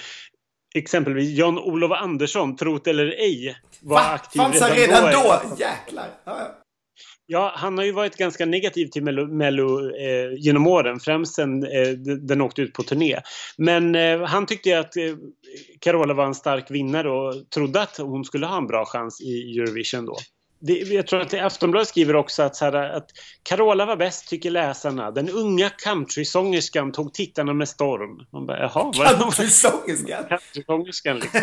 exempelvis 0.76 1.38
Jan-Olof 1.38 1.92
Andersson, 1.92 2.56
trot 2.56 2.86
eller 2.86 3.06
ej, 3.06 3.56
var 3.80 3.96
Va? 3.96 4.12
aktiv 4.14 4.38
Fanns 4.38 4.60
han 4.60 4.70
redan 4.70 5.04
då. 5.04 5.10
då? 5.10 5.56
Jäklar. 5.58 6.08
Ja, 6.24 6.36
ja. 6.38 6.62
Ja, 7.28 7.52
han 7.56 7.78
har 7.78 7.84
ju 7.84 7.92
varit 7.92 8.16
ganska 8.16 8.46
negativ 8.46 8.86
till 8.86 9.02
Mello, 9.02 9.26
Mello 9.26 9.90
eh, 9.96 10.32
genom 10.38 10.66
åren, 10.66 11.00
främst 11.00 11.34
sen 11.34 11.64
eh, 11.64 11.88
den 12.28 12.40
åkte 12.40 12.62
ut 12.62 12.72
på 12.72 12.82
turné. 12.82 13.20
Men 13.58 13.94
eh, 13.94 14.22
han 14.22 14.46
tyckte 14.46 14.78
att 14.78 14.96
eh, 14.96 15.02
Carola 15.80 16.14
var 16.14 16.26
en 16.26 16.34
stark 16.34 16.70
vinnare 16.70 17.10
och 17.10 17.50
trodde 17.50 17.82
att 17.82 17.96
hon 17.96 18.24
skulle 18.24 18.46
ha 18.46 18.58
en 18.58 18.66
bra 18.66 18.84
chans 18.84 19.20
i 19.20 19.58
Eurovision 19.58 20.06
då. 20.06 20.16
Det, 20.58 20.72
jag 20.72 21.06
tror 21.06 21.20
att 21.20 21.34
Aftonbladet 21.34 21.88
skriver 21.88 22.16
också 22.16 22.42
att, 22.42 22.56
så 22.56 22.64
här, 22.64 22.74
att 22.74 23.06
Carola 23.42 23.86
var 23.86 23.96
bäst, 23.96 24.28
tycker 24.28 24.50
läsarna. 24.50 25.10
Den 25.10 25.28
unga 25.28 25.70
countrysångerskan 25.70 26.92
tog 26.92 27.14
tittarna 27.14 27.52
med 27.52 27.68
storm. 27.68 28.26
Man 28.32 28.46
bara, 28.46 28.58
jaha, 28.58 28.92
Countrysångerskan? 28.92 30.24
Countrysångerskan 30.28 31.18
liksom. 31.18 31.40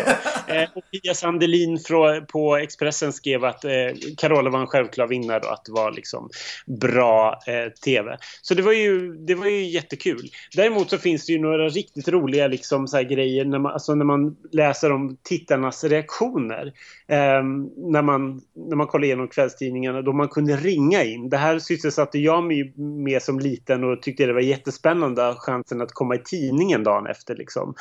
eh, 0.48 0.68
och 0.74 0.82
Pia 0.90 1.14
Sandelin 1.14 1.78
från, 1.78 2.26
på 2.26 2.56
Expressen 2.56 3.12
skrev 3.12 3.44
att 3.44 3.64
eh, 3.64 3.70
Carola 4.16 4.50
var 4.50 4.60
en 4.60 4.66
självklar 4.66 5.06
vinnare 5.06 5.40
och 5.40 5.52
att 5.52 5.64
det 5.64 5.72
var 5.72 5.92
liksom 5.92 6.30
bra 6.66 7.40
eh, 7.46 7.72
tv. 7.84 8.18
Så 8.42 8.54
det 8.54 8.62
var, 8.62 8.72
ju, 8.72 9.14
det 9.14 9.34
var 9.34 9.46
ju 9.46 9.64
jättekul. 9.64 10.30
Däremot 10.56 10.90
så 10.90 10.98
finns 10.98 11.26
det 11.26 11.32
ju 11.32 11.38
några 11.38 11.68
riktigt 11.68 12.08
roliga 12.08 12.46
liksom, 12.48 12.88
så 12.88 12.96
här, 12.96 13.04
grejer 13.04 13.44
när 13.44 13.58
man, 13.58 13.72
alltså, 13.72 13.94
när 13.94 14.04
man 14.04 14.36
läser 14.52 14.92
om 14.92 15.16
tittarnas 15.22 15.84
reaktioner. 15.84 16.66
Eh, 17.08 17.42
när, 17.76 18.02
man, 18.02 18.40
när 18.54 18.76
man 18.76 18.86
kollar 18.86 19.03
igenom 19.04 19.28
kvällstidningarna 19.28 20.02
då 20.02 20.12
man 20.12 20.28
kunde 20.28 20.56
ringa 20.56 21.04
in. 21.04 21.28
Det 21.28 21.36
här 21.36 21.58
sysselsatte 21.58 22.18
jag 22.18 22.44
mig 22.44 22.74
med 22.76 23.22
som 23.22 23.38
liten 23.38 23.84
och 23.84 24.02
tyckte 24.02 24.26
det 24.26 24.32
var 24.32 24.40
jättespännande 24.40 25.34
chansen 25.38 25.80
att 25.80 25.92
komma 25.92 26.14
i 26.14 26.22
tidningen 26.24 26.84
dagen 26.84 27.06
efter. 27.06 27.36
Liksom. 27.36 27.74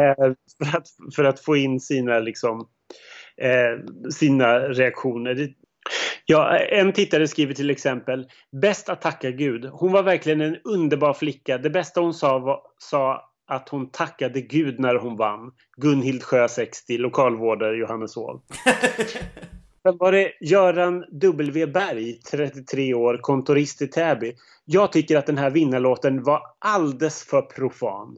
Eh, 0.00 0.32
för, 0.58 0.76
att, 0.78 0.86
för 1.16 1.24
att 1.24 1.40
få 1.40 1.56
in 1.56 1.80
sina, 1.80 2.18
liksom, 2.18 2.68
eh, 3.36 4.10
sina 4.10 4.58
reaktioner. 4.58 5.54
Ja, 6.26 6.56
en 6.58 6.92
tittare 6.92 7.28
skriver 7.28 7.54
till 7.54 7.70
exempel 7.70 8.28
Bäst 8.62 8.88
att 8.88 9.00
tacka 9.00 9.30
Gud. 9.30 9.64
Hon 9.64 9.92
var 9.92 10.02
verkligen 10.02 10.40
en 10.40 10.56
underbar 10.64 11.14
flicka. 11.14 11.58
Det 11.58 11.70
bästa 11.70 12.00
hon 12.00 12.14
sa 12.14 12.38
var 12.38 12.60
sa 12.78 13.32
att 13.46 13.68
hon 13.68 13.90
tackade 13.90 14.40
Gud 14.40 14.80
när 14.80 14.94
hon 14.94 15.16
vann. 15.16 15.52
Gunhild 15.76 16.22
Sjö 16.22 16.48
60, 16.48 16.98
lokalvårdare 16.98 17.76
Johanneshov. 17.76 18.42
Sen 19.82 19.96
var 19.98 20.12
det 20.12 20.32
Göran 20.40 21.04
W 21.12 21.66
Berg, 21.66 22.20
33 22.30 22.94
år, 22.94 23.18
kontorist 23.20 23.82
i 23.82 23.86
Täby. 23.86 24.34
Jag 24.64 24.92
tycker 24.92 25.16
att 25.16 25.26
den 25.26 25.38
här 25.38 25.50
vinnarlåten 25.50 26.22
var 26.22 26.42
alldeles 26.58 27.24
för 27.24 27.42
profan. 27.42 28.16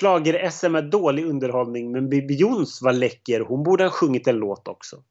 Schlager-SM 0.00 0.74
är 0.74 0.82
dålig 0.82 1.24
underhållning 1.24 1.92
men 1.92 2.08
Bibi 2.08 2.34
Jons 2.34 2.82
var 2.82 2.92
läcker. 2.92 3.40
Hon 3.40 3.62
borde 3.62 3.84
ha 3.84 3.90
sjungit 3.90 4.28
en 4.28 4.36
låt 4.36 4.68
också. 4.68 4.96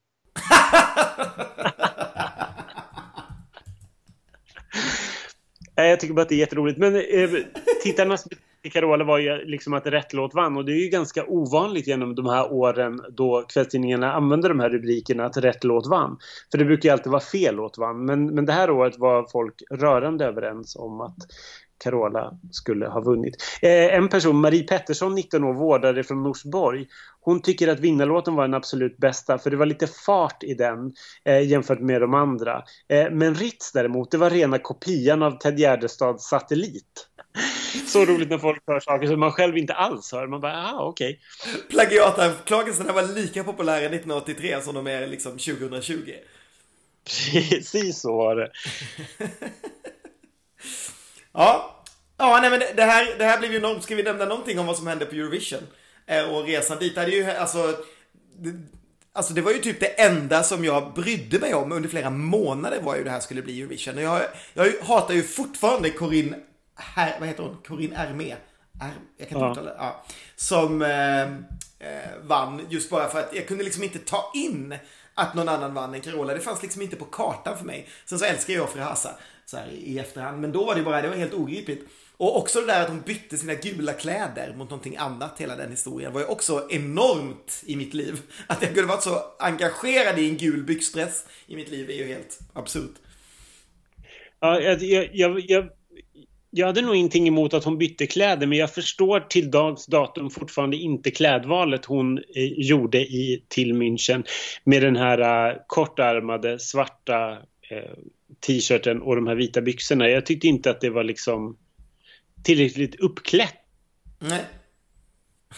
Jag 5.75 5.99
tycker 5.99 6.13
bara 6.13 6.21
att 6.21 6.29
det 6.29 6.35
är 6.35 6.39
jätteroligt. 6.39 6.79
Men 6.79 6.95
eh, 6.95 7.29
tittarnas 7.83 8.27
Carola 8.69 9.03
var 9.03 9.17
ju 9.17 9.45
liksom 9.45 9.73
att 9.73 9.87
rätt 9.87 10.13
låt 10.13 10.33
vann 10.33 10.57
och 10.57 10.65
det 10.65 10.71
är 10.71 10.83
ju 10.83 10.89
ganska 10.89 11.25
ovanligt 11.27 11.87
genom 11.87 12.15
de 12.15 12.25
här 12.25 12.53
åren 12.53 13.01
då 13.09 13.45
kvällstidningarna 13.53 14.13
använder 14.13 14.49
de 14.49 14.59
här 14.59 14.69
rubrikerna 14.69 15.25
att 15.25 15.37
rätt 15.37 15.63
låt 15.63 15.87
vann. 15.87 16.17
För 16.51 16.57
det 16.57 16.65
brukar 16.65 16.89
ju 16.89 16.93
alltid 16.93 17.11
vara 17.11 17.21
fel 17.21 17.55
låt 17.55 17.77
vann. 17.77 18.05
Men, 18.05 18.35
men 18.35 18.45
det 18.45 18.53
här 18.53 18.71
året 18.71 18.99
var 18.99 19.27
folk 19.31 19.53
rörande 19.71 20.25
överens 20.25 20.75
om 20.75 21.01
att 21.01 21.17
Carola 21.83 22.33
skulle 22.51 22.87
ha 22.87 23.01
vunnit. 23.01 23.35
Eh, 23.61 23.95
en 23.95 24.09
person, 24.09 24.41
Marie 24.41 24.63
Pettersson, 24.63 25.15
19 25.15 25.43
år, 25.43 25.53
vårdare 25.53 26.03
från 26.03 26.23
Norsborg. 26.23 26.87
Hon 27.21 27.41
tycker 27.41 27.67
att 27.67 27.79
vinnarlåten 27.79 28.35
var 28.35 28.43
den 28.43 28.53
absolut 28.53 28.97
bästa 28.97 29.37
för 29.37 29.49
det 29.49 29.57
var 29.57 29.65
lite 29.65 29.87
fart 29.87 30.43
i 30.43 30.53
den 30.53 30.93
eh, 31.25 31.41
jämfört 31.47 31.79
med 31.79 32.01
de 32.01 32.13
andra. 32.13 32.63
Eh, 32.89 33.11
men 33.11 33.35
Ritz 33.35 33.71
däremot, 33.71 34.11
det 34.11 34.17
var 34.17 34.29
rena 34.29 34.59
kopian 34.59 35.23
av 35.23 35.31
Ted 35.31 35.59
Gärdestads 35.59 36.29
Satellit. 36.29 37.07
Så 37.87 38.05
roligt 38.05 38.29
när 38.29 38.37
folk 38.37 38.63
hör 38.67 38.79
saker 38.79 39.07
som 39.07 39.19
man 39.19 39.31
själv 39.31 39.57
inte 39.57 39.73
alls 39.73 40.11
hör. 40.11 40.27
Man 40.27 40.41
bara, 40.41 40.71
ah, 40.71 40.85
okej. 40.85 41.19
Okay. 41.43 41.61
Plagiatanklagelserna 41.69 42.93
var 42.93 43.15
lika 43.15 43.43
populära 43.43 43.85
1983 43.85 44.61
som 44.61 44.75
de 44.75 44.87
är 44.87 45.07
liksom 45.07 45.31
2020. 45.31 46.13
Precis 47.49 47.99
så 47.99 48.17
var 48.17 48.35
det. 48.35 48.51
ja, 51.33 51.83
ja 52.17 52.39
nej, 52.41 52.49
men 52.49 52.59
det, 52.59 52.73
det, 52.75 52.83
här, 52.83 53.17
det 53.17 53.25
här 53.25 53.39
blev 53.39 53.51
ju 53.51 53.57
enormt. 53.57 53.83
Ska 53.83 53.95
vi 53.95 54.03
nämna 54.03 54.25
någonting 54.25 54.59
om 54.59 54.65
vad 54.65 54.77
som 54.77 54.87
hände 54.87 55.05
på 55.05 55.15
Eurovision? 55.15 55.67
Eh, 56.05 56.35
och 56.35 56.45
resan 56.45 56.79
dit. 56.79 56.95
Det 56.95 57.01
hade 57.01 57.11
ju, 57.11 57.31
alltså, 57.31 57.77
det, 58.37 58.53
Alltså 59.15 59.33
det 59.33 59.41
var 59.41 59.51
ju 59.51 59.59
typ 59.59 59.79
det 59.79 60.01
enda 60.01 60.43
som 60.43 60.65
jag 60.65 60.93
brydde 60.93 61.39
mig 61.39 61.53
om 61.53 61.71
under 61.71 61.89
flera 61.89 62.09
månader 62.09 62.81
var 62.81 62.95
ju 62.95 63.03
det 63.03 63.09
här 63.09 63.19
skulle 63.19 63.41
bli 63.41 63.61
Eurovision. 63.61 63.97
Jag, 63.97 64.21
jag 64.53 64.71
hatar 64.81 65.13
ju 65.13 65.23
fortfarande 65.23 65.89
Corinne 65.89 66.37
här, 66.75 67.19
vad 67.19 67.27
heter 67.27 67.43
hon? 67.43 67.57
Corinne. 67.67 67.95
Är, 67.95 68.07
jag 69.17 69.29
kan 69.29 69.37
inte 69.37 69.45
ja. 69.45 69.51
uttala 69.51 69.71
ja. 69.77 70.03
Som 70.35 70.81
eh, 70.81 71.21
eh, 71.21 72.09
vann 72.23 72.61
just 72.69 72.89
bara 72.89 73.09
för 73.09 73.19
att 73.19 73.35
jag 73.35 73.47
kunde 73.47 73.63
liksom 73.63 73.83
inte 73.83 73.99
ta 73.99 74.31
in 74.33 74.75
att 75.13 75.33
någon 75.33 75.49
annan 75.49 75.73
vann 75.73 75.93
än 75.93 76.01
Carola. 76.01 76.33
Det 76.33 76.39
fanns 76.39 76.61
liksom 76.61 76.81
inte 76.81 76.95
på 76.95 77.05
kartan 77.05 77.57
för 77.57 77.65
mig. 77.65 77.89
Sen 78.05 78.19
så 78.19 78.25
älskar 78.25 78.53
jag 78.53 78.69
Frihasa 78.69 79.09
så 79.45 79.57
här 79.57 79.67
i 79.71 79.99
efterhand. 79.99 80.41
Men 80.41 80.51
då 80.51 80.65
var 80.65 80.75
det 80.75 80.83
bara, 80.83 81.01
det 81.01 81.09
var 81.09 81.15
helt 81.15 81.33
ogripligt. 81.33 81.87
Och 82.17 82.37
också 82.37 82.59
det 82.59 82.67
där 82.67 82.81
att 82.81 82.89
hon 82.89 83.01
bytte 83.01 83.37
sina 83.37 83.53
gula 83.53 83.93
kläder 83.93 84.53
mot 84.57 84.69
någonting 84.69 84.97
annat, 84.97 85.39
hela 85.39 85.55
den 85.55 85.71
historien, 85.71 86.13
var 86.13 86.19
ju 86.19 86.27
också 86.27 86.67
enormt 86.69 87.63
i 87.65 87.75
mitt 87.75 87.93
liv. 87.93 88.21
Att 88.47 88.61
jag 88.61 88.73
kunde 88.73 88.89
varit 88.89 89.03
så 89.03 89.21
engagerad 89.39 90.19
i 90.19 90.29
en 90.29 90.37
gul 90.37 90.63
byxdress 90.63 91.25
i 91.47 91.55
mitt 91.55 91.69
liv 91.71 91.89
är 91.89 91.93
ju 91.93 92.07
helt 92.07 92.39
absurt. 92.53 92.95
Ja, 94.39 94.59
jag, 94.59 94.83
jag, 95.13 95.39
jag 95.47 95.69
jag 96.55 96.67
hade 96.67 96.81
nog 96.81 96.95
ingenting 96.95 97.27
emot 97.27 97.53
att 97.53 97.63
hon 97.63 97.77
bytte 97.77 98.07
kläder 98.07 98.47
men 98.47 98.57
jag 98.57 98.73
förstår 98.73 99.19
till 99.19 99.51
dags 99.51 99.85
datum 99.85 100.29
fortfarande 100.29 100.77
inte 100.77 101.11
klädvalet 101.11 101.85
hon 101.85 102.17
eh, 102.17 102.23
gjorde 102.57 102.97
i, 102.97 103.43
till 103.47 103.73
München 103.73 104.23
med 104.63 104.81
den 104.81 104.95
här 104.95 105.49
eh, 105.49 105.57
kortärmade 105.67 106.59
svarta 106.59 107.31
eh, 107.69 107.97
t-shirten 108.45 109.01
och 109.01 109.15
de 109.15 109.27
här 109.27 109.35
vita 109.35 109.61
byxorna. 109.61 110.09
Jag 110.09 110.25
tyckte 110.25 110.47
inte 110.47 110.71
att 110.71 110.81
det 110.81 110.89
var 110.89 111.03
liksom 111.03 111.57
tillräckligt 112.43 112.95
uppklätt. 112.95 113.55
Nej. 114.19 114.45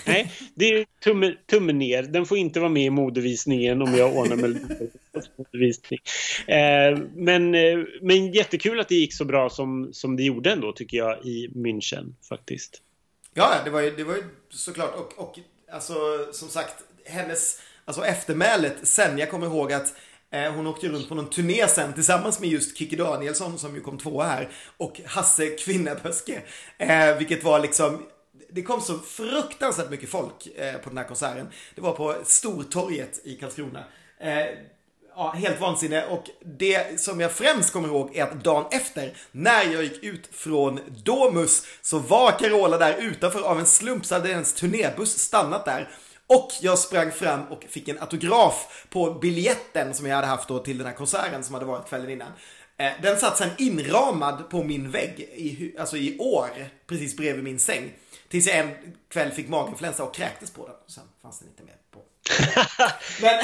Nej, 0.05 0.31
det 0.55 0.65
är 0.65 0.85
tummen 1.03 1.35
tumme 1.45 1.73
ner. 1.73 2.03
Den 2.03 2.25
får 2.25 2.37
inte 2.37 2.59
vara 2.59 2.69
med 2.69 2.83
i 2.83 2.89
modevisningen 2.89 3.81
om 3.81 3.95
jag 3.95 4.15
ordnar 4.15 4.35
med 4.35 4.81
modevisning. 5.37 5.99
Eh, 6.47 6.99
men, 7.15 7.55
eh, 7.55 7.79
men 8.01 8.33
jättekul 8.33 8.79
att 8.79 8.89
det 8.89 8.95
gick 8.95 9.13
så 9.13 9.25
bra 9.25 9.49
som, 9.49 9.93
som 9.93 10.15
det 10.15 10.23
gjorde 10.23 10.51
ändå 10.51 10.71
tycker 10.71 10.97
jag 10.97 11.25
i 11.25 11.49
München 11.55 12.13
faktiskt. 12.29 12.81
Ja, 13.33 13.55
det 13.65 13.69
var 13.69 13.81
ju, 13.81 13.95
det 13.95 14.03
var 14.03 14.15
ju 14.15 14.23
såklart 14.49 14.95
och, 14.95 15.19
och 15.19 15.39
alltså 15.71 15.93
som 16.31 16.49
sagt 16.49 16.83
hennes, 17.05 17.61
alltså 17.85 18.05
eftermälet 18.05 18.75
sen, 18.83 19.17
jag 19.17 19.29
kommer 19.29 19.45
ihåg 19.45 19.73
att 19.73 19.93
Eh, 20.35 20.51
hon 20.51 20.67
åkte 20.67 20.87
runt 20.87 21.09
på 21.09 21.15
någon 21.15 21.29
turné 21.29 21.67
sen 21.67 21.93
tillsammans 21.93 22.39
med 22.39 22.49
just 22.49 22.77
Kikki 22.77 22.95
Danielsson 22.95 23.57
som 23.57 23.75
ju 23.75 23.81
kom 23.81 23.97
tvåa 23.97 24.25
här 24.25 24.49
och 24.77 25.01
Hasse 25.05 25.49
Kvinnaböske. 25.49 26.41
Eh, 26.77 27.17
vilket 27.17 27.43
var 27.43 27.59
liksom 27.59 28.05
det 28.49 28.61
kom 28.61 28.81
så 28.81 28.99
fruktansvärt 28.99 29.89
mycket 29.89 30.09
folk 30.09 30.47
eh, 30.55 30.73
på 30.73 30.89
den 30.89 30.97
här 30.97 31.05
konserten. 31.05 31.47
Det 31.75 31.81
var 31.81 31.91
på 31.91 32.15
Stortorget 32.25 33.21
i 33.23 33.35
Karlskrona. 33.35 33.83
Ja, 35.17 35.31
helt 35.31 35.61
vansinne. 35.61 36.05
Och 36.05 36.23
det 36.45 36.99
som 36.99 37.19
jag 37.19 37.31
främst 37.31 37.73
kommer 37.73 37.87
ihåg 37.87 38.15
är 38.15 38.23
att 38.23 38.43
dagen 38.43 38.65
efter, 38.71 39.17
när 39.31 39.63
jag 39.63 39.83
gick 39.83 40.03
ut 40.03 40.29
från 40.31 40.79
Domus, 41.03 41.65
så 41.81 41.99
var 41.99 42.31
Carola 42.39 42.77
där 42.77 42.97
utanför. 42.97 43.41
Av 43.41 43.59
en 43.59 43.65
slump 43.65 44.05
så 44.05 44.15
hade 44.15 44.33
hennes 44.33 44.53
turnébuss 44.53 45.17
stannat 45.19 45.65
där. 45.65 45.89
Och 46.27 46.51
jag 46.61 46.79
sprang 46.79 47.11
fram 47.11 47.43
och 47.43 47.63
fick 47.69 47.87
en 47.87 47.99
autograf 47.99 48.85
på 48.89 49.11
biljetten 49.11 49.93
som 49.93 50.05
jag 50.05 50.15
hade 50.15 50.27
haft 50.27 50.47
då 50.47 50.59
till 50.59 50.77
den 50.77 50.87
här 50.87 50.93
konserten 50.93 51.43
som 51.43 51.53
hade 51.53 51.65
varit 51.65 51.89
kvällen 51.89 52.09
innan. 52.09 52.31
Eh, 52.77 52.91
den 53.01 53.17
satt 53.17 53.37
sen 53.37 53.49
inramad 53.57 54.49
på 54.49 54.63
min 54.63 54.91
vägg 54.91 55.19
i, 55.19 55.75
alltså 55.79 55.97
i 55.97 56.17
år, 56.19 56.49
precis 56.87 57.17
bredvid 57.17 57.43
min 57.43 57.59
säng. 57.59 57.93
Tills 58.29 58.47
jag 58.47 58.57
en 58.57 58.71
kväll 59.09 59.31
fick 59.31 59.49
maginfluensa 59.49 60.03
och 60.03 60.15
kräktes 60.15 60.51
på 60.51 60.67
den. 60.67 60.75
Sen 60.87 61.03
fanns 61.21 61.39
den 61.39 61.49
inte 61.49 61.63
mer 61.63 61.75
på 61.91 61.99
men, 63.21 63.43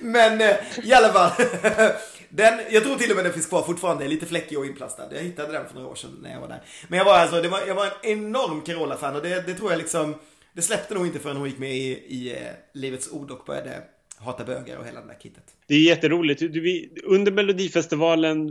men 0.38 0.40
eh, 0.40 0.56
i 0.82 0.92
alla 0.92 1.12
fall. 1.12 1.30
Den, 2.34 2.60
jag 2.70 2.82
tror 2.82 2.96
till 2.96 3.10
och 3.10 3.16
med 3.16 3.24
den 3.24 3.32
finns 3.32 3.46
kvar 3.46 3.62
fortfarande, 3.62 4.08
lite 4.08 4.26
fläckig 4.26 4.58
och 4.58 4.66
inplastad. 4.66 5.14
Jag 5.14 5.20
hittade 5.20 5.52
den 5.52 5.68
för 5.68 5.74
några 5.74 5.88
år 5.88 5.94
sedan 5.94 6.18
när 6.22 6.32
jag 6.32 6.40
var 6.40 6.48
där. 6.48 6.62
Men 6.88 6.98
jag 6.98 7.04
var 7.04 7.18
alltså, 7.18 7.42
det 7.42 7.48
var, 7.48 7.60
jag 7.66 7.74
var 7.74 7.86
en 7.86 7.92
enorm 8.02 8.62
Carola-fan 8.62 9.16
och 9.16 9.22
det, 9.22 9.46
det 9.46 9.54
tror 9.54 9.70
jag 9.70 9.78
liksom, 9.78 10.14
det 10.54 10.62
släppte 10.62 10.94
nog 10.94 11.06
inte 11.06 11.18
förrän 11.18 11.36
hon 11.36 11.48
gick 11.48 11.58
med 11.58 11.76
i, 11.76 12.04
i 12.08 12.32
uh, 12.32 12.38
Livets 12.74 13.12
Ord 13.12 13.30
och 13.30 13.44
började 13.46 13.82
hata 14.16 14.44
bögar 14.44 14.76
och 14.76 14.86
hela 14.86 15.00
det 15.00 15.06
där 15.06 15.18
kittet. 15.22 15.44
Det 15.66 15.74
är 15.74 15.80
jätteroligt. 15.80 16.40
Du, 16.40 16.60
vi, 16.60 16.90
under 17.04 17.32
Melodifestivalen 17.32 18.50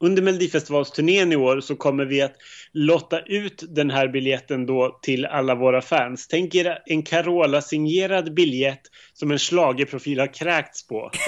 under 0.00 0.22
Melodifestivalsturnén 0.22 1.32
i 1.32 1.36
år 1.36 1.60
så 1.60 1.76
kommer 1.76 2.04
vi 2.04 2.22
att 2.22 2.34
lotta 2.72 3.20
ut 3.20 3.64
den 3.68 3.90
här 3.90 4.08
biljetten 4.08 4.66
då 4.66 4.98
till 5.02 5.26
alla 5.26 5.54
våra 5.54 5.82
fans. 5.82 6.28
Tänk 6.28 6.54
er 6.54 6.82
en 6.86 7.02
Carola-signerad 7.02 8.34
biljett 8.34 8.82
som 9.12 9.30
en 9.30 9.38
schlagerprofil 9.38 10.20
har 10.20 10.34
kräkts 10.34 10.86
på. 10.86 11.10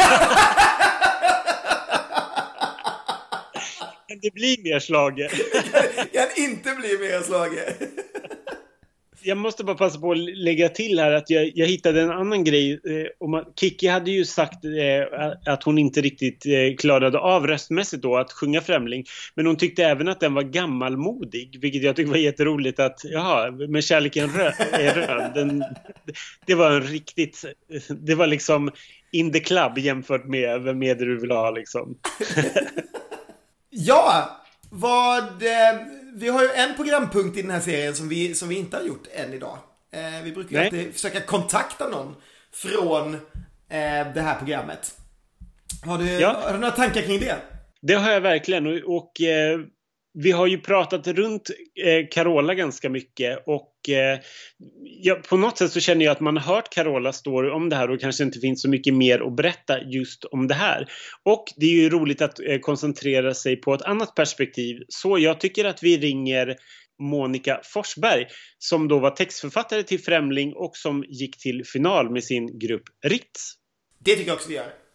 kan 4.08 4.18
det 4.22 4.34
bli 4.34 4.60
mer 4.64 4.78
slager? 4.78 5.28
kan 6.12 6.44
inte 6.44 6.74
bli 6.74 6.98
mer 6.98 7.22
slager 7.22 7.74
jag 9.26 9.38
måste 9.38 9.64
bara 9.64 9.76
passa 9.76 10.00
på 10.00 10.12
att 10.12 10.18
lägga 10.18 10.68
till 10.68 10.98
här 10.98 11.12
att 11.12 11.30
jag, 11.30 11.52
jag 11.54 11.66
hittade 11.66 12.02
en 12.02 12.10
annan 12.10 12.44
grej. 12.44 12.72
Eh, 12.72 13.42
Kiki 13.60 13.86
hade 13.86 14.10
ju 14.10 14.24
sagt 14.24 14.64
eh, 14.64 15.52
att 15.52 15.62
hon 15.62 15.78
inte 15.78 16.00
riktigt 16.00 16.46
eh, 16.46 16.76
klarade 16.78 17.18
av 17.18 17.46
röstmässigt 17.46 18.02
då 18.02 18.16
att 18.16 18.32
sjunga 18.32 18.60
Främling. 18.60 19.04
Men 19.34 19.46
hon 19.46 19.56
tyckte 19.56 19.84
även 19.84 20.08
att 20.08 20.20
den 20.20 20.34
var 20.34 20.42
gammalmodig, 20.42 21.58
vilket 21.60 21.82
jag 21.82 21.96
tyckte 21.96 22.10
var 22.10 22.18
jätteroligt 22.18 22.80
att, 22.80 23.00
jaha, 23.04 23.50
men 23.50 23.82
kärleken 23.82 24.28
rö 24.28 24.52
är 24.72 24.94
röd. 24.94 25.32
Den, 25.34 25.64
det 26.46 26.54
var 26.54 26.70
en 26.70 26.82
riktigt, 26.82 27.44
det 27.88 28.14
var 28.14 28.26
liksom 28.26 28.70
in 29.12 29.32
the 29.32 29.40
club 29.40 29.78
jämfört 29.78 30.24
med 30.26 30.62
vem 30.62 30.82
är 30.82 30.94
det 30.94 31.04
du 31.04 31.20
vill 31.20 31.30
ha 31.30 31.50
liksom. 31.50 31.98
ja, 33.70 34.40
vad... 34.70 35.42
Eh 35.42 36.05
vi 36.16 36.28
har 36.28 36.42
ju 36.42 36.48
en 36.48 36.76
programpunkt 36.76 37.38
i 37.38 37.42
den 37.42 37.50
här 37.50 37.60
serien 37.60 37.94
som 37.94 38.08
vi, 38.08 38.34
som 38.34 38.48
vi 38.48 38.54
inte 38.58 38.76
har 38.76 38.84
gjort 38.84 39.06
än 39.12 39.32
idag. 39.32 39.58
Eh, 39.92 40.24
vi 40.24 40.32
brukar 40.32 40.58
ju 40.58 40.64
alltid 40.64 40.92
försöka 40.92 41.20
kontakta 41.20 41.88
någon 41.88 42.14
från 42.52 43.14
eh, 43.14 44.12
det 44.14 44.20
här 44.20 44.38
programmet. 44.38 44.94
Har 45.84 45.98
du, 45.98 46.10
ja. 46.10 46.40
har 46.42 46.52
du 46.52 46.58
några 46.58 46.74
tankar 46.74 47.02
kring 47.02 47.20
det? 47.20 47.36
Det 47.82 47.94
har 47.94 48.10
jag 48.10 48.20
verkligen 48.20 48.66
och, 48.66 48.96
och 48.96 49.20
eh, 49.20 49.60
vi 50.18 50.32
har 50.32 50.46
ju 50.46 50.58
pratat 50.58 51.06
runt 51.06 51.50
eh, 51.84 52.06
Carola 52.10 52.54
ganska 52.54 52.90
mycket 52.90 53.42
och 53.46 53.88
eh, 53.88 54.18
ja, 55.02 55.14
på 55.14 55.36
något 55.36 55.58
sätt 55.58 55.72
så 55.72 55.80
känner 55.80 56.04
jag 56.04 56.12
att 56.12 56.20
man 56.20 56.36
har 56.36 56.54
hört 56.54 56.74
Carolas 56.74 57.16
story 57.16 57.50
om 57.50 57.68
det 57.68 57.76
här 57.76 57.90
och 57.90 58.00
kanske 58.00 58.24
inte 58.24 58.40
finns 58.40 58.62
så 58.62 58.68
mycket 58.68 58.94
mer 58.94 59.26
att 59.26 59.36
berätta 59.36 59.82
just 59.82 60.24
om 60.24 60.48
det 60.48 60.54
här. 60.54 60.88
Och 61.22 61.44
det 61.56 61.66
är 61.66 61.70
ju 61.70 61.90
roligt 61.90 62.22
att 62.22 62.40
eh, 62.40 62.58
koncentrera 62.58 63.34
sig 63.34 63.56
på 63.56 63.74
ett 63.74 63.82
annat 63.82 64.14
perspektiv. 64.14 64.76
Så 64.88 65.18
jag 65.18 65.40
tycker 65.40 65.64
att 65.64 65.82
vi 65.82 65.98
ringer 65.98 66.56
Monica 66.98 67.60
Forsberg 67.64 68.26
som 68.58 68.88
då 68.88 68.98
var 68.98 69.10
textförfattare 69.10 69.82
till 69.82 70.00
Främling 70.00 70.52
och 70.54 70.76
som 70.76 71.04
gick 71.08 71.38
till 71.38 71.64
final 71.64 72.10
med 72.10 72.24
sin 72.24 72.58
grupp 72.58 72.84
Ritz. 73.04 73.54
Det 74.04 74.16
tycker 74.16 74.28
jag 74.28 74.34
också 74.34 74.48
vi 74.48 74.54
gör. 74.54 74.86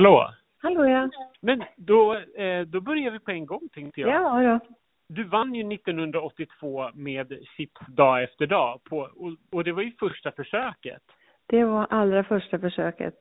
Hallå? 0.00 0.30
Hallå 0.58 0.84
ja. 0.84 1.10
Men 1.40 1.62
då, 1.76 2.14
eh, 2.14 2.60
då 2.80 2.84
börjar 2.84 3.10
vi 3.10 3.18
på 3.18 3.30
en 3.30 3.46
gång 3.46 3.68
tänkte 3.72 4.00
jag. 4.00 4.10
Ja, 4.10 4.42
ja. 4.42 4.60
Du 5.08 5.24
vann 5.24 5.54
ju 5.54 5.74
1982 5.74 6.90
med 6.94 7.38
Chips 7.56 7.80
dag 7.88 8.22
efter 8.22 8.46
dag 8.46 8.84
på, 8.84 8.98
och, 8.98 9.32
och, 9.52 9.64
det 9.64 9.72
var 9.72 9.82
ju 9.82 9.92
första 9.92 10.32
försöket. 10.32 11.02
Det 11.46 11.64
var 11.64 11.86
allra 11.90 12.24
första 12.24 12.58
försöket. 12.58 13.14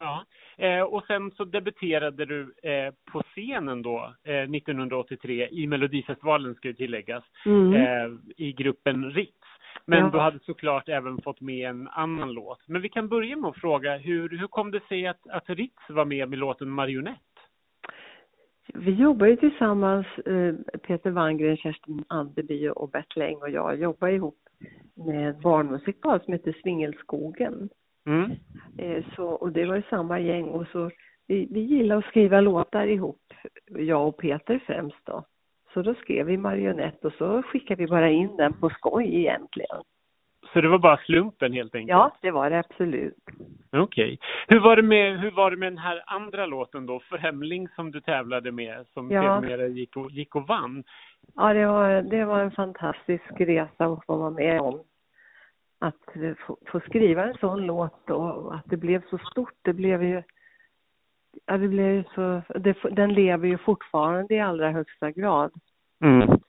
Ja, 0.00 0.24
eh, 0.56 0.82
och 0.82 1.04
sen 1.06 1.30
så 1.30 1.44
debuterade 1.44 2.24
du 2.24 2.54
eh, 2.62 2.94
på 3.12 3.22
scenen 3.22 3.82
då 3.82 4.14
eh, 4.24 4.34
1983 4.34 5.48
i 5.50 5.66
Melodifestivalen 5.66 6.54
ska 6.54 6.68
ju 6.68 6.74
tilläggas 6.74 7.24
mm. 7.46 7.74
Eh, 7.74 8.10
i 8.36 8.52
gruppen 8.52 9.10
Ritz. 9.10 9.46
Men 9.84 9.98
ja. 9.98 10.10
du 10.10 10.18
hade 10.18 10.38
såklart 10.38 10.88
även 10.88 11.22
fått 11.22 11.40
med 11.40 11.70
en 11.70 11.88
annan 11.88 12.32
låt. 12.32 12.68
Men 12.68 12.82
vi 12.82 12.88
kan 12.88 13.08
börja 13.08 13.36
med 13.36 13.50
att 13.50 13.60
fråga, 13.60 13.96
hur, 13.96 14.28
hur 14.28 14.46
kom 14.46 14.70
det 14.70 14.80
sig 14.88 15.06
att, 15.06 15.28
att 15.28 15.50
Ritz 15.50 15.82
var 15.88 16.04
med 16.04 16.28
med 16.28 16.38
låten 16.38 16.70
Marionett? 16.70 17.29
Vi 18.74 18.90
jobbar 18.90 19.26
ju 19.26 19.36
tillsammans, 19.36 20.06
eh, 20.26 20.54
Peter 20.86 21.10
Wangren, 21.10 21.56
Kerstin 21.56 22.04
Andeby 22.08 22.68
och 22.68 22.90
Bert 22.90 23.16
Läng 23.16 23.36
och 23.36 23.50
jag 23.50 23.76
jobbar 23.76 24.08
ihop 24.08 24.38
med 24.94 25.30
ett 25.30 25.40
barnmusikal 25.40 26.20
som 26.20 26.32
heter 26.32 26.56
Svingelskogen. 26.62 27.68
Mm. 28.06 28.30
Eh, 28.78 29.04
så, 29.16 29.26
och 29.26 29.52
det 29.52 29.64
var 29.64 29.76
ju 29.76 29.82
samma 29.90 30.20
gäng 30.20 30.44
och 30.44 30.66
så 30.66 30.90
vi, 31.26 31.48
vi 31.50 31.60
gillar 31.60 31.96
att 31.96 32.04
skriva 32.04 32.40
låtar 32.40 32.86
ihop, 32.86 33.34
jag 33.66 34.08
och 34.08 34.16
Peter 34.16 34.62
främst 34.66 35.06
då. 35.06 35.24
Så 35.74 35.82
då 35.82 35.94
skrev 35.94 36.26
vi 36.26 36.36
marionett 36.36 37.04
och 37.04 37.12
så 37.12 37.42
skickade 37.42 37.82
vi 37.82 37.90
bara 37.90 38.10
in 38.10 38.36
den 38.36 38.52
på 38.52 38.70
skoj 38.70 39.16
egentligen. 39.16 39.82
Så 40.52 40.60
det 40.60 40.68
var 40.68 40.78
bara 40.78 40.96
slumpen 40.96 41.52
helt 41.52 41.74
enkelt? 41.74 41.90
Ja, 41.90 42.12
det 42.20 42.30
var 42.30 42.50
det 42.50 42.58
absolut. 42.58 43.14
Okej. 43.72 43.82
Okay. 43.82 44.18
Hur, 44.48 44.60
var 44.60 44.76
det 44.76 44.82
med, 44.82 45.20
hur 45.20 45.30
var 45.30 45.50
det 45.50 45.56
med 45.56 45.72
den 45.72 45.78
här 45.78 46.02
andra 46.06 46.46
låten 46.46 46.86
då, 46.86 47.00
Främling 47.00 47.68
som 47.68 47.90
du 47.90 48.00
tävlade 48.00 48.52
med, 48.52 48.86
som 48.94 49.10
ja. 49.10 49.22
sedermera 49.22 49.66
gick 49.66 49.96
och, 49.96 50.10
gick 50.10 50.36
och 50.36 50.46
vann? 50.46 50.84
Ja, 51.34 51.54
det 51.54 51.66
var, 51.66 52.02
det 52.02 52.24
var 52.24 52.40
en 52.40 52.50
fantastisk 52.50 53.24
resa 53.38 53.84
att 53.84 54.06
få 54.06 54.16
vara 54.16 54.30
med 54.30 54.60
om. 54.60 54.80
Att 55.78 55.96
få, 56.46 56.58
få 56.66 56.80
skriva 56.80 57.24
en 57.24 57.34
sån 57.34 57.66
låt 57.66 58.10
och 58.10 58.54
att 58.54 58.64
det 58.64 58.76
blev 58.76 59.02
så 59.10 59.18
stort, 59.18 59.54
det 59.62 59.72
blev 59.72 60.02
ju 60.02 60.22
ja, 61.46 61.58
det 61.58 61.68
blev 61.68 62.04
så, 62.14 62.42
det, 62.58 62.76
den 62.90 63.14
lever 63.14 63.48
ju 63.48 63.58
fortfarande 63.58 64.34
i 64.34 64.40
allra 64.40 64.70
högsta 64.70 65.10
grad. 65.10 65.52
Mm. 66.04 66.40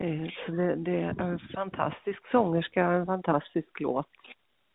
Eh, 0.00 0.30
så 0.46 0.52
det, 0.52 0.74
det, 0.74 1.00
är 1.00 1.22
en 1.22 1.38
fantastisk 1.38 2.30
sångerska 2.30 2.88
och 2.88 2.94
en 2.94 3.06
fantastisk 3.06 3.80
låt. 3.80 4.06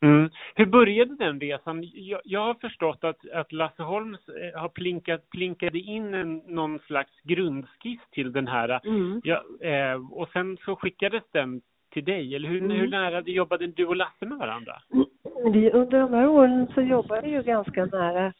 Mm. 0.01 0.29
Hur 0.55 0.65
började 0.65 1.15
den 1.15 1.39
resan? 1.39 1.83
Jag, 1.93 2.21
jag, 2.23 2.39
har 2.39 2.53
förstått 2.53 3.03
att, 3.03 3.29
att 3.33 3.51
Lasse 3.51 3.83
Holms 3.83 4.29
eh, 4.29 4.59
har 4.59 4.69
plinkat, 4.69 5.29
plinkade 5.29 5.79
in 5.79 6.13
en, 6.13 6.37
någon 6.37 6.79
slags 6.79 7.11
grundskiss 7.23 7.99
till 8.11 8.31
den 8.31 8.47
här. 8.47 8.87
Mm. 8.87 9.21
Ja, 9.23 9.43
eh, 9.61 10.11
och 10.11 10.29
sen 10.29 10.57
så 10.65 10.75
skickades 10.75 11.23
den 11.31 11.61
till 11.91 12.05
dig, 12.05 12.35
eller 12.35 12.49
hur, 12.49 12.63
mm. 12.63 12.77
hur 12.77 12.87
nära 12.87 13.21
jobbade 13.21 13.67
du 13.67 13.85
och 13.85 13.95
Lasse 13.95 14.25
med 14.25 14.37
varandra? 14.37 14.81
Vi, 15.53 15.71
under 15.71 15.99
de 15.99 16.13
här 16.13 16.27
åren 16.27 16.67
så 16.73 16.81
jobbade 16.81 17.21
vi 17.21 17.29
ju 17.29 17.43
ganska 17.43 17.85
nära 17.85 18.33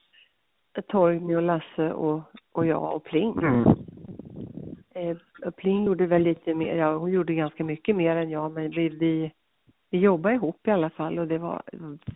Torgny 0.88 1.36
och 1.36 1.42
Lasse 1.42 1.94
och, 1.94 2.22
och 2.52 2.66
jag 2.66 2.96
och 2.96 3.04
Pling. 3.04 3.34
Eh, 4.96 5.18
Pling 5.58 5.86
gjorde 5.86 6.06
väl 6.06 6.22
lite 6.22 6.54
mer, 6.54 6.76
ja 6.76 6.98
hon 6.98 7.12
gjorde 7.12 7.34
ganska 7.34 7.64
mycket 7.64 7.96
mer 7.96 8.16
än 8.16 8.30
jag 8.30 8.52
men 8.52 8.70
vi, 8.70 8.90
vi, 8.90 9.32
vi 9.92 9.98
jobbade 9.98 10.36
ihop 10.36 10.68
i 10.68 10.72
alla 10.72 10.90
fall 10.90 11.20
och 11.20 11.28
det 11.28 11.38
var 11.38 11.64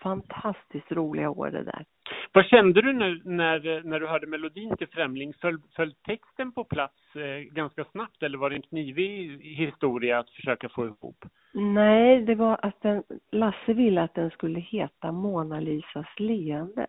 fantastiskt 0.02 0.92
roliga 0.92 1.30
år 1.30 1.52
det 1.52 1.64
där. 1.64 1.86
Vad 2.32 2.46
kände 2.46 2.82
du 2.82 2.94
när, 2.94 3.22
när, 3.26 3.84
när 3.84 4.00
du 4.00 4.08
hörde 4.08 4.28
melodin 4.28 4.78
till 4.78 4.88
Främling? 4.88 5.34
Föll, 5.34 5.60
föll 5.76 5.94
texten 5.94 6.52
på 6.52 6.64
plats 6.64 7.16
eh, 7.16 7.54
ganska 7.54 7.86
snabbt 7.86 8.24
eller 8.24 8.38
var 8.38 8.50
det 8.50 8.56
en 8.56 8.62
knivig 8.62 9.42
historia 9.42 10.20
att 10.20 10.30
försöka 10.30 10.70
få 10.70 10.86
ihop? 10.86 11.26
Nej, 11.54 12.22
det 12.22 12.36
var 12.36 12.60
att 12.62 12.82
den, 12.82 13.04
Lasse 13.32 13.74
ville 13.74 14.02
att 14.02 14.16
den 14.16 14.30
skulle 14.30 14.60
heta 14.60 15.12
Mona 15.12 15.60
Lisas 15.60 16.08
leende. 16.18 16.88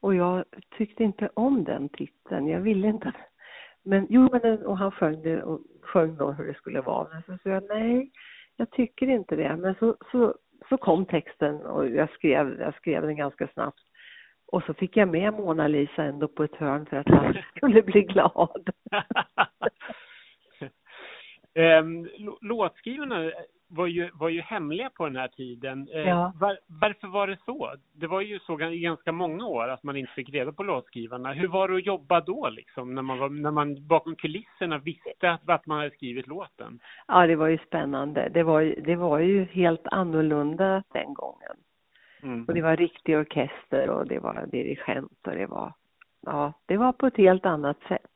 Och 0.00 0.14
jag 0.14 0.44
tyckte 0.76 1.04
inte 1.04 1.30
om 1.34 1.64
den 1.64 1.88
titeln. 1.88 2.48
Jag 2.48 2.60
ville 2.60 2.88
inte. 2.88 3.12
Men 3.86 4.06
jo, 4.10 4.28
men 4.32 4.66
och 4.66 4.78
han 4.78 4.90
sjöng 4.90 5.22
det 5.22 5.42
och 5.42 5.60
sjöng 5.82 6.16
då 6.16 6.32
hur 6.32 6.46
det 6.46 6.54
skulle 6.54 6.80
vara. 6.80 7.08
Men 7.12 7.22
så 7.22 7.38
sa 7.42 7.50
jag 7.50 7.64
nej, 7.68 8.10
jag 8.56 8.70
tycker 8.70 9.06
inte 9.06 9.36
det. 9.36 9.56
Men 9.56 9.74
så, 9.74 9.96
så, 10.10 10.34
så 10.68 10.76
kom 10.76 11.06
texten 11.06 11.56
och 11.56 11.88
jag 11.88 12.10
skrev, 12.10 12.60
jag 12.60 12.74
skrev 12.74 13.02
den 13.02 13.16
ganska 13.16 13.48
snabbt. 13.48 13.80
Och 14.46 14.62
så 14.62 14.74
fick 14.74 14.96
jag 14.96 15.08
med 15.08 15.32
Mona 15.32 15.68
Lisa 15.68 16.02
ändå 16.02 16.28
på 16.28 16.44
ett 16.44 16.56
hörn 16.56 16.86
för 16.86 16.96
att 16.96 17.08
han 17.08 17.36
skulle 17.56 17.82
bli 17.82 18.02
glad. 18.02 18.70
um, 21.80 22.08
låtskrivarna 22.40 23.32
var 23.68 23.86
ju, 23.86 24.10
var 24.14 24.28
ju 24.28 24.40
hemliga 24.40 24.90
på 24.90 25.04
den 25.04 25.16
här 25.16 25.28
tiden. 25.28 25.88
Eh, 25.92 26.00
ja. 26.00 26.32
Var, 26.40 26.58
varför 26.66 27.08
var 27.08 27.26
det 27.26 27.38
så? 27.44 27.74
Det 27.92 28.06
var 28.06 28.20
ju 28.20 28.38
så 28.38 28.60
i 28.60 28.80
ganska 28.80 29.12
många 29.12 29.46
år 29.46 29.68
att 29.68 29.82
man 29.82 29.96
inte 29.96 30.12
fick 30.12 30.30
reda 30.30 30.52
på 30.52 30.62
låtskrivarna. 30.62 31.32
Hur 31.32 31.48
var 31.48 31.68
det 31.68 31.76
att 31.76 31.86
jobba 31.86 32.20
då 32.20 32.48
liksom, 32.48 32.94
när 32.94 33.02
man, 33.02 33.18
var, 33.18 33.28
när 33.28 33.50
man 33.50 33.86
bakom 33.86 34.16
kulisserna 34.16 34.78
visste 34.78 35.30
att, 35.30 35.48
att 35.48 35.66
man 35.66 35.78
hade 35.78 35.90
skrivit 35.90 36.26
låten? 36.26 36.78
Ja, 37.08 37.26
det 37.26 37.36
var 37.36 37.48
ju 37.48 37.58
spännande. 37.58 38.28
Det 38.34 38.42
var, 38.42 38.74
det 38.84 38.96
var 38.96 39.18
ju 39.18 39.44
helt 39.44 39.86
annorlunda 39.86 40.82
den 40.92 41.14
gången. 41.14 41.56
Mm. 42.22 42.44
Och 42.44 42.54
det 42.54 42.62
var 42.62 42.76
riktig 42.76 43.18
orkester 43.18 43.90
och 43.90 44.06
det 44.06 44.18
var 44.18 44.46
dirigent 44.46 45.26
och 45.26 45.34
det 45.34 45.46
var, 45.46 45.72
ja, 46.26 46.52
det 46.66 46.76
var 46.76 46.92
på 46.92 47.06
ett 47.06 47.16
helt 47.16 47.46
annat 47.46 47.78
sätt. 47.88 48.10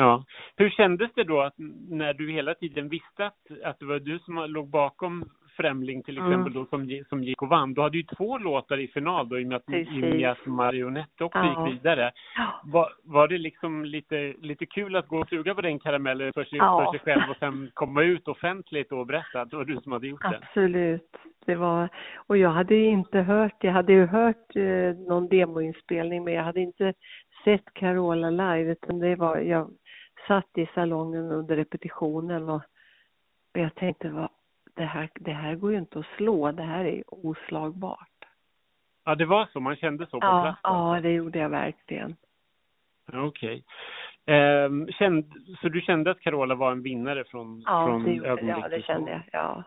Ja. 0.00 0.24
Hur 0.56 0.70
kändes 0.70 1.10
det 1.14 1.24
då 1.24 1.40
att 1.40 1.54
när 1.88 2.14
du 2.14 2.32
hela 2.32 2.54
tiden 2.54 2.88
visste 2.88 3.26
att, 3.26 3.38
att 3.64 3.78
det 3.78 3.84
var 3.84 3.98
du 3.98 4.18
som 4.18 4.34
låg 4.34 4.68
bakom 4.70 5.24
Främling 5.56 6.02
till 6.02 6.18
mm. 6.18 6.30
exempel 6.30 6.52
mm. 6.52 6.64
då 6.64 6.70
som, 6.70 7.04
som 7.08 7.24
gick 7.24 7.42
och 7.42 7.48
vann. 7.48 7.74
Du 7.74 7.80
hade 7.80 7.96
ju 7.96 8.02
två 8.02 8.38
låtar 8.38 8.78
i 8.78 8.88
final 8.88 9.28
då 9.28 9.40
i 9.40 9.44
och 9.44 9.48
med 9.48 9.56
att, 9.56 9.70
i 9.70 9.84
och 9.84 10.16
med 10.16 10.30
att 10.30 10.46
Marionette 10.46 11.24
också 11.24 11.38
ja. 11.38 11.68
gick 11.68 11.74
vidare. 11.74 12.12
Var, 12.64 12.88
var 13.02 13.28
det 13.28 13.38
liksom 13.38 13.84
lite, 13.84 14.34
lite 14.40 14.66
kul 14.66 14.96
att 14.96 15.08
gå 15.08 15.18
och 15.18 15.28
suga 15.28 15.54
på 15.54 15.60
den 15.60 15.78
karamellen 15.78 16.32
för 16.32 16.44
sig, 16.44 16.58
ja. 16.58 16.84
för 16.84 16.98
sig 16.98 17.04
själv 17.04 17.30
och 17.30 17.36
sen 17.36 17.70
komma 17.74 18.02
ut 18.02 18.28
offentligt 18.28 18.92
och 18.92 19.06
berätta 19.06 19.40
att 19.40 19.50
det 19.50 19.56
var 19.56 19.64
du 19.64 19.76
som 19.76 19.92
hade 19.92 20.06
gjort 20.06 20.22
det? 20.22 20.40
Absolut. 20.42 21.16
Det 21.46 21.54
var, 21.54 21.88
och 22.26 22.36
jag 22.36 22.50
hade 22.50 22.74
ju 22.74 22.86
inte 22.86 23.18
hört, 23.18 23.56
jag 23.60 23.72
hade 23.72 23.92
ju 23.92 24.06
hört 24.06 24.56
eh, 24.56 24.94
någon 25.08 25.28
demoinspelning 25.28 26.24
men 26.24 26.34
jag 26.34 26.42
hade 26.42 26.60
inte 26.60 26.94
sett 27.44 27.74
Carola 27.74 28.30
live 28.30 28.72
utan 28.72 28.98
det 28.98 29.16
var, 29.16 29.36
jag 29.36 29.70
satt 30.28 30.58
i 30.58 30.68
salongen 30.74 31.32
under 31.32 31.56
repetitionen 31.56 32.48
och 32.48 32.62
jag 33.52 33.74
tänkte 33.74 34.08
vad, 34.08 34.28
det 34.74 34.84
här, 34.84 35.08
det 35.14 35.32
här 35.32 35.54
går 35.54 35.72
ju 35.72 35.78
inte 35.78 35.98
att 35.98 36.06
slå, 36.16 36.52
det 36.52 36.62
här 36.62 36.84
är 36.84 37.02
oslagbart. 37.06 38.24
Ja, 39.04 39.14
det 39.14 39.26
var 39.26 39.48
så, 39.52 39.60
man 39.60 39.76
kände 39.76 40.06
så 40.06 40.20
på 40.20 40.26
ja, 40.26 40.42
plats? 40.42 40.60
Ja, 40.62 41.00
det 41.02 41.10
gjorde 41.10 41.38
jag 41.38 41.48
verkligen. 41.48 42.16
Okej. 43.12 43.64
Okay. 44.26 44.36
Eh, 44.36 44.70
så 45.60 45.68
du 45.68 45.80
kände 45.80 46.10
att 46.10 46.20
Carola 46.20 46.54
var 46.54 46.72
en 46.72 46.82
vinnare 46.82 47.24
från, 47.24 47.62
ja, 47.66 47.86
från 47.86 48.04
det 48.04 48.12
gjorde, 48.12 48.42
Ja, 48.42 48.68
det 48.68 48.82
kände 48.82 49.10
jag, 49.10 49.22
ja. 49.32 49.64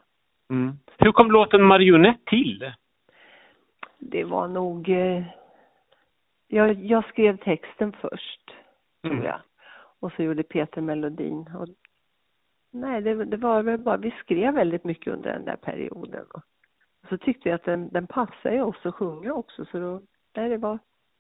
Mm. 0.50 0.80
Hur 0.98 1.12
kom 1.12 1.32
låten 1.32 1.64
Marionette 1.64 2.30
till? 2.30 2.74
Det 4.00 4.24
var 4.24 4.48
nog... 4.48 4.90
Eh, 4.90 5.24
jag, 6.48 6.74
jag 6.74 7.06
skrev 7.06 7.38
texten 7.38 7.96
först, 8.02 8.52
tror 9.02 9.14
mm. 9.14 9.26
jag. 9.26 9.40
Och 10.02 10.12
så 10.12 10.24
gjorde 10.24 10.44
Peter 10.44 10.82
melodin. 10.82 11.50
Och 11.60 11.68
Nej, 12.72 13.02
det, 13.02 13.26
det, 13.26 13.38
var 13.38 13.64
väl 13.64 13.80
bara, 13.80 13.98
vi 13.98 14.12
skrev 14.12 14.54
väldigt 14.54 14.84
mycket 14.84 15.14
under 15.14 15.34
den 15.34 15.46
där 15.46 15.56
perioden. 15.56 16.26
Och 16.34 16.42
så 17.10 17.18
tyckte 17.18 17.50
vi 17.50 17.54
att 17.54 17.64
den, 17.64 17.90
den 17.90 18.08
passade 18.08 18.56
ju 18.56 18.62
oss 18.62 18.86
att 18.86 18.96
sjunga 18.96 19.34
också, 19.34 19.66
så 19.66 19.80
då, 19.80 20.02
nej, 20.36 20.50
det 20.50 20.58
var, 20.58 20.80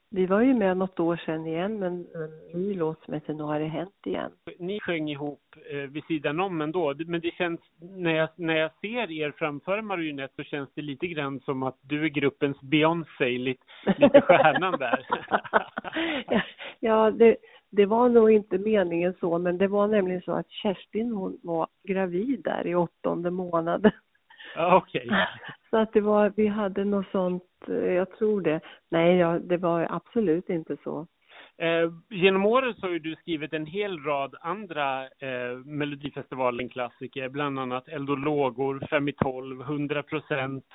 vi 0.09 0.25
var 0.25 0.41
ju 0.41 0.53
med 0.53 0.77
något 0.77 0.99
år 0.99 1.17
sedan 1.25 1.47
igen, 1.47 1.79
men 1.79 1.91
en 1.93 2.61
ny 2.61 2.73
låt 2.73 3.03
som 3.03 3.13
heter 3.13 3.33
Nu 3.33 3.43
har 3.43 3.59
det 3.59 3.65
hänt 3.65 4.05
igen. 4.05 4.31
Ni 4.59 4.79
sjöng 4.79 5.09
ihop 5.09 5.41
eh, 5.71 5.77
vid 5.77 6.03
sidan 6.03 6.39
om 6.39 6.61
ändå, 6.61 6.93
men 7.05 7.21
det 7.21 7.31
känns, 7.31 7.59
när 7.79 8.15
jag, 8.15 8.29
när 8.35 8.55
jag 8.55 8.71
ser 8.81 9.11
er 9.11 9.31
framföra 9.31 9.81
Marionette 9.81 10.33
så 10.35 10.43
känns 10.43 10.69
det 10.73 10.81
lite 10.81 11.07
grann 11.07 11.39
som 11.39 11.63
att 11.63 11.77
du 11.81 12.05
är 12.05 12.09
gruppens 12.09 12.61
Beyoncé, 12.61 13.37
lite, 13.37 13.63
lite 13.97 14.21
stjärnan 14.21 14.79
där. 14.79 15.07
ja, 16.79 17.11
det, 17.11 17.37
det 17.71 17.85
var 17.85 18.09
nog 18.09 18.31
inte 18.31 18.57
meningen 18.57 19.13
så, 19.19 19.37
men 19.37 19.57
det 19.57 19.67
var 19.67 19.87
nämligen 19.87 20.21
så 20.21 20.31
att 20.31 20.49
Kerstin 20.49 21.11
hon 21.11 21.39
var 21.43 21.67
gravid 21.83 22.41
där 22.43 22.67
i 22.67 22.75
åttonde 22.75 23.31
månaden. 23.31 23.91
Okej. 24.57 25.05
Okay. 25.07 25.25
Så 25.69 25.77
att 25.77 25.93
det 25.93 26.01
var, 26.01 26.33
vi 26.35 26.47
hade 26.47 26.85
något 26.85 27.11
sånt, 27.11 27.43
eh, 27.67 27.75
jag 27.75 28.11
tror 28.11 28.41
det. 28.41 28.59
Nej, 28.89 29.15
ja, 29.15 29.39
det 29.39 29.57
var 29.57 29.87
absolut 29.89 30.49
inte 30.49 30.77
så. 30.83 31.07
Eh, 31.57 31.91
genom 32.09 32.45
åren 32.45 32.73
så 32.73 32.87
har 32.87 32.99
du 32.99 33.15
skrivit 33.15 33.53
en 33.53 33.65
hel 33.65 33.99
rad 33.99 34.35
andra 34.41 35.03
eh, 35.03 35.57
Melodifestivalen-klassiker, 35.65 37.29
bland 37.29 37.59
annat 37.59 37.87
Eld 37.87 38.09
och 38.09 38.17
lågor, 38.17 38.87
Fem 38.89 39.07
i 39.07 39.13
tolv, 39.13 39.61
100 39.61 40.03
procent. 40.03 40.65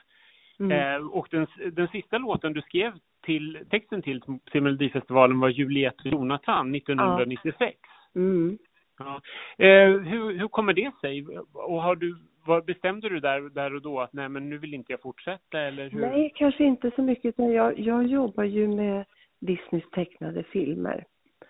Mm. 0.60 0.72
Eh, 0.72 1.06
och 1.06 1.28
den, 1.30 1.46
den 1.72 1.88
sista 1.88 2.18
låten 2.18 2.52
du 2.52 2.62
skrev 2.62 2.92
till, 3.26 3.58
texten 3.70 4.02
till, 4.02 4.22
till 4.52 4.62
Melodifestivalen 4.62 5.40
var 5.40 5.48
Juliette 5.48 6.08
Jonathan 6.08 6.74
1996. 6.74 7.76
Ja. 8.12 8.20
Mm. 8.20 8.58
Ja. 8.98 9.20
Eh, 9.58 9.90
hur, 9.90 10.38
hur 10.38 10.48
kommer 10.48 10.72
det 10.72 10.92
sig? 11.00 11.26
Och 11.52 11.82
har 11.82 11.96
du, 11.96 12.16
vad 12.46 12.64
bestämde 12.64 13.08
du 13.08 13.20
där, 13.20 13.40
där 13.40 13.74
och 13.74 13.82
då 13.82 14.00
att 14.00 14.12
nej 14.12 14.28
men 14.28 14.48
nu 14.48 14.58
vill 14.58 14.74
inte 14.74 14.92
jag 14.92 15.02
fortsätta 15.02 15.60
eller 15.60 15.90
hur? 15.90 16.00
Nej, 16.00 16.32
kanske 16.34 16.64
inte 16.64 16.90
så 16.96 17.02
mycket 17.02 17.24
utan 17.24 17.52
jag, 17.52 17.78
jag 17.78 18.06
jobbar 18.06 18.44
ju 18.44 18.68
med 18.68 19.04
Disneys 19.40 19.90
tecknade 19.90 20.42
filmer. 20.42 21.04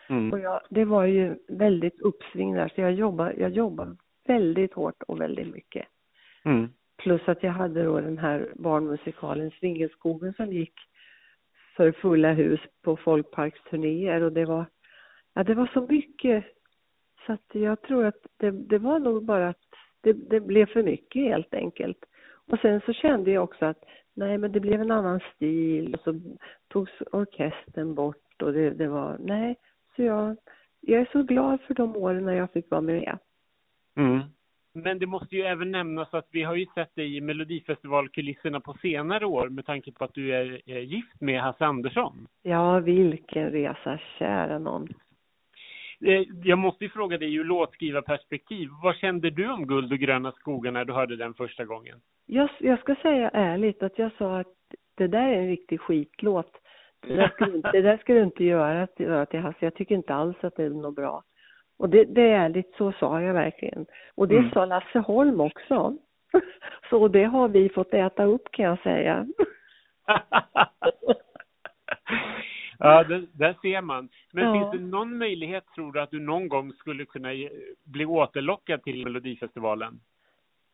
Mm. 0.08 0.32
Och 0.32 0.40
jag, 0.40 0.60
det 0.70 0.84
var 0.84 1.04
ju 1.04 1.36
väldigt 1.48 2.00
uppsving 2.00 2.54
där 2.54 2.72
så 2.74 2.80
jag 2.80 2.92
jobbar, 2.92 3.34
jag 3.38 3.50
jobbar 3.50 3.96
väldigt 4.26 4.74
hårt 4.74 5.02
och 5.08 5.20
väldigt 5.20 5.54
mycket. 5.54 5.86
Mm. 6.44 6.68
Plus 6.96 7.20
att 7.28 7.42
jag 7.42 7.52
hade 7.52 7.82
då 7.82 8.00
den 8.00 8.18
här 8.18 8.52
barnmusikalen 8.54 9.50
Svingelskogen 9.50 10.32
som 10.32 10.52
gick 10.52 10.74
för 11.76 11.92
fulla 11.92 12.32
hus 12.32 12.60
på 12.82 12.96
folkparksturnéer 12.96 14.22
och 14.22 14.32
det 14.32 14.44
var, 14.44 14.66
ja 15.34 15.44
det 15.44 15.54
var 15.54 15.70
så 15.74 15.86
mycket 15.88 16.44
så 17.26 17.32
att 17.32 17.46
jag 17.52 17.82
tror 17.82 18.04
att 18.04 18.26
det, 18.36 18.50
det 18.50 18.78
var 18.78 18.98
nog 18.98 19.24
bara 19.24 19.48
att 19.48 19.62
det, 20.00 20.12
det, 20.12 20.40
blev 20.40 20.66
för 20.66 20.82
mycket 20.82 21.22
helt 21.22 21.54
enkelt. 21.54 22.04
Och 22.48 22.58
sen 22.58 22.80
så 22.86 22.92
kände 22.92 23.30
jag 23.30 23.44
också 23.44 23.64
att 23.64 23.84
nej 24.14 24.38
men 24.38 24.52
det 24.52 24.60
blev 24.60 24.80
en 24.80 24.90
annan 24.90 25.20
stil 25.34 25.94
och 25.94 26.00
så 26.00 26.20
togs 26.68 26.92
orkestern 27.12 27.94
bort 27.94 28.42
och 28.42 28.52
det, 28.52 28.70
det 28.70 28.88
var, 28.88 29.16
nej, 29.20 29.56
så 29.96 30.02
jag, 30.02 30.36
jag 30.80 31.00
är 31.00 31.08
så 31.12 31.22
glad 31.22 31.60
för 31.60 31.74
de 31.74 31.96
åren 31.96 32.24
när 32.24 32.34
jag 32.34 32.52
fick 32.52 32.70
vara 32.70 32.80
med. 32.80 33.18
Mm. 33.96 34.20
Men 34.76 34.98
det 34.98 35.06
måste 35.06 35.36
ju 35.36 35.42
även 35.42 35.70
nämnas 35.70 36.14
att 36.14 36.28
vi 36.30 36.42
har 36.42 36.54
ju 36.54 36.66
sett 36.66 36.94
dig 36.94 37.16
i 37.16 37.20
Melodifestivalkulisserna 37.20 38.60
på 38.60 38.74
senare 38.82 39.26
år 39.26 39.48
med 39.48 39.66
tanke 39.66 39.92
på 39.92 40.04
att 40.04 40.14
du 40.14 40.34
är, 40.34 40.62
gift 40.78 41.20
med 41.20 41.40
Hasse 41.40 41.64
Andersson. 41.64 42.26
Ja, 42.42 42.80
vilken 42.80 43.50
resa, 43.50 43.98
kära 44.18 44.58
någon. 44.58 44.88
Eh, 46.00 46.22
jag 46.42 46.58
måste 46.58 46.84
ju 46.84 46.90
fråga 46.90 47.18
dig 47.18 47.34
ur 47.34 47.44
låtskrivarperspektiv. 47.44 48.68
Vad 48.82 48.96
kände 48.96 49.30
du 49.30 49.50
om 49.50 49.66
Guld 49.66 49.92
och 49.92 49.98
gröna 49.98 50.32
skogar 50.32 50.72
när 50.72 50.84
du 50.84 50.92
hörde 50.92 51.16
den 51.16 51.34
första 51.34 51.64
gången? 51.64 52.00
Jag, 52.26 52.50
jag 52.60 52.78
ska 52.78 52.94
säga 52.94 53.28
ärligt 53.28 53.82
att 53.82 53.98
jag 53.98 54.12
sa 54.18 54.38
att 54.38 54.54
det 54.94 55.06
där 55.06 55.28
är 55.28 55.38
en 55.38 55.48
riktig 55.48 55.80
skitlåt. 55.80 56.52
Det 57.06 57.14
där 57.14 57.28
ska, 57.28 57.44
du, 57.44 57.60
det 57.60 57.82
där 57.82 57.96
ska 57.96 58.14
du 58.14 58.22
inte 58.22 58.44
göra 58.44 58.86
till, 58.86 59.26
till 59.30 59.40
Hasse. 59.40 59.58
Jag 59.60 59.74
tycker 59.74 59.94
inte 59.94 60.14
alls 60.14 60.36
att 60.40 60.56
det 60.56 60.64
är 60.64 60.70
något 60.70 60.96
bra. 60.96 61.22
Och 61.78 61.88
det, 61.88 62.04
det 62.04 62.22
är 62.22 62.38
ärligt, 62.38 62.74
så 62.78 62.92
sa 62.92 63.22
jag 63.22 63.34
verkligen. 63.34 63.86
Och 64.14 64.28
det 64.28 64.38
mm. 64.38 64.50
sa 64.50 64.64
Lasse 64.64 64.98
Holm 64.98 65.40
också. 65.40 65.96
Så 66.90 67.08
det 67.08 67.24
har 67.24 67.48
vi 67.48 67.68
fått 67.68 67.94
äta 67.94 68.24
upp 68.24 68.48
kan 68.50 68.64
jag 68.64 68.82
säga. 68.82 69.26
ja, 72.78 73.04
det, 73.04 73.26
där 73.32 73.56
ser 73.62 73.80
man. 73.80 74.08
Men 74.32 74.44
ja. 74.44 74.52
finns 74.52 74.72
det 74.72 74.88
någon 74.88 75.18
möjlighet, 75.18 75.64
tror 75.74 75.92
du, 75.92 76.00
att 76.00 76.10
du 76.10 76.20
någon 76.20 76.48
gång 76.48 76.72
skulle 76.72 77.04
kunna 77.04 77.28
bli 77.84 78.06
återlockad 78.06 78.82
till 78.82 79.04
Melodifestivalen? 79.04 80.00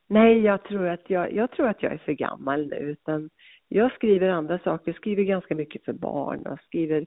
Nej, 0.09 0.39
jag 0.39 0.65
tror 0.65 0.89
att 0.89 1.11
jag, 1.11 1.33
jag 1.33 1.51
tror 1.51 1.69
att 1.69 1.83
jag 1.83 1.93
är 1.93 1.99
för 1.99 2.13
gammal 2.13 2.67
nu, 2.67 2.77
utan 2.77 3.31
jag 3.69 3.93
skriver 3.93 4.29
andra 4.29 4.59
saker. 4.59 4.91
Jag 4.91 4.97
skriver 4.97 5.23
ganska 5.23 5.55
mycket 5.55 5.85
för 5.85 5.93
barn 5.93 6.47
och 6.47 6.61
skriver 6.61 7.07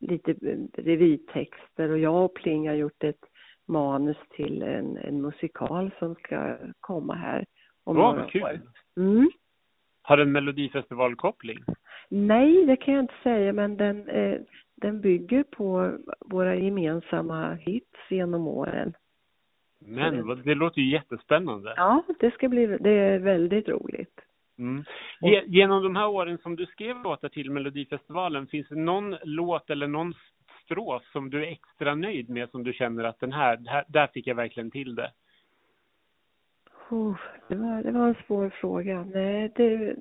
lite 0.00 0.32
revytexter 0.76 1.90
och 1.90 1.98
jag 1.98 2.24
och 2.24 2.34
Pling 2.34 2.68
har 2.68 2.74
gjort 2.74 3.04
ett 3.04 3.24
manus 3.70 4.16
till 4.30 4.62
en, 4.62 4.96
en 4.96 5.22
musikal 5.22 5.90
som 5.98 6.14
ska 6.14 6.56
komma 6.80 7.14
här 7.14 7.44
om 7.84 7.96
oh, 7.96 8.02
några 8.02 8.30
kul. 8.30 8.42
år. 8.42 8.60
Mm. 8.96 9.30
Har 10.02 10.16
den 10.16 10.32
melodifestivalkoppling? 10.32 11.58
Nej, 12.08 12.66
det 12.66 12.76
kan 12.76 12.94
jag 12.94 13.02
inte 13.02 13.14
säga, 13.22 13.52
men 13.52 13.76
den, 13.76 14.08
eh, 14.08 14.40
den 14.74 15.00
bygger 15.00 15.42
på 15.42 15.92
våra 16.20 16.54
gemensamma 16.54 17.54
hits 17.54 17.98
genom 18.10 18.46
åren. 18.46 18.94
Men 19.78 20.42
det 20.44 20.54
låter 20.54 20.80
ju 20.80 20.92
jättespännande. 20.92 21.74
Ja, 21.76 22.02
det 22.20 22.30
ska 22.30 22.48
bli, 22.48 22.66
det 22.66 22.90
är 22.90 23.18
väldigt 23.18 23.68
roligt. 23.68 24.20
Mm. 24.58 24.84
Genom 25.46 25.82
de 25.82 25.96
här 25.96 26.08
åren 26.08 26.38
som 26.38 26.56
du 26.56 26.66
skrev 26.66 27.02
låtar 27.02 27.28
till 27.28 27.50
Melodifestivalen, 27.50 28.46
finns 28.46 28.68
det 28.68 28.74
någon 28.74 29.16
låt 29.24 29.70
eller 29.70 29.86
någon 29.86 30.14
strof 30.70 31.02
som 31.12 31.30
du 31.30 31.44
är 31.44 31.52
extra 31.52 31.94
nöjd 31.94 32.30
med 32.30 32.50
som 32.50 32.64
du 32.64 32.72
känner 32.72 33.04
att 33.04 33.20
den 33.20 33.32
här, 33.32 33.58
här 33.66 33.84
där 33.88 34.06
fick 34.06 34.26
jag 34.26 34.34
verkligen 34.34 34.70
till 34.70 34.94
det? 34.94 35.12
Oh, 36.90 37.16
det, 37.48 37.54
var, 37.54 37.82
det 37.82 37.90
var 37.90 38.08
en 38.08 38.16
svår 38.26 38.50
fråga. 38.50 39.04
Nej, 39.14 39.52
det, 39.56 39.96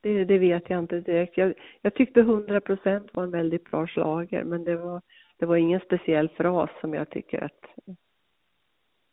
det, 0.00 0.24
det 0.24 0.38
vet 0.38 0.70
jag 0.70 0.78
inte 0.78 1.00
direkt. 1.00 1.36
Jag, 1.36 1.54
jag 1.82 1.94
tyckte 1.94 2.20
100 2.20 2.60
procent 2.60 3.10
var 3.14 3.22
en 3.22 3.30
väldigt 3.30 3.70
bra 3.70 3.86
slager, 3.86 4.44
men 4.44 4.64
det 4.64 4.76
var, 4.76 5.02
det 5.36 5.46
var 5.46 5.56
ingen 5.56 5.80
speciell 5.80 6.28
fras 6.28 6.70
som 6.80 6.94
jag 6.94 7.10
tycker 7.10 7.44
att... 7.44 7.64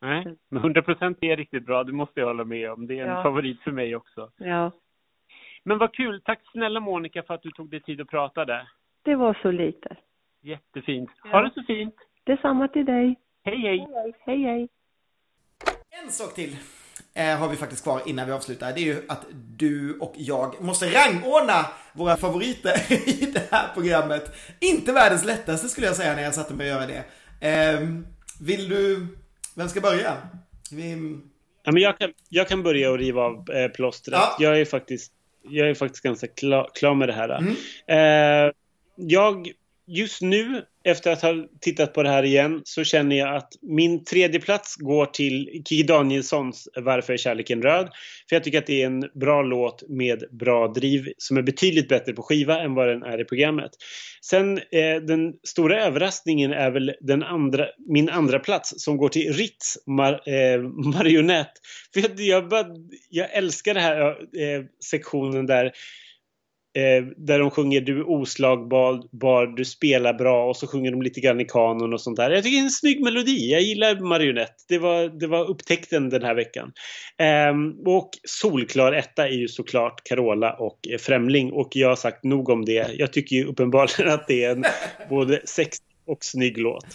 Nej, 0.01 0.35
men 0.49 0.61
100 0.61 0.81
procent 0.81 1.17
är 1.21 1.37
riktigt 1.37 1.65
bra, 1.65 1.83
det 1.83 1.91
måste 1.91 2.19
jag 2.19 2.27
hålla 2.27 2.45
med 2.45 2.71
om. 2.71 2.87
Det 2.87 2.99
är 2.99 3.03
en 3.03 3.09
ja. 3.09 3.23
favorit 3.23 3.61
för 3.61 3.71
mig 3.71 3.95
också. 3.95 4.31
Ja. 4.37 4.71
Men 5.63 5.77
vad 5.77 5.93
kul. 5.93 6.21
Tack 6.21 6.39
snälla 6.51 6.79
Monica 6.79 7.23
för 7.23 7.33
att 7.33 7.41
du 7.41 7.51
tog 7.51 7.69
dig 7.69 7.81
tid 7.81 8.01
att 8.01 8.09
prata 8.09 8.45
där. 8.45 8.67
Det 9.03 9.15
var 9.15 9.37
så 9.41 9.51
lite. 9.51 9.95
Jättefint. 10.41 11.09
Ha 11.31 11.41
det 11.41 11.51
så 11.55 11.63
fint. 11.63 11.95
Detsamma 12.23 12.67
till 12.67 12.85
dig. 12.85 13.15
Hej, 13.43 13.57
hej. 13.61 13.87
Hej, 14.25 14.43
hej. 14.43 14.67
En 16.03 16.11
sak 16.11 16.33
till. 16.35 16.55
eh, 17.15 17.37
har 17.39 17.49
vi 17.49 17.55
faktiskt 17.55 17.83
kvar 17.83 18.01
innan 18.05 18.25
vi 18.27 18.31
avslutar. 18.33 18.73
Det 18.73 18.81
är 18.81 18.85
ju 18.85 19.01
att 19.07 19.25
du 19.57 19.97
och 19.99 20.13
jag 20.17 20.61
måste 20.61 20.85
rangordna 20.85 21.65
våra 21.93 22.17
favoriter 22.17 22.93
i 23.09 23.31
det 23.33 23.51
här 23.51 23.67
programmet. 23.73 24.23
Inte 24.61 24.91
världens 24.93 25.25
lättaste 25.25 25.69
skulle 25.69 25.87
jag 25.87 25.95
säga 25.95 26.15
när 26.15 26.23
jag 26.23 26.33
satte 26.33 26.53
mig 26.53 26.73
och 26.75 26.81
göra 26.81 26.87
det. 26.87 27.03
Eh, 27.47 27.79
vill 28.41 28.69
du, 28.69 29.07
vem 29.55 29.67
ska 29.67 29.81
börja? 29.81 30.13
Vi... 30.71 31.17
Ja, 31.63 31.71
men 31.71 31.81
jag, 31.81 31.97
kan, 31.97 32.13
jag 32.29 32.47
kan 32.47 32.63
börja 32.63 32.91
och 32.91 32.97
riva 32.97 33.21
av 33.21 33.49
eh, 33.51 33.67
plåstret. 33.71 34.19
Ja. 34.19 34.35
Jag, 34.39 34.59
är 34.61 34.65
faktiskt, 34.65 35.11
jag 35.41 35.69
är 35.69 35.73
faktiskt 35.73 36.03
ganska 36.03 36.27
klar, 36.27 36.69
klar 36.73 36.93
med 36.93 37.09
det 37.09 37.13
här. 37.13 37.29
Mm. 37.29 37.55
Eh, 37.87 38.51
jag, 39.09 39.51
just 39.87 40.21
nu 40.21 40.65
efter 40.83 41.11
att 41.11 41.21
ha 41.21 41.33
tittat 41.61 41.93
på 41.93 42.03
det 42.03 42.09
här 42.09 42.23
igen 42.23 42.61
så 42.63 42.83
känner 42.83 43.15
jag 43.15 43.35
att 43.35 43.49
min 43.61 44.03
tredje 44.03 44.39
plats 44.39 44.75
går 44.75 45.05
till 45.05 45.45
Kikki 45.53 45.83
Danielssons 45.83 46.67
Varför 46.75 47.13
är 47.13 47.17
kärleken 47.17 47.61
röd? 47.61 47.89
För 48.29 48.35
jag 48.35 48.43
tycker 48.43 48.57
att 48.57 48.65
det 48.65 48.81
är 48.81 48.85
en 48.85 49.09
bra 49.13 49.41
låt 49.41 49.89
med 49.89 50.23
bra 50.31 50.67
driv 50.67 51.13
som 51.17 51.37
är 51.37 51.41
betydligt 51.41 51.89
bättre 51.89 52.13
på 52.13 52.23
skiva 52.23 52.59
än 52.59 52.73
vad 52.73 52.87
den 52.87 53.03
är 53.03 53.21
i 53.21 53.25
programmet. 53.25 53.71
Sen 54.21 54.57
eh, 54.57 54.95
den 55.07 55.33
stora 55.43 55.85
överraskningen 55.85 56.53
är 56.53 56.71
väl 56.71 56.93
den 57.01 57.23
andra, 57.23 57.67
min 57.87 58.09
andra 58.09 58.39
plats 58.39 58.73
som 58.77 58.97
går 58.97 59.09
till 59.09 59.33
Ritz 59.33 59.77
mar, 59.87 60.13
eh, 60.13 60.61
Marionette. 60.95 61.51
För 61.93 62.01
jag, 62.01 62.19
jag, 62.19 62.49
bara, 62.49 62.65
jag 63.09 63.33
älskar 63.33 63.73
den 63.73 63.83
här 63.83 64.09
eh, 64.09 64.65
sektionen 64.89 65.45
där 65.45 65.71
Eh, 66.73 67.05
där 67.17 67.39
de 67.39 67.51
sjunger 67.51 67.81
du 67.81 67.99
är 67.99 68.09
oslagbar, 68.09 69.55
du 69.55 69.65
spelar 69.65 70.13
bra 70.13 70.49
och 70.49 70.57
så 70.57 70.67
sjunger 70.67 70.91
de 70.91 71.01
lite 71.01 71.19
grann 71.19 71.41
i 71.41 71.45
kanon 71.45 71.93
och 71.93 72.01
sånt 72.01 72.17
där. 72.17 72.31
Jag 72.31 72.43
tycker 72.43 72.57
det 72.57 72.61
är 72.61 72.63
en 72.63 72.69
snygg 72.69 73.03
melodi. 73.03 73.51
Jag 73.51 73.61
gillar 73.61 73.99
Marionette. 73.99 74.53
Det 74.67 74.77
var, 74.77 75.19
det 75.19 75.27
var 75.27 75.49
upptäckten 75.49 76.09
den 76.09 76.23
här 76.23 76.35
veckan. 76.35 76.71
Eh, 77.17 77.91
och 77.93 78.09
solklar 78.23 78.93
etta 78.93 79.27
är 79.27 79.33
ju 79.33 79.47
såklart 79.47 80.03
Carola 80.03 80.53
och 80.53 80.79
eh, 80.89 80.97
Främling 80.97 81.51
och 81.51 81.69
jag 81.75 81.89
har 81.89 81.95
sagt 81.95 82.23
nog 82.23 82.49
om 82.49 82.65
det. 82.65 82.89
Jag 82.93 83.13
tycker 83.13 83.35
ju 83.35 83.45
uppenbarligen 83.45 84.13
att 84.13 84.27
det 84.27 84.43
är 84.43 84.51
en 84.51 84.65
både 85.09 85.41
sexig 85.45 85.85
och 86.05 86.25
snygg 86.25 86.57
låt. 86.57 86.85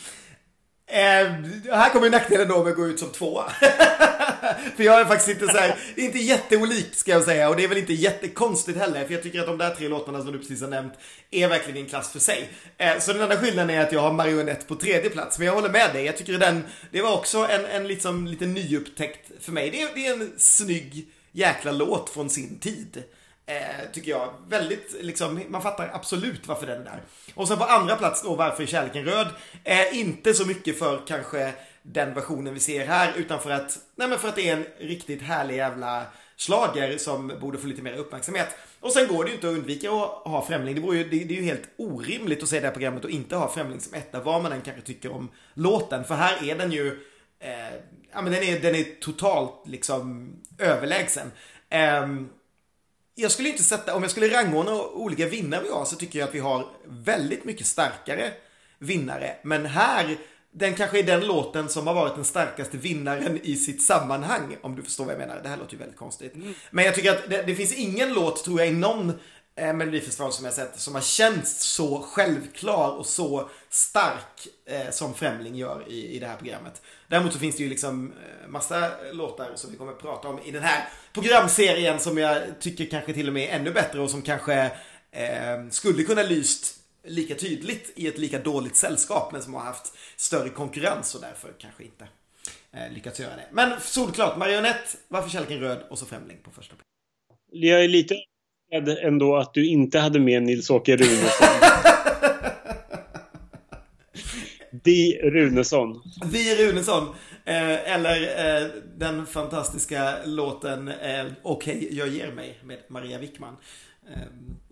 Eh, 0.89 1.33
här 1.77 1.91
kommer 1.91 2.11
nackdelen 2.11 2.49
då 2.49 2.63
med 2.63 2.71
att 2.71 2.77
gå 2.77 2.87
ut 2.87 2.99
som 2.99 3.09
tvåa. 3.09 3.51
för 4.77 4.83
jag 4.83 5.01
är 5.01 5.05
faktiskt 5.05 5.29
inte 5.29 5.53
så 5.53 5.59
här, 5.59 5.77
inte 5.97 6.19
jätteolik 6.19 6.95
ska 6.95 7.11
jag 7.11 7.25
säga 7.25 7.49
och 7.49 7.57
det 7.57 7.65
är 7.65 7.69
väl 7.69 7.79
inte 7.79 7.93
jättekonstigt 7.93 8.79
heller 8.79 9.05
för 9.05 9.15
jag 9.15 9.23
tycker 9.23 9.41
att 9.41 9.47
de 9.47 9.59
där 9.59 9.75
tre 9.75 9.89
låtarna 9.89 10.23
som 10.23 10.33
du 10.33 10.39
precis 10.39 10.61
har 10.61 10.69
nämnt 10.69 10.93
är 11.31 11.49
verkligen 11.49 11.77
i 11.77 11.81
en 11.81 11.87
klass 11.87 12.13
för 12.13 12.19
sig. 12.19 12.49
Eh, 12.79 12.99
så 12.99 13.13
den 13.13 13.23
enda 13.23 13.37
skillnaden 13.37 13.71
är 13.71 13.81
att 13.81 13.93
jag 13.93 14.01
har 14.01 14.13
Marionette 14.13 14.67
på 14.67 14.75
tredje 14.75 15.11
plats 15.11 15.39
men 15.39 15.47
jag 15.47 15.55
håller 15.55 15.71
med 15.71 15.93
dig, 15.93 16.05
jag 16.05 16.17
tycker 16.17 16.39
den, 16.39 16.65
det 16.91 17.03
var 17.03 17.15
också 17.15 17.39
en, 17.51 17.65
en 17.65 17.89
liksom, 17.89 18.27
lite 18.27 18.47
nyupptäckt 18.47 19.31
för 19.41 19.53
mig. 19.53 19.71
Det 19.71 19.95
det 19.95 20.07
är 20.07 20.13
en 20.13 20.33
snygg 20.39 21.09
jäkla 21.33 21.73
låt 21.73 22.11
från 22.11 22.31
sin 22.31 22.59
tid. 22.59 23.03
Eh, 23.49 23.91
tycker 23.93 24.11
jag. 24.11 24.35
Väldigt, 24.49 24.97
liksom, 25.01 25.43
man 25.49 25.63
fattar 25.63 25.91
absolut 25.93 26.47
varför 26.47 26.67
den 26.67 26.81
är 26.81 26.85
där. 26.85 27.03
Och 27.35 27.49
sen 27.49 27.59
på 27.59 27.65
andra 27.65 27.97
plats 27.97 28.23
då, 28.23 28.35
Varför 28.35 28.63
är 28.63 28.67
kärleken 28.67 29.05
röd? 29.05 29.29
Eh, 29.65 29.99
inte 29.99 30.35
så 30.35 30.47
mycket 30.47 30.79
för 30.79 31.03
kanske 31.07 31.53
den 31.83 32.15
versionen 32.15 32.55
vi 32.55 32.61
ser 32.61 32.87
här, 32.87 33.13
utan 33.17 33.41
för 33.41 33.51
att, 33.51 33.79
nej 33.97 34.09
men 34.09 34.19
för 34.19 34.29
att 34.29 34.37
det 34.37 34.49
är 34.49 34.57
en 34.57 34.67
riktigt 34.79 35.23
härlig 35.23 35.57
jävla 35.57 36.03
slager 36.37 36.99
som 36.99 37.33
borde 37.41 37.59
få 37.59 37.67
lite 37.67 37.83
mer 37.83 37.97
uppmärksamhet. 37.97 38.49
Och 38.81 38.93
sen 38.93 39.09
går 39.09 39.25
det 39.25 39.31
ju 39.31 39.35
inte 39.35 39.49
att 39.49 39.55
undvika 39.55 39.91
att 39.91 40.33
ha 40.33 40.47
Främling. 40.47 40.75
Det, 40.75 40.97
ju, 40.97 41.05
det, 41.05 41.25
det 41.25 41.35
är 41.35 41.41
ju 41.41 41.45
helt 41.45 41.69
orimligt 41.77 42.43
att 42.43 42.49
se 42.49 42.61
det 42.61 42.67
här 42.67 42.73
programmet 42.73 43.05
och 43.05 43.11
inte 43.11 43.37
ha 43.37 43.53
Främling 43.53 43.81
som 43.81 43.95
etta, 43.95 44.21
vad 44.21 44.43
man 44.43 44.53
än 44.53 44.61
kanske 44.61 44.83
tycker 44.83 45.13
om 45.13 45.31
låten. 45.55 46.05
För 46.05 46.15
här 46.15 46.49
är 46.49 46.59
den 46.59 46.73
ju, 46.73 46.87
eh, 47.41 47.75
ja 48.13 48.23
men 48.23 48.33
den 48.33 48.43
är, 48.43 48.61
den 48.61 48.75
är 48.75 49.01
totalt 49.01 49.63
liksom 49.67 50.33
överlägsen. 50.59 51.33
Ehm, 51.71 52.29
jag 53.19 53.31
skulle 53.31 53.49
inte 53.49 53.63
sätta, 53.63 53.95
om 53.95 54.03
jag 54.03 54.11
skulle 54.11 54.29
rangordna 54.29 54.83
olika 54.83 55.27
vinnare 55.27 55.63
vi 55.63 55.71
har 55.71 55.85
så 55.85 55.97
tycker 55.97 56.19
jag 56.19 56.29
att 56.29 56.35
vi 56.35 56.39
har 56.39 56.67
väldigt 56.85 57.45
mycket 57.45 57.67
starkare 57.67 58.33
vinnare. 58.79 59.37
Men 59.43 59.67
här, 59.67 60.17
den 60.53 60.75
kanske 60.75 60.99
är 60.99 61.03
den 61.03 61.27
låten 61.27 61.69
som 61.69 61.87
har 61.87 61.95
varit 61.95 62.15
den 62.15 62.25
starkaste 62.25 62.77
vinnaren 62.77 63.41
i 63.43 63.57
sitt 63.57 63.83
sammanhang. 63.83 64.57
Om 64.63 64.77
du 64.77 64.83
förstår 64.83 65.05
vad 65.05 65.15
jag 65.15 65.19
menar. 65.19 65.41
Det 65.43 65.49
här 65.49 65.57
låter 65.57 65.73
ju 65.73 65.79
väldigt 65.79 65.97
konstigt. 65.97 66.35
Mm. 66.35 66.55
Men 66.71 66.85
jag 66.85 66.95
tycker 66.95 67.11
att 67.11 67.31
det, 67.31 67.43
det, 67.43 67.55
finns 67.55 67.73
ingen 67.73 68.15
låt, 68.15 68.45
tror 68.45 68.61
jag, 68.61 68.69
i 68.69 68.73
någon 68.73 69.13
eh, 69.57 69.73
Melodifestival 69.73 70.33
som 70.33 70.45
jag 70.45 70.55
sett 70.55 70.81
som 70.81 70.95
har 70.95 71.03
känts 71.03 71.63
så 71.63 72.03
självklar 72.03 72.91
och 72.91 73.07
så 73.07 73.51
stark 73.77 74.49
eh, 74.67 74.91
som 74.91 75.15
Främling 75.15 75.55
gör 75.57 75.85
i, 75.89 76.17
i 76.17 76.19
det 76.19 76.27
här 76.27 76.37
programmet. 76.37 76.83
Däremot 77.09 77.33
så 77.33 77.39
finns 77.39 77.57
det 77.57 77.63
ju 77.63 77.69
liksom 77.69 78.13
eh, 78.13 78.49
massa 78.49 78.91
låtar 79.13 79.53
som 79.55 79.71
vi 79.71 79.77
kommer 79.77 79.93
att 79.93 80.03
prata 80.03 80.29
om 80.29 80.39
i 80.45 80.51
den 80.51 80.63
här 80.63 80.89
programserien 81.13 82.01
som 82.01 82.19
jag 82.19 82.43
tycker 82.61 82.87
kanske 82.87 83.13
till 83.13 83.27
och 83.29 83.35
med 83.35 83.49
är 83.49 83.59
ännu 83.59 83.71
bättre 83.71 84.01
och 84.01 84.11
som 84.11 84.23
kanske 84.23 84.55
eh, 85.11 85.69
skulle 85.71 86.03
kunna 86.03 86.23
lyst 86.23 86.77
lika 87.05 87.35
tydligt 87.35 87.93
i 87.97 88.07
ett 88.07 88.19
lika 88.19 88.39
dåligt 88.39 88.77
sällskap 88.77 89.33
men 89.33 89.43
som 89.43 89.55
har 89.55 89.61
haft 89.61 89.95
större 90.17 90.49
konkurrens 90.49 91.15
och 91.15 91.21
därför 91.21 91.53
kanske 91.59 91.85
inte 91.85 92.09
eh, 92.73 92.93
lyckats 92.95 93.21
göra 93.21 93.37
det. 93.37 93.47
Men 93.53 93.81
solklart, 93.81 94.39
Marionette, 94.39 94.89
Varför 95.09 95.31
kärleken 95.31 95.61
röd 95.61 95.85
och 95.91 95.99
så 95.99 96.07
Främling 96.07 96.37
på 96.43 96.51
första 96.51 96.75
plats. 96.75 96.89
Jag 97.53 97.85
är 97.85 97.89
lite 97.89 98.15
ändå 99.03 99.37
att 99.37 99.55
du 99.55 99.69
inte 99.69 99.99
hade 99.99 100.21
med 100.21 100.43
Nils-Åke 100.43 100.97
Runesson. 100.97 101.69
Vi 104.87 105.19
Runesson. 105.23 106.03
Vi 106.25 106.67
Runesson. 106.67 107.09
Eh, 107.45 107.95
eller 107.95 108.23
eh, 108.63 108.69
den 108.97 109.27
fantastiska 109.27 110.17
låten 110.25 110.89
eh, 110.89 111.27
Okej, 111.43 111.77
okay, 111.77 111.89
jag 111.91 112.09
ger 112.09 112.33
mig 112.33 112.59
med 112.65 112.79
Maria 112.89 113.19
Wickman. 113.19 113.57
Eh, 114.11 114.23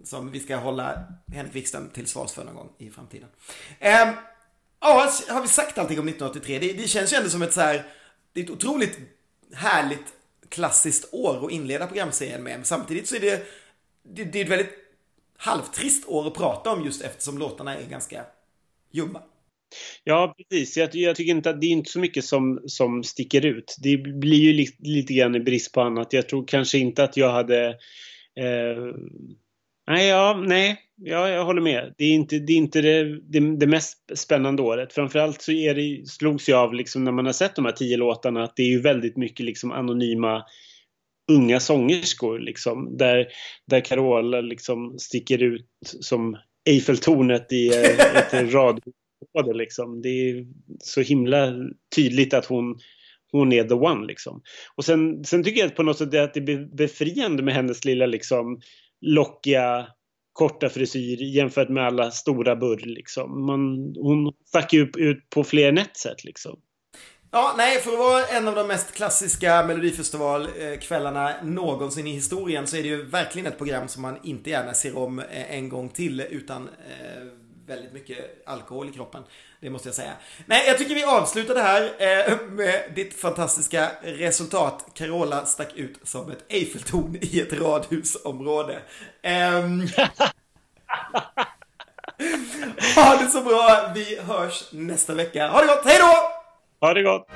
som 0.05 0.31
vi 0.31 0.41
ska 0.41 0.57
hålla 0.57 1.05
Henrik 1.35 1.55
Wikström 1.55 1.89
till 1.89 2.07
svars 2.07 2.32
för 2.32 2.45
någon 2.45 2.55
gång 2.55 2.70
i 2.78 2.91
framtiden. 2.91 3.28
Eh, 3.78 4.09
ja, 4.81 5.11
har 5.28 5.43
vi 5.43 5.49
sagt 5.49 5.78
allting 5.78 5.99
om 5.99 6.09
1983? 6.09 6.59
Det, 6.59 6.73
det 6.73 6.89
känns 6.89 7.12
ju 7.12 7.16
ändå 7.16 7.31
som 7.31 7.43
ett 7.43 7.53
så 7.53 7.61
här, 7.61 7.85
det 8.32 8.41
är 8.41 8.45
ett 8.45 8.51
otroligt 8.51 8.99
härligt 9.55 10.12
klassiskt 10.49 11.15
år 11.15 11.47
att 11.47 11.53
inleda 11.53 11.86
programserien 11.86 12.43
med. 12.43 12.53
Men 12.53 12.65
samtidigt 12.65 13.09
så 13.09 13.16
är 13.16 13.20
det, 13.20 13.47
det, 14.03 14.24
det 14.24 14.41
är 14.41 14.45
ett 14.45 14.51
väldigt 14.51 14.74
halvtrist 15.36 16.09
år 16.09 16.27
att 16.27 16.35
prata 16.35 16.70
om 16.70 16.85
just 16.85 17.03
eftersom 17.03 17.39
låtarna 17.39 17.77
är 17.77 17.86
ganska 17.86 18.24
ljumma. 18.91 19.23
Ja, 20.05 20.35
precis. 20.37 20.77
Jag, 20.77 20.95
jag, 20.95 21.17
tycker 21.17 21.31
inte 21.31 21.51
att 21.51 21.61
det 21.61 21.67
är 21.67 21.71
inte 21.71 21.91
så 21.91 21.99
mycket 21.99 22.25
som, 22.25 22.61
som 22.67 23.03
sticker 23.05 23.47
ut. 23.47 23.77
Det 23.83 23.97
blir 23.97 24.41
ju 24.41 24.53
li, 24.53 24.67
lite 24.79 25.15
grann 25.15 25.35
i 25.35 25.41
brist 25.41 25.73
på 25.73 25.81
annat. 25.81 26.13
Jag 26.13 26.29
tror 26.29 26.45
kanske 26.47 26.79
inte 26.79 27.05
att 27.05 27.17
jag 27.17 27.33
hade... 27.33 27.69
Eh, 28.41 28.95
nej, 29.87 30.09
ja, 30.09 30.43
nej. 30.47 30.81
Ja, 30.97 31.29
jag 31.29 31.45
håller 31.45 31.63
med. 31.63 31.95
Det 31.99 32.05
är 32.05 32.13
inte 32.13 32.39
det, 32.39 32.53
är 32.53 32.57
inte 32.57 32.81
det, 32.81 33.21
det, 33.21 33.57
det 33.57 33.67
mest 33.67 34.19
spännande 34.19 34.63
året. 34.63 34.93
Framförallt 34.93 35.43
så 35.43 35.53
är 35.53 35.75
det, 35.75 36.09
slogs 36.09 36.49
jag 36.49 36.61
av 36.61 36.75
liksom 36.75 37.05
när 37.05 37.13
man 37.13 37.27
har 37.27 37.33
sett 37.33 37.57
de 37.57 37.65
här 37.65 37.73
tio 37.73 37.97
låtarna 37.97 38.45
att 38.45 38.57
det 38.57 38.63
är 38.63 38.71
ju 38.71 38.81
väldigt 38.81 39.17
mycket 39.17 39.47
liksom 39.47 39.73
anonyma 39.73 40.43
unga 41.33 41.61
sångerskor 41.61 42.39
liksom. 42.39 42.97
Där, 42.97 43.27
där 43.67 43.81
Carola 43.81 44.41
liksom 44.41 44.99
sticker 44.99 45.43
ut 45.43 45.67
som 45.83 46.37
Eiffeltornet 46.69 47.53
i 47.53 47.69
eh, 47.69 48.17
ett 48.17 48.33
radio 48.53 48.93
på 49.35 49.43
det 49.43 49.55
liksom. 49.55 50.02
Det 50.02 50.09
är 50.09 50.47
så 50.78 51.01
himla 51.01 51.52
tydligt 51.97 52.35
att 52.35 52.47
hon, 52.47 52.78
hon 53.32 53.52
är 53.52 53.65
the 53.65 53.74
one 53.74 54.06
liksom. 54.06 54.43
Och 54.77 54.85
sen, 54.85 55.24
sen 55.24 55.44
tycker 55.44 55.61
jag 55.61 55.77
på 55.77 55.82
något 55.82 55.98
sätt 55.98 56.15
att 56.15 56.35
det 56.35 56.52
är 56.52 56.77
befriande 56.77 57.43
med 57.43 57.55
hennes 57.55 57.85
lilla 57.85 58.06
liksom 58.06 58.61
lockiga 59.01 59.86
korta 60.32 60.69
frisyr 60.69 61.23
jämfört 61.23 61.69
med 61.69 61.86
alla 61.86 62.11
stora 62.11 62.56
burr 62.56 62.86
liksom. 62.86 63.47
Man, 63.47 63.94
hon 63.97 64.32
stack 64.47 64.73
ju 64.73 64.90
ut 64.97 65.31
på 65.31 65.44
fler 65.44 65.69
än 65.69 65.78
ett 65.78 65.97
sätt 65.97 66.24
liksom. 66.24 66.61
Ja, 67.31 67.55
nej, 67.56 67.81
för 67.81 67.93
att 67.93 67.98
vara 67.98 68.27
en 68.27 68.48
av 68.48 68.55
de 68.55 68.69
mest 68.69 68.94
klassiska 68.94 69.66
Melodifestivalkvällarna 69.66 71.36
eh, 71.36 71.44
någonsin 71.44 72.06
i 72.06 72.11
historien 72.11 72.66
så 72.66 72.77
är 72.77 72.82
det 72.82 72.89
ju 72.89 73.05
verkligen 73.05 73.47
ett 73.47 73.59
program 73.59 73.89
som 73.89 74.02
man 74.02 74.16
inte 74.23 74.51
gärna 74.51 74.74
ser 74.74 74.98
om 74.98 75.19
eh, 75.19 75.55
en 75.55 75.69
gång 75.69 75.89
till 75.89 76.20
utan 76.20 76.62
eh, 76.62 77.27
väldigt 77.66 77.93
mycket 77.93 78.43
alkohol 78.47 78.89
i 78.89 78.93
kroppen. 78.93 79.23
Det 79.61 79.70
måste 79.70 79.89
jag 79.89 79.95
säga. 79.95 80.12
Nej, 80.47 80.65
jag 80.66 80.78
tycker 80.78 80.95
vi 80.95 81.05
avslutar 81.05 81.55
det 81.55 81.62
här 81.62 81.82
eh, 81.99 82.39
med 82.41 82.93
ditt 82.95 83.20
fantastiska 83.20 83.91
resultat. 84.03 84.86
Carola 84.95 85.47
stack 85.47 85.74
ut 85.74 85.99
som 86.03 86.31
ett 86.31 86.45
Eiffeltorn 86.49 87.19
i 87.20 87.41
ett 87.41 87.53
radhusområde. 87.53 88.82
Um... 89.23 89.89
ha 92.97 93.16
det 93.16 93.28
så 93.28 93.41
bra. 93.41 93.93
Vi 93.95 94.20
hörs 94.20 94.73
nästa 94.73 95.15
vecka. 95.15 95.49
Ha 95.49 95.61
det 95.61 95.66
gott. 95.66 95.85
Hej 95.85 95.99
då! 96.01 96.15
Ha 96.86 96.95
det 96.95 97.03
gott. 97.03 97.27